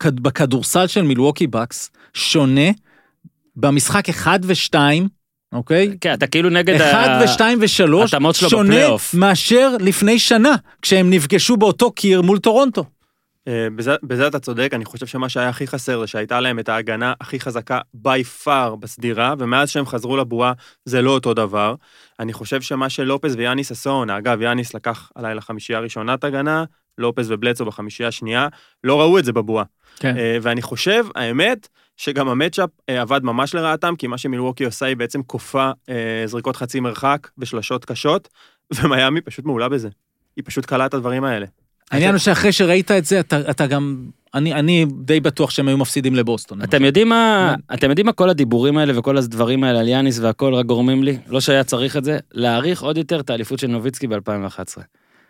כד- 0.00 0.20
בכדורסל 0.20 0.86
של 0.86 1.02
מילווקי 1.02 1.46
בקס 1.46 1.90
שונה 2.14 2.70
במשחק 3.56 4.08
1 4.08 4.40
ו-2, 4.42 4.74
אוקיי? 5.52 5.96
כן, 6.00 6.14
אתה 6.14 6.26
כאילו 6.26 6.50
נגד... 6.50 6.80
1 6.80 6.94
ה- 6.94 7.20
ו-2 7.24 7.40
ו-3, 7.60 8.04
התאמות 8.04 8.34
שלו 8.34 8.50
שונה 8.50 8.68
בפלייאוף. 8.68 9.14
מאשר 9.14 9.70
לפני 9.80 10.18
שנה, 10.18 10.54
כשהם 10.82 11.10
נפגשו 11.10 11.56
באותו 11.56 11.90
קיר 11.90 12.22
מול 12.22 12.38
טורונטו. 12.38 12.84
אה, 13.48 13.68
בזה, 13.76 13.94
בזה 14.02 14.26
אתה 14.26 14.38
צודק, 14.38 14.70
אני 14.72 14.84
חושב 14.84 15.06
שמה 15.06 15.28
שהיה 15.28 15.48
הכי 15.48 15.66
חסר 15.66 16.00
זה 16.00 16.06
שהייתה 16.06 16.40
להם 16.40 16.58
את 16.58 16.68
ההגנה 16.68 17.12
הכי 17.20 17.40
חזקה 17.40 17.80
by 18.06 18.44
far 18.44 18.76
בסדירה, 18.80 19.34
ומאז 19.38 19.70
שהם 19.70 19.86
חזרו 19.86 20.16
לבועה 20.16 20.52
זה 20.84 21.02
לא 21.02 21.10
אותו 21.10 21.34
דבר. 21.34 21.74
אני 22.20 22.32
חושב 22.32 22.60
שמה 22.60 22.90
שלופס 22.90 23.34
ויאניס 23.36 23.72
עשו, 23.72 24.04
אגב, 24.18 24.42
יאניס 24.42 24.74
לקח 24.74 25.10
עליי 25.14 25.34
לחמישייה 25.34 25.78
הראשונה 25.78 26.14
את 26.14 26.24
הגנה, 26.24 26.64
לופס 26.98 27.26
ובלצו 27.28 27.64
בחמישייה 27.64 28.08
השנייה, 28.08 28.48
לא 28.84 29.00
ראו 29.00 29.18
את 29.18 29.24
זה 29.24 29.32
בבועה. 29.32 29.64
כן. 29.96 30.16
אה, 30.16 30.38
ואני 30.42 30.62
חושב, 30.62 31.06
האמת, 31.14 31.68
שגם 31.96 32.28
המצ'אפ 32.28 32.70
אה, 32.88 33.00
עבד 33.00 33.20
ממש 33.24 33.54
לרעתם, 33.54 33.96
כי 33.96 34.06
מה 34.06 34.18
שמילווקי 34.18 34.64
עושה 34.64 34.86
היא 34.86 34.96
בעצם 34.96 35.22
כופה 35.22 35.70
זריקות 36.26 36.56
חצי 36.56 36.80
מרחק 36.80 37.30
ושלשות 37.38 37.84
קשות, 37.84 38.28
ומיאמי 38.74 39.20
פשוט 39.20 39.44
מעולה 39.44 39.68
בזה. 39.68 39.88
היא 40.36 40.44
פשוט 40.46 40.66
קלה 40.66 40.86
את 40.86 40.94
הדברים 40.94 41.24
האלה. 41.24 41.46
העניין 41.90 42.10
הוא 42.10 42.18
שאחרי 42.18 42.52
שראית 42.52 42.90
את 42.90 43.04
זה, 43.04 43.20
אתה, 43.20 43.50
אתה 43.50 43.66
גם... 43.66 44.06
אני, 44.34 44.54
אני 44.54 44.86
די 45.00 45.20
בטוח 45.20 45.50
שהם 45.50 45.68
היו 45.68 45.78
מפסידים 45.78 46.14
לבוסטון. 46.14 46.62
אתם 46.62 46.84
יודעים 46.84 47.08
מה, 47.08 47.54
אתם 47.74 47.90
יודעים 47.90 48.06
מה 48.06 48.12
כל 48.12 48.30
הדיבורים 48.30 48.78
האלה 48.78 48.98
וכל 48.98 49.16
הדברים 49.16 49.64
האלה 49.64 49.80
על 49.80 49.88
יאניס 49.88 50.18
והכל 50.18 50.54
רק 50.54 50.66
גורמים 50.66 51.04
לי? 51.04 51.18
לא 51.28 51.40
שהיה 51.40 51.64
צריך 51.64 51.96
את 51.96 52.04
זה, 52.04 52.18
להעריך 52.32 52.82
עוד 52.82 52.98
יותר 52.98 53.20
את 53.20 53.30
האליפות 53.30 53.58
של 53.58 53.66
נוביצקי 53.66 54.06
ב-2011. 54.06 54.82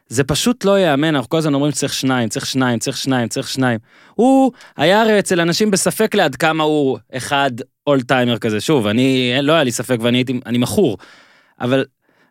זה 0.09 0.24
פשוט 0.24 0.64
לא 0.64 0.78
ייאמן, 0.78 1.14
אנחנו 1.14 1.28
כל 1.28 1.38
הזמן 1.38 1.54
אומרים 1.54 1.72
שצריך 1.72 1.94
שניים, 1.94 2.28
צריך 2.28 2.46
שניים, 2.46 2.78
צריך 2.78 2.96
שניים, 2.96 3.28
צריך 3.28 3.48
שניים. 3.48 3.78
הוא 4.14 4.52
היה 4.76 5.02
הרי 5.02 5.18
אצל 5.18 5.40
אנשים 5.40 5.70
בספק 5.70 6.14
לעד 6.14 6.36
כמה 6.36 6.64
הוא 6.64 6.98
אחד 7.12 7.50
all 7.87 8.03
timer 8.03 8.39
כזה. 8.38 8.61
שוב, 8.61 8.86
אני, 8.86 9.32
לא 9.42 9.52
היה 9.52 9.64
לי 9.64 9.72
ספק 9.72 9.96
ואני 10.00 10.18
הייתי, 10.18 10.40
אני 10.46 10.59
מכור. 10.59 10.98
אבל 11.61 11.84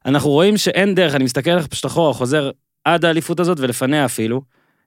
אנחנו 0.06 0.30
רואים 0.30 0.58
שאין 0.58 0.96
דרך, 0.96 1.16
אני 1.16 1.24
מסתכל 1.24 1.52
עליך 1.52 1.68
פשוט 1.68 1.86
אחורה, 1.86 2.14
חוזר 2.14 2.52
עד 2.86 3.06
האליפות 3.06 3.40
הזאת 3.40 3.60
ולפניה 3.60 4.06
אפילו. 4.06 4.42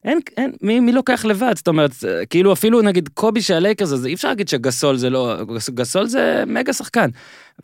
אין, 0.05 0.19
אין, 0.37 0.53
מי, 0.63 0.81
מי 0.81 0.93
לוקח 0.93 1.25
לבד? 1.25 1.53
זאת 1.57 1.69
אומרת, 1.69 1.93
זה- 1.93 2.23
כאילו 2.31 2.53
אפילו 2.53 2.83
נגיד 2.83 3.09
קובי 3.15 3.43
של 3.43 3.55
הלייקרס, 3.55 3.93
אז 3.93 4.07
אי 4.07 4.15
אפשר 4.15 4.29
להגיד 4.29 4.49
שגסול 4.49 4.97
זה 4.97 5.11
לא, 5.11 5.35
גס- 5.57 5.71
גסול 5.71 6.07
זה 6.07 6.45
מגה 6.47 6.73
שחקן. 6.73 7.09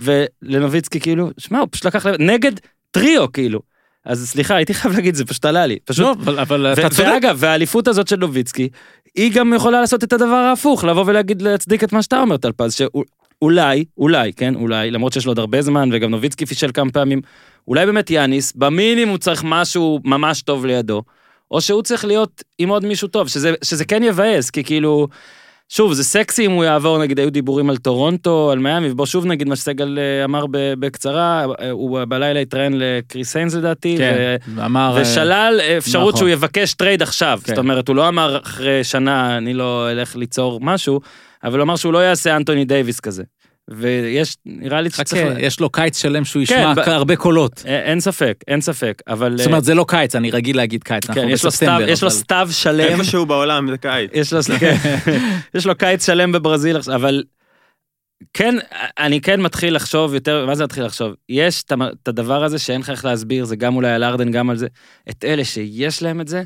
ולנוביצקי 0.00 1.00
כאילו, 1.00 1.30
שמע, 1.38 1.58
הוא 1.58 1.68
פשוט 1.70 1.86
לקח 1.86 2.06
לבד, 2.06 2.20
נגד 2.20 2.52
טריו 2.90 3.32
כאילו. 3.32 3.60
אז 4.04 4.28
סליחה, 4.28 4.54
הייתי 4.56 4.74
חייב 4.74 4.94
להגיד, 4.94 5.14
זה 5.14 5.24
פשוט 5.24 5.44
עלה 5.44 5.66
לי. 5.66 5.78
פשוט, 5.84 6.04
לא, 6.06 6.12
אבל, 6.32 6.38
אבל 6.38 6.72
אתה 6.72 6.88
צודק. 6.90 7.08
ואגב, 7.08 7.36
והאליפות 7.40 7.88
הזאת 7.88 8.08
של 8.08 8.16
נוביצקי, 8.16 8.68
היא 9.14 9.32
גם 9.34 9.52
יכולה 9.56 9.80
לעשות 9.80 10.04
את 10.04 10.12
הדבר 10.12 10.26
ההפוך, 10.34 10.84
לבוא 10.84 11.04
ולהגיד, 11.06 11.42
להצדיק 11.42 11.84
את 11.84 11.92
מה 11.92 12.02
שאתה 12.02 12.20
אומר, 12.20 12.36
טלפז, 12.36 12.74
שאולי, 12.74 13.84
אולי, 13.98 14.32
כן, 14.32 14.54
אולי, 14.54 14.90
למרות 14.90 15.12
שיש 15.12 15.24
לו 15.26 15.30
עוד 15.30 15.38
הרבה 15.38 15.62
זמן, 15.62 15.88
וגם 15.92 16.10
נוביצקי 16.10 16.46
פישל 16.46 16.70
כמה 16.74 16.90
פעמים, 16.90 17.20
אולי 17.68 17.86
באמת 17.86 18.10
יאניס, 18.10 18.52
במינימום 18.56 19.16
צריך 19.16 19.42
משהו 19.44 20.00
ממש 20.04 20.42
טוב 20.42 20.66
לידו, 20.66 21.02
או 21.50 21.60
שהוא 21.60 21.82
צריך 21.82 22.04
להיות 22.04 22.42
עם 22.58 22.68
עוד 22.68 22.84
מישהו 22.84 23.08
טוב, 23.08 23.28
שזה, 23.28 23.54
שזה 23.64 23.84
כן 23.84 24.02
יבאס, 24.02 24.50
כי 24.50 24.64
כאילו, 24.64 25.08
שוב, 25.68 25.92
זה 25.92 26.04
סקסי 26.04 26.46
אם 26.46 26.50
הוא 26.50 26.64
יעבור, 26.64 26.98
נגיד, 26.98 27.18
היו 27.18 27.30
דיבורים 27.30 27.70
על 27.70 27.76
טורונטו, 27.76 28.50
על 28.50 28.58
מיאמי, 28.58 28.90
ובוא 28.90 29.06
שוב 29.06 29.26
נגיד 29.26 29.48
מה 29.48 29.56
שסגל 29.56 29.98
אה, 29.98 30.24
אמר 30.24 30.44
בקצרה, 30.50 31.46
אה, 31.60 31.70
הוא 31.70 32.04
בלילה 32.08 32.40
התראיין 32.40 32.74
לקריס 32.78 33.36
היינס 33.36 33.54
לדעתי, 33.54 33.94
כן, 33.98 34.36
ו- 34.56 34.64
אמר... 34.64 34.94
אה, 34.96 35.02
ושלל 35.02 35.60
אפשרות 35.78 36.14
נכון. 36.14 36.18
שהוא 36.18 36.28
יבקש 36.28 36.74
טרייד 36.74 37.02
עכשיו. 37.02 37.40
כן. 37.44 37.52
זאת 37.52 37.58
אומרת, 37.58 37.88
הוא 37.88 37.96
לא 37.96 38.08
אמר 38.08 38.38
אחרי 38.42 38.84
שנה, 38.84 39.38
אני 39.38 39.54
לא 39.54 39.90
אלך 39.90 40.16
ליצור 40.16 40.60
משהו, 40.62 41.00
אבל 41.44 41.58
הוא 41.58 41.62
אמר 41.62 41.76
שהוא 41.76 41.92
לא 41.92 41.98
יעשה 41.98 42.36
אנטוני 42.36 42.64
דייוויס 42.64 43.00
כזה. 43.00 43.22
ויש, 43.70 44.36
נראה 44.46 44.80
לי 44.80 44.90
חכה, 44.90 45.04
שצריך... 45.04 45.22
יש 45.38 45.60
לו 45.60 45.70
קיץ 45.70 45.98
שלם 46.02 46.24
שהוא 46.24 46.42
כן, 46.46 46.54
ישמע 46.54 46.74
ב- 46.74 46.88
הרבה 46.88 47.16
קולות. 47.16 47.62
אה, 47.66 47.80
אין 47.82 48.00
ספק, 48.00 48.44
אין 48.48 48.60
ספק, 48.60 49.02
אבל... 49.08 49.36
זאת 49.38 49.46
אומרת, 49.46 49.64
זה 49.64 49.74
לא 49.74 49.84
קיץ, 49.88 50.16
אני 50.16 50.30
רגיל 50.30 50.56
להגיד 50.56 50.84
קיץ, 50.84 51.08
אנחנו 51.08 51.22
כן, 51.22 51.28
יש 51.28 51.44
לו 51.44 51.50
סתיו, 51.50 51.68
בספטמבר. 51.68 51.88
יש 51.92 52.02
לו 52.02 52.08
אבל- 52.08 52.16
סתיו 52.16 52.48
שלם, 52.50 53.00
איפשהו 53.00 53.26
בעולם 53.26 53.70
זה 53.70 53.78
קיץ. 53.78 54.10
יש 54.14 54.32
לו, 54.32 54.40
כן, 54.60 54.76
יש 55.54 55.66
לו 55.66 55.74
קיץ 55.78 56.06
שלם 56.06 56.32
בברזיל 56.32 56.76
עכשיו, 56.76 56.94
אבל 56.94 57.22
כן, 58.34 58.54
אני 58.98 59.20
כן 59.20 59.40
מתחיל 59.40 59.76
לחשוב 59.76 60.14
יותר, 60.14 60.46
מה 60.46 60.54
זה 60.54 60.64
מתחיל 60.64 60.84
לחשוב? 60.84 61.12
יש 61.28 61.62
את 61.62 62.08
הדבר 62.08 62.44
הזה 62.44 62.58
שאין 62.58 62.80
לך 62.80 62.90
איך 62.90 63.04
להסביר, 63.04 63.44
זה 63.44 63.56
גם 63.56 63.76
אולי 63.76 63.90
על 63.90 64.04
ארדן, 64.04 64.30
גם 64.30 64.50
על 64.50 64.56
זה, 64.56 64.66
את 65.10 65.24
אלה 65.24 65.44
שיש 65.44 66.02
להם 66.02 66.20
את 66.20 66.28
זה, 66.28 66.42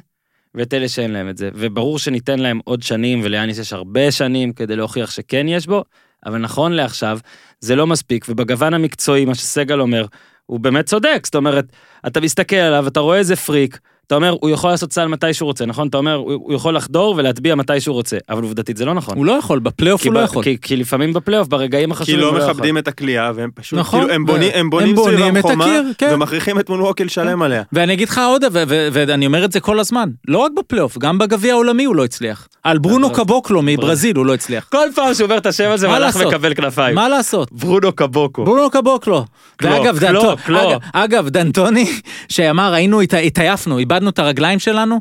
ואת 0.54 0.74
אלה 0.74 0.88
שאין 0.88 1.10
להם 1.12 1.28
את 1.28 1.36
זה. 1.36 1.50
וברור 1.54 1.98
שניתן 1.98 2.38
להם 2.38 2.60
עוד 2.64 2.82
שנים, 2.82 3.20
וליאניס 3.24 3.58
יש 3.58 3.72
הרבה 3.72 4.10
שנים 4.10 4.52
כדי 4.52 4.76
להוכיח 4.76 5.10
שכן 5.10 5.48
יש 5.48 5.66
בו, 5.66 5.84
אבל 6.26 6.38
נכון 6.38 6.72
לעכשיו, 6.72 7.18
זה 7.60 7.76
לא 7.76 7.86
מספיק, 7.86 8.26
ובגוון 8.28 8.74
המקצועי, 8.74 9.24
מה 9.24 9.34
שסגל 9.34 9.80
אומר, 9.80 10.06
הוא 10.46 10.60
באמת 10.60 10.86
צודק, 10.86 11.20
זאת 11.24 11.34
אומרת, 11.34 11.64
אתה 12.06 12.20
מסתכל 12.20 12.56
עליו, 12.56 12.86
אתה 12.86 13.00
רואה 13.00 13.18
איזה 13.18 13.36
פריק, 13.36 13.78
אתה 14.08 14.16
אומר, 14.16 14.36
הוא 14.40 14.50
יכול 14.50 14.70
לעשות 14.70 14.92
סל 14.92 15.06
מתי 15.06 15.34
שהוא 15.34 15.46
רוצה, 15.46 15.66
נכון? 15.66 15.88
אתה 15.88 15.98
אומר, 15.98 16.14
הוא 16.14 16.54
יכול 16.54 16.76
לחדור 16.76 17.14
ולהטביע 17.18 17.54
מתי 17.54 17.80
שהוא 17.80 17.94
רוצה, 17.94 18.16
אבל 18.30 18.42
עובדתית 18.42 18.76
זה 18.76 18.84
לא 18.84 18.94
נכון. 18.94 19.16
הוא 19.16 19.26
לא 19.26 19.32
יכול, 19.32 19.58
בפלייאוף 19.58 20.02
כי 20.02 20.08
הוא 20.08 20.14
לא 20.14 20.20
יכול. 20.20 20.44
כי, 20.44 20.56
כי 20.62 20.76
לפעמים 20.76 21.12
בפלייאוף, 21.12 21.48
ברגעים 21.48 21.88
כי 21.88 21.92
החשובים, 21.92 22.20
לא 22.20 22.28
הוא 22.28 22.38
יכול. 22.38 22.50
מכבדים 22.50 22.78
את 22.78 22.88
הכלייה, 22.88 23.32
והם 23.34 23.50
פשוט, 23.54 23.78
נכון, 23.78 24.00
כאילו, 24.00 24.14
הם 24.14 24.26
בונים- 24.26 24.50
הם 24.54 24.60
הם 24.60 24.70
בונים 24.70 24.94
בונים 24.94 25.18
סביבם 25.18 25.36
את 25.36 25.44
הקיר, 25.60 25.82
כן. 25.98 26.10
ומכריחים 26.14 26.58
את 26.60 26.68
מונווקל 26.70 27.04
לשלם 27.04 27.42
עליה. 27.42 27.62
ואני 27.72 27.92
אגיד 27.92 28.08
לך 28.08 28.20
עוד, 28.28 28.44
ו- 28.44 28.62
ו- 28.68 28.88
ואני 28.92 29.26
אומר 29.26 29.44
את 29.44 29.52
זה 29.52 29.60
כל 29.60 29.80
הזמן, 29.80 30.08
לא 30.28 30.38
רק 30.38 30.52
בפלייאוף, 30.58 30.98
גם 30.98 31.18
בגביע 31.18 31.52
העולמי 31.52 31.84
הוא 31.84 31.96
לא 31.96 32.04
הצליח. 32.04 32.48
על 32.64 32.78
ברונו 32.78 33.12
קבוקלו 33.12 33.62
מברזיל 33.64 34.16
הוא 34.16 34.26
לא 34.26 34.34
הצליח. 34.34 34.68
כל 34.72 34.88
פעם 34.94 35.14
שהוא 35.14 35.24
אומר 35.24 35.36
את 35.38 35.46
השם 35.46 35.70
הזה, 35.70 35.86
לעשות? 35.86 36.26
מקבל 36.26 36.54
כנפיים. 36.54 36.94
מה 36.94 37.08
לעשות? 37.08 37.52
ברונו 37.52 37.92
קבוקו. 37.92 38.44
ברונו 38.44 38.70
קבוקלו. 38.70 39.24
קלו, 39.56 39.70
ואגב, 39.70 39.98
קלו, 39.98 40.22
דנטו- 40.22 40.36
קלו. 40.46 40.70
אגב- 40.70 40.78
אגב, 40.92 41.28
דנטוני, 41.28 41.86
שאמר, 42.28 42.72
היינו, 42.74 43.00
הת- 43.00 43.14
התעייפנו, 43.24 43.78
איבדנו 43.78 43.97
את 44.08 44.18
הרגליים 44.18 44.58
שלנו, 44.58 45.00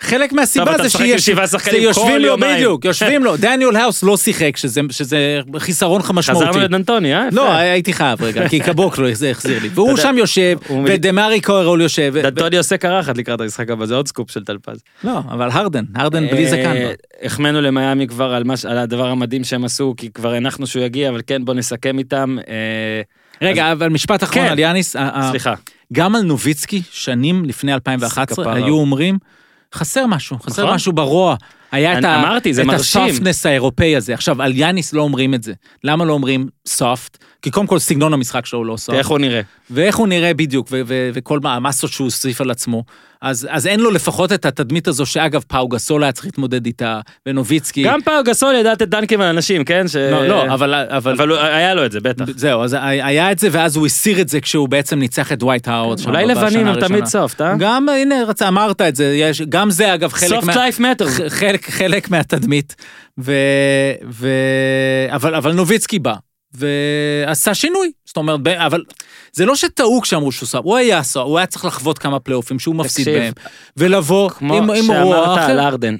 חלק 0.00 0.32
מהסיבה 0.32 0.74
אתה 0.74 0.82
זה 0.82 0.90
שיש... 0.90 1.30
זה 1.70 1.76
יושבים 1.76 2.16
לו, 2.18 2.26
יומיים. 2.26 2.56
בדיוק, 2.56 2.84
יושבים 2.84 3.24
לו. 3.24 3.36
דניאל 3.40 3.76
האוס 3.76 4.02
לא 4.02 4.16
שיחק, 4.16 4.56
שזה- 4.56 4.80
שזה 4.90 5.40
חיסרון 5.58 6.00
משמעותי. 6.14 6.46
חזרנו 6.46 6.64
לדנטוני, 6.64 7.14
אה? 7.14 7.28
לא. 7.32 7.52
הייתי 7.52 7.92
חייב 7.92 8.22
רגע, 8.22 8.48
כי 8.48 8.60
קבוקלו 8.66 9.14
זה 9.14 9.30
החזיר 9.30 9.58
לי. 9.62 9.68
והוא 9.74 9.96
שם 9.96 10.14
יושב, 10.18 10.58
ודמארי 10.86 11.40
קרול 11.40 11.80
יושב. 11.80 12.14
דנטוני 12.22 12.56
עושה 12.58 12.76
קרחת 12.76 13.18
לקראת 13.18 13.40
המשחק 13.40 13.70
הבא, 13.70 13.86
זה 13.86 13.94
עוד 13.94 14.08
סקופ 14.08 14.30
של 14.30 14.44
טלפז. 14.44 14.78
לא, 15.04 15.18
אבל 15.30 15.48
הרדן, 15.52 15.84
הרדן 15.94 16.26
בלי 16.26 16.48
זקן. 16.48 16.76
אה, 16.76 16.92
החמאנו 17.22 17.60
למיאמי 17.60 18.06
כבר 18.06 18.34
על 18.68 18.78
הדבר 18.78 19.06
המדהים 19.06 19.44
שהם 19.44 19.64
עשו, 19.64 19.94
כי 19.96 20.10
כבר 20.10 20.32
הנחנו 20.32 20.66
שהוא 20.66 20.82
יגיע, 20.84 21.08
אבל 21.08 21.20
כן, 21.26 21.44
בוא 21.44 21.54
נסכם 21.54 21.98
איתם. 21.98 22.36
אה, 22.48 23.02
רגע, 23.42 23.72
אבל 23.72 23.88
משפט 23.88 24.22
אחרון 24.22 24.44
כן. 24.46 24.52
על 24.52 24.58
יאניס. 24.58 24.96
סליחה. 25.30 25.54
גם 25.94 26.14
על 26.14 26.22
נוביצקי, 26.22 26.82
שנים 26.90 27.44
לפני 27.44 27.74
2011, 27.74 28.44
כפרה. 28.44 28.54
היו 28.54 28.74
אומרים, 28.74 29.18
חסר 29.74 30.06
משהו, 30.06 30.38
חסר 30.38 30.62
נכון. 30.62 30.74
משהו 30.74 30.92
ברוע. 30.92 31.36
היה 31.72 31.98
את 31.98 32.04
אמרתי, 32.04 32.52
את. 32.52 32.58
ה 32.74 32.82
softness 32.82 33.46
האירופאי 33.46 33.96
הזה. 33.96 34.14
עכשיו, 34.14 34.42
על 34.42 34.52
יאניס 34.54 34.92
לא 34.92 35.02
אומרים 35.02 35.34
את 35.34 35.42
זה. 35.42 35.52
למה 35.84 36.04
לא 36.04 36.12
אומרים 36.12 36.48
soft? 36.66 37.18
כי 37.42 37.50
קודם 37.50 37.66
כל 37.66 37.78
סגנון 37.78 38.12
המשחק 38.12 38.46
שלו 38.46 38.58
הוא 38.58 38.66
לא 38.66 38.76
soft. 38.76 38.98
הוא 39.06 39.18
נראה. 39.18 39.40
ואיך 39.70 39.96
הוא 39.96 40.06
נראה 40.06 40.34
בדיוק, 40.34 40.68
ו- 40.70 40.80
ו- 40.86 41.10
וכל 41.14 41.38
המסות 41.44 41.90
שהוא 41.90 42.04
הוסיף 42.04 42.40
על 42.40 42.50
עצמו. 42.50 42.84
אז 43.24 43.48
אז 43.50 43.66
אין 43.66 43.80
לו 43.80 43.90
לפחות 43.90 44.32
את 44.32 44.46
התדמית 44.46 44.88
הזו, 44.88 45.06
שאגב, 45.06 45.42
פאו 45.48 45.68
גסול 45.68 46.02
היה 46.02 46.12
צריך 46.12 46.26
להתמודד 46.26 46.66
איתה, 46.66 47.00
ונוביצקי. 47.28 47.82
גם 47.82 48.00
פעם 48.04 48.24
גסול 48.24 48.54
ידע 48.54 48.72
לתת 48.72 48.88
דנקים 48.88 49.20
על 49.20 49.26
אנשים, 49.28 49.64
כן? 49.64 49.88
ש- 49.88 49.96
לא, 49.96 50.26
לא, 50.26 50.54
אבל... 50.54 50.74
אבל... 50.74 51.12
אבל 51.12 51.28
הוא- 51.28 51.38
היה 51.38 51.74
לו 51.74 51.86
את 51.86 51.92
זה, 51.92 52.00
בטח. 52.00 52.24
זהו, 52.36 52.62
אז 52.62 52.76
היה 52.80 53.32
את 53.32 53.38
זה, 53.38 53.48
ואז 53.52 53.76
הוא 53.76 53.86
הסיר 53.86 54.20
את 54.20 54.28
זה 54.28 54.40
כשהוא 54.40 54.68
בעצם 54.68 54.98
ניצח 54.98 55.32
את 55.32 55.38
דווייט 55.38 55.68
האוורד. 55.68 55.98
שם 55.98 56.08
אולי 56.10 56.26
לבנים 56.26 56.66
הם. 56.66 56.80
תמיד 56.80 57.04
soft, 57.06 57.40
אה? 57.40 57.54
גם, 57.58 57.88
הנה, 57.88 58.14
רצה, 58.28 58.48
אמרת 58.48 58.80
את 58.80 58.96
זה, 58.96 59.04
יש, 59.04 59.42
גם 59.42 59.70
זה 59.70 59.94
אגב 59.94 60.12
חלק 60.12 60.28
soft 60.28 60.56
lives 60.56 60.80
matter. 60.80 61.06
חלק 61.70 62.10
מהתדמית, 62.10 62.74
ו, 63.20 63.32
ו, 64.10 64.28
אבל, 65.10 65.34
אבל 65.34 65.52
נוביצקי 65.52 65.98
בא, 65.98 66.14
ועשה 66.54 67.54
שינוי, 67.54 67.92
זאת 68.04 68.16
אומרת, 68.16 68.40
ב- 68.42 68.48
אבל 68.48 68.82
זה 69.32 69.46
לא 69.46 69.56
שטעו 69.56 70.00
כשאמרו 70.00 70.32
שהוא 70.32 70.46
סוף, 70.46 70.64
הוא 70.64 70.76
היה 70.76 71.02
סוף, 71.02 71.26
הוא 71.26 71.38
היה 71.38 71.46
צריך 71.46 71.64
לחוות 71.64 71.98
כמה 71.98 72.20
פלייאופים 72.20 72.58
שהוא 72.58 72.74
מפסיד 72.74 73.04
תקשיב, 73.04 73.20
בהם, 73.22 73.32
ולבוא 73.76 74.30
כמו 74.30 74.56
עם, 74.56 74.70
עם 74.70 74.90
רוח, 74.90 75.24
שאמרת 75.24 75.38
על 75.50 75.58
אחר. 75.58 75.66
ארדן, 75.66 75.96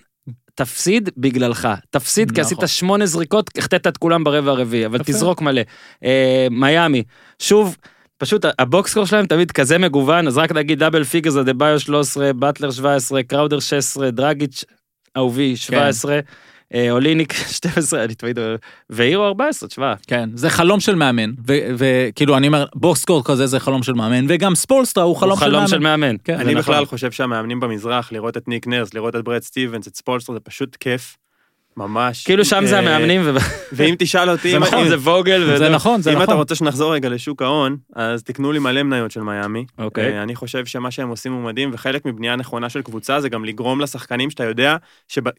תפסיד 0.54 1.10
בגללך. 1.16 1.68
תפסיד 1.90 2.30
כי 2.30 2.40
נכון. 2.40 2.54
עשית 2.64 2.78
שמונה 2.78 3.06
זריקות, 3.06 3.50
החטאת 3.58 3.86
את 3.86 3.96
כולם 3.96 4.24
ברבע 4.24 4.50
הרביעי, 4.50 4.86
אבל 4.86 5.00
יפה. 5.00 5.12
תזרוק 5.12 5.42
מלא. 5.42 5.62
אה, 6.04 6.46
מיאמי, 6.50 7.02
שוב, 7.38 7.76
פשוט 8.18 8.44
הבוקסקור 8.58 9.04
שלהם 9.06 9.26
תמיד 9.26 9.52
כזה 9.52 9.78
מגוון, 9.78 10.26
אז 10.26 10.38
רק 10.38 10.52
להגיד 10.52 10.78
דאבל 10.78 11.04
פיגר 11.04 11.30
זה 11.30 11.42
דה-ביו 11.42 11.80
13, 11.80 12.32
באטלר 12.32 12.70
17, 12.70 13.22
קראודר 13.22 13.60
16, 13.60 14.10
דרגיץ' 14.10 14.64
אהובי 15.16 15.56
17, 15.56 16.14
אה, 16.14 16.20
אוליניק 16.90 17.32
12, 17.56 18.04
אני 18.04 18.14
תמיד 18.14 18.38
אוהב, 18.38 18.58
והירו 18.90 19.24
14, 19.26 19.68
תשמע. 19.68 19.94
כן, 20.06 20.30
זה 20.34 20.50
חלום 20.50 20.80
של 20.80 20.94
מאמן, 20.94 21.30
ו- 21.48 21.58
וכאילו 21.78 22.36
אני 22.36 22.46
אומר, 22.46 22.64
box 22.74 22.93
score 22.93 23.24
כזה 23.24 23.46
זה 23.46 23.60
חלום 23.60 23.82
של 23.82 23.92
מאמן, 23.92 24.26
וגם 24.28 24.54
ספולסטרה 24.54 25.04
הוא 25.04 25.16
חלום 25.16 25.30
הוא 25.30 25.38
של 25.38 25.44
חלום 25.44 25.54
מאמן. 25.54 25.68
של 25.68 25.78
מאמן. 25.78 26.16
כן. 26.24 26.34
אני 26.34 26.54
נכון. 26.54 26.74
בכלל 26.74 26.84
חושב 26.86 27.12
שהמאמנים 27.12 27.60
במזרח, 27.60 28.12
לראות 28.12 28.36
את 28.36 28.48
ניק 28.48 28.66
נרס, 28.66 28.94
לראות 28.94 29.16
את 29.16 29.24
ברד 29.24 29.42
סטיבנס, 29.42 29.88
את 29.88 29.96
ספולסטרה, 29.96 30.32
זה 30.32 30.40
פשוט 30.40 30.76
כיף. 30.80 31.16
ממש. 31.76 32.24
כאילו 32.24 32.44
שם 32.44 32.62
זה 32.66 32.74
אה, 32.74 32.80
המאמנים, 32.80 33.20
ואם 33.72 33.94
תשאל 33.98 34.30
אותי, 34.30 34.56
אם- 34.56 34.62
נכון, 34.62 34.78
אם- 34.78 34.88
זה 34.88 34.96
ווגל, 34.98 35.56
זה 35.58 35.68
נכון, 35.68 36.02
זה 36.02 36.10
אם 36.12 36.16
אתה 36.16 36.22
נכון. 36.24 36.36
רוצה 36.36 36.54
שנחזור 36.54 36.94
רגע 36.94 37.08
לשוק 37.08 37.42
ההון, 37.42 37.76
אז 37.96 38.22
תקנו 38.22 38.52
לי 38.52 38.58
מלא 38.58 38.82
מניות 38.82 39.10
של 39.10 39.20
מיאמי. 39.22 39.64
אוקיי. 39.78 40.12
אה, 40.18 40.22
אני 40.22 40.34
חושב 40.34 40.66
שמה 40.66 40.90
שהם 40.90 41.08
עושים 41.08 41.32
הוא 41.32 41.42
מדהים, 41.44 41.70
וחלק 41.72 42.06
מבנייה 42.06 42.36
נכונה 42.36 42.68
של 42.68 42.82
קבוצה 42.82 43.20
זה 43.20 43.28
גם 43.28 43.44
לגרום 43.44 43.80
לשחקנים 43.80 44.30
שאתה 44.30 44.44
יודע. 44.44 44.76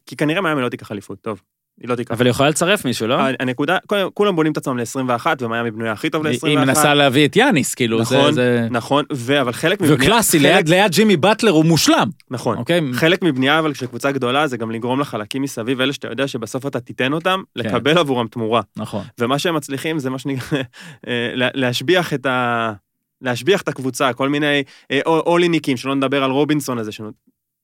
כי 0.06 0.16
כנראה 0.16 0.40
מיאמי 0.40 0.62
לא 0.62 0.68
תיקח 0.68 0.92
אליפות, 0.92 1.18
טוב, 1.20 1.40
היא 1.80 1.88
לא 1.88 1.94
תיקח. 1.94 2.10
אבל 2.14 2.26
היא 2.26 2.30
יכולה 2.30 2.48
לצרף 2.48 2.84
מישהו, 2.84 3.06
לא? 3.06 3.18
הנקודה, 3.40 3.76
כולם- 4.14 4.36
בונים 4.36 4.52
את 4.52 4.56
עצמם 4.56 4.78
ל-21, 4.78 5.26
ומיאמי 5.40 5.70
בנויה 5.70 5.92
הכי 5.92 6.10
טוב 6.10 6.26
ל-21. 6.26 6.46
היא 6.46 6.58
מנסה 6.58 6.94
להביא 6.94 7.26
את 7.26 7.36
יאניס, 7.36 7.74
כאילו. 7.74 8.00
נכון, 8.00 8.32
זה... 8.32 8.68
נכון, 8.70 9.04
ו... 9.12 9.40
אבל 9.40 9.52
חלק 9.52 9.80
מבנייה... 9.80 9.98
וקלאסי, 10.02 10.38
חלק- 10.38 10.46
ליד, 10.54 10.68
ליד 10.68 10.92
ג'ימי 10.92 11.16
באטלר 11.16 11.50
הוא 11.50 11.64
מושלם, 11.64 12.08
נכון. 12.30 12.56
אוקיי? 12.58 12.80
חלק 12.92 13.22
מבנייה 13.22 13.58
אבל 13.58 13.74
של 13.74 13.86
קבוצה 13.86 14.12
גדולה 14.12 14.46
זה 14.46 14.56
גם 14.56 14.70
לגרום 14.70 15.00
לחלקים 15.00 15.42
מסביב, 15.42 15.80
אלה 15.80 15.92
שאתה 15.92 16.08
יודע 16.08 16.28
שבסוף 16.28 16.66
אתה 16.66 16.80
תיתן 16.80 17.12
אותם, 17.12 17.42
כן. 17.54 17.60
לקבל 17.68 17.98
עבורם 17.98 18.26
תמורה. 18.28 18.60
נכון. 18.76 19.04
ומה 19.20 19.38
שהם 19.38 19.54
מצליחים 19.54 19.98
זה 19.98 20.10
מה 20.10 20.18
שנקרא, 20.18 20.58
אה, 21.08 21.30
לה- 21.34 21.48
להשביח 21.54 22.14
את 22.14 22.26
ה... 22.26 22.72
להשביח 23.22 23.62
את 23.62 23.68
הקבוצה, 23.68 24.12
כל 24.12 24.28
מיני 24.28 24.62
אה, 24.90 25.00
אול- 25.06 25.20
אוליניקים, 25.26 25.76
שלא 25.76 25.94
נדבר 25.94 26.24
על 26.24 26.30
רובינסון 26.30 26.78
הזה, 26.78 26.92
שנות- 26.92 27.14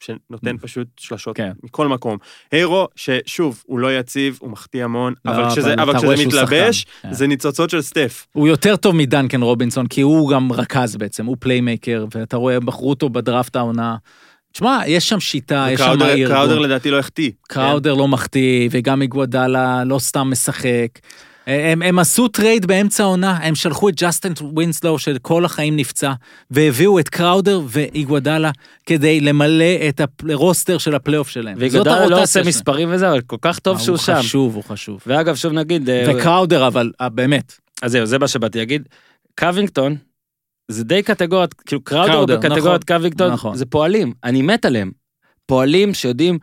שנותן 0.02 0.56
פשוט 0.60 0.86
שלשות 1.00 1.36
כן. 1.36 1.52
מכל 1.62 1.88
מקום. 1.88 2.16
הירו, 2.52 2.88
ששוב, 2.96 3.62
הוא 3.66 3.78
לא 3.78 3.98
יציב, 3.98 4.38
הוא 4.40 4.50
מחטיא 4.50 4.84
המון, 4.84 5.14
לא, 5.24 5.30
אבל 5.30 5.50
כשזה- 5.50 5.74
אבל 5.74 5.98
כשזה 5.98 6.26
מתלבש, 6.26 6.80
שחקן, 6.80 7.08
כן. 7.08 7.14
זה 7.14 7.26
ניצוצות 7.26 7.70
של 7.70 7.82
סטף. 7.82 8.26
הוא 8.32 8.48
יותר 8.48 8.76
טוב 8.76 8.94
מדנקן 8.96 9.42
רובינסון, 9.42 9.86
כי 9.86 10.00
הוא 10.00 10.30
גם 10.30 10.52
רכז 10.52 10.96
בעצם, 10.96 11.26
הוא 11.26 11.36
playmaker, 11.40 12.04
ואתה 12.14 12.36
רואה, 12.36 12.60
בחרו 12.60 12.90
אותו 12.90 13.08
בדראפט 13.08 13.56
העונה. 13.56 13.96
תשמע, 14.52 14.78
יש 14.86 15.08
שם 15.08 15.20
שיטה, 15.20 15.66
יש 15.70 15.80
שם 15.80 16.02
ארגון. 16.02 16.26
קראודר 16.36 16.58
לדעתי 16.58 16.90
לא 16.90 16.98
החטיא. 16.98 17.30
קראודר 17.48 17.94
לא 17.94 18.08
מחטיא, 18.08 18.68
וגם 18.72 18.98
איגודלה 19.00 19.84
לא 19.84 19.98
סתם 19.98 20.28
משחק. 20.30 20.88
הם, 21.46 21.82
הם 21.82 21.98
עשו 21.98 22.28
טרייד 22.28 22.66
באמצע 22.66 23.02
העונה, 23.02 23.38
הם 23.42 23.54
שלחו 23.54 23.88
את 23.88 23.94
ג'סטין 24.02 24.32
ווינסלו 24.40 24.98
שכל 24.98 25.44
החיים 25.44 25.76
נפצע, 25.76 26.12
והביאו 26.50 26.98
את 26.98 27.08
קראודר 27.08 27.60
ואיגוודלה 27.68 28.50
כדי 28.86 29.20
למלא 29.20 29.88
את 29.88 30.00
הרוסטר 30.30 30.78
של 30.78 30.94
הפלייאוף 30.94 31.28
שלהם. 31.28 31.54
איגוודלה 31.58 32.22
עושה. 32.22 32.42
מספרים 32.42 32.88
וזה, 32.92 33.10
אבל 33.10 33.20
כל 33.20 33.36
כך 33.40 33.58
טוב 33.58 33.76
אה, 33.76 33.82
שהוא 33.82 33.96
שם. 33.96 34.12
הוא 34.12 34.20
חשוב, 34.22 34.54
הוא 34.54 34.64
חשוב. 34.64 35.00
ואגב, 35.06 35.34
שוב 35.34 35.52
נגיד, 35.52 35.90
אה, 35.90 36.04
וקראודר, 36.08 36.66
אבל 36.66 36.92
אה, 37.00 37.08
באמת, 37.08 37.58
אז 37.82 37.92
זהו, 37.92 38.06
זה 38.06 38.18
מה 38.18 38.28
שבאתי 38.28 38.58
להגיד. 38.58 38.88
קווינגטון, 39.38 39.96
זה 40.68 40.84
די 40.84 41.02
קטגוריית, 41.02 41.54
כאילו 41.54 41.84
קראודר 41.84 42.12
קראודר, 42.12 42.36
בקטגוריית 42.36 42.64
נכון, 42.64 42.78
קווינגטון, 42.98 43.32
נכון. 43.32 43.56
זה 43.56 43.66
פועלים, 43.66 44.12
אני 44.24 44.42
מת 44.42 44.64
עליהם. 44.64 44.90
פועלים 45.46 45.94
שיודעים, 45.94 46.38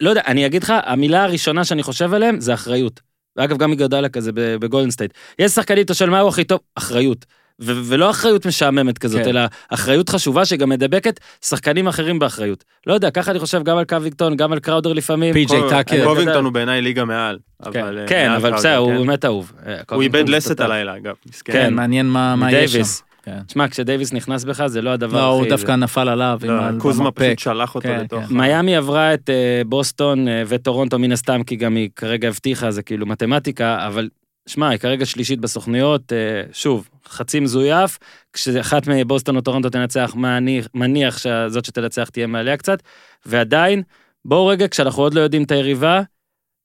לא 0.00 0.10
יודע, 0.10 0.22
אני 0.26 0.46
אגיד 0.46 0.62
לך, 0.62 0.72
המילה 0.84 1.24
הראשונה 1.24 1.64
שאני 1.64 1.82
חושב 1.82 2.14
עליהם 2.14 2.40
זה 2.40 2.54
אחריות. 2.54 3.00
ואגב, 3.36 3.56
גם 3.58 3.70
איגוודלה 3.70 4.08
כזה 4.08 4.32
ב- 4.34 4.56
בגולדן 4.56 4.90
סטייט. 4.90 5.12
יש 5.38 5.52
שחקנית, 5.52 5.84
אתה 5.86 5.94
שואל 5.94 6.10
מה 6.10 6.20
הוא 6.20 6.28
הכי 6.28 6.44
טוב? 6.44 6.60
אחריות. 6.74 7.24
ו- 7.60 7.80
ולא 7.84 8.10
אחריות 8.10 8.46
משעממת 8.46 8.98
כזאת, 8.98 9.22
כן. 9.22 9.28
אלא 9.28 9.40
אחריות 9.68 10.08
חשובה 10.08 10.44
שגם 10.44 10.68
מדבקת 10.68 11.20
שחקנים 11.44 11.86
אחרים 11.88 12.18
באחריות. 12.18 12.64
לא 12.86 12.94
יודע, 12.94 13.10
ככה 13.10 13.30
אני 13.30 13.38
חושב 13.38 13.62
גם 13.62 13.76
על 13.76 13.84
קווינגטון, 13.84 14.36
גם 14.36 14.52
על 14.52 14.58
קראודר 14.60 14.92
לפעמים. 14.92 15.34
פי.ג'יי 15.34 15.60
קוב- 15.60 15.70
טאקר. 15.70 16.04
קובינגטון 16.04 16.44
הוא 16.44 16.52
בעיניי 16.52 16.80
ליגה 16.80 17.04
מעל. 17.04 17.38
אבל, 17.66 17.98
אה, 17.98 18.06
כן, 18.06 18.30
אבל 18.30 18.52
בסדר, 18.52 18.76
הוא 18.76 18.90
כן. 18.92 18.98
באמת 18.98 19.24
אהוב. 19.24 19.52
אה, 19.66 19.76
הוא 19.90 20.02
איבד 20.02 20.26
זה 20.26 20.32
לסת. 20.32 20.60
הלילה, 20.60 20.96
אגב. 20.96 21.14
כן, 21.44 21.74
מעניין 21.74 22.06
מה 22.06 22.36
מה 22.36 22.52
יש 22.52 22.72
שם. 22.72 23.11
מדייוויס. 23.26 23.42
כן. 23.42 23.46
תשמע, 23.46 23.68
כשדייוויס 23.68 24.12
נכנס 24.12 24.44
בך 24.44 24.66
זה 24.66 24.82
לא 24.82 24.90
הדבר 24.90 25.18
לא, 25.18 25.34
הכי... 25.34 25.40
הוא 25.40 25.56
דווקא 25.56 25.72
נפל 25.72 26.08
עליו 26.08 26.38
עם 26.42 26.50
לא, 26.50 26.80
קוזמה. 26.80 27.10
פשוט 27.10 27.38
שלח 27.38 27.74
אותו 27.74 27.88
כן, 27.88 28.00
לתוך... 28.00 28.24
כן. 28.24 28.34
מיאמי 28.34 28.76
עברה 28.76 29.14
את 29.14 29.30
אה, 29.30 29.62
בוסטון 29.66 30.28
אה, 30.28 30.42
וטורונטו 30.46 30.98
מן 30.98 31.12
הסתם, 31.12 31.42
כי 31.42 31.56
גם 31.56 31.76
היא 31.76 31.90
כרגע 31.96 32.28
הבטיחה, 32.28 32.70
זה 32.70 32.82
כאילו 32.82 33.06
מתמטיקה, 33.06 33.86
אבל 33.86 34.08
שמע, 34.46 34.68
היא 34.68 34.78
כרגע 34.78 35.06
שלישית 35.06 35.40
בסיכויים, 35.40 36.12
אה, 36.12 36.42
שוב, 36.52 36.88
חצי 37.08 37.40
מזויף, 37.40 37.98
כשאחת 38.32 38.88
מבוסטון 38.88 39.36
או 39.36 39.40
טורונטו 39.40 39.70
תנצח, 39.70 40.14
מניח, 40.14 40.66
מניח 40.74 41.18
שזאת 41.18 41.64
שתנצח 41.64 42.08
תהיה 42.08 42.26
מעליה 42.26 42.56
קצת, 42.56 42.82
ועדיין, 43.26 43.82
בואו 44.24 44.46
רגע, 44.46 44.68
כשאנחנו 44.68 45.02
עוד 45.02 45.14
לא 45.14 45.20
יודעים 45.20 45.42
את 45.42 45.50
היריבה, 45.50 46.00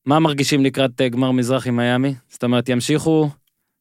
מה 0.05 0.19
מרגישים 0.19 0.63
לקראת 0.63 1.01
גמר 1.01 1.31
מזרח 1.31 1.67
עם 1.67 1.75
מיאמי? 1.77 2.13
זאת 2.29 2.43
אומרת, 2.43 2.69
ימשיכו 2.69 3.29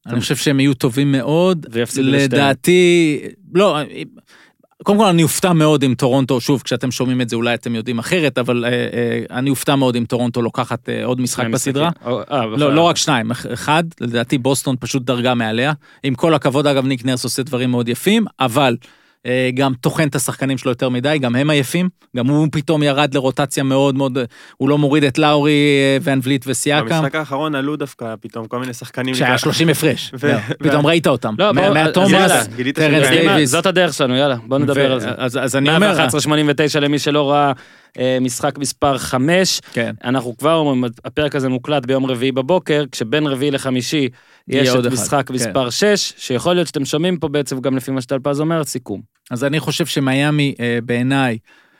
אני 0.07 0.19
חושב 0.21 0.35
שהם 0.35 0.59
יהיו 0.59 0.73
טובים 0.73 1.11
מאוד. 1.11 1.65
ויפסידו 1.71 2.07
לשתיהם. 2.11 2.31
לדעתי, 2.41 3.19
לא, 3.53 3.77
קודם 4.83 4.97
כל 4.97 5.05
אני 5.05 5.23
אופתע 5.23 5.53
מאוד 5.53 5.83
אם 5.83 5.93
טורונטו, 5.97 6.41
שוב, 6.41 6.61
כשאתם 6.61 6.91
שומעים 6.91 7.21
את 7.21 7.29
זה 7.29 7.35
אולי 7.35 7.53
אתם 7.53 7.75
יודעים 7.75 7.99
אחרת, 7.99 8.37
אבל 8.37 8.65
אה, 8.65 8.69
אה, 8.71 8.87
אני 9.37 9.49
אופתע 9.49 9.75
מאוד 9.75 9.95
אם 9.95 10.05
טורונטו 10.05 10.41
לוקחת 10.41 10.89
אה, 10.89 11.05
עוד 11.05 11.21
משחק 11.21 11.45
בסדרה. 11.53 11.89
או- 12.05 12.21
אה. 12.31 12.45
לא, 12.45 12.73
לא 12.75 12.81
רק 12.81 12.97
שניים, 12.97 13.31
אח- 13.31 13.45
אחד, 13.53 13.83
לדעתי 14.01 14.37
בוסטון 14.37 14.75
פשוט 14.79 15.03
דרגה 15.03 15.33
מעליה. 15.33 15.73
עם 16.03 16.15
כל 16.15 16.33
הכבוד, 16.33 16.67
אגב, 16.67 16.85
ניק 16.85 17.05
נרס 17.05 17.23
עושה 17.23 17.43
דברים 17.43 17.71
מאוד 17.71 17.89
יפים, 17.89 18.25
אבל 18.39 18.77
גם 19.53 19.73
טוחן 19.81 20.07
את 20.07 20.15
השחקנים 20.15 20.57
שלו 20.57 20.71
יותר 20.71 20.89
מדי, 20.89 21.17
גם 21.21 21.35
הם 21.35 21.49
עייפים. 21.49 21.89
גם 22.17 22.27
הוא 22.27 22.47
פתאום 22.51 22.83
ירד 22.83 23.13
לרוטציה 23.13 23.63
מאוד 23.63 23.95
מאוד, 23.95 24.17
הוא 24.57 24.69
לא 24.69 24.77
מוריד 24.77 25.03
את 25.03 25.17
לאורי, 25.17 25.51
אה, 25.51 25.97
ואן 26.01 26.19
וליט 26.23 26.45
וסיאקם, 26.47 26.85
במשחק 26.85 27.15
האחרון 27.15 27.55
עלו 27.55 27.75
דווקא 27.75 28.15
פתאום 28.21 28.47
כל 28.47 28.59
מיני 28.59 28.73
שחקנים. 28.73 29.15
שהיה 29.15 29.27
לקראת- 29.29 29.39
30 29.39 29.69
הפרש. 29.69 30.11
פתאום 30.59 30.85
ראית 30.85 31.07
אותם. 31.07 31.33
לא, 31.39 31.53
מאט 31.73 31.98
תומאס, 31.98 32.47
טרנס 32.73 33.07
דייוויס. 33.09 33.49
זאת 33.49 33.65
הדרך 33.65 33.93
שלנו, 33.93 34.15
יאללה, 34.15 34.35
בוא 34.47 34.57
נדבר 34.57 34.91
על 34.91 34.99
זה. 34.99 35.09
אז 35.17 35.55
אני 35.55 35.75
אומר, 35.75 36.07
111-89 36.09 36.79
למי 36.79 36.99
שלא 36.99 37.31
ראה 37.31 37.47
אה, 37.47 37.51
משחק 38.21 38.57
מספר 38.57 38.97
5. 38.97 39.61
כן. 39.73 39.95
אנחנו 40.03 40.37
כבר 40.37 40.55
אומרים, 40.55 40.83
הפרק 41.05 41.35
הזה 41.35 41.49
מוקלט 41.49 41.85
ביום 41.85 42.05
רביעי 42.05 42.31
בבוקר, 42.31 42.83
כשבין 42.91 43.27
רביעי 43.27 43.51
לחמישי 43.51 44.09
יש 44.47 44.69
את 44.69 44.79
אחד, 44.79 44.93
משחק 44.93 45.27
כן. 45.27 45.33
מספר 45.33 45.69
6, 45.69 46.13
שיכול 46.17 46.53
להיות 46.53 46.67
שאתם 46.67 46.85
שומעים 46.85 47.17
פה 47.17 47.27
בעצם 47.27 47.61
גם 47.61 47.77
לפי 47.77 47.91
מה 47.91 48.01
שטלפז 48.01 48.39
אומר, 48.39 48.63
סיכום. 48.63 49.01
אז 49.31 49.43
אני 49.43 49.59
חושב 49.59 49.85
שמיאמי 49.85 50.55
אה, 50.59 50.79
בעיניי, 50.85 51.37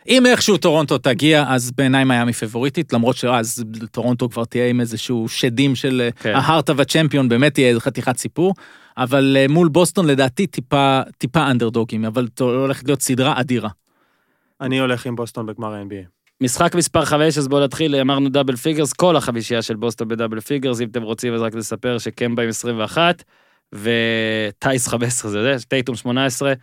אם 0.08 0.26
איכשהו 0.26 0.58
טורונטו 0.58 0.98
תגיע, 0.98 1.46
אז 1.48 1.72
בעיניי 1.78 2.04
מיאמי 2.04 2.34
פבוריטית, 2.34 2.94
למרות 2.94 3.18
שאז 3.18 3.64
טורונטו 3.92 4.30
כבר 4.30 4.46
תהיה 4.46 4.68
עם 4.68 4.82
איזשהו 4.82 5.30
שדים 5.30 5.76
של 5.76 6.02
אה, 6.02 6.10
כן. 6.12 6.36
ה 6.36 6.41
heart 6.41 6.70
of 6.70 6.74
a 6.82 6.84
champion, 6.84 7.30
באמת 7.30 7.54
תהיה 7.54 7.70
איזה 7.70 7.80
חתיכת 7.80 8.18
סיפור, 8.18 8.54
אבל 8.98 9.38
אה, 9.40 9.46
מול 9.50 9.68
בוסטון 9.68 10.08
לדעתי 10.08 10.48
טיפה, 10.48 11.02
טיפה 11.18 11.52
אנדרדוגים, 11.52 12.06
אבל 12.06 12.28
הולכת 12.40 12.88
להיות 12.88 13.02
סדרה 13.02 13.40
אדירה. 13.40 13.70
אני 14.62 14.80
הולך 14.80 15.06
עם 15.06 15.16
בוסטון 15.16 15.46
בגמר 15.46 15.74
ה-NBA. 15.74 16.08
משחק 16.44 16.76
מספר 16.76 17.06
5, 17.06 17.38
אז 17.38 17.48
בואו 17.48 17.64
נתחיל, 17.64 17.96
אמרנו 17.96 18.30
double 18.30 18.56
figures, 18.56 18.94
כל 18.94 19.16
החמישייה 19.16 19.62
של 19.62 19.76
בוסטון 19.76 20.08
ב 20.08 20.12
double 20.12 20.40
figures, 20.40 20.82
אם 20.82 20.88
אתם 20.92 21.02
רוצים 21.02 21.34
אז 21.34 21.42
רק 21.42 21.56
לספר 21.56 21.98
שקמבה 21.98 22.44
עם 22.44 22.50
21, 22.50 23.24
וטייס 23.76 24.88
15, 24.88 25.32
זה 25.32 25.58
זה, 25.58 25.66
טייטום 25.66 25.96
18, 25.96 26.54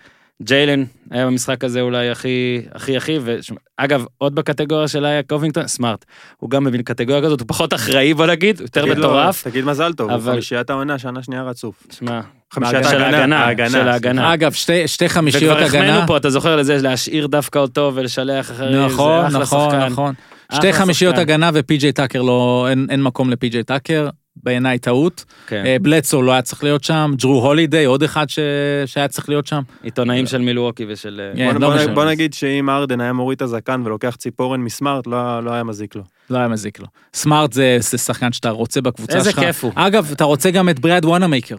ג'יילן 0.42 0.84
היה 1.11 1.26
במשחק 1.26 1.64
הזה 1.64 1.80
אולי 1.80 2.11
הכי 2.11 2.62
הכי 2.72 2.97
הכי, 2.97 3.18
ואגב, 3.22 4.05
עוד 4.18 4.34
בקטגוריה 4.34 4.88
של 4.88 5.05
היה 5.05 5.22
קובינגטון, 5.22 5.66
סמארט, 5.68 6.05
הוא 6.36 6.51
גם 6.51 6.64
מבין 6.64 6.82
קטגוריה 6.82 7.22
כזאת, 7.22 7.40
הוא 7.40 7.49
פחות 7.49 7.74
אחראי 7.74 8.14
בוא 8.14 8.26
נגיד, 8.26 8.61
יותר 8.61 8.86
מטורף, 8.86 9.45
תגיד 9.45 9.64
מזל 9.64 9.92
טוב, 9.92 10.11
אבל- 10.11 10.32
חמישיית 10.32 10.70
העונה, 10.70 10.99
שנה 10.99 11.22
שנייה 11.22 11.42
רצוף. 11.42 11.86
שמע, 11.90 12.20
חמישיית 12.55 12.84
של 12.90 13.02
ההגנה, 13.02 13.44
ההגנה, 13.44 13.68
של 13.70 13.88
ההגנה. 13.88 14.34
אגב, 14.34 14.52
שתי, 14.52 14.88
שתי 14.88 15.09
חמישיות 15.09 15.42
וכבר 15.57 15.66
הגנה. 15.66 15.84
החמאנו 15.88 16.07
פה, 16.07 16.16
אתה 16.16 16.30
זוכר 16.30 16.57
לזה, 16.57 16.76
להשאיר 16.82 17.26
דווקא 17.26 17.59
אותו 17.59 17.92
ולשלח 17.94 18.50
אחרים, 18.50 18.86
נכון, 18.86 19.20
זה 19.20 19.26
אחלה 19.28 19.40
נכון, 19.42 19.70
שחקן. 19.70 19.86
נכון. 19.86 20.14
שתי 20.52 20.72
חמישיות 20.72 21.14
שחקן. 21.14 21.22
הגנה 21.22 21.50
ופי.ג'יי 21.55 21.92
טאקר 21.92 22.22
לא, 22.22 22.66
אין, 22.70 22.86
אין 22.90 23.02
מקום 23.02 23.30
לפי.ג'יי 23.30 23.62
טאקר, 23.62 24.09
בעיניי 24.36 24.78
טעות. 24.78 25.24
כן. 25.46 25.62
אה, 25.66 25.76
בלדסו 25.82 26.22
לא 26.22 26.32
היה 26.32 26.42
צריך 26.42 26.64
להיות 26.64 26.84
שם, 26.84 27.12
ג'רו 27.16 27.46
הולידיי, 27.46 27.84
עוד 27.84 28.02
אחד 28.02 28.28
ש... 28.28 28.38
שהיה 28.86 29.09
צריך 29.09 29.28
להיות 29.28 29.46
שם. 29.46 29.61
עיתונאים 29.82 30.26
של 30.26 30.38
מילווקי 30.38 30.84
ושל... 30.88 31.20
אה, 31.24 31.36
כן, 31.36 31.52
בוא- 31.52 31.61
לא 31.74 31.84
בוא-. 31.84 31.94
בוא 31.94 32.05
נגיד 32.05 32.34
שאם 32.34 32.70
ארדן 32.70 33.00
היה 33.00 33.12
מוריד 33.12 33.36
את 33.36 33.42
הזקן 33.42 33.82
ולוקח 33.84 34.16
ציפורן 34.16 34.61
מסמארט, 34.61 35.07
לא 35.07 35.44
לא 35.44 35.50
היה 35.50 35.64
מזיק 35.64 35.94
לו. 35.96 36.02
לא 36.30 36.38
היה 36.38 36.48
מזיק 36.48 36.78
לו. 36.80 36.86
סמארט 37.14 37.52
זה, 37.52 37.76
זה 37.80 37.98
שחקן 37.98 38.32
שאתה 38.32 38.50
רוצה 38.50 38.80
בקבוצה 38.80 39.16
איזה 39.18 39.30
שלך. 39.30 39.40
כיף 39.40 39.64
הוא. 39.64 39.72
אגב, 39.74 40.11
אתה 40.12 40.24
רוצה 40.24 40.50
גם 40.50 40.68
את 40.68 40.78
בראד 40.78 41.05
וואנמייקר, 41.05 41.57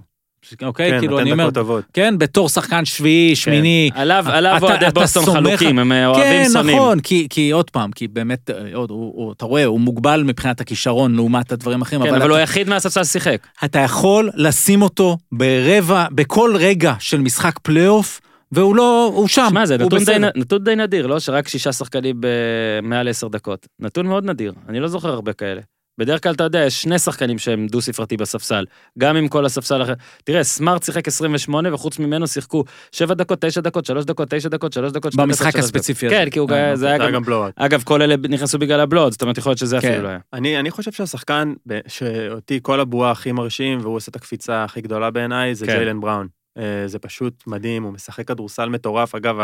אוקיי? 0.64 0.92
כן, 0.92 1.00
כאילו, 1.00 1.20
אני 1.20 1.32
אומר. 1.32 1.50
כן, 1.94 2.18
בתור 2.18 2.50
שחקן 2.50 2.86
שביעי, 2.86 3.36
שמיני. 3.36 3.90
עליו, 3.94 4.26
עליו 4.28 4.58
אוהדי 4.62 4.86
בוסטון 4.94 5.26
חלוקים, 5.26 5.80
הם 5.80 5.92
אה, 5.92 6.08
אוהבים 6.08 6.44
כן, 6.44 6.50
שונאים. 6.54 6.78
נכון, 6.78 7.00
כי, 7.00 7.28
כי 7.30 7.52
עוד 7.52 7.70
פעם, 7.70 7.92
כי 7.92 8.08
באמת, 8.08 8.50
אה, 8.50 8.56
עוד, 8.74 8.90
הוא, 8.90 9.14
הוא, 9.16 9.32
אתה 9.32 9.46
רואה, 9.46 9.66
הוא 9.66 9.80
מוגבל 9.80 10.24
מבחינת 10.24 10.62
הכישרון 10.62 11.16
לעומת 11.16 11.52
הדברים 11.52 11.80
האחרים, 11.80 12.02
כן, 12.02 12.10
אבל, 12.10 12.22
אבל 12.22 12.30
הוא 12.30 12.38
היחיד 12.38 12.70
מהספסל 12.70 13.04
ששיחק. 13.04 13.48
אתה 13.66 13.80
יכול 13.80 14.30
לשים 14.36 14.82
אותו 14.82 15.18
ברבע, 15.32 16.06
בכל 16.12 16.56
רגע 16.60 16.94
של 17.00 17.22
משחק 17.22 17.60
פלייאוף, 17.60 18.22
והוא 18.52 18.76
לא, 18.76 19.12
הוא 19.16 19.28
שם, 19.28 19.48
שמע, 19.50 19.66
זה 19.66 19.78
נתון 19.78 20.04
די. 20.04 20.18
נתון 20.36 20.64
די 20.64 20.76
נדיר, 20.76 21.08
לא? 21.08 21.20
שרק 21.20 21.48
שישה 21.48 21.72
שחקנים 21.72 22.16
במעל 22.20 23.08
עשר 23.08 23.28
דקות. 23.28 23.68
נתון 23.80 24.08
מאוד 24.08 24.26
נדיר, 24.26 24.54
אני 24.70 24.80
לא 24.80 24.88
זוכר 24.88 25.10
הרבה 25.10 25.34
כאלה. 25.34 25.62
בדרך 25.98 26.24
כלל, 26.24 26.34
אתה 26.34 26.44
יודע, 26.44 26.60
יש 26.60 26.82
שני 26.82 27.00
שחקנים 27.00 27.38
שהם 27.38 27.68
דו-ספרתי 27.68 28.18
בספסל, 28.18 28.66
גם 29.00 29.18
אם 29.18 29.28
כל 29.28 29.46
הספסל 29.46 29.84
אחר. 29.84 29.94
תראה, 30.24 30.44
סמארט 30.44 30.84
שיחק 30.84 31.08
28, 31.08 31.74
וחוץ 31.74 32.00
ממנו 32.00 32.28
שיחקו 32.28 32.64
7 32.92 33.14
דקות, 33.14 33.42
9 33.42 33.62
דקות, 33.62 33.86
3 33.86 34.06
דקות, 34.06 34.30
9 34.30 34.50
דקות, 34.50 34.74
3 34.74 34.92
דקות, 34.92 35.12
2 35.14 35.26
דקות, 35.28 35.30
במשחק 35.30 35.52
3 35.52 35.54
דקות. 35.66 35.76
הספציפי 35.76 36.06
הזה. 36.08 36.16
כן, 36.16 36.30
כי 36.30 36.40
הוא 36.40 36.50
אה, 36.52 36.56
היה- 36.56 36.76
זה 36.76 36.88
היה 36.88 36.98
זה 36.98 37.04
היה 37.04 37.12
גם... 37.12 37.16
גם 37.16 37.24
בלואט. 37.24 37.54
אגב, 37.56 37.84
כל 37.84 38.02
אלה 38.02 38.16
נכנסו 38.30 38.60
בגלל 38.60 38.80
הבלוד, 38.80 39.12
זאת 39.12 39.22
אומרת, 39.22 39.38
יכול 39.38 39.50
להיות 39.50 39.60
שזה 39.60 39.78
כן. 39.82 39.88
אפילו 39.88 40.04
לא 40.04 40.08
היה. 40.08 40.20
אני, 40.34 40.72
חושב 40.72 40.92
שהשחקן 40.92 41.54
שאותי 41.88 42.60
כל 42.62 42.80
הבועה 42.80 43.12
הכי 43.12 43.32
מרשים, 43.32 43.80
והוא 43.82 43.96
עושה 43.96 44.10
את 44.10 44.16
הקפיצה 44.16 44.64
הכי 44.64 44.82
גדולה 44.82 45.12
בעיניי, 45.12 45.56
זה 45.56 45.66
כן. 45.66 45.76
ג'יילן 45.76 46.00
בראון. 46.02 46.28
אה, 46.58 46.88
זה 46.88 47.00
פשוט 47.00 47.44
מדהים, 47.48 47.84
הוא 47.84 47.94
משחק 47.94 48.28
כדורסל 48.28 48.70
מטורף. 48.70 49.16
אגב, 49.16 49.36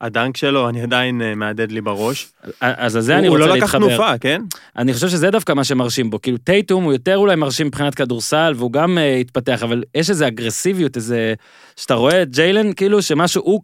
הדנק 0.00 0.36
שלו, 0.36 0.68
אני 0.68 0.82
עדיין 0.82 1.22
אה, 1.22 1.34
מהדהד 1.34 1.72
לי 1.72 1.80
בראש. 1.80 2.32
אז 2.60 2.96
על 2.96 3.02
זה 3.02 3.18
אני 3.18 3.28
רוצה 3.28 3.42
הוא 3.42 3.48
לא 3.48 3.56
לקח 3.56 3.74
להתחבר. 3.74 3.88
תנופה, 3.88 4.18
כן? 4.18 4.42
אני 4.78 4.94
חושב 4.94 5.08
שזה 5.08 5.30
דווקא 5.30 5.52
מה 5.52 5.64
שמרשים 5.64 6.10
בו, 6.10 6.22
כאילו 6.22 6.38
טייטום 6.38 6.84
הוא 6.84 6.92
יותר 6.92 7.16
אולי 7.16 7.36
מרשים 7.36 7.66
מבחינת 7.66 7.94
כדורסל, 7.94 8.52
והוא 8.56 8.72
גם 8.72 8.98
uh, 8.98 9.20
התפתח, 9.20 9.62
אבל 9.62 9.82
יש 9.94 10.10
איזה 10.10 10.26
אגרסיביות, 10.26 10.96
איזה... 10.96 11.34
שאתה 11.76 11.94
רואה 11.94 12.22
את 12.22 12.30
ג'יילן, 12.30 12.72
כאילו 12.72 13.02
שמשהו 13.02 13.42
הוא... 13.44 13.60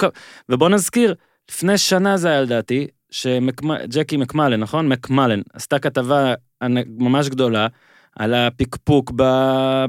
ובוא 0.48 0.68
נזכיר, 0.68 1.14
לפני 1.50 1.78
שנה 1.78 2.16
זה 2.16 2.28
היה 2.28 2.40
לדעתי, 2.40 2.86
שג'קי 3.10 4.16
מקמלן, 4.16 4.60
נכון? 4.60 4.88
מקמלן, 4.88 5.40
עשתה 5.52 5.78
כתבה 5.78 6.34
ממש 6.98 7.28
גדולה. 7.28 7.66
על 8.18 8.34
הפקפוק 8.34 9.12
ב... 9.16 9.22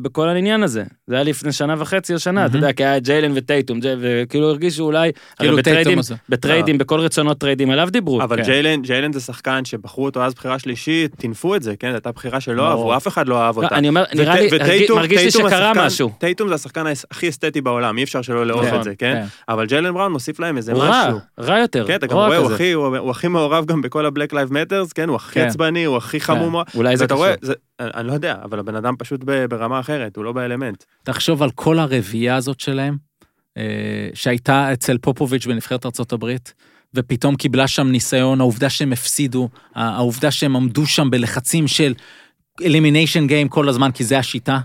בכל 0.02 0.30
העניין 0.30 0.64
הזה. 0.64 0.84
זה 1.08 1.16
היה 1.16 1.24
לפני 1.24 1.52
שנה 1.52 1.76
וחצי 1.78 2.14
או 2.14 2.20
שנה, 2.20 2.42
אתה 2.46 2.52
מהמם. 2.52 2.64
יודע, 2.64 2.74
כי 2.74 2.84
היה 2.86 3.00
ג'יילן 3.00 3.32
וטייטום, 3.36 3.80
ג'י- 3.80 3.88
וכאילו 4.00 4.50
הרגישו 4.50 4.84
אולי, 4.84 5.12
כאילו 5.40 5.58
בטריידים. 5.58 6.00
בטריידים, 6.30 6.78
בכל 6.78 7.00
רצונות 7.00 7.38
טריידים 7.38 7.70
עליו 7.70 7.88
דיברו. 7.92 8.22
אבל 8.24 8.38
כן. 8.38 8.44
ג'יילן, 8.44 8.82
ג'יילן 8.82 9.14
זה 9.14 9.20
שחקן 9.20 9.66
שבחרו 9.66 10.06
אותו 10.06 10.24
אז 10.24 10.34
בחירה 10.34 10.60
שלישית, 10.60 11.16
טינפו 11.16 11.56
את 11.56 11.64
זה, 11.64 11.74
כן? 11.80 11.90
זו 11.90 11.96
הייתה 11.96 12.12
בחירה 12.12 12.40
שלא. 12.40 12.70
אהבו, 12.70 12.96
אף 12.98 13.08
אחד 13.08 13.28
לא 13.28 13.42
אהב 13.42 13.58
לא, 13.60 13.64
אותה. 13.64 13.76
אני 13.76 13.90
אומר, 13.90 14.04
נראה 14.16 14.36
לי, 14.40 14.50
מרגיש 14.96 15.22
לי 15.24 15.32
שקרה 15.32 15.48
השחקן- 15.72 15.86
משהו. 15.86 16.12
טייטום 16.20 16.48
זה 16.48 16.56
השחקן 16.56 16.84
הכי 17.12 17.30
אסתטי 17.30 17.62
בעולם, 17.62 17.98
אי 17.98 18.04
אפשר 18.04 18.22
שלא 18.22 18.46
לאהוב 18.46 18.66
כן, 18.70 18.76
את 18.78 18.84
זה, 18.84 18.94
כן? 18.98 19.14
כן. 19.22 19.54
אבל 19.54 19.66
ג'יילן 19.66 19.94
בראון 19.94 20.12
מוסיף 20.12 20.40
להם 20.40 20.58
איזה 20.58 20.72
הוא 20.72 20.82
רע, 20.84 21.06
משהו. 21.08 21.20
רע 21.40 21.60
יותר. 21.60 21.88
כן, 21.88 21.96
אתה 21.96 22.08
גם 22.08 22.14
רואה, 22.18 22.38
הוא. 22.38 22.52
הכי- 22.52 22.72
הוא 22.72 22.98
הוא 22.98 23.12
הכי 23.12 23.28
מעורב 23.28 23.66
גם 23.66 23.82
בכל 23.82 24.06
ה-Black 24.06 24.32
Lives 24.34 24.52
Matters, 24.52 24.92
כן? 24.96 25.10
הוא 25.10 25.16
הכי 25.16 25.34
כן. 25.40 25.48
עצבני, 25.48 25.84
הוא 25.84 25.98
הכי 25.98 26.20
חמום. 26.20 26.56
אולי 26.76 26.98
זה 26.98 27.08
קשור. 27.08 27.26
זה- 27.82 27.88
אני 27.94 28.08
לא 28.08 28.14
יודע, 28.14 28.36
אבל 28.44 28.60
הבן 28.60 28.76
אדם 28.76 28.96
פשוט 29.00 29.22
ברמה 29.50 29.80
אחרת, 29.80 30.16
הוא 30.16 30.26
לא 30.26 30.32
באלמנט. 30.32 30.84
תחשוב 31.04 31.44
על 31.44 31.52
כל 31.52 31.80
הרביעייה 31.80 32.36
הזאת 32.36 32.60
שלהם, 32.60 32.98
אה, 33.58 34.10
שהייתה 34.14 34.74
אצל 34.74 34.98
פופוביץ' 34.98 35.46
בנבחרת 35.48 35.86
ארה"ב, 35.86 36.36
ופתאום 36.94 37.36
קיבלה 37.36 37.68
שם 37.68 37.88
ניסיון, 37.88 38.40
העובדה 38.42 38.70
שהם 38.70 38.94
הפסידו, 38.94 39.50
העובדה 39.76 40.32
שהם 40.32 40.56
עמדו 40.56 40.86
שם 40.86 41.10
בלחצים 41.10 41.68
של 41.68 41.94
elimination 42.62 43.28
game 43.28 43.50
כל 43.50 43.70
הזמן, 43.70 43.92
כי 43.92 44.04
זה 44.04 44.18
השיטה. 44.20 44.60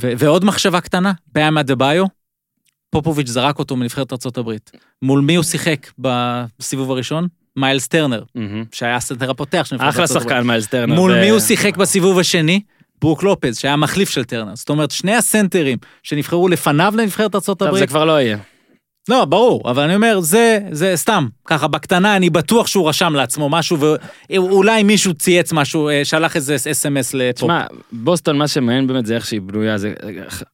ו- 0.00 0.12
ועוד 0.18 0.44
מחשבה 0.44 0.80
קטנה, 0.80 1.12
באם 1.34 1.62
אדבאיו, 1.62 2.04
פופוביץ' 2.90 3.28
זרק 3.28 3.58
אותו 3.58 3.76
מנבחרת 3.76 4.12
ארה"ב. 4.12 4.52
מול 5.02 5.20
מי 5.20 5.34
הוא 5.34 5.44
שיחק 5.44 5.86
בסיבוב 5.98 6.90
הראשון? 6.90 7.28
מיילס 7.58 7.88
טרנר. 7.88 8.22
שהיה 8.72 8.96
הסנטר 8.96 9.30
הפותח 9.30 9.68
אחלה. 9.78 10.06
שחקן 10.06 10.40
מיילס 10.40 10.66
טרנר. 10.66 10.94
מול 10.94 11.20
מי 11.20 11.28
הוא 11.28 11.40
שיחק 11.40 11.76
בסיבוב 11.76 12.18
השני? 12.18 12.60
ברוק 13.00 13.22
לופז, 13.22 13.58
שהיה 13.58 13.76
מחליף 13.76 14.10
של 14.10 14.24
טרנר. 14.24 14.56
זאת 14.56 14.68
אומרת, 14.68 14.90
שני 14.90 15.14
הסנטרים 15.14 15.78
שנבחרו 16.02 16.48
לפניו 16.48 16.94
לנבחרת 16.96 17.34
ארצות 17.34 17.58
טוב, 17.58 17.78
זה 17.78 17.86
כבר 17.86 18.04
לא 18.04 18.20
יהיה. 18.20 18.38
לא, 19.08 19.24
ברור, 19.24 19.70
אבל 19.70 19.82
אני 19.82 19.94
אומר, 19.94 20.20
זה, 20.20 20.58
זה 20.70 20.92
סתם, 20.96 21.26
ככה, 21.44 21.68
בקטנה, 21.68 22.16
אני 22.16 22.30
בטוח 22.30 22.66
שהוא 22.66 22.88
רשם 22.88 23.14
לעצמו 23.14 23.48
משהו, 23.48 23.78
ואולי 24.30 24.82
מישהו 24.82 25.14
צייץ 25.14 25.52
משהו, 25.52 25.88
אה, 25.88 26.04
שלח 26.04 26.36
איזה 26.36 26.56
אס.אם.אס 26.70 27.14
לפה. 27.14 27.32
תשמע, 27.32 27.64
בוסטון, 27.92 28.38
מה 28.38 28.48
שמעניין 28.48 28.86
באמת 28.86 29.06
זה 29.06 29.14
איך 29.14 29.26
שהיא 29.26 29.40
בנויה, 29.40 29.78
זה 29.78 29.92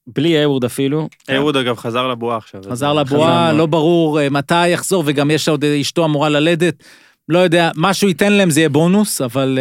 בלי 0.06 0.42
הייוורד 0.42 0.64
אפילו. 0.64 1.08
הייוורד 1.30 1.56
אגב 1.56 1.76
חזר 1.76 2.08
לבועה 2.08 2.36
עכשיו. 2.36 2.60
חזר 2.70 2.92
לבועה. 2.92 3.52
לא 3.52 3.66
ברור 3.66 4.20
אה, 4.20 4.30
מתי 4.30 4.68
יחזור, 4.68 5.02
וגם 5.06 5.30
יש 5.30 5.48
עוד, 5.48 5.64
אה, 5.64 5.80
אשתו 5.80 6.04
אמורה 6.04 6.28
ללדת. 6.28 6.74
לא 7.28 7.38
יודע, 7.38 7.70
משהו 7.76 8.08
ייתן 8.08 8.32
להם 8.32 8.50
זה 8.50 8.60
יהיה 8.60 8.68
בונוס, 8.68 9.20
אבל... 9.20 9.58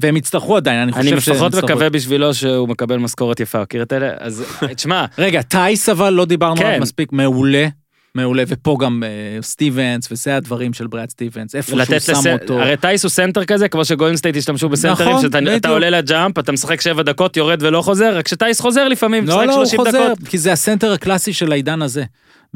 והם 0.00 0.16
יצטרכו 0.16 0.56
עדיין, 0.56 0.80
אני 0.80 0.92
חושב 0.92 1.12
אני 1.12 1.20
שהם 1.20 1.34
לפחות 1.34 1.52
יצטרכו. 1.52 1.66
מקווה 1.66 1.90
בשבילו 1.90 2.34
שהוא 2.34 2.68
מקבל 2.68 2.96
משכורת 2.96 3.40
יפה, 3.40 3.62
מכיר 3.62 3.82
את 3.82 3.92
אלה? 3.92 4.10
אז 4.18 4.44
תשמע, 4.76 5.04
רגע, 5.18 5.42
טייס 5.42 5.88
אבל 5.88 6.10
לא 6.10 6.24
דיברנו 6.24 6.56
כן. 6.56 6.66
עליו 6.66 6.80
מספיק, 6.80 7.12
מעולה. 7.12 7.66
מעולה, 8.14 8.42
ופה 8.46 8.76
גם 8.80 9.02
אה, 9.06 9.42
סטיבנס, 9.42 10.08
וזה 10.10 10.36
הדברים 10.36 10.72
של 10.72 10.86
בראד 10.86 11.10
סטיבנס, 11.10 11.54
איפה 11.54 11.84
שהוא 11.84 11.98
שם 11.98 12.12
לס... 12.12 12.26
אותו. 12.26 12.60
הרי 12.60 12.76
טייס 12.76 13.02
הוא 13.04 13.10
סנטר 13.10 13.44
כזה, 13.44 13.68
כמו 13.68 13.84
שגולדן 13.84 14.16
סטייט 14.16 14.36
השתמשו 14.36 14.68
בסנטרים, 14.68 15.08
נכון, 15.08 15.22
שאתה 15.22 15.40
בדיוק. 15.40 15.66
עולה 15.66 15.90
לג'אמפ, 15.90 16.38
אתה 16.38 16.52
משחק 16.52 16.80
שבע 16.80 17.02
דקות, 17.02 17.36
יורד 17.36 17.62
ולא 17.62 17.82
חוזר, 17.82 18.16
רק 18.16 18.28
שטייס 18.28 18.60
חוזר 18.60 18.88
לפעמים, 18.88 19.26
לא, 19.26 19.34
משחק 19.34 19.46
לא, 19.46 19.54
הוא 19.54 19.64
30 19.64 19.78
חוזר, 19.78 20.12
דקות. 20.12 20.28
כי 20.28 20.38
זה 20.38 20.52
הסנטר 20.52 20.92
הקלאסי 20.92 21.32
של 21.32 21.52
העידן 21.52 21.82
הזה. 21.82 22.04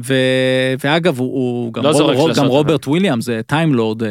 ו... 0.05 0.13
ואגב, 0.83 1.19
הוא, 1.19 1.27
הוא 1.33 1.73
גם, 1.73 1.83
לא 1.83 1.89
רוב, 1.89 2.01
רוב, 2.15 2.31
גם. 2.37 2.45
רוברט 2.45 2.87
וויליאמס, 2.87 3.21
זה 3.21 3.41
טיימלורד, 3.47 4.03
אה, 4.03 4.09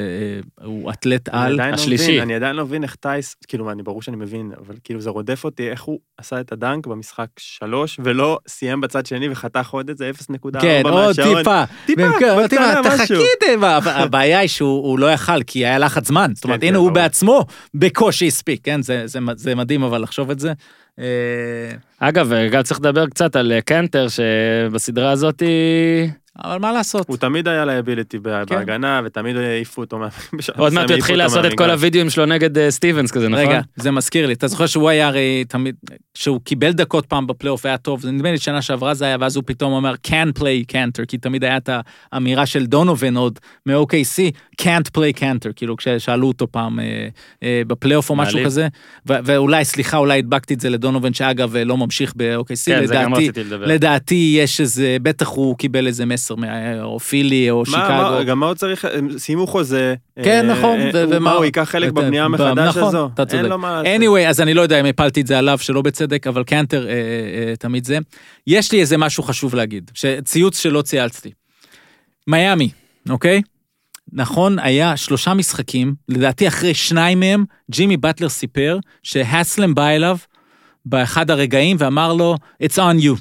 הוא 0.64 0.90
אתלט 0.90 1.28
אני 1.28 1.38
על. 1.44 1.52
לא 1.52 1.62
השלישי. 1.62 2.04
מבין, 2.10 2.20
אני 2.20 2.34
עדיין 2.34 2.56
לא 2.56 2.64
מבין 2.64 2.82
איך 2.82 2.94
טייס, 2.94 3.36
כאילו, 3.48 3.70
אני 3.70 3.82
ברור 3.82 4.02
שאני 4.02 4.16
מבין, 4.16 4.52
אבל 4.66 4.74
כאילו 4.84 5.00
זה 5.00 5.10
רודף 5.10 5.44
אותי, 5.44 5.70
איך 5.70 5.82
הוא 5.82 5.98
עשה 6.18 6.40
את 6.40 6.52
הדנק 6.52 6.86
במשחק 6.86 7.26
שלוש, 7.38 8.00
ולא 8.04 8.38
סיים 8.48 8.80
בצד 8.80 9.06
שני 9.06 9.28
וחתך 9.28 9.70
עוד 9.70 9.88
איזה 9.88 10.10
0.4 10.32 10.60
כן, 10.60 10.82
עוד 10.84 10.94
מהשעון. 10.94 11.38
טיפה. 11.38 11.64
טיפה, 11.86 12.02
מה, 12.08 12.16
משהו. 12.80 12.96
תחכי, 13.40 13.54
אבל 13.54 13.78
הבעיה 14.02 14.38
היא 14.38 14.48
שהוא 14.48 14.86
הוא 14.86 14.98
לא 14.98 15.12
יכל, 15.12 15.42
כי 15.42 15.66
היה 15.66 15.78
לחץ 15.78 16.06
זמן. 16.08 16.30
זאת 16.34 16.44
אומרת, 16.44 16.60
כן, 16.60 16.66
הנה 16.66 16.76
כן, 16.78 16.80
הוא. 16.84 16.90
בעצמו 16.90 17.44
בקושי 17.74 18.26
הספיק, 18.26 18.60
כן? 18.64 18.82
זה- 18.82 19.02
זה- 19.06 19.18
זה 19.36 19.54
מדהים 19.54 19.82
אבל 19.82 20.02
לחשוב 20.02 20.30
את 20.30 20.40
זה. 20.40 20.52
אגב, 22.00 22.32
גם 22.50 22.62
צריך 22.62 22.80
לדבר 22.80 23.06
קצת 23.06 23.36
על 23.36 23.52
אה, 23.52 23.60
קנטר, 23.60 24.06
שבסדרה 24.08 25.10
הזאת 25.10 25.40
היא... 25.40 26.10
אבל 26.44 26.58
מה 26.58 26.72
לעשות? 26.72 27.08
הוא 27.08 27.16
תמיד 27.16 27.48
היה 27.48 27.64
liability 27.64 28.16
כן. 28.16 28.22
בהגנה, 28.22 29.00
ותמיד 29.04 29.36
העיפו 29.36 29.80
אותו 29.80 29.98
מה... 29.98 30.08
עוד 30.58 30.72
מעט 30.72 30.90
הוא 30.90 30.98
יתחיל 30.98 31.18
לעשות 31.18 31.44
את 31.44 31.52
כל. 31.58 31.70
הוידאוים 31.70 32.10
שלו 32.10 32.26
נגד 32.26 32.58
אה, 32.58 32.70
סטיבנס 32.70 33.10
כזה, 33.10 33.28
נכון? 33.28 33.44
רגע, 33.44 33.60
זה 33.76 33.90
מזכיר 33.90 34.26
לי, 34.26 34.32
אתה 34.32 34.48
זוכר 34.48 34.66
שהוא 34.66 34.88
היה 34.88 35.06
הרי 35.06 35.44
תמיד, 35.48 35.74
כשהוא 36.14 36.40
קיבל 36.44 36.72
דקות 36.72 37.06
פעם 37.06 37.26
בפלייאוף 37.26 37.66
היה 37.66 37.78
טוב, 37.78 38.00
זה 38.00 38.10
נדמה 38.10 38.30
לי 38.30 38.38
שנה 38.38 38.62
שעברה 38.62 38.94
זה 38.94 39.04
היה, 39.04 39.16
ואז 39.20 39.36
הוא 39.36 39.44
פתאום 39.46 39.72
אומר 39.72 39.94
can 40.06 40.38
play 40.38 40.72
Kanter, 40.72 41.06
כי 41.08 41.18
תמיד 41.18 41.44
היה 41.44 41.56
את 41.56 41.70
האמירה 42.12 42.46
של 42.46 42.66
דונובן 42.66 43.16
עוד 43.16 43.38
מ-OKC, 43.66 44.32
can't 44.62 44.90
play 44.96 45.20
Kanter, 45.20 45.52
כאילו 45.56 45.76
כששאלו 45.76 46.28
אותו 46.28 46.46
פעם 46.50 46.80
אה, 47.42 47.62
בפלייאוף 47.66 48.10
או 48.10 48.16
משהו. 48.16 48.44
כזה, 48.44 48.68
ואולי, 49.06 49.64
סליחה, 49.64 49.96
אולי 49.96 50.18
הדבקתי 50.18 50.54
את 50.54 50.60
זה 50.60 50.70
לדונובן, 50.70 51.12
שאגב 51.12 51.56
לא 51.56 51.76
ממשיך 51.86 52.12
ב-OKC, 52.16 52.64
כן, 52.66 52.86
זה 52.86 52.94
גם 52.94 53.14
לדעתי. 53.14 53.40
לדעתי 53.66 54.36
יש 54.38 54.60
איזה, 54.60 54.96
בטח 55.02 55.28
הוא 55.28 55.56
קיבל 55.56 55.86
איזה 55.86 56.06
מסר, 56.06 56.34
מה- 56.34 56.82
או 56.82 56.98
מה- 57.60 57.64
שיקגו. 57.64 57.78
מה- 57.78 58.22
גם 58.26 58.40
מה 58.40 58.46
הוא 58.46 58.54
צריך, 58.54 58.84
סיימו 59.16 59.46
חוזה. 59.46 59.94
כן, 60.22 60.50
אה, 60.50 60.56
נכון, 60.56 60.78
אה, 61.12 61.18
מה, 61.18 61.32
הוא 61.32 61.44
ייקח 61.44 61.62
חלק 61.70 61.92
בבנייה 61.92 62.28
מחדש 62.28 62.68
נכון, 62.76 62.82
הזו? 62.88 63.10
אתה 63.14 63.24
צודק. 63.26 63.42
אין 63.42 63.50
לו 63.50 63.58
מה 63.58 63.82
לעשות. 63.82 64.00
anyway, 64.02 64.28
אז 64.28 64.40
אני 64.40 64.54
לא 64.54 64.62
יודע 64.62 64.80
אם 64.80 64.86
הפלתי 64.86 65.20
את 65.20 65.26
זה 65.26 65.38
עליו 65.38 65.58
שלא 65.58 65.82
בצדק, 65.82 66.26
אבל 66.26 66.44
קנטר 66.44 66.86
אה, 66.88 66.92
אה, 66.92 67.56
תמיד 67.58 67.84
זה. 67.84 67.98
יש 68.46 68.72
לי 68.72 68.80
איזה 68.80 68.96
משהו 68.98 69.22
חשוב 69.22 69.54
להגיד, 69.54 69.90
ציוץ 70.24 70.58
שלא 70.58 70.82
צייצתי. 70.82 71.30
מיאמי, 72.26 72.70
אוקיי? 73.10 73.42
נכון, 74.12 74.58
היה 74.58 74.96
שלושה 74.96 75.34
משחקים, 75.34 75.94
לדעתי 76.08 76.48
אחרי 76.48 76.74
שניים 76.74 77.20
מהם, 77.20 77.44
ג'ימי 77.70 77.96
באטלר 77.96 78.28
סיפר 78.28 78.78
שהסלם 79.02 79.74
בא 79.74 79.88
אליו 79.88 80.16
באחד 80.86 81.30
הרגעים 81.30 81.76
ואמר 81.80 82.12
לו, 82.12 82.36
it's 82.62 82.76
on 82.76 83.02
you, 83.04 83.20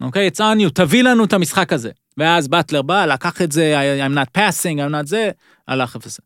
אוקיי? 0.00 0.28
it's 0.28 0.38
on 0.38 0.66
you, 0.66 0.70
תביא 0.74 1.02
לנו 1.02 1.24
את 1.24 1.32
המשחק 1.32 1.72
הזה. 1.72 1.90
ואז 2.16 2.48
באטלר 2.48 2.82
בא, 2.82 3.06
לקח 3.06 3.42
את 3.42 3.52
זה, 3.52 3.74
I'm 4.06 4.14
not 4.16 4.38
passing, 4.40 4.76
I'm 4.78 4.92
not 4.92 5.06
זה, 5.06 5.30
הלך 5.68 5.96
אפס. 5.96 6.20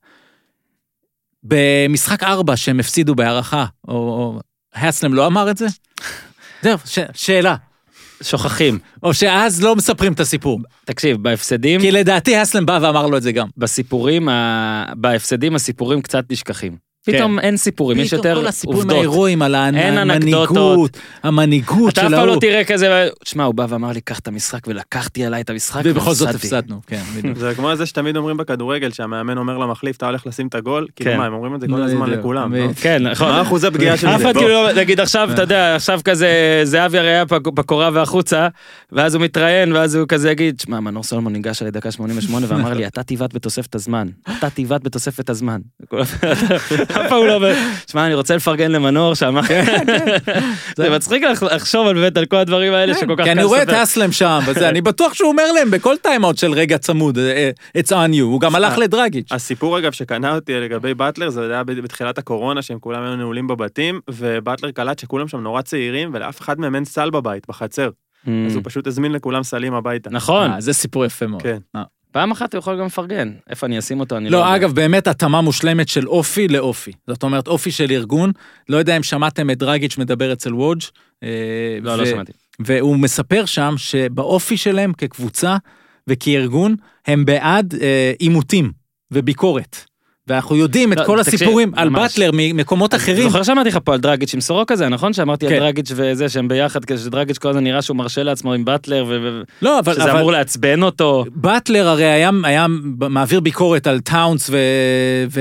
במשחק 1.42 2.22
ארבע 2.22 2.56
שהם 2.56 2.80
הפסידו 2.80 3.14
בהערכה, 3.14 3.64
או, 3.88 3.94
או 3.94 4.40
הסלם 4.74 5.14
לא 5.14 5.26
אמר 5.26 5.50
את 5.50 5.56
זה? 5.56 5.66
זהו, 6.62 6.78
ש- 6.84 6.98
שאלה. 7.14 7.56
שוכחים. 8.22 8.78
או 9.02 9.14
שאז 9.14 9.62
לא 9.62 9.76
מספרים 9.76 10.12
את 10.12 10.20
הסיפור. 10.20 10.60
תקשיב, 10.84 11.22
בהפסדים, 11.22 11.80
כי 11.80 11.90
לדעתי 11.90 12.36
הסלם 12.36 12.66
בא 12.66 12.78
ואמר 12.82 13.06
לו 13.06 13.16
את 13.16 13.22
זה 13.22 13.32
גם. 13.32 13.48
בסיפורים, 13.56 14.28
ה- 14.28 14.84
בהפסדים 14.96 15.54
הסיפורים 15.54 16.02
קצת 16.02 16.24
נשכחים. 16.30 16.87
פתאום 17.04 17.38
אין 17.38 17.56
סיפורים, 17.56 17.98
יש 17.98 18.08
פתאום 18.14 18.26
יותר 18.26 18.40
כל 18.40 18.46
הסיפורים 18.46 18.80
עובדות. 18.80 18.96
ההירואיים 18.98 19.42
על 19.42 19.54
אין 19.54 19.98
המנהיגות, 19.98 20.48
אנקדוטות. 20.48 20.98
המנהיגות 21.22 21.92
אתה 21.92 22.00
של 22.00 22.06
אף 22.06 22.12
פעם 22.12 22.20
ההוא. 22.20 22.34
לא 22.34 22.40
תראה 22.40 22.64
כזה, 22.64 23.08
שמע, 23.24 23.44
הוא 23.44 23.54
בא 23.54 23.66
ואמר 23.68 23.92
לי, 23.92 24.00
קח 24.00 24.18
את 24.18 24.28
המשחק, 24.28 24.60
ולקחתי 24.66 25.24
עליי 25.24 25.40
את 25.40 25.50
המשחק, 25.50 25.80
ובכל 25.84 26.12
זאת 26.14 26.26
והפסדתי." 26.28 26.46
הפסדנו, 26.56 26.80
כן, 26.86 27.00
בדיוק. 27.16 27.38
זה 27.38 27.52
כמו 27.56 27.76
זה 27.76 27.86
שתמיד 27.86 28.16
אומרים 28.16 28.36
בכדורגל, 28.36 28.90
שהמאמן 28.92 29.38
אומר 29.38 29.58
למחליף, 29.58 29.96
אתה 29.96 30.06
הולך 30.06 30.26
לשים 30.26 30.46
את 30.46 30.54
הגול, 30.54 30.86
כאילו 30.96 31.10
כן. 31.10 31.16
מה, 31.18 31.26
הם 31.26 31.32
אומרים 31.32 31.54
את 31.54 31.60
זה 31.60 31.66
כל 31.66 31.76
לא 31.76 31.84
הזמן 31.84 32.10
לכולם, 32.10 32.54
לא? 32.54 32.66
כן, 32.80 33.02
נכון. 33.06 33.28
מה 33.28 33.42
אחוז 33.42 33.64
הפגיעה 33.64 33.96
של 33.96 34.06
אף 34.08 34.18
זה? 34.18 34.24
אחד 34.24 34.34
בוא. 34.34 34.42
כאילו, 34.42 34.54
לא- 34.62 34.72
נגיד 34.72 35.00
עכשיו, 35.00 35.28
אתה 35.34 35.42
יודע, 35.42 35.74
עכשיו 35.76 36.00
כזה, 36.04 36.28
זהבי 36.64 36.98
הרי 36.98 37.08
היה 37.08 37.24
בק- 37.24 37.46
בקורה 37.48 37.90
והחוצה, 37.92 38.48
ואז 38.92 39.14
הוא 39.14 39.22
מתראיין, 39.22 39.72
ואז 39.72 39.94
הוא 39.94 40.08
כזה 40.08 40.30
יגיד, 40.30 40.60
שמע, 40.60 40.80
מנור 40.80 41.02
סולומון 41.02 41.32
ניגש 41.32 41.62
אליי 41.62 41.70
דקה 41.72 41.90
88 41.90 42.46
ואמר 42.48 42.74
לי, 42.74 42.86
אתה 42.86 43.02
תיבעט 43.02 43.34
בתוספת 43.34 43.74
הזמן, 43.74 44.08
אתה 44.38 44.50
תיבעט 44.50 44.82
בתוספת 44.84 45.30
הזמן. 45.30 45.60
אף 46.90 47.08
פעם 47.08 47.18
הוא 47.18 47.26
לא 47.26 47.34
אומר, 47.34 47.54
שמע, 47.90 48.06
אני 48.06 48.14
רוצה 48.14 48.36
לפרגן 48.36 48.72
למנור 48.72 49.14
שם. 49.14 49.36
זה 50.76 50.90
מצחיק 50.90 51.22
לח- 51.24 51.42
לחשוב 51.42 51.86
על 51.86 51.94
באמת 51.94 52.16
על 52.16 52.26
כל 52.26 52.36
הדברים 52.36 52.72
האלה 52.72 52.94
שכל 52.94 53.14
כך 53.18 53.24
כי 53.24 53.32
אני 53.32 53.44
רואה 53.44 53.62
את. 53.62 53.68
האסלם 53.68 54.12
שם, 54.12 54.38
וזה, 54.46 54.68
אני 54.68 54.80
בטוח 54.80 55.14
שהוא 55.14 55.28
אומר 55.30 55.52
להם 55.52 55.70
בכל 55.70 55.96
טיימאוט 56.02 56.38
של 56.38 56.52
רגע 56.52 56.78
צמוד, 56.78 57.18
אה, 57.18 57.50
it's 57.78 57.88
on 57.90 58.12
you, 58.14 58.22
הוא 58.22 58.40
גם 58.40 58.54
הלך 58.54 58.78
לדרגיץ'. 58.78 59.32
הסיפור 59.32 59.78
אגב 59.78 59.92
שקנה 59.92 60.34
אותי 60.34 60.54
לגבי 60.54 60.94
באטלר 60.94 61.30
זה 61.30 61.52
היה 61.52 61.64
בתחילת 61.64 62.18
הקורונה 62.18 62.62
שהם 62.62 62.78
כולם 62.78 63.02
היו 63.02 63.16
נעולים 63.16 63.46
בבתים 63.46 64.00
ובאטלר 64.10 64.70
קלט 64.70 64.98
שכולם 64.98 65.28
שם 65.28 65.40
נורא 65.40 65.62
צעירים 65.62 66.10
ולאף 66.14 66.40
אחד 66.40 66.60
מהם 66.60 66.74
אין 66.74 66.84
סל 66.84 67.10
בבית 67.10 67.42
בחצר 67.48 67.88
Mm. 68.26 68.30
אז 68.46 68.54
הוא 68.54 68.62
פשוט 68.64 68.86
הזמין 68.86 69.12
לכולם 69.12 69.42
סלים 69.42 69.74
הביתה. 69.74 70.10
נכון, 70.10 70.50
אה, 70.50 70.60
זה 70.60 70.72
סיפור 70.72 71.04
יפה 71.04 71.26
מאוד. 71.26 71.42
כן. 71.42 71.58
פעם 72.12 72.30
אחת 72.30 72.54
הוא 72.54 72.58
יכול 72.58 72.78
גם 72.78 72.86
לפרגן. 72.86 73.32
איפה 73.50 73.66
אני 73.66 73.78
אשים 73.78 74.00
אותו, 74.00 74.16
אני 74.16 74.30
לא 74.30 74.38
לא, 74.38 74.44
יודע. 74.44 74.56
אגב, 74.56 74.72
באמת 74.72 75.06
התאמה 75.06 75.40
מושלמת 75.40 75.88
של 75.88 76.08
אופי 76.08 76.48
לאופי. 76.48 76.92
זאת 77.06 77.22
אומרת, 77.22 77.48
אופי 77.48 77.70
של 77.70 77.90
ארגון, 77.90 78.32
לא 78.68 78.76
יודע 78.76 78.96
אם 78.96 79.02
שמעתם 79.02 79.50
את 79.50 79.58
דרגיץ' 79.58 79.98
מדבר 79.98 80.32
אצל 80.32 80.54
וודג'. 80.54 80.82
אה, 81.22 81.28
לא, 81.82 81.98
לא 81.98 82.06
שמעתי. 82.06 82.32
והוא 82.60 82.96
מספר 82.96 83.44
שם 83.44 83.74
שבאופי 83.76 84.56
שלהם 84.56 84.92
כקבוצה 84.92 85.56
וכארגון, 86.06 86.76
הם 87.06 87.24
בעד 87.24 87.74
אה, 87.80 88.12
עימותים 88.18 88.72
וביקורת. 89.10 89.84
ואנחנו 90.28 90.56
יודעים 90.56 90.92
את 90.92 90.98
לא, 90.98 91.04
כל 91.04 91.22
תקשיב, 91.22 91.34
הסיפורים 91.34 91.72
על. 91.76 91.88
באטלר 91.88 92.30
ממקומות 92.32 92.94
אחרים. 92.94 93.22
זוכר 93.22 93.42
שאמרתי 93.42 93.68
לך 93.68 93.78
פה 93.84 93.94
על 93.94 94.00
דרגיץ' 94.00 94.34
עם 94.34 94.40
סורוקה 94.40 94.76
זה, 94.76 94.88
נכון? 94.88 95.12
שאמרתי 95.12 95.46
על 95.46 95.52
כן. 95.52 95.58
דרגיץ' 95.58 95.92
וזה, 95.94 96.28
שהם 96.28 96.48
ביחד, 96.48 96.84
כזה 96.84 97.04
שדרגיץ' 97.04 97.38
כל 97.38 97.48
הזמן 97.48 97.64
נראה 97.64 97.82
שהוא 97.82 97.96
מרשה 97.96 98.22
לעצמו 98.22 98.52
עם 98.52 98.64
באטלר, 98.64 99.04
ו- 99.08 99.42
לא, 99.62 99.78
אבל... 99.78 99.94
שזה 99.94 100.04
אבל... 100.04 100.18
אמור 100.18 100.32
לעצבן 100.32 100.82
אותו. 100.82 101.24
באטלר 101.34 101.88
הרי 101.88 102.04
היה, 102.04 102.30
היה 102.44 102.66
מעביר 103.10 103.40
ביקורת 103.40 103.86
על 103.86 104.00
טאונס 104.00 104.50
ו... 104.50 104.58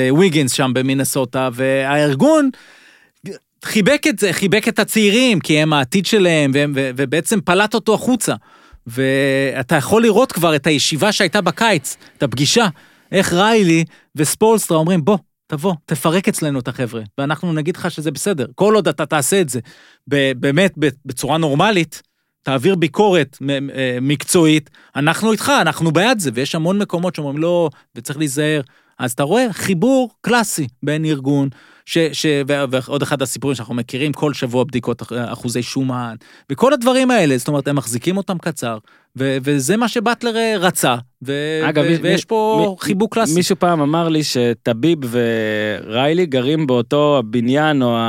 וויגינס 0.10 0.52
שם 0.52 0.72
במינסוטה, 0.74 1.50
והארגון 1.54 2.50
חיבק 3.66 4.04
את 4.10 4.20
זה, 4.20 4.34
חיבק 4.34 4.68
את 4.68 4.80
הצעירים, 4.80 5.40
כי 5.40 5.60
הם 5.60 5.74
העתיד 5.74 6.06
שלהם, 6.06 6.52
והם, 6.54 6.74
ו... 6.76 6.90
ובעצם 6.96 7.40
פלט 7.42 7.74
אותו 7.74 7.94
החוצה. 7.94 8.34
ואתה 8.88 9.76
יכול 9.76 10.02
לראות 10.02 10.32
כבר 10.32 10.56
את 10.56 10.68
הישיבה 10.68 11.12
שהייתה 11.12 11.42
בקיץ, 11.42 11.98
את 12.18 12.24
הפגישה, 12.24 12.68
איך 13.12 13.34
ריילי 13.34 13.84
וספולסטרה 14.16 14.78
אומרים, 14.78 15.06
בוא, 15.06 15.18
תבוא, 15.48 15.74
תפרק 15.86 16.28
אצלנו 16.28 16.60
את 16.60 16.68
החבר'ה, 16.68 17.02
ואנחנו 17.18 17.54
נגיד 17.54 17.78
לך 17.78 17.92
שזה 17.92 18.12
בסדר. 18.12 18.46
כל 18.56 18.76
עוד 18.76 18.88
אתה 18.88 19.06
תעשה 19.06 19.42
את 19.42 19.50
זה 19.50 19.60
באמת 20.38 20.74
בצורה 21.06 21.38
נורמלית, 21.38 22.02
תעביר 22.44 22.76
ביקורת 22.76 23.38
אה, 23.50 23.98
מקצועית, 24.02 24.70
אנחנו 24.96 25.32
איתך, 25.32 25.52
אנחנו 25.62 25.92
בעד 25.92 26.20
זה, 26.20 26.32
ויש 26.34 26.56
המון 26.56 26.78
מקומות 26.78 27.16
שאומרים 27.16 27.38
לא, 27.38 27.70
וצריך 27.96 28.20
להיזהר. 28.20 28.62
אז 29.00 29.12
אתה 29.12 29.24
רואה 29.24 29.54
חיבור 29.54 30.10
קלאסי 30.22 30.68
בין 30.84 31.06
ארגון, 31.06 31.50
ש, 31.86 31.98
ש, 31.98 32.26
ועוד 32.48 33.02
אחד 33.02 33.22
הסיפורים 33.22 33.56
שאנחנו 33.56 33.74
מכירים, 33.74 34.14
כל 34.14 34.34
שבוע 34.34 34.64
בדיקות 34.64 35.02
אח- 35.02 35.12
אחוזי 35.14 35.64
שומן, 35.64 36.16
וכל 36.52 36.74
הדברים 36.74 37.12
האלה, 37.12 37.38
זאת 37.38 37.48
אומרת, 37.48 37.68
הם 37.68 37.76
מחזיקים 37.76 38.18
אותם 38.18 38.38
קצר, 38.38 38.78
ו, 39.18 39.38
וזה 39.44 39.78
מה 39.78 39.88
שבטלר 39.88 40.38
אה, 40.38 40.54
רצה, 40.60 40.96
ו, 41.26 41.34
אגב, 41.70 41.84
ו, 41.88 41.90
מי- 41.90 41.96
ויש 42.02 42.26
פה 42.26 42.66
מי- 42.70 42.86
חיבוק 42.86 43.14
קלאסי. 43.14 43.36
מישהו 43.36 43.56
פעם 43.60 43.82
אמר 43.82 44.10
לי 44.10 44.22
שטביב 44.24 45.00
וריילי 45.10 46.26
גרים 46.26 46.68
באותו 46.68 47.18
הבניין 47.20 47.82
או 47.82 47.98
ה- 47.98 48.02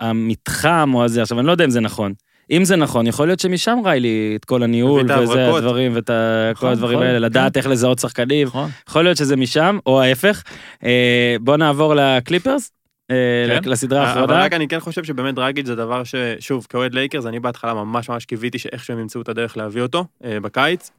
ה- 0.00 0.08
המתחם 0.08 0.90
או 0.94 1.04
הזה, 1.04 1.22
עכשיו 1.22 1.38
אני 1.38 1.46
לא 1.46 1.52
יודע 1.52 1.64
אם 1.64 1.70
זה 1.70 1.80
נכון. 1.80 2.12
אם 2.50 2.64
זה 2.64 2.76
נכון, 2.76 3.06
יכול 3.06 3.26
להיות 3.26 3.40
שמשם 3.40 3.78
ריילי 3.84 4.32
את 4.40 4.44
כל 4.44 4.62
הניהול 4.62 5.00
וזה. 5.22 5.56
הדברים 5.56 5.92
ואת 5.94 6.10
ה- 6.10 6.14
כל 6.46 6.52
נכון, 6.52 6.70
הדברים 6.72 6.92
נכון, 6.94 7.06
האלה, 7.06 7.18
כן. 7.18 7.22
לדעת 7.24 7.56
איך 7.56 7.66
לזהות 7.66 7.98
שחקנים. 7.98 8.46
נכון. 8.46 8.70
יכול 8.88 9.04
להיות 9.04 9.16
שזה 9.16 9.36
משם, 9.36 9.78
או 9.86 10.02
ההפך. 10.02 10.42
אה, 10.84 11.36
בוא 11.40 11.56
נעבור 11.56 11.94
לקליפרס, 11.96 12.70
כן. 13.08 13.70
לסדרה 13.70 14.12
אבל 14.12 14.20
האחרונה. 14.20 14.44
רק 14.44 14.52
אני 14.52 14.68
כן 14.68 14.80
חושב 14.80 15.04
שבאמת 15.04 15.34
דרגיץ' 15.34 15.66
זה 15.66 15.74
דבר 15.74 16.02
ששוב 16.04 16.66
כאוהד 16.68 16.94
לייקרס 16.94 17.26
אני 17.26 17.40
בהתחלה 17.40 17.74
ממש 17.74 18.08
ממש 18.08 18.24
קיוויתי 18.24 18.58
שאיכשהו 18.58 18.94
הם 18.94 19.00
ימצאו 19.00 19.22
את 19.22 19.28
הדרך 19.28 19.56
להביא 19.56 19.82
אותו 19.82 20.04
אה, 20.24 20.40
בקיץ 20.40 20.90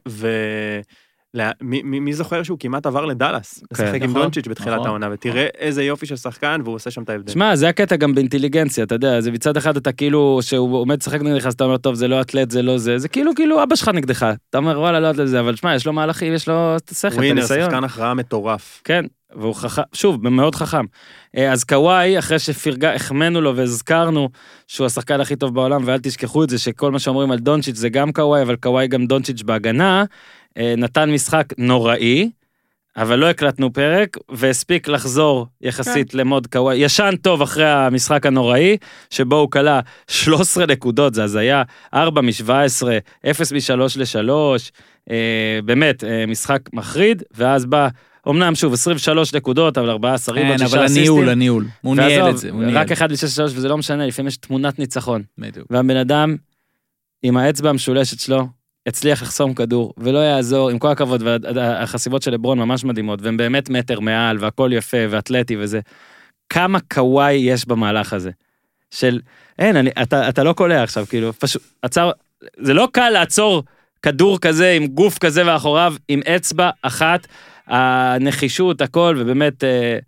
מי, 1.60 1.82
מי 1.82 2.12
זוכר 2.12 2.42
שהוא 2.42 2.58
כמעט 2.60 2.86
עבר 2.86 3.04
לדאלאס 3.04 3.64
לשחק 3.72 4.02
עם 4.02 4.10
נכון, 4.10 4.22
דונצ'יץ' 4.22 4.48
בתחילת 4.48 4.74
נכון. 4.74 4.86
העונה 4.86 5.08
ותראה 5.12 5.46
איזה 5.58 5.82
יופי 5.82 6.06
של 6.06 6.16
שחקן 6.16 6.60
והוא 6.64 6.74
עושה 6.74 6.90
שם 6.90 7.02
את 7.02 7.10
ההבדל. 7.10 7.32
שמע, 7.32 7.56
זה 7.56 7.68
הקטע 7.68 7.96
גם 7.96 8.14
באינטליגנציה, 8.14 8.84
אתה 8.84 8.94
יודע, 8.94 9.20
זה 9.20 9.30
מצד 9.30 9.56
אחד 9.56 9.76
אתה 9.76 9.92
כאילו, 9.92 10.38
שהוא 10.42 10.78
עומד 10.78 10.98
לשחק 11.00 11.20
נגדך, 11.20 11.46
אז 11.46 11.52
אתה 11.52 11.64
אומר, 11.64 11.76
טוב, 11.76 11.94
זה 11.94 12.08
לא 12.08 12.20
אתלט, 12.20 12.50
זה 12.50 12.62
לא 12.62 12.78
זה, 12.78 12.98
זה 12.98 13.08
כאילו, 13.08 13.34
כאילו 13.34 13.62
אבא 13.62 13.76
שלך 13.76 13.88
נגדך. 13.88 14.26
אתה 14.50 14.58
אומר, 14.58 14.80
וואלה, 14.80 15.00
לא 15.00 15.10
אתלט 15.10 15.26
זה, 15.26 15.40
אבל 15.40 15.56
שמע, 15.56 15.74
יש 15.74 15.86
לו 15.86 15.92
מהלכים, 15.92 16.34
יש 16.34 16.48
לו 16.48 16.76
את 16.76 16.92
ווינר. 17.14 17.46
שחקן 17.46 17.84
הכרעה 17.84 18.14
מטורף. 18.14 18.80
כן, 18.84 19.04
והוא 19.36 19.54
חכם, 19.54 19.82
שוב, 19.92 20.28
מאוד 20.28 20.54
חכם. 20.54 20.84
אה, 21.36 21.52
אז 21.52 21.64
קוואי, 21.64 22.18
אחרי 22.18 22.38
שפרגה, 22.38 22.94
החמאנו 22.94 23.40
לו 23.40 23.56
והזכרנו 23.56 24.28
שהוא 24.66 24.86
השחקן 24.86 25.20
הכי 25.20 25.36
טוב 25.36 25.54
בעולם, 25.54 25.82
ואל 25.84 25.98
תשכחו 25.98 26.44
את 26.44 26.50
זה, 26.50 26.58
שכל 26.58 26.92
מה 26.92 26.98
שאומרים 26.98 27.30
על 27.30 27.38
דונצ'יץ' 27.38 27.76
זה 27.76 27.88
גם 27.88 28.12
קוואי, 28.12 28.42
אבל 28.42 28.56
קוואי 28.56 28.88
גם 28.88 29.06
דונצ'יץ' 29.06 29.42
בהגנה, 29.42 30.04
נתן 30.58 31.10
משחק 31.10 31.44
נוראי. 31.58 32.30
אבל 32.98 33.18
לא 33.18 33.30
הקלטנו 33.30 33.72
פרק, 33.72 34.16
והספיק 34.28 34.88
לחזור 34.88 35.46
יחסית 35.60 36.14
למוד 36.14 36.46
קוואי, 36.46 36.76
ישן 36.76 37.14
טוב 37.22 37.42
אחרי 37.42 37.70
המשחק 37.70 38.26
הנוראי, 38.26 38.76
שבו 39.10 39.36
הוא 39.36 39.50
כלה 39.50 39.80
13 40.10 40.66
נקודות, 40.66 41.14
זה 41.14 41.24
הזיה, 41.24 41.62
4 41.94 42.20
מ-17, 42.20 42.50
0 43.30 43.52
מ-3 43.52 43.76
ל-3, 43.96 44.30
אה, 45.10 45.60
באמת, 45.64 46.04
אה, 46.04 46.26
משחק 46.26 46.60
מחריד, 46.72 47.22
ואז 47.34 47.66
בא, 47.66 47.88
אמנם 48.28 48.54
שוב, 48.54 48.72
23 48.72 49.34
נקודות, 49.34 49.78
אבל 49.78 49.90
14 49.90 50.34
ריבון, 50.34 50.58
כן, 50.58 50.66
6 50.66 50.74
אבל 50.74 50.84
אסיסטים. 50.84 51.02
הניהול, 51.02 51.28
הניהול. 51.28 51.64
הוא 51.80 51.96
ניהל 51.96 52.10
ועזוב, 52.22 52.28
את 52.34 52.38
זה, 52.38 52.50
הוא 52.50 52.62
ניהל. 52.62 52.78
רק 52.78 52.92
1 52.92 53.10
ל-6 53.10 53.16
3 53.16 53.52
וזה 53.54 53.68
לא 53.68 53.78
משנה, 53.78 54.06
לפעמים 54.06 54.28
יש 54.28 54.36
תמונת 54.36 54.78
ניצחון. 54.78 55.22
בדיוק. 55.38 55.66
והבן 55.70 55.96
אדם, 55.96 56.36
עם 57.22 57.36
האצבע 57.36 57.70
המשולשת 57.70 58.20
שלו, 58.20 58.57
הצליח 58.88 59.22
לחסום 59.22 59.54
כדור, 59.54 59.94
ולא 59.98 60.18
יעזור, 60.18 60.70
עם 60.70 60.78
כל 60.78 60.88
הכבוד, 60.88 61.22
והחסיבות 61.54 62.22
של 62.22 62.30
לברון 62.30 62.58
ממש 62.58 62.84
מדהימות, 62.84 63.22
והם 63.22 63.36
באמת 63.36 63.70
מטר 63.70 64.00
מעל, 64.00 64.36
והכל 64.40 64.70
יפה, 64.72 64.96
ואתלטי 65.10 65.56
וזה. 65.60 65.80
כמה 66.48 66.78
קוואי 66.80 67.34
יש 67.34 67.66
במהלך 67.66 68.12
הזה. 68.12 68.30
של, 68.90 69.20
אין, 69.58 69.76
אני, 69.76 69.90
אתה, 70.02 70.28
אתה 70.28 70.44
לא 70.44 70.52
קולע 70.52 70.82
עכשיו, 70.82 71.06
כאילו, 71.08 71.32
פשוט, 71.32 71.62
עצר, 71.82 72.10
זה 72.58 72.74
לא 72.74 72.88
קל 72.92 73.10
לעצור 73.10 73.62
כדור 74.02 74.38
כזה 74.38 74.70
עם 74.70 74.86
גוף 74.86 75.18
כזה 75.18 75.44
מאחוריו, 75.44 75.94
עם 76.08 76.20
אצבע 76.36 76.70
אחת, 76.82 77.26
הנחישות, 77.66 78.80
הכל, 78.80 79.16
ובאמת, 79.18 79.64
אה, 79.64 79.98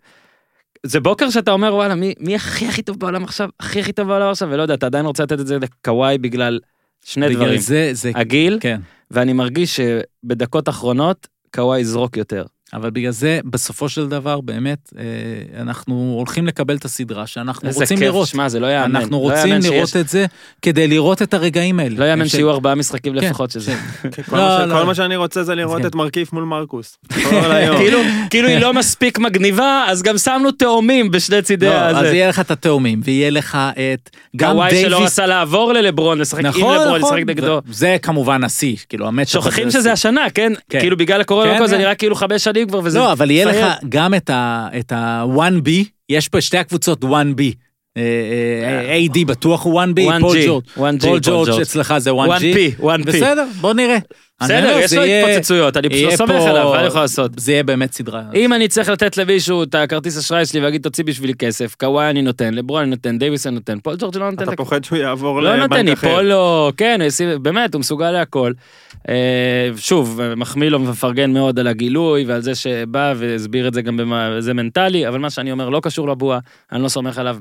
זה 0.83 0.99
בוקר 0.99 1.29
שאתה 1.29 1.51
אומר, 1.51 1.75
וואלה, 1.75 1.95
מי, 1.95 2.13
מי 2.19 2.35
הכי 2.35 2.67
הכי 2.67 2.81
טוב 2.81 2.99
בעולם 2.99 3.23
עכשיו? 3.23 3.49
הכי 3.59 3.79
הכי 3.79 3.93
טוב 3.93 4.07
בעולם 4.07 4.31
עכשיו? 4.31 4.49
ולא 4.51 4.61
יודע, 4.61 4.73
אתה 4.73 4.85
עדיין 4.85 5.05
רוצה 5.05 5.23
לתת 5.23 5.39
את 5.39 5.47
זה 5.47 5.57
לקוואי 5.59 6.17
בגלל 6.17 6.59
שני 7.05 7.25
בגלל 7.25 7.39
דברים. 7.39 7.59
זה, 7.59 7.89
זה, 7.93 8.11
הגיל, 8.15 8.57
כן. 8.61 8.81
ואני 9.11 9.33
מרגיש 9.33 9.79
שבדקות 9.79 10.69
אחרונות, 10.69 11.27
קוואי 11.53 11.79
יזרוק 11.79 12.17
יותר. 12.17 12.45
אבל 12.73 12.89
בגלל 12.89 13.11
זה, 13.11 13.39
בסופו 13.45 13.89
של 13.89 14.07
דבר, 14.07 14.41
באמת, 14.41 14.93
אה, 14.99 15.03
אנחנו 15.61 16.13
הולכים 16.17 16.47
לקבל 16.47 16.75
את 16.75 16.85
הסדרה 16.85 17.27
שאנחנו 17.27 17.67
איזה 17.67 17.79
רוצים 17.79 17.97
כיף, 17.97 18.05
לראות. 18.07 18.27
שמע, 18.27 18.49
זה 18.49 18.59
לא 18.59 18.67
יאמן. 18.67 18.95
אנחנו 18.95 19.11
לא 19.11 19.17
רוצים 19.17 19.47
יאמן 19.51 19.61
לראות 19.63 19.87
שיש- 19.87 19.95
את 19.97 20.09
זה 20.09 20.25
כדי 20.61 20.87
לראות 20.87 21.21
את 21.21 21.33
הרגעים 21.33 21.79
האלה. 21.79 21.95
לא 21.97 22.05
יאמן 22.05 22.27
שיהיו 22.27 22.49
ארבעה 22.51 22.75
משחקים 22.75 23.13
כן, 23.19 23.25
לפחות 23.27 23.51
שזה. 23.51 23.75
כל 24.29 24.37
לא, 24.37 24.43
מה 24.43 24.65
לא. 24.65 24.79
כל 24.79 24.85
מה 24.85 24.95
שאני 24.95 25.15
רוצה 25.15 25.43
זה 25.43 25.55
לראות 25.55 25.81
כן. 25.81 25.87
את 25.87 25.95
מרכיף 25.95 26.33
מול 26.33 26.43
מרקוס. 26.43 26.97
כאילו, 27.77 27.99
כאילו 28.29 28.47
היא 28.47 28.59
לא 28.59 28.73
מספיק 28.73 29.19
מגניבה, 29.19 29.85
אז 29.87 30.01
גם 30.01 30.17
שמנו 30.17 30.51
תאומים 30.51 31.11
בשני 31.11 31.41
צידי 31.41 31.65
לא, 31.65 31.73
אז 31.73 31.97
הזה. 31.97 32.07
יהיה 32.07 32.29
לך 32.29 32.39
את 32.39 32.51
התאומים, 32.51 33.01
ויהיה 33.03 33.29
לך 33.29 33.57
את... 33.71 34.09
גם 34.35 34.51
קוואי 34.51 34.69
שלא 34.81 34.89
דייוויס... 34.89 35.11
רצה 35.11 35.25
לעבור 35.25 35.73
ללברון, 35.73 36.19
לשחק 36.19 36.39
עם 36.39 36.45
נכון, 36.45 36.75
לברון, 36.75 36.97
נכון. 37.01 37.17
לשחק 37.17 37.29
נגדו. 37.29 37.61
זה 37.71 37.97
כמובן 38.01 38.43
השיא, 38.43 38.75
כאילו, 38.89 39.07
ה 39.07 39.10
matchup 39.10 39.31
שוכחים 39.43 39.71
שזה. 39.71 39.91
השנה, 39.91 40.29
כן? 40.33 40.53
כן. 40.69 40.79
כאילו 40.79 40.97
בגלל 40.97 41.21
הקורונה 41.21 41.57
כן, 41.59 41.67
זה 41.67 41.75
כן. 41.75 41.81
נראה 41.81 41.95
כאילו 41.95 42.15
חמש 42.15 42.43
שנים 42.43 42.60
כבר 42.67 42.79
וזה... 42.83 42.99
לא, 42.99 43.11
אבל 43.11 43.31
יהיה. 43.31 43.45
לך 43.45 43.77
גם 43.89 44.13
את 44.13 44.29
ה- 44.29 44.67
את 44.79 44.91
ה-1B, 44.91 45.69
יש 46.09 46.27
פה 46.27 46.41
שתי 46.41 46.57
הקבוצות 46.57 47.03
1B, 47.03 47.07
אה, 47.07 47.13
אה, 47.13 47.51
AD 47.97 49.25
בטוח 49.27 49.63
הוא 49.65 49.81
1B, 49.81 49.99
1G, 49.99 50.19
פול 50.21 50.37
ג'ורג'. 50.45 50.63
1G, 50.77 51.01
פול 51.01 51.19
ג'ורג'. 51.23 51.49
אצלך 51.61 51.93
זה 51.97 52.09
1G. 52.11 52.13
1P, 52.15 52.81
1P. 52.81 53.05
בסדר, 53.05 53.45
בוא 53.61 53.73
נראה. 53.73 53.97
בסדר, 54.43 54.77
יש 54.79 54.89
זה 54.89 54.95
לו 54.97 55.03
התפוצצויות, 55.03 55.77
אני 55.77 55.89
פשוט 55.89 56.11
לא 56.11 56.15
סומך 56.15 56.31
עליו, 56.31 56.69
מה 56.71 56.79
אני 56.79 56.87
יכול 56.87 57.01
לעשות? 57.01 57.31
זה 57.39 57.51
יהיה 57.51 57.63
באמת 57.63 57.93
סדרה. 57.93 58.21
אם 58.35 58.53
אני 58.53 58.67
צריך 58.67 58.89
לתת 58.89 59.17
למישהו 59.17 59.63
את 59.63 59.75
הכרטיס 59.75 60.17
אשראי 60.17 60.45
שלי 60.45 60.59
ולהגיד 60.59 60.81
תוציא 60.81 61.03
בשבילי 61.03 61.33
כסף, 61.33 61.75
קוואי 61.79 62.09
אני 62.09 62.21
נותן, 62.21 62.53
לברון 62.53 62.81
אני 62.81 62.89
נותן, 62.89 63.17
דייוויס 63.17 63.47
אני 63.47 63.55
נותן, 63.55 63.79
פול 63.79 63.95
ג'ורג' 63.99 64.17
לא 64.17 64.29
נותן 64.31 64.43
אתה 64.43 64.51
את 64.51 64.57
פוחד 64.57 64.83
שהוא 64.83 64.97
יעבור 64.97 65.41
לא 65.41 65.55
נותן, 65.55 65.73
לבנק 65.85 65.97
אחר. 65.97 66.07
ייפול 66.07 66.23
לו, 66.23 66.71
כן, 66.77 66.97
הוא 67.01 67.07
ישים- 67.07 67.43
באמת, 67.43 67.73
הוא 67.73 67.79
מסוגל 67.79 68.11
להכל. 68.11 68.51
אה, 69.09 69.15
שוב, 69.77 70.19
מחמיא 70.37 70.69
לו 70.69 70.81
ומפרגן 70.81 71.33
מאוד 71.33 71.59
על 71.59 71.67
הגילוי 71.67 72.23
ועל 72.25 72.41
זה 72.41 72.55
שבא 72.55 73.13
והסביר 73.17 73.67
את 73.67 73.73
זה 73.73 73.81
גם 73.81 73.99
בזה 74.11 74.53
מנטלי, 74.53 75.07
אבל 75.07 75.19
מה 75.19 75.29
שאני 75.29 75.51
אומר 75.51 75.69
לא 75.69 75.79
קשור 75.83 76.07
לבועה, 76.09 76.39
אני 76.71 76.83
לא 76.83 76.87
סומך 76.89 77.17
עליו. 77.17 77.37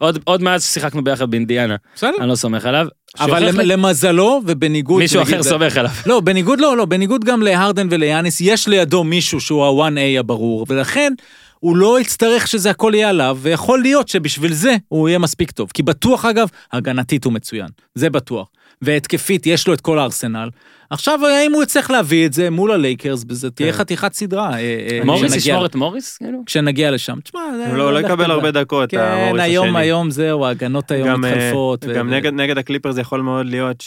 עוד, 0.00 0.18
עוד 0.24 0.42
מאז 0.42 0.64
ששיחקנו 0.64 1.04
ביחד 1.04 1.30
באינדיאנה, 1.30 1.76
בסדר. 1.96 2.10
אני 2.20 2.28
לא 2.28 2.34
סומך 2.34 2.66
עליו. 2.66 2.86
אבל 3.20 3.40
שהוכיח 3.40 3.56
לי- 3.60 3.66
למזלו 3.66 4.40
ובניגוד... 4.46 4.98
מישהו 5.02 5.22
אחר 5.22 5.42
סומך 5.42 5.76
עליו. 5.76 5.90
לא, 6.06 6.20
בניגוד 6.20 6.60
לא, 6.60 6.76
לא, 6.76 6.84
בניגוד 6.84 7.24
גם 7.24 7.42
להרדן 7.42 7.86
וליאניס, 7.90 8.40
יש 8.40 8.68
לידו 8.68 9.04
מישהו 9.04 9.40
שהוא 9.40 9.64
ה-1A 9.64 10.20
הברור, 10.20 10.66
ולכן 10.68 11.12
הוא 11.60 11.76
לא 11.76 12.00
יצטרך 12.00 12.46
שזה 12.48 12.70
הכל 12.70 12.92
יהיה 12.94 13.08
עליו, 13.08 13.38
ויכול 13.40 13.82
להיות 13.82 14.08
שבשביל 14.08 14.52
זה 14.52 14.76
הוא 14.88 15.08
יהיה 15.08 15.18
מספיק 15.18 15.50
טוב. 15.50 15.70
כי 15.74 15.82
בטוח, 15.82 16.24
אגב, 16.24 16.48
הגנתית 16.72 17.24
הוא 17.24 17.32
מצוין, 17.32 17.68
זה 17.94 18.10
בטוח. 18.10 18.48
והתקפית, 18.82 19.46
יש 19.46 19.68
לו 19.68 19.74
את 19.74 19.80
כל 19.80 19.98
הארסנל. 19.98 20.48
עכשיו, 20.94 21.20
האם 21.26 21.52
הוא 21.52 21.62
יצטרך 21.62 21.90
להביא 21.90 22.26
את 22.26 22.32
זה 22.32 22.50
מול 22.50 22.72
הלייקרס, 22.72 23.24
וזה 23.28 23.50
תהיה 23.50 23.72
כן. 23.72 23.78
חתיכת 23.78 24.12
סדרה. 24.12 24.52
אה, 24.54 24.58
אה, 24.58 25.00
מוריס 25.04 25.34
ישמור 25.36 25.66
את 25.66 25.74
מוריס? 25.74 26.16
כאילו? 26.16 26.38
כשנגיע 26.46 26.90
לשם. 26.90 27.20
תשמע, 27.20 27.40
זה- 27.56 27.66
הוא 27.68 27.76
לא 27.76 27.92
לא 27.92 28.00
לך 28.00 28.04
יקבל. 28.06 28.30
הרבה 28.30 28.50
דקות, 28.50 28.90
כן, 28.90 28.98
המוריס 29.00 29.42
היום, 29.42 29.66
השני. 29.66 29.78
היום 29.78 30.10
זהו, 30.10 30.44
ההגנות 30.46 30.90
היום 30.90 31.08
גם, 31.08 31.24
אה, 31.24 31.30
מתחלפות. 31.30 31.84
גם 31.84 32.10
נגד, 32.10 32.58
הקליפרס 32.58 32.98
יכול 32.98 33.20
מאוד 33.20 33.46
להיות 33.46 33.80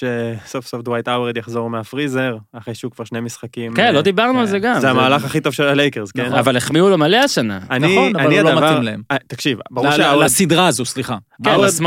שסוף 0.45 0.67
סוף 0.67 0.81
דווייט 0.81 1.07
האוורד 1.07 1.37
יחזור 1.37 1.69
מהפריזר, 1.69 2.37
אחרי 2.53 2.75
שהוא 2.75 2.91
כבר 2.91 3.05
שני 3.05 3.19
משחקים. 3.19 3.73
כן, 3.73 3.85
אה, 3.85 3.91
לא 3.91 4.01
דיברנו 4.01 4.39
על 4.39 4.45
כן. 4.45 4.51
זה 4.51 4.59
גם. 4.59 4.79
זה 4.79 4.89
המהלך 4.89 5.25
הכי 5.25 5.41
טוב 5.41 5.53
של 5.53 5.63
הלייקרס, 5.63 6.11
כן? 6.11 6.33
אבל 6.33 6.57
החמיאו 6.57 6.89
לו 6.89 6.97
מלא 6.97 7.17
השנה. 7.17 7.59
אני, 7.71 7.93
נכון, 7.95 8.15
אבל 8.15 8.25
אני 8.25 8.39
הוא 8.39 8.49
לא 8.49 8.61
מתאים 8.61 8.81
להם. 8.83 9.01
אה, 9.11 9.17
תקשיב, 9.27 9.57
ברור 9.71 9.91
שהאוורד 9.91 10.25
לסדרה 10.25 10.67
הזו, 10.67 10.85
סליחה. 10.85 11.17
כן, 11.43 11.49
האוורד- 11.49 11.81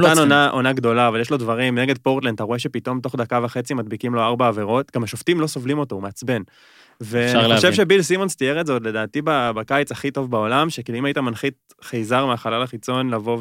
לא 0.00 0.08
נתן. 0.10 0.18
עונה, 0.18 0.48
עונה 0.48 0.72
גדולה, 0.72 1.08
אבל 1.08 1.20
יש 1.20 1.30
לו 1.30 1.36
דברים, 1.36 1.78
נגד 1.78 1.98
פורטלנד, 1.98 2.34
אתה 2.34 2.44
רואה 2.44 2.58
שפתאום 2.58 3.00
תוך 3.00 3.14
דקה 3.16 3.40
וחצי 3.44 3.74
מדביקים 3.74 4.14
לו 4.14 4.22
ארבע 4.22 4.48
עבירות, 4.48 4.65
גם 4.94 5.04
השופטים 5.04 5.40
לא 5.40 5.46
סובלים 5.46 5.78
אותו, 5.78 5.94
הוא 5.94 6.02
מעצבן. 6.02 6.42
ואני 7.00 7.56
חושב. 7.56 7.72
שביל 7.72 8.02
סימונס 8.02 8.36
תיאר 8.36 8.60
את 8.60 8.66
זה 8.66 8.72
עוד 8.72 8.86
לדעתי 8.86 9.20
בקיץ 9.24 9.92
הכי 9.92 10.10
טוב 10.10 10.30
בעולם, 10.30 10.70
שכאילו 10.70 10.98
אם 10.98 11.04
היית 11.04 11.18
מנחית 11.18 11.74
חייזר 11.82 12.26
מהחלל 12.26 12.62
החיצון 12.62 13.10
לבוא 13.10 13.38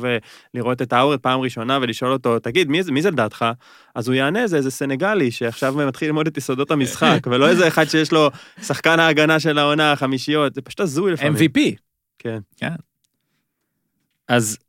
ולראות 0.53 0.81
את 0.81 0.93
האוורד 0.93 1.19
פעם 1.19 1.39
ראשונה 1.39 1.79
ולשאול 1.81 2.11
אותו, 2.11 2.39
תגיד, 2.39 2.69
מי, 2.69 2.83
זה- 2.83 2.91
מי 2.91 3.01
זה 3.01 3.11
לדעתך? 3.11 3.45
אז 3.95 4.07
הוא 4.07 4.15
יענה, 4.15 4.47
זה 4.47 4.57
איזה 4.57 4.71
סנגלי 4.71 5.31
שעכשיו 5.31 5.73
מתחיל 5.87 6.07
ללמוד 6.07 6.27
את 6.27 6.37
יסודות 6.37 6.71
המשחק, 6.71 7.19
ולא 7.31 7.49
איזה 7.49 7.67
אחד 7.67 7.85
שיש 7.85 8.11
לו 8.11 8.29
שחקן 8.63 8.99
ההגנה 8.99 9.39
של 9.39 9.57
העונה, 9.57 9.91
החמישיות, 9.91 10.53
זה 10.55 10.61
פשוט 10.61 10.79
הזוי 10.79 11.11
לפעמים. 11.11 11.33
MVP. 11.35 11.59
כן. 12.19 12.39
אז 14.27 14.57
אה, 14.61 14.64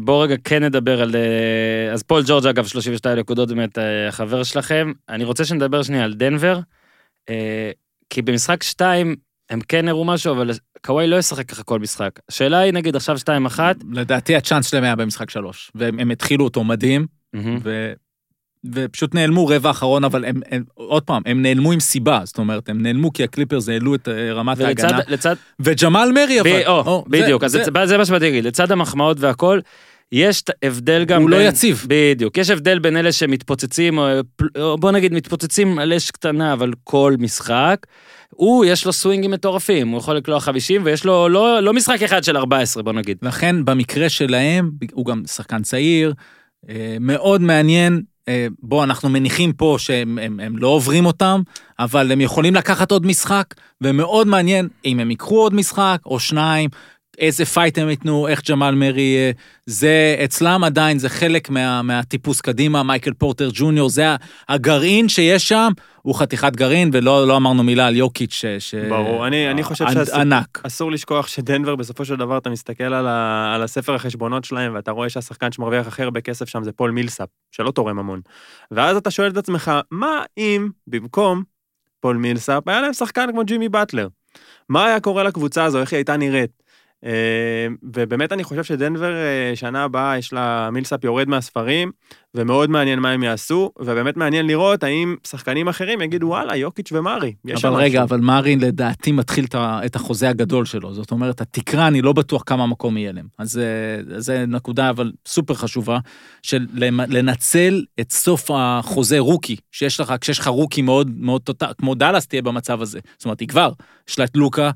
בואו 0.00 0.20
רגע 0.20 0.34
כן 0.44 0.64
נדבר 0.64 1.02
על... 1.02 1.16
אה, 1.16 1.92
אז 1.92 2.02
פול 2.02 2.22
ג'ורג' 2.26 2.46
אגב 2.46 2.66
32 2.66 3.18
נקודות 3.18 3.48
באמת 3.48 3.78
אה, 3.78 4.08
החבר 4.08 4.42
שלכם. 4.42 4.92
אני 5.08 5.24
רוצה 5.24 5.44
שנדבר 5.44 5.82
שנייה 5.82 6.04
על 6.04 6.14
דנבר, 6.14 6.60
אה, 7.30 7.70
כי 8.10 8.22
במשחק 8.22 8.62
2 8.62 9.16
הם 9.50 9.60
כן 9.60 9.88
הראו 9.88 10.04
משהו, 10.04 10.32
אבל 10.32 10.50
קוואי 10.86 11.06
לא 11.06 11.16
ישחק 11.16 11.48
ככה 11.48 11.62
כל 11.62 11.78
משחק. 11.78 12.10
השאלה 12.28 12.58
היא 12.58 12.72
נגיד 12.72 12.96
עכשיו 12.96 13.16
2-1, 13.56 13.60
לדעתי 13.92 14.36
הצ'אנס 14.36 14.70
שלהם 14.70 14.84
היה 14.84 14.96
במשחק 14.96 15.30
שלוש, 15.30 15.70
והם 15.74 15.98
הם 15.98 16.10
התחילו 16.10 16.44
אותו 16.44 16.64
מדהים, 16.64 17.06
מהמם. 17.32 17.58
ופשוט 18.72 19.14
נעלמו 19.14 19.46
רבע 19.46 19.70
אחרון, 19.70 20.04
אבל 20.04 20.24
הם, 20.24 20.40
הם, 20.50 20.64
עוד 20.74 21.02
פעם, 21.02 21.22
הם 21.26 21.42
נעלמו 21.42 21.72
עם 21.72 21.80
סיבה, 21.80 22.20
זאת 22.24 22.38
אומרת, 22.38 22.68
הם 22.68 22.82
נעלמו 22.82 23.12
כי 23.12 23.24
הקליפרס 23.24 23.68
העלו 23.68 23.94
את 23.94 24.08
אה, 24.08 24.32
רמת 24.32 24.58
ולצד, 24.58 24.84
ההגנה, 24.84 25.00
לצד, 25.08 25.34
וג'מאל 25.60 26.12
מרי 26.12 26.40
אבל, 26.40 26.50
ב, 26.50 26.66
או, 26.66 26.80
או, 26.86 27.04
בדיוק, 27.08 27.44
אז 27.44 27.52
זה, 27.52 27.64
זה, 27.64 27.86
זה 27.86 27.98
מה 27.98 28.04
שבאתי 28.04 28.24
להגיד, 28.24 28.44
לצד 28.44 28.72
המחמאות 28.72 29.16
והכל, 29.20 29.60
יש 30.12 30.42
הבדל 30.62 31.04
גם 31.04 31.22
הוא 31.22 31.30
לא 31.30 31.36
בין... 31.36 31.46
יציב. 31.46 31.86
בדיוק, 31.88 32.38
יש 32.38 32.50
הבדל 32.50 32.78
בין 32.78 32.96
אלה 32.96 33.12
שמתפוצצים, 33.12 33.98
או, 33.98 34.06
או 34.58 34.78
בוא 34.78 34.90
נגיד 34.90 35.12
מתפוצצים 35.12 35.78
על 35.78 35.92
אש 35.92 36.10
קטנה, 36.10 36.52
אבל 36.52 36.72
כל 36.84 37.14
משחק. 37.18 37.86
הוא, 38.30 38.64
יש 38.64 38.86
לו 38.86 38.92
סווינגים 38.92 39.30
מטורפים, 39.30 39.88
הוא 39.88 39.98
יכול 39.98 40.16
לקלוע 40.16 40.40
50, 40.40 40.82
ויש 40.84 41.04
לו 41.04 41.28
לא, 41.28 41.60
לא 41.60 41.72
משחק 41.72 42.02
אחד 42.02 42.24
של 42.24 42.36
14, 42.36 42.82
בוא 42.82 42.92
נגיד. 42.92 43.18
לכן 43.22 43.64
במקרה 43.64 44.08
שלהם, 44.08 44.70
הוא 44.92 45.06
גם 45.06 45.22
שחקן 45.26 45.62
צעיר, 45.62 46.12
אה, 46.68 46.96
מאוד 47.00 47.40
מעניין, 47.40 48.02
בוא, 48.62 48.84
אנחנו 48.84 49.08
מניחים 49.08 49.52
פה 49.52 49.76
שהם 49.78 50.18
הם, 50.18 50.40
הם 50.40 50.58
לא 50.58 50.68
עוברים 50.68 51.06
אותם, 51.06 51.42
אבל 51.78 52.12
הם 52.12 52.20
יכולים 52.20 52.54
לקחת 52.54 52.90
עוד 52.90 53.06
משחק, 53.06 53.54
ומאוד 53.80 54.26
מעניין 54.26 54.68
אם 54.84 55.00
הם 55.00 55.10
ייקחו 55.10 55.36
עוד 55.36 55.54
משחק 55.54 55.98
או 56.06 56.20
שניים, 56.20 56.70
איזה 57.18 57.44
פייט 57.44 57.78
הם 57.78 57.88
ייתנו, 57.90 58.28
איך 58.28 58.50
ג'מאל 58.50 58.74
מרי, 58.74 59.16
אה, 59.16 59.30
זה 59.66 60.16
אצלם 60.24 60.64
עדיין, 60.64 60.98
זה 60.98 61.08
חלק 61.08 61.50
מה, 61.50 61.82
מהטיפוס 61.82 62.40
קדימה, 62.40 62.82
מייקל 62.82 63.12
פורטר 63.12 63.50
ג'וניור, 63.52 63.88
זה 63.88 64.04
הגרעין 64.48 65.08
שיש 65.08 65.48
שם, 65.48 65.72
הוא 66.02 66.14
חתיכת 66.14 66.56
גרעין, 66.56 66.90
ולא 66.92 67.28
לא 67.28 67.36
אמרנו 67.36 67.62
מילה 67.62 67.86
על 67.86 67.96
יוקיץ' 67.96 68.32
ש... 68.32 68.44
ש... 68.58 68.74
ברור, 68.74 69.26
אני- 69.26 69.50
אני 69.50 69.62
חושב 69.62 69.84
ענ- 69.84 69.92
שהס- 69.94 70.14
ענק. 70.14 70.60
אסור 70.66 70.92
לשכוח 70.92 71.26
שדנבר 71.26 71.76
בסופו 71.76 72.04
של 72.04 72.16
דבר 72.16 72.38
אתה 72.38 72.50
מסתכל 72.50 72.84
על, 72.84 73.06
ה, 73.06 73.52
על 73.54 73.62
הספר 73.62 73.94
החשבונות 73.94 74.44
שלהם 74.44 74.74
ואתה 74.74 74.90
רואה 74.90 75.08
שהשחקן 75.08 75.52
שמרוויח 75.52 75.86
הכי 75.86 76.02
הרבה 76.02 76.20
כסף 76.20 76.48
שם 76.48 76.62
זה 76.64 76.72
פול 76.72 76.90
מילסאפ, 76.90 77.28
שלא 77.50 77.70
תורם 77.70 77.98
המון. 77.98 78.20
ואז 78.70 78.96
אתה 78.96 79.10
שואל 79.10 79.30
את 79.30 79.36
עצמך, 79.36 79.70
מה 79.90 80.22
אם 80.38 80.68
במקום 80.86 81.42
פול 82.00 82.16
מילסאפ 82.16 82.68
היה 82.68 82.80
להם 82.80 82.92
שחקן 82.92 83.26
כמו 83.32 83.44
ג'ימי 83.44 83.68
באטלר? 83.68 84.08
מה 84.68 84.86
היה 84.86 85.00
קורה 85.00 85.22
לקבוצה 85.22 85.64
הזו, 85.64 85.80
איך 85.80 85.92
היא 85.92 85.98
הייתה 85.98 86.16
נראית? 86.16 86.63
אה, 87.04 87.66
ובאמת 87.82 88.32
אני 88.32 88.44
חושב 88.44 88.64
שדנבר 88.64 89.14
אה, 89.14 89.52
שנה 89.54 89.84
הבאה 89.84 90.18
יש 90.18 90.32
לה 90.32 90.70
מילסאפ 90.72 91.04
יורד 91.04 91.28
מהספרים, 91.28 91.90
ומאוד 92.34 92.70
מעניין 92.70 92.98
מה 92.98 93.10
הם 93.10 93.22
יעשו, 93.22 93.70
ובאמת 93.78 94.16
מעניין 94.16 94.46
לראות 94.46 94.82
האם 94.82 95.16
שחקנים 95.26 95.68
אחרים 95.68 96.00
יגידו 96.00 96.26
וואלה 96.26 96.56
יוקיץ' 96.56 96.92
ומרי. 96.92 97.34
אבל 97.54 97.74
רגע, 97.74 98.04
משהו." 98.04 98.16
אבל 98.16 98.24
מרי 98.24 98.60
לדעתי 98.60 99.12
מתחיל 99.12 99.46
את 99.56 99.96
החוזה 99.96 100.28
הגדול 100.28 100.64
שלו, 100.64 100.94
זאת 100.94 101.10
אומרת, 101.10 101.40
התקרה, 101.40 101.86
אני 101.86 102.02
לא 102.02 102.12
בטוח 102.12 102.42
כמה 102.46 102.66
מקום 102.66 102.96
יהיה 102.96 103.12
להם. 103.12 103.26
אז 103.38 103.58
אה, 103.58 104.20
זה 104.20 104.44
נקודה 104.46 104.90
אבל 104.90 105.12
סופר 105.26 105.54
חשובה, 105.54 105.98
של 106.42 106.66
לנצל 107.08 107.84
את 108.00 108.12
סוף 108.12 108.50
החוזה 108.54 109.18
רוקי, 109.18 109.56
שיש 109.72 110.00
לך, 110.00 110.14
כשיש 110.20 110.38
לך 110.38 110.46
רוקי 110.46 110.82
מאוד 110.82 111.10
מאוד 111.16 111.42
טוטל, 111.42 111.72
כמו 111.78 111.94
דאלאס 111.94 112.26
תהיה 112.26 112.42
במצב 112.42 112.82
הזה. 112.82 113.00
זאת 113.18 113.24
אומרת, 113.24 113.40
היא 113.40 113.48
כבר, 113.48 113.72
יש 114.08 114.18
לה 114.18 114.24
את 114.24 114.36
לוקה 114.36 114.70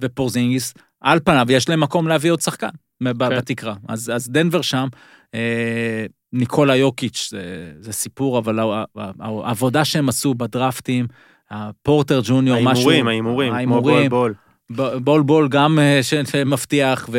ופורזינגיס, 0.00 0.74
על 1.02 1.20
פניו 1.24 1.46
יש 1.50 1.68
להם 1.68 1.80
מקום 1.80 2.08
להביא 2.08 2.30
עוד 2.30 2.40
שחקן 2.40 2.68
ב- 3.02 3.28
כן. 3.28 3.36
בתקרה. 3.36 3.74
אז, 3.88 4.12
אז 4.14 4.28
דנבר 4.28 4.62
שם, 4.62 4.88
אה, 5.34 6.06
ניקולה 6.32 6.76
יוקיץ' 6.76 7.28
זה, 7.30 7.72
זה 7.80 7.92
סיפור, 7.92 8.38
אבל 8.38 8.58
העבודה 9.20 9.84
שהם 9.84 10.08
עשו 10.08 10.34
בדרפטים, 10.34 11.06
הפורטר 11.50 12.20
ג'וניור, 12.24 12.58
משהו... 12.62 12.90
ההימורים, 12.90 13.08
ההימורים, 13.08 13.52
כמו 13.66 13.82
בול 13.82 14.08
בול. 14.08 14.34
ב- 14.76 14.96
בול 14.96 15.22
בול 15.22 15.48
גם 15.48 15.78
אה, 15.78 16.00
שמבטיח, 16.02 17.08
ו- 17.12 17.18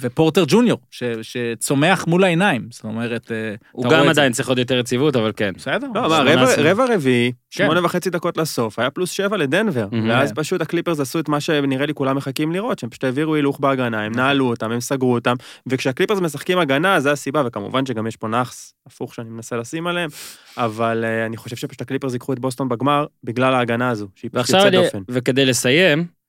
ופורטר 0.00 0.44
ג'וניור, 0.48 0.78
ש- 0.90 1.02
שצומח 1.22 2.06
מול 2.06 2.24
העיניים, 2.24 2.66
זאת 2.70 2.84
אומרת, 2.84 3.32
אה, 3.32 3.54
הוא 3.72 3.90
גם. 3.90 4.08
עדיין 4.08 4.32
צריך 4.32 4.48
עוד 4.48 4.58
יותר 4.58 4.78
יציבות, 4.78 5.16
אבל 5.16 5.32
כן. 5.36 5.52
בסדר. 5.56 5.86
לא, 5.94 6.08
מה, 6.08 6.16
שמונה 6.16 6.70
רבע, 6.70 6.84
רביעי, 6.94 7.32
כן. 7.50 7.64
שמונה 7.64 7.84
וחצי 7.84 8.10
דקות 8.10 8.36
לסוף, 8.36 8.78
היה 8.78 8.90
פלוס 8.90 9.10
שבע 9.10 9.36
לדנבר. 9.36 9.86
ואז 10.08 10.32
פשוט 10.32 10.60
הקליפרס 10.60 11.00
עשו 11.00 11.20
את 11.20 11.28
מה 11.28 11.40
שנראה 11.40 11.86
לי 11.86 11.94
כולם 11.94 12.16
מחכים 12.16 12.52
לראות, 12.52 12.78
שהם 12.78 12.90
פשוט 12.90 13.04
העבירו 13.04 13.34
הילוך 13.34 13.60
בהגנה, 13.60 14.00
הם 14.02 14.12
נכון. 14.12 14.22
נעלו 14.24 14.48
אותם, 14.48 14.70
הם 14.72 14.80
סגרו 14.80 15.14
אותם, 15.14 15.34
וכשהקליפרס 15.66 16.18
משחקים 16.20 16.58
הגנה, 16.58 17.00
זה 17.00 17.12
הסיבה, 17.12 17.42
וכמובן 17.46 17.86
שגם 17.86 18.06
יש 18.06 18.16
פה 18.16 18.28
נאחס 18.28 18.72
הפוך 18.86 19.14
שאני 19.14 19.30
מנסה 19.30 19.56
לשים 19.56 19.86
עליהם, 19.86 20.10
אבל 20.56 21.04
אה, 21.04 21.26
אני 21.26 21.36
חושב 21.36 21.56
שפשוט 21.56 21.80
הקליפרס 21.80 22.12
ייקחו 22.12 22.32
את 22.32 22.38
בוסטון 22.38 22.68
בגמר, 22.68 23.06
בגלל 23.24 23.54
ההגנה 23.54 23.90
הזו, 23.90 24.06
שהיא 24.14 24.30
פשוט 24.34 24.54
יוצאת 24.56 24.72
דופן. 24.72 24.98
וכדי 25.08 25.46
לסיים, 25.46 26.19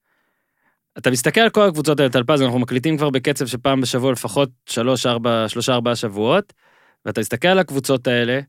אתה 0.98 1.10
מסתכל 1.10 1.40
על 1.40 1.50
כל 1.50 1.68
הקבוצות 1.68 2.00
האלה, 2.00 2.10
טלפז, 2.10 2.42
אנחנו 2.42 2.58
מקליטים 2.58 2.96
כבר 2.96 3.10
בקצב 3.10 3.46
של 3.46 3.58
פעם 3.58 3.80
בשבוע 3.80 4.12
לפחות 4.12 4.50
שלוש, 4.66 5.06
ארבע, 5.06 5.44
שלושה, 5.48 5.72
ארבעה 5.72 5.96
שבועות, 5.96 6.52
ואתה 7.04 7.20
מסתכל 7.20 7.48
על 7.48 7.58
הקבוצות 7.58 8.06
האלה, 8.06 8.40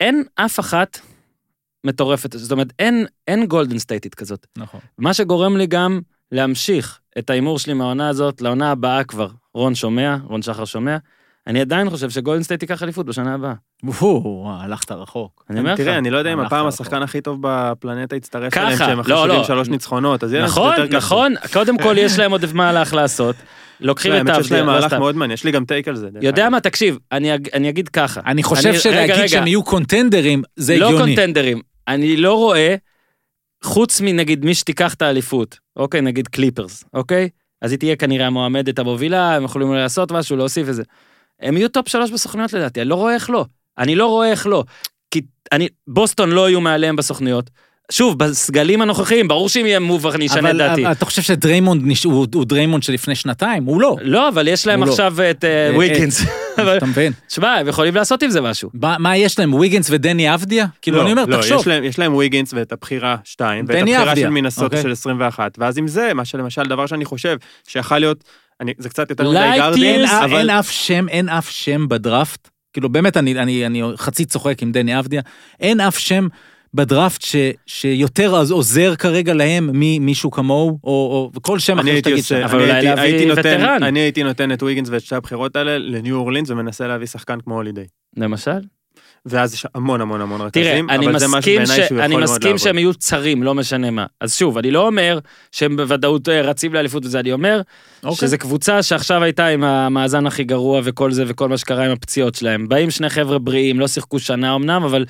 אין 0.00 0.24
אף 0.34 0.60
אחת 0.60 0.98
מטורפת, 1.84 2.32
זאת 2.38 2.52
אומרת, 2.52 2.72
אין, 2.78 3.06
אין 3.28 3.46
גולדן 3.46 3.78
סטייטית 3.78 4.14
כזאת. 4.14 4.46
נכון. 4.58 4.80
מה 4.98 5.14
שגורם 5.14 5.56
לי 5.56 5.66
גם 5.66 6.00
להמשיך 6.32 7.00
את 7.18 7.30
ההימור 7.30 7.58
שלי 7.58 7.74
מהעונה 7.74 8.08
הזאת 8.08 8.40
לעונה 8.40 8.70
הבאה 8.70 9.04
כבר. 9.04 9.28
רון 9.54 9.74
שומע, 9.74 10.16
רון 10.24 10.42
שחר 10.42 10.64
שומע, 10.64 10.96
אני 11.46 11.60
עדיין 11.60 11.90
חושב 11.90 12.10
שגולדן 12.10 12.42
סטייט 12.42 12.62
ייקח 12.62 12.82
אליפות 12.82 13.06
בשנה 13.06 13.34
הבאה. 13.34 13.52
וואו, 13.84 14.48
הלכת 14.60 14.92
רחוק. 14.92 15.44
אני 15.50 15.58
אומר 15.58 15.72
לך. 15.74 15.80
תראה, 15.80 15.98
אני 15.98 16.10
לא 16.10 16.18
יודע 16.18 16.32
אם 16.32 16.40
הפעם. 16.40 16.66
השחקן 16.66 17.02
הכי 17.02 17.20
טוב 17.20 17.38
בפלנטה 17.40 18.16
יצטרף 18.16 18.52
ככה, 18.52 18.62
אליהם, 18.62 18.78
שהם 18.78 18.98
לא, 18.98 19.04
לא. 19.06 19.22
חשובים 19.24 19.44
שלוש 19.44 19.68
ניצחונות, 19.68 20.24
אז 20.24 20.32
יהיה 20.32 20.42
להם 20.42 20.50
נכון, 20.50 20.70
יותר 20.70 20.86
קשה. 20.86 20.96
נכון, 20.96 21.34
קודם 21.52 21.78
כל 21.78 21.94
יש 21.98 22.18
להם 22.18 22.30
עוד 22.30 22.44
מהלך 22.54 22.94
לעשות. 22.94 23.36
לוקחים 23.80 24.12
את 24.12 24.16
האמת 24.16 24.34
שיש 24.34 24.52
להם 24.52 24.66
לא 24.66 24.72
מהלך 24.72 24.86
סתם. 24.86 24.98
מאוד 24.98 25.16
מעניין, 25.16 25.34
יש 25.34 25.44
לי 25.44 25.50
גם 25.50 25.64
take 25.64 25.88
על 25.88 25.96
זה. 25.96 26.08
יודע. 26.22 26.48
מה, 26.48 26.60
תקשיב, 26.60 26.98
אני 27.12 27.34
אג- 27.34 27.48
אני 27.54 27.68
אגיד 27.68 27.88
ככה. 27.88 28.20
אני 28.26 28.42
חושב 28.42 28.74
שלהגיד. 28.74 29.26
שהם 29.26 29.46
יהיו 29.46 29.62
קונטנדרים, 29.62 30.42
זה 30.56 30.76
לא 30.78 30.86
הגיוני. 30.86 31.04
קונטנדרים. 31.16 31.60
אני 31.88 32.16
לא 32.16 32.34
רואה, 32.34 32.74
חוץ 33.64 34.00
מנגיד 34.00 34.44
מי 34.44 34.54
שתיקח 34.54 34.94
את 34.94 35.02
האליפות, 35.02 35.58
אוקיי, 35.76 36.00
נגיד 36.00 36.28
קליפרס, 36.28 36.84
אוקיי? 36.94 37.28
אז 37.62 37.70
היא 37.70 37.78
תהיה 37.78 37.96
כנראה 37.96 38.26
המועמדת 38.26 38.78
המובילה, 38.78 39.36
הם 39.36 39.44
יכולים 39.44 39.72
לעשות 39.74 40.12
משהו, 40.12 40.36
להוסיף 40.36 40.68
איזה. 40.68 40.82
הם 41.42 41.56
יהיו 41.56 41.68
top 41.68 41.88
שלוש 41.88 42.10
בסוכנויות 42.10 42.52
לדעתי, 42.52 42.80
אני 42.80 42.88
לא 42.88 42.94
רואה 42.94 43.14
איך 43.14 43.30
לא. 43.30 43.44
אני 43.78 43.94
לא 43.94 44.06
רואה 44.06 44.30
איך 44.30 44.46
לא. 44.46 44.64
כי 45.10 45.20
אני, 45.52 45.68
בוסטון 45.88 46.30
לא 46.30 46.48
יהיו 46.48 46.60
מעליהם 46.60 46.96
בסוכנויות. 46.96 47.50
שוב, 47.92 48.18
בסגלים 48.18 48.82
הנוכחיים, 48.82 49.28
ברור 49.28 49.48
שאם 49.48 49.66
יהיה 49.66 49.80
move 49.80 50.06
אני 50.06 50.26
אשנה 50.26 50.50
את 50.50 50.56
דעתי. 50.56 50.82
אבל 50.84 50.92
אתה 50.92 51.04
חושב 51.04 51.22
שדריימונד 51.22 51.82
נש- 51.84 52.04
הוא 52.04 52.26
הוא 52.34 52.44
דריימונד 52.44 52.82
שלפני 52.82 53.14
שנתיים? 53.14 53.64
הוא 53.64 53.80
לא. 53.80 53.96
לא, 54.02 54.28
אבל 54.28 54.48
יש 54.48 54.66
להם 54.66 54.84
לא. 54.84 54.90
עכשיו 54.90 55.14
את 55.30 55.44
אה, 55.44 55.70
וויקינס. 55.74 56.22
אבל- 56.62 56.76
אתה 56.76 56.86
מבין? 56.86 57.12
שמע, 57.28 57.54
הם 57.54 57.68
יכולים 57.68 57.94
לעשות 57.94 58.22
עם 58.22 58.30
זה 58.30 58.40
משהו. 58.40 58.70
מה 58.74 58.96
מה 58.98 59.16
יש 59.16 59.38
להם, 59.38 59.54
ויגינס 59.54 59.90
ודני 59.90 60.34
אבדיה? 60.34 60.66
כאילו, 60.82 60.96
לא, 60.96 61.02
אני 61.02 61.12
אומר, 61.12 61.24
לא, 61.24 61.36
תחשוב. 61.36 61.60
יש 61.60 61.66
להם- 61.66 61.84
יש 61.84 61.98
להם 61.98 62.14
ויגינס 62.14 62.50
ואת 62.54 62.72
הבחירה 62.72 63.16
2, 63.24 63.64
ואת 63.68 63.76
הבחירה 63.80 64.02
אבדיה, 64.02 64.24
של 64.24 64.30
מינסוטה 64.30 64.64
אוקיי. 64.66 64.82
של 64.82 64.92
21, 64.92 65.52
ואז 65.58 65.78
עם 65.78 65.88
זה, 65.88 66.14
מה 66.14 66.24
שלמשל, 66.24 66.62
דבר 66.62 66.86
שאני 66.86 67.04
חושב, 67.04 67.36
שיכל 67.68 67.98
להיות, 67.98 68.24
אני- 68.62 68.72
זה 68.78 68.88
קצת 68.88 69.10
יותר 69.10 69.30
מדי 69.30 69.58
years, 69.74 70.24
אבל... 70.24 70.36
אין 70.38 70.50
אף 70.50 70.70
שם, 70.70 71.08
אין 71.08 71.28
אף 71.28 71.50
שם 71.50 71.88
בדראפט, 71.88 72.48
כאילו 72.72 72.88
באמת 72.88 73.16
אני, 73.16 73.38
אני, 73.38 73.66
אני 73.66 73.82
חצי 73.96 74.24
צוחק 74.24 74.62
עם 74.62 74.72
דני 74.72 74.98
אבדיה, 74.98 75.20
אין 75.60 75.80
אף 75.80 75.98
שם 75.98 76.26
בדראפט 76.74 77.22
ש, 77.22 77.36
שיותר 77.66 78.34
אז 78.36 78.50
עוזר 78.50 78.94
כרגע 78.96 79.34
להם 79.34 79.70
ממישהו 79.72 80.30
כמוהו, 80.30 80.78
או, 80.84 80.90
או 81.34 81.42
כל 81.42 81.58
שם 81.58 81.78
אחר 81.78 81.96
שתגיד 81.96 82.16
עושה, 82.16 82.38
שם. 82.38 82.44
אבל 82.44 82.54
אני 82.58 82.64
אולי 82.64 82.72
הייתי- 82.72 82.86
להביא 82.88 83.02
הייתי 83.02 83.26
נותן- 83.26 83.40
וטרן. 83.40 83.82
אני 83.82 84.00
הייתי 84.00 84.22
נותן 84.22 84.52
את 84.52 84.62
ויגינס 84.62 84.88
ואת 84.90 85.00
שתי 85.00 85.14
הבחירות 85.16 85.56
האלה 85.56 85.78
לניו 85.78 86.16
אורלינס 86.16 86.50
ומנסה 86.50 86.86
להביא 86.86 87.06
שחקן 87.06 87.38
כמו 87.40 87.54
הולידיי. 87.54 87.84
למשל? 88.16 88.50
ואז 89.26 89.54
יש 89.54 89.66
המון 89.74 90.00
המון 90.00 90.20
המון 90.20 90.50
תראה, 90.50 90.70
רכזים, 90.70 90.90
אני 90.90 91.06
אבל 91.06 91.18
זה 91.18 91.26
משהו 91.28 91.38
מסכים, 91.38 91.66
ש... 91.66 91.68
בעיניי 91.68 91.88
שהוא 91.88 91.98
אני 91.98 92.06
יכול 92.06 92.20
מאוד 92.20 92.30
מסכים 92.30 92.46
לעבוד. 92.50 92.58
שהם 92.58 92.78
יהיו 92.78 92.94
צרים, 92.94 93.42
לא 93.42 93.54
משנה 93.54 93.90
מה. 93.90 94.06
אז 94.20 94.34
שוב, 94.34 94.58
אני 94.58 94.70
לא 94.70 94.86
אומר 94.86 95.18
שהם 95.52 95.76
בוודאות 95.76 96.28
אה, 96.28 96.40
רצים 96.42 96.74
לאליפות 96.74 97.04
וזה, 97.04 97.20
אני 97.20 97.32
אומר 97.32 97.60
אוקיי. 98.04 98.28
שזו 98.28 98.38
קבוצה 98.38 98.82
שעכשיו 98.82 99.22
הייתה 99.22 99.46
עם 99.46 99.64
המאזן 99.64 100.26
הכי 100.26 100.44
גרוע 100.44 100.80
וכל 100.84 101.12
זה 101.12 101.24
וכל 101.26 101.48
מה 101.48 101.58
שקרה 101.58 101.84
עם 101.84 101.90
הפציעות 101.90 102.34
שלהם. 102.34 102.68
באים 102.68 102.90
שני 102.90 103.08
חבר'ה 103.10 103.38
בריאים, 103.38 103.80
לא 103.80 103.88
שיחקו 103.88 104.18
שנה 104.18 104.54
אמנם, 104.54 104.82
אבל 104.84 105.04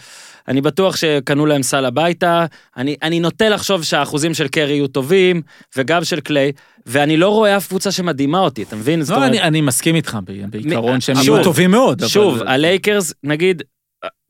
אני 0.49 0.61
בטוח 0.61 0.97
שקנו 0.97 1.47
להם 1.47 1.63
סל 1.63 1.85
הביתה. 1.85 2.47
אני, 2.77 2.97
אני 3.03 3.21
נוטה 3.21 3.49
לחשוב 3.49 3.83
שהאחוזים 3.83 4.35
של 4.35 4.49
קרי 4.49 4.73
יהיו 4.73 4.87
טובים, 4.87 5.43
וגם 5.77 6.05
של 6.05 6.21
קליי, 6.21 6.53
ואני 6.87 7.17
לא 7.17 7.29
רואה 7.29 7.57
אף 7.57 7.69
קבוצה 7.69 7.93
שמדהימה 7.93 8.41
אותי, 8.41 8.63
אתה 8.63 8.77
מבין? 8.77 9.01
לא, 9.09 9.15
אומרת- 9.15 9.29
אני, 9.31 9.43
אני 9.43 9.61
מסכים 9.61 9.95
איתך 9.95 10.19
בעיקרון 10.51 11.01
שהם 11.01 11.17
יהיו 11.17 11.45
טובים 11.45 11.71
מאוד. 11.71 12.01
אבל- 12.01 12.09
שוב, 12.11 12.43
הלייקרס, 12.47 13.15
נגיד, 13.25 13.63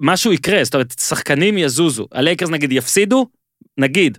משהו 0.01 0.33
יקרה, 0.33 0.65
זאת 0.65 0.75
אומרת, 0.75 0.95
שחקנים 1.01 1.59
יזוזו. 1.59 2.07
הלייקרס 2.13 2.51
נגיד 2.51 2.73
יפסידו, 2.73 3.27
נגיד, 3.79 4.19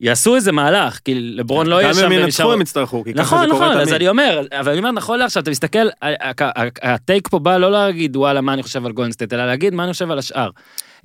יעשו 0.00 0.36
איזה 0.36 0.52
מהלך, 0.52 0.98
כי 1.04 1.14
לברון 1.14 1.66
לא 1.66 1.82
יהיה 1.82 1.94
שם. 1.94 2.02
גם 2.02 2.12
אם 2.12 2.18
ינצחו 2.18 2.52
הם 2.52 2.60
יצטרכו, 2.60 3.04
כי 3.04 3.14
ככה 3.14 3.22
נכון, 3.22 3.40
זה 3.40 3.52
קורה 3.52 3.66
נכון, 3.66 3.80
אז 3.80 3.88
תמיד. 3.88 3.94
אני 3.94 4.08
אומר, 4.08 4.40
אבל 4.60 4.70
אני 4.70 4.78
אומר, 4.78 4.90
נכון 4.90 5.18
לעכשיו, 5.18 5.42
אתה 5.42 5.50
מסתכל, 5.50 5.88
ה 6.82 6.91
take 6.91 7.28
פה 7.28 7.38
בא 7.38 7.56
לא 7.56 7.72
להגיד, 7.72 8.16
וואלה, 8.16 8.40
מה 8.40 8.54
אני 8.54 8.62
חושב 8.62 8.86
על 8.86 8.92
גולדנסטייט, 8.92 9.32
אלא 9.32 9.46
להגיד 9.46 9.74
מה 9.74 9.84
אני 9.84 9.92
חושב 9.92 10.10
על 10.10 10.18
השאר. 10.18 10.50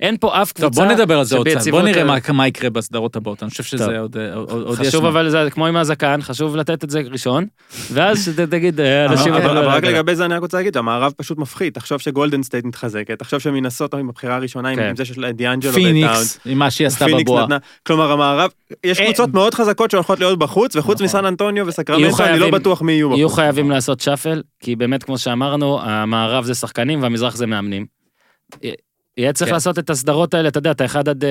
אין 0.00 0.16
פה 0.20 0.42
אף 0.42 0.52
קבוצה 0.52 0.80
טוב, 0.80 0.88
בוא 0.88 0.94
נדבר 0.94 1.18
על 1.18 1.24
זה 1.24 1.36
עוד 1.36 1.48
קצת, 1.48 1.70
בוא 1.70 1.82
נראה. 1.82 2.04
מה- 2.04 2.16
מה 2.32 2.46
יקרה 2.48 2.70
בסדרות 2.70 3.16
הבאות, 3.16 3.42
אני 3.42 3.50
חושב 3.50 3.62
טוב. 3.62 3.78
שזה 3.78 3.98
עוד 3.98 4.16
עוד- 4.34 4.50
עוד 4.66 4.80
יש... 4.80 4.88
חשוב. 4.88 5.04
אבל 5.04 5.30
זה 5.30 5.48
כמו 5.50 5.66
עם 5.66 5.76
הזקן, 5.76 6.18
חשוב 6.22 6.56
לתת 6.56 6.84
את 6.84 6.90
זה 6.90 7.02
ראשון, 7.10 7.46
ואז 7.92 8.24
שתגיד, 8.24 8.80
אה, 8.80 9.04
אבל- 9.06 9.14
אנשים... 9.16 9.34
אבל 9.34 9.58
רק 9.58 9.64
לעגלה. 9.74 9.90
לגבי 9.90 10.14
זה 10.16 10.24
אני 10.24 10.34
רק 10.34 10.40
רוצה 10.40 10.56
להגיד, 10.56 10.76
המערב 10.76 11.12
פשוט 11.16 11.38
מפחיד, 11.38 11.72
תחשוב 11.72 11.98
שגולדן 12.00 12.42
סטייט 12.42 12.64
מתחזקת, 12.64 13.18
תחשוב 13.18 13.38
שמינסוטה 13.40 13.96
עם 13.96 14.08
הבחירה 14.08 14.36
הראשונה, 14.36 14.68
עם 14.68 14.76
כן. 14.76 14.82
עם 14.88 14.96
זה 14.96 15.04
שיש 15.04 15.18
לה 15.18 15.30
את 15.30 15.36
דיאנג'לו 15.36 15.70
וטאונס. 15.72 15.86
פיניקס, 15.86 16.38
עם 16.46 16.58
מה 16.58 16.70
שהיא 16.70 16.86
עשתה 16.86 17.04
פיניקס 17.04 17.22
בבועה. 17.30 17.44
נתנה, 17.44 17.56
כלומר 17.86 18.12
המערב, 18.12 18.50
יש 18.84 19.00
אה, 19.00 19.04
קבוצות 19.04 19.34
מאוד 19.34 19.54
חזקות 19.54 19.90
שהולכות 19.90 20.18
להיות 20.18 20.38
בחוץ, 20.38 20.76
וחוץ 20.76 20.94
נכון. 20.94 21.04
מסן 21.04 21.24
אנטוניו 21.26 21.66
וסקרמנטו, 21.66 22.24
אני 22.24 22.38
לא 22.38 22.50
בטוח 22.50 22.82
מי 22.82 22.92
יהיו 22.92 23.12
יהיו 23.16 23.28
בחוץ. 23.28 23.38
חייבים 23.40 23.70
לעשות 23.70 24.00
שאפל, 24.00 24.42
כי 24.60 24.76
באמת, 24.76 25.02
כמו 25.02 25.18
שאמרנו, 25.18 25.80
המערב 25.82 26.44
זה 26.44 26.54
שחקנים 26.54 27.02
והמזרח 27.02 27.36
זה 27.36 27.46
מאמנים. 27.46 27.86
יהיה 29.16 29.32
צריך 29.32 29.48
כן. 29.48 29.54
לעשות 29.54 29.78
את 29.78 29.90
הסדרות 29.90 30.34
האלה, 30.34 30.48
אתה 30.48 30.58
יודע, 30.58 30.70
אתה 30.70 30.84
1 30.84 31.08
עד 31.08 31.24
אה, 31.24 31.30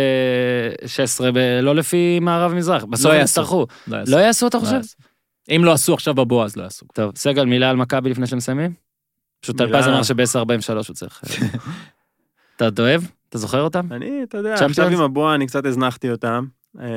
16, 0.88 1.32
ב- 1.32 1.38
לא 1.62 1.76
לפי 1.76 2.20
מערב-מזרח. 2.22 2.84
בסוף 2.84 3.06
לא 3.06 3.12
הם 3.14 3.20
יעשו. 3.20 3.42
יצטרכו. 3.42 3.68
לא 3.88 3.98
יעשו. 3.98 4.12
לא 4.12 4.18
יעשו, 4.18 4.48
אתה 4.48 4.58
לא 4.58 4.64
חושב? 4.64 4.76
יעשו. 4.76 4.96
אם 5.56 5.62
לא 5.66 5.72
עשו 5.74 5.94
עכשיו 5.94 6.14
בבועה, 6.14 6.46
אז 6.46 6.56
לא 6.56 6.64
יעשו. 6.64 6.86
טוב, 6.94 7.12
סגל, 7.16 7.46
מילה 7.46 7.70
על 7.70 7.76
מכבי 7.76 8.10
לפני 8.10 8.28
שמסיימים? 8.28 8.74
פשוט 9.42 9.62
מילה- 9.62 9.72
טלפז 9.74 9.88
אמר 9.88 10.04
שב-10.43 10.04 10.44
הוא 10.88 10.96
צריך... 10.96 11.22
אה, 11.42 11.48
אתה 12.70 12.82
אוהב? 12.82 13.02
אתה 13.30 13.38
זוכר 13.38 13.62
אותם? 13.62 13.88
אני, 13.92 14.24
אתה 14.24 14.38
יודע? 14.38 14.54
עכשיו 14.54 14.88
עם 14.88 15.02
הבועה 15.02 15.36
אני 15.36 15.48
קצת 15.48 15.66
הזנחתי 15.66 16.12
אותם. 16.12 16.46
אה, 16.82 16.88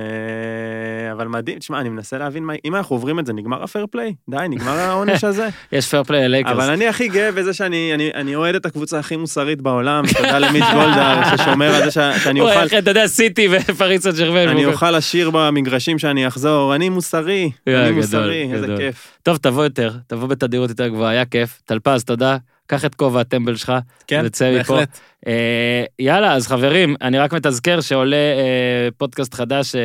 אבל 1.12 1.29
מדהים, 1.29 1.59
תשמע, 1.59 1.81
אני 1.81 1.89
מנסה 1.89 2.18
להבין 2.18 2.45
מה, 2.45 2.53
אם 2.64 2.74
אנחנו 2.77 2.97
עוברים 2.97 3.18
את 3.18 3.27
זה, 3.27 3.33
נגמר 3.33 3.62
ה 3.62 3.67
fair 3.67 3.87
play? 3.91 4.14
די, 4.29 4.37
נגמר 4.51 4.79
העונש 4.79 5.24
הזה. 5.24 5.49
יש 5.72 5.87
fair 5.87 6.03
play 6.05 6.28
לייקרס. 6.29 6.53
אבל 6.53 6.70
אני 6.70 6.89
הכי 6.89 7.09
גאה 7.09 7.33
בזה 7.33 7.55
שאני 7.55 7.91
אני, 7.95 8.11
אני 8.14 8.35
אוהד 8.35 8.55
את 8.55 8.66
הקבוצה 8.66 8.99
הכי 8.99 9.16
מוסרית 9.16 9.61
בעולם, 9.61 10.05
תודה 10.16 10.39
למיץ' 10.39 10.64
גולדהר 10.74 11.37
ששומר 11.37 11.74
על 11.74 11.85
זה 11.85 11.91
ש- 11.91 12.24
שאני 12.24 12.41
אוכל, 12.41 12.79
אתה 12.79 12.91
יודע, 12.91 13.07
סיטי 13.07 13.49
ופריס 13.51 14.03
סן 14.03 14.11
ג'רמן. 14.18 14.49
אני 14.49 14.66
אוכל 14.66 14.91
לשיר 14.91 15.31
במגרשים 15.31 15.99
שאני 15.99 16.27
אחזור, 16.29 16.74
אני 16.74 16.89
מוסרי, 16.89 17.51
אני 17.66 17.91
מוסרי, 17.91 18.49
איזה. 18.53 18.66
כיף. 18.79 19.18
טוב, 19.22 19.37
תבוא 19.37 19.64
יותר, 19.64 19.93
תבוא 20.07 20.29
בתדירות 20.29 20.70
יותר 20.70 20.89
גבוהה, 20.89 21.11
היה 21.11 21.24
כיף. 21.24 21.62
טלפז, 21.64 22.05
תודה. 22.05 22.37
קח 22.67 22.85
את 22.85 22.95
כובע 22.95 23.21
הטמבל 23.21 23.57
שלך. 23.57 23.73
כן, 24.07 24.23
וצא 24.25 24.51
מפה. 24.51 24.75
בהחלט. 24.75 24.99
אה, 25.27 25.85
יאללה, 25.99 26.35
אז 26.35 26.47
חברים, 26.47 26.97
אני 27.03 27.19
רק 27.19 27.33
מתזכר 27.33 27.81
שעולה 27.81 28.17
אה, 28.17 28.89
פודקאסט 28.97 29.35
חדש 29.35 29.75
אה, 29.75 29.81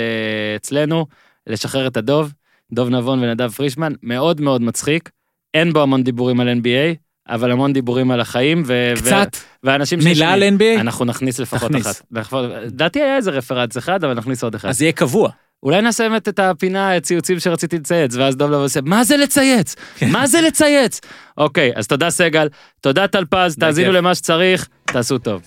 אצלנו, 0.56 1.06
לשחרר 1.48 1.88
את 1.88 1.98
הדוב, 1.98 2.34
דוב 2.72 2.90
נבון 2.90 3.24
ונדב 3.24 3.50
פרישמן, 3.52 3.94
מאוד 4.04 4.42
מאוד 4.42 4.62
מצחיק. 4.62 5.10
אין 5.54 5.74
בו 5.74 5.82
המון 5.82 6.04
דיבורים 6.04 6.40
על 6.40 6.50
NBA, 6.50 6.96
אבל 7.30 7.52
המון 7.52 7.74
דיבורים 7.74 8.12
על 8.12 8.22
החיים. 8.22 8.64
ו- 8.66 8.94
קצת, 8.96 9.30
ו- 9.36 9.68
ואנשים 9.68 10.00
מילה 10.04 10.34
על 10.34 10.44
NBA? 10.44 10.80
אנחנו 10.80 11.06
נכניס 11.06 11.40
לפחות 11.40 11.72
תכניס. 11.72 12.04
אחת. 12.18 12.34
לדעתי 12.64 13.02
היה 13.02 13.16
איזה 13.16 13.32
רפרנס 13.32 13.78
אחד, 13.78 14.04
אבל 14.04 14.14
נכניס 14.14 14.44
עוד 14.44 14.56
אחד. 14.56 14.70
אז 14.70 14.82
יהיה 14.82 14.92
קבוע. 14.92 15.30
אולי 15.64 15.82
נעשה 15.82 16.10
באמת 16.10 16.28
את 16.28 16.40
הפינה, 16.40 17.00
ציוצים 17.00 17.40
שרציתי 17.40 17.78
לצייץ, 17.78 18.16
ואז 18.16 18.36
דוב 18.36 18.52
לבוא 18.52 18.66
עושה, 18.66 18.80
מה 18.84 19.04
זה 19.04 19.18
לצייץ? 19.18 19.76
כן. 19.96 20.10
מה 20.10 20.28
זה 20.28 20.42
לצייץ? 20.42 21.00
אוקיי, 21.38 21.72
אז 21.76 21.88
תודה 21.88 22.10
סגל, 22.10 22.50
תודה 22.82 23.08
טלפז, 23.08 23.56
תאזינו. 23.56 23.92
למה 23.92 24.16
שצריך, 24.16 24.68
תעשו 24.86 25.18
טוב. 25.18 25.42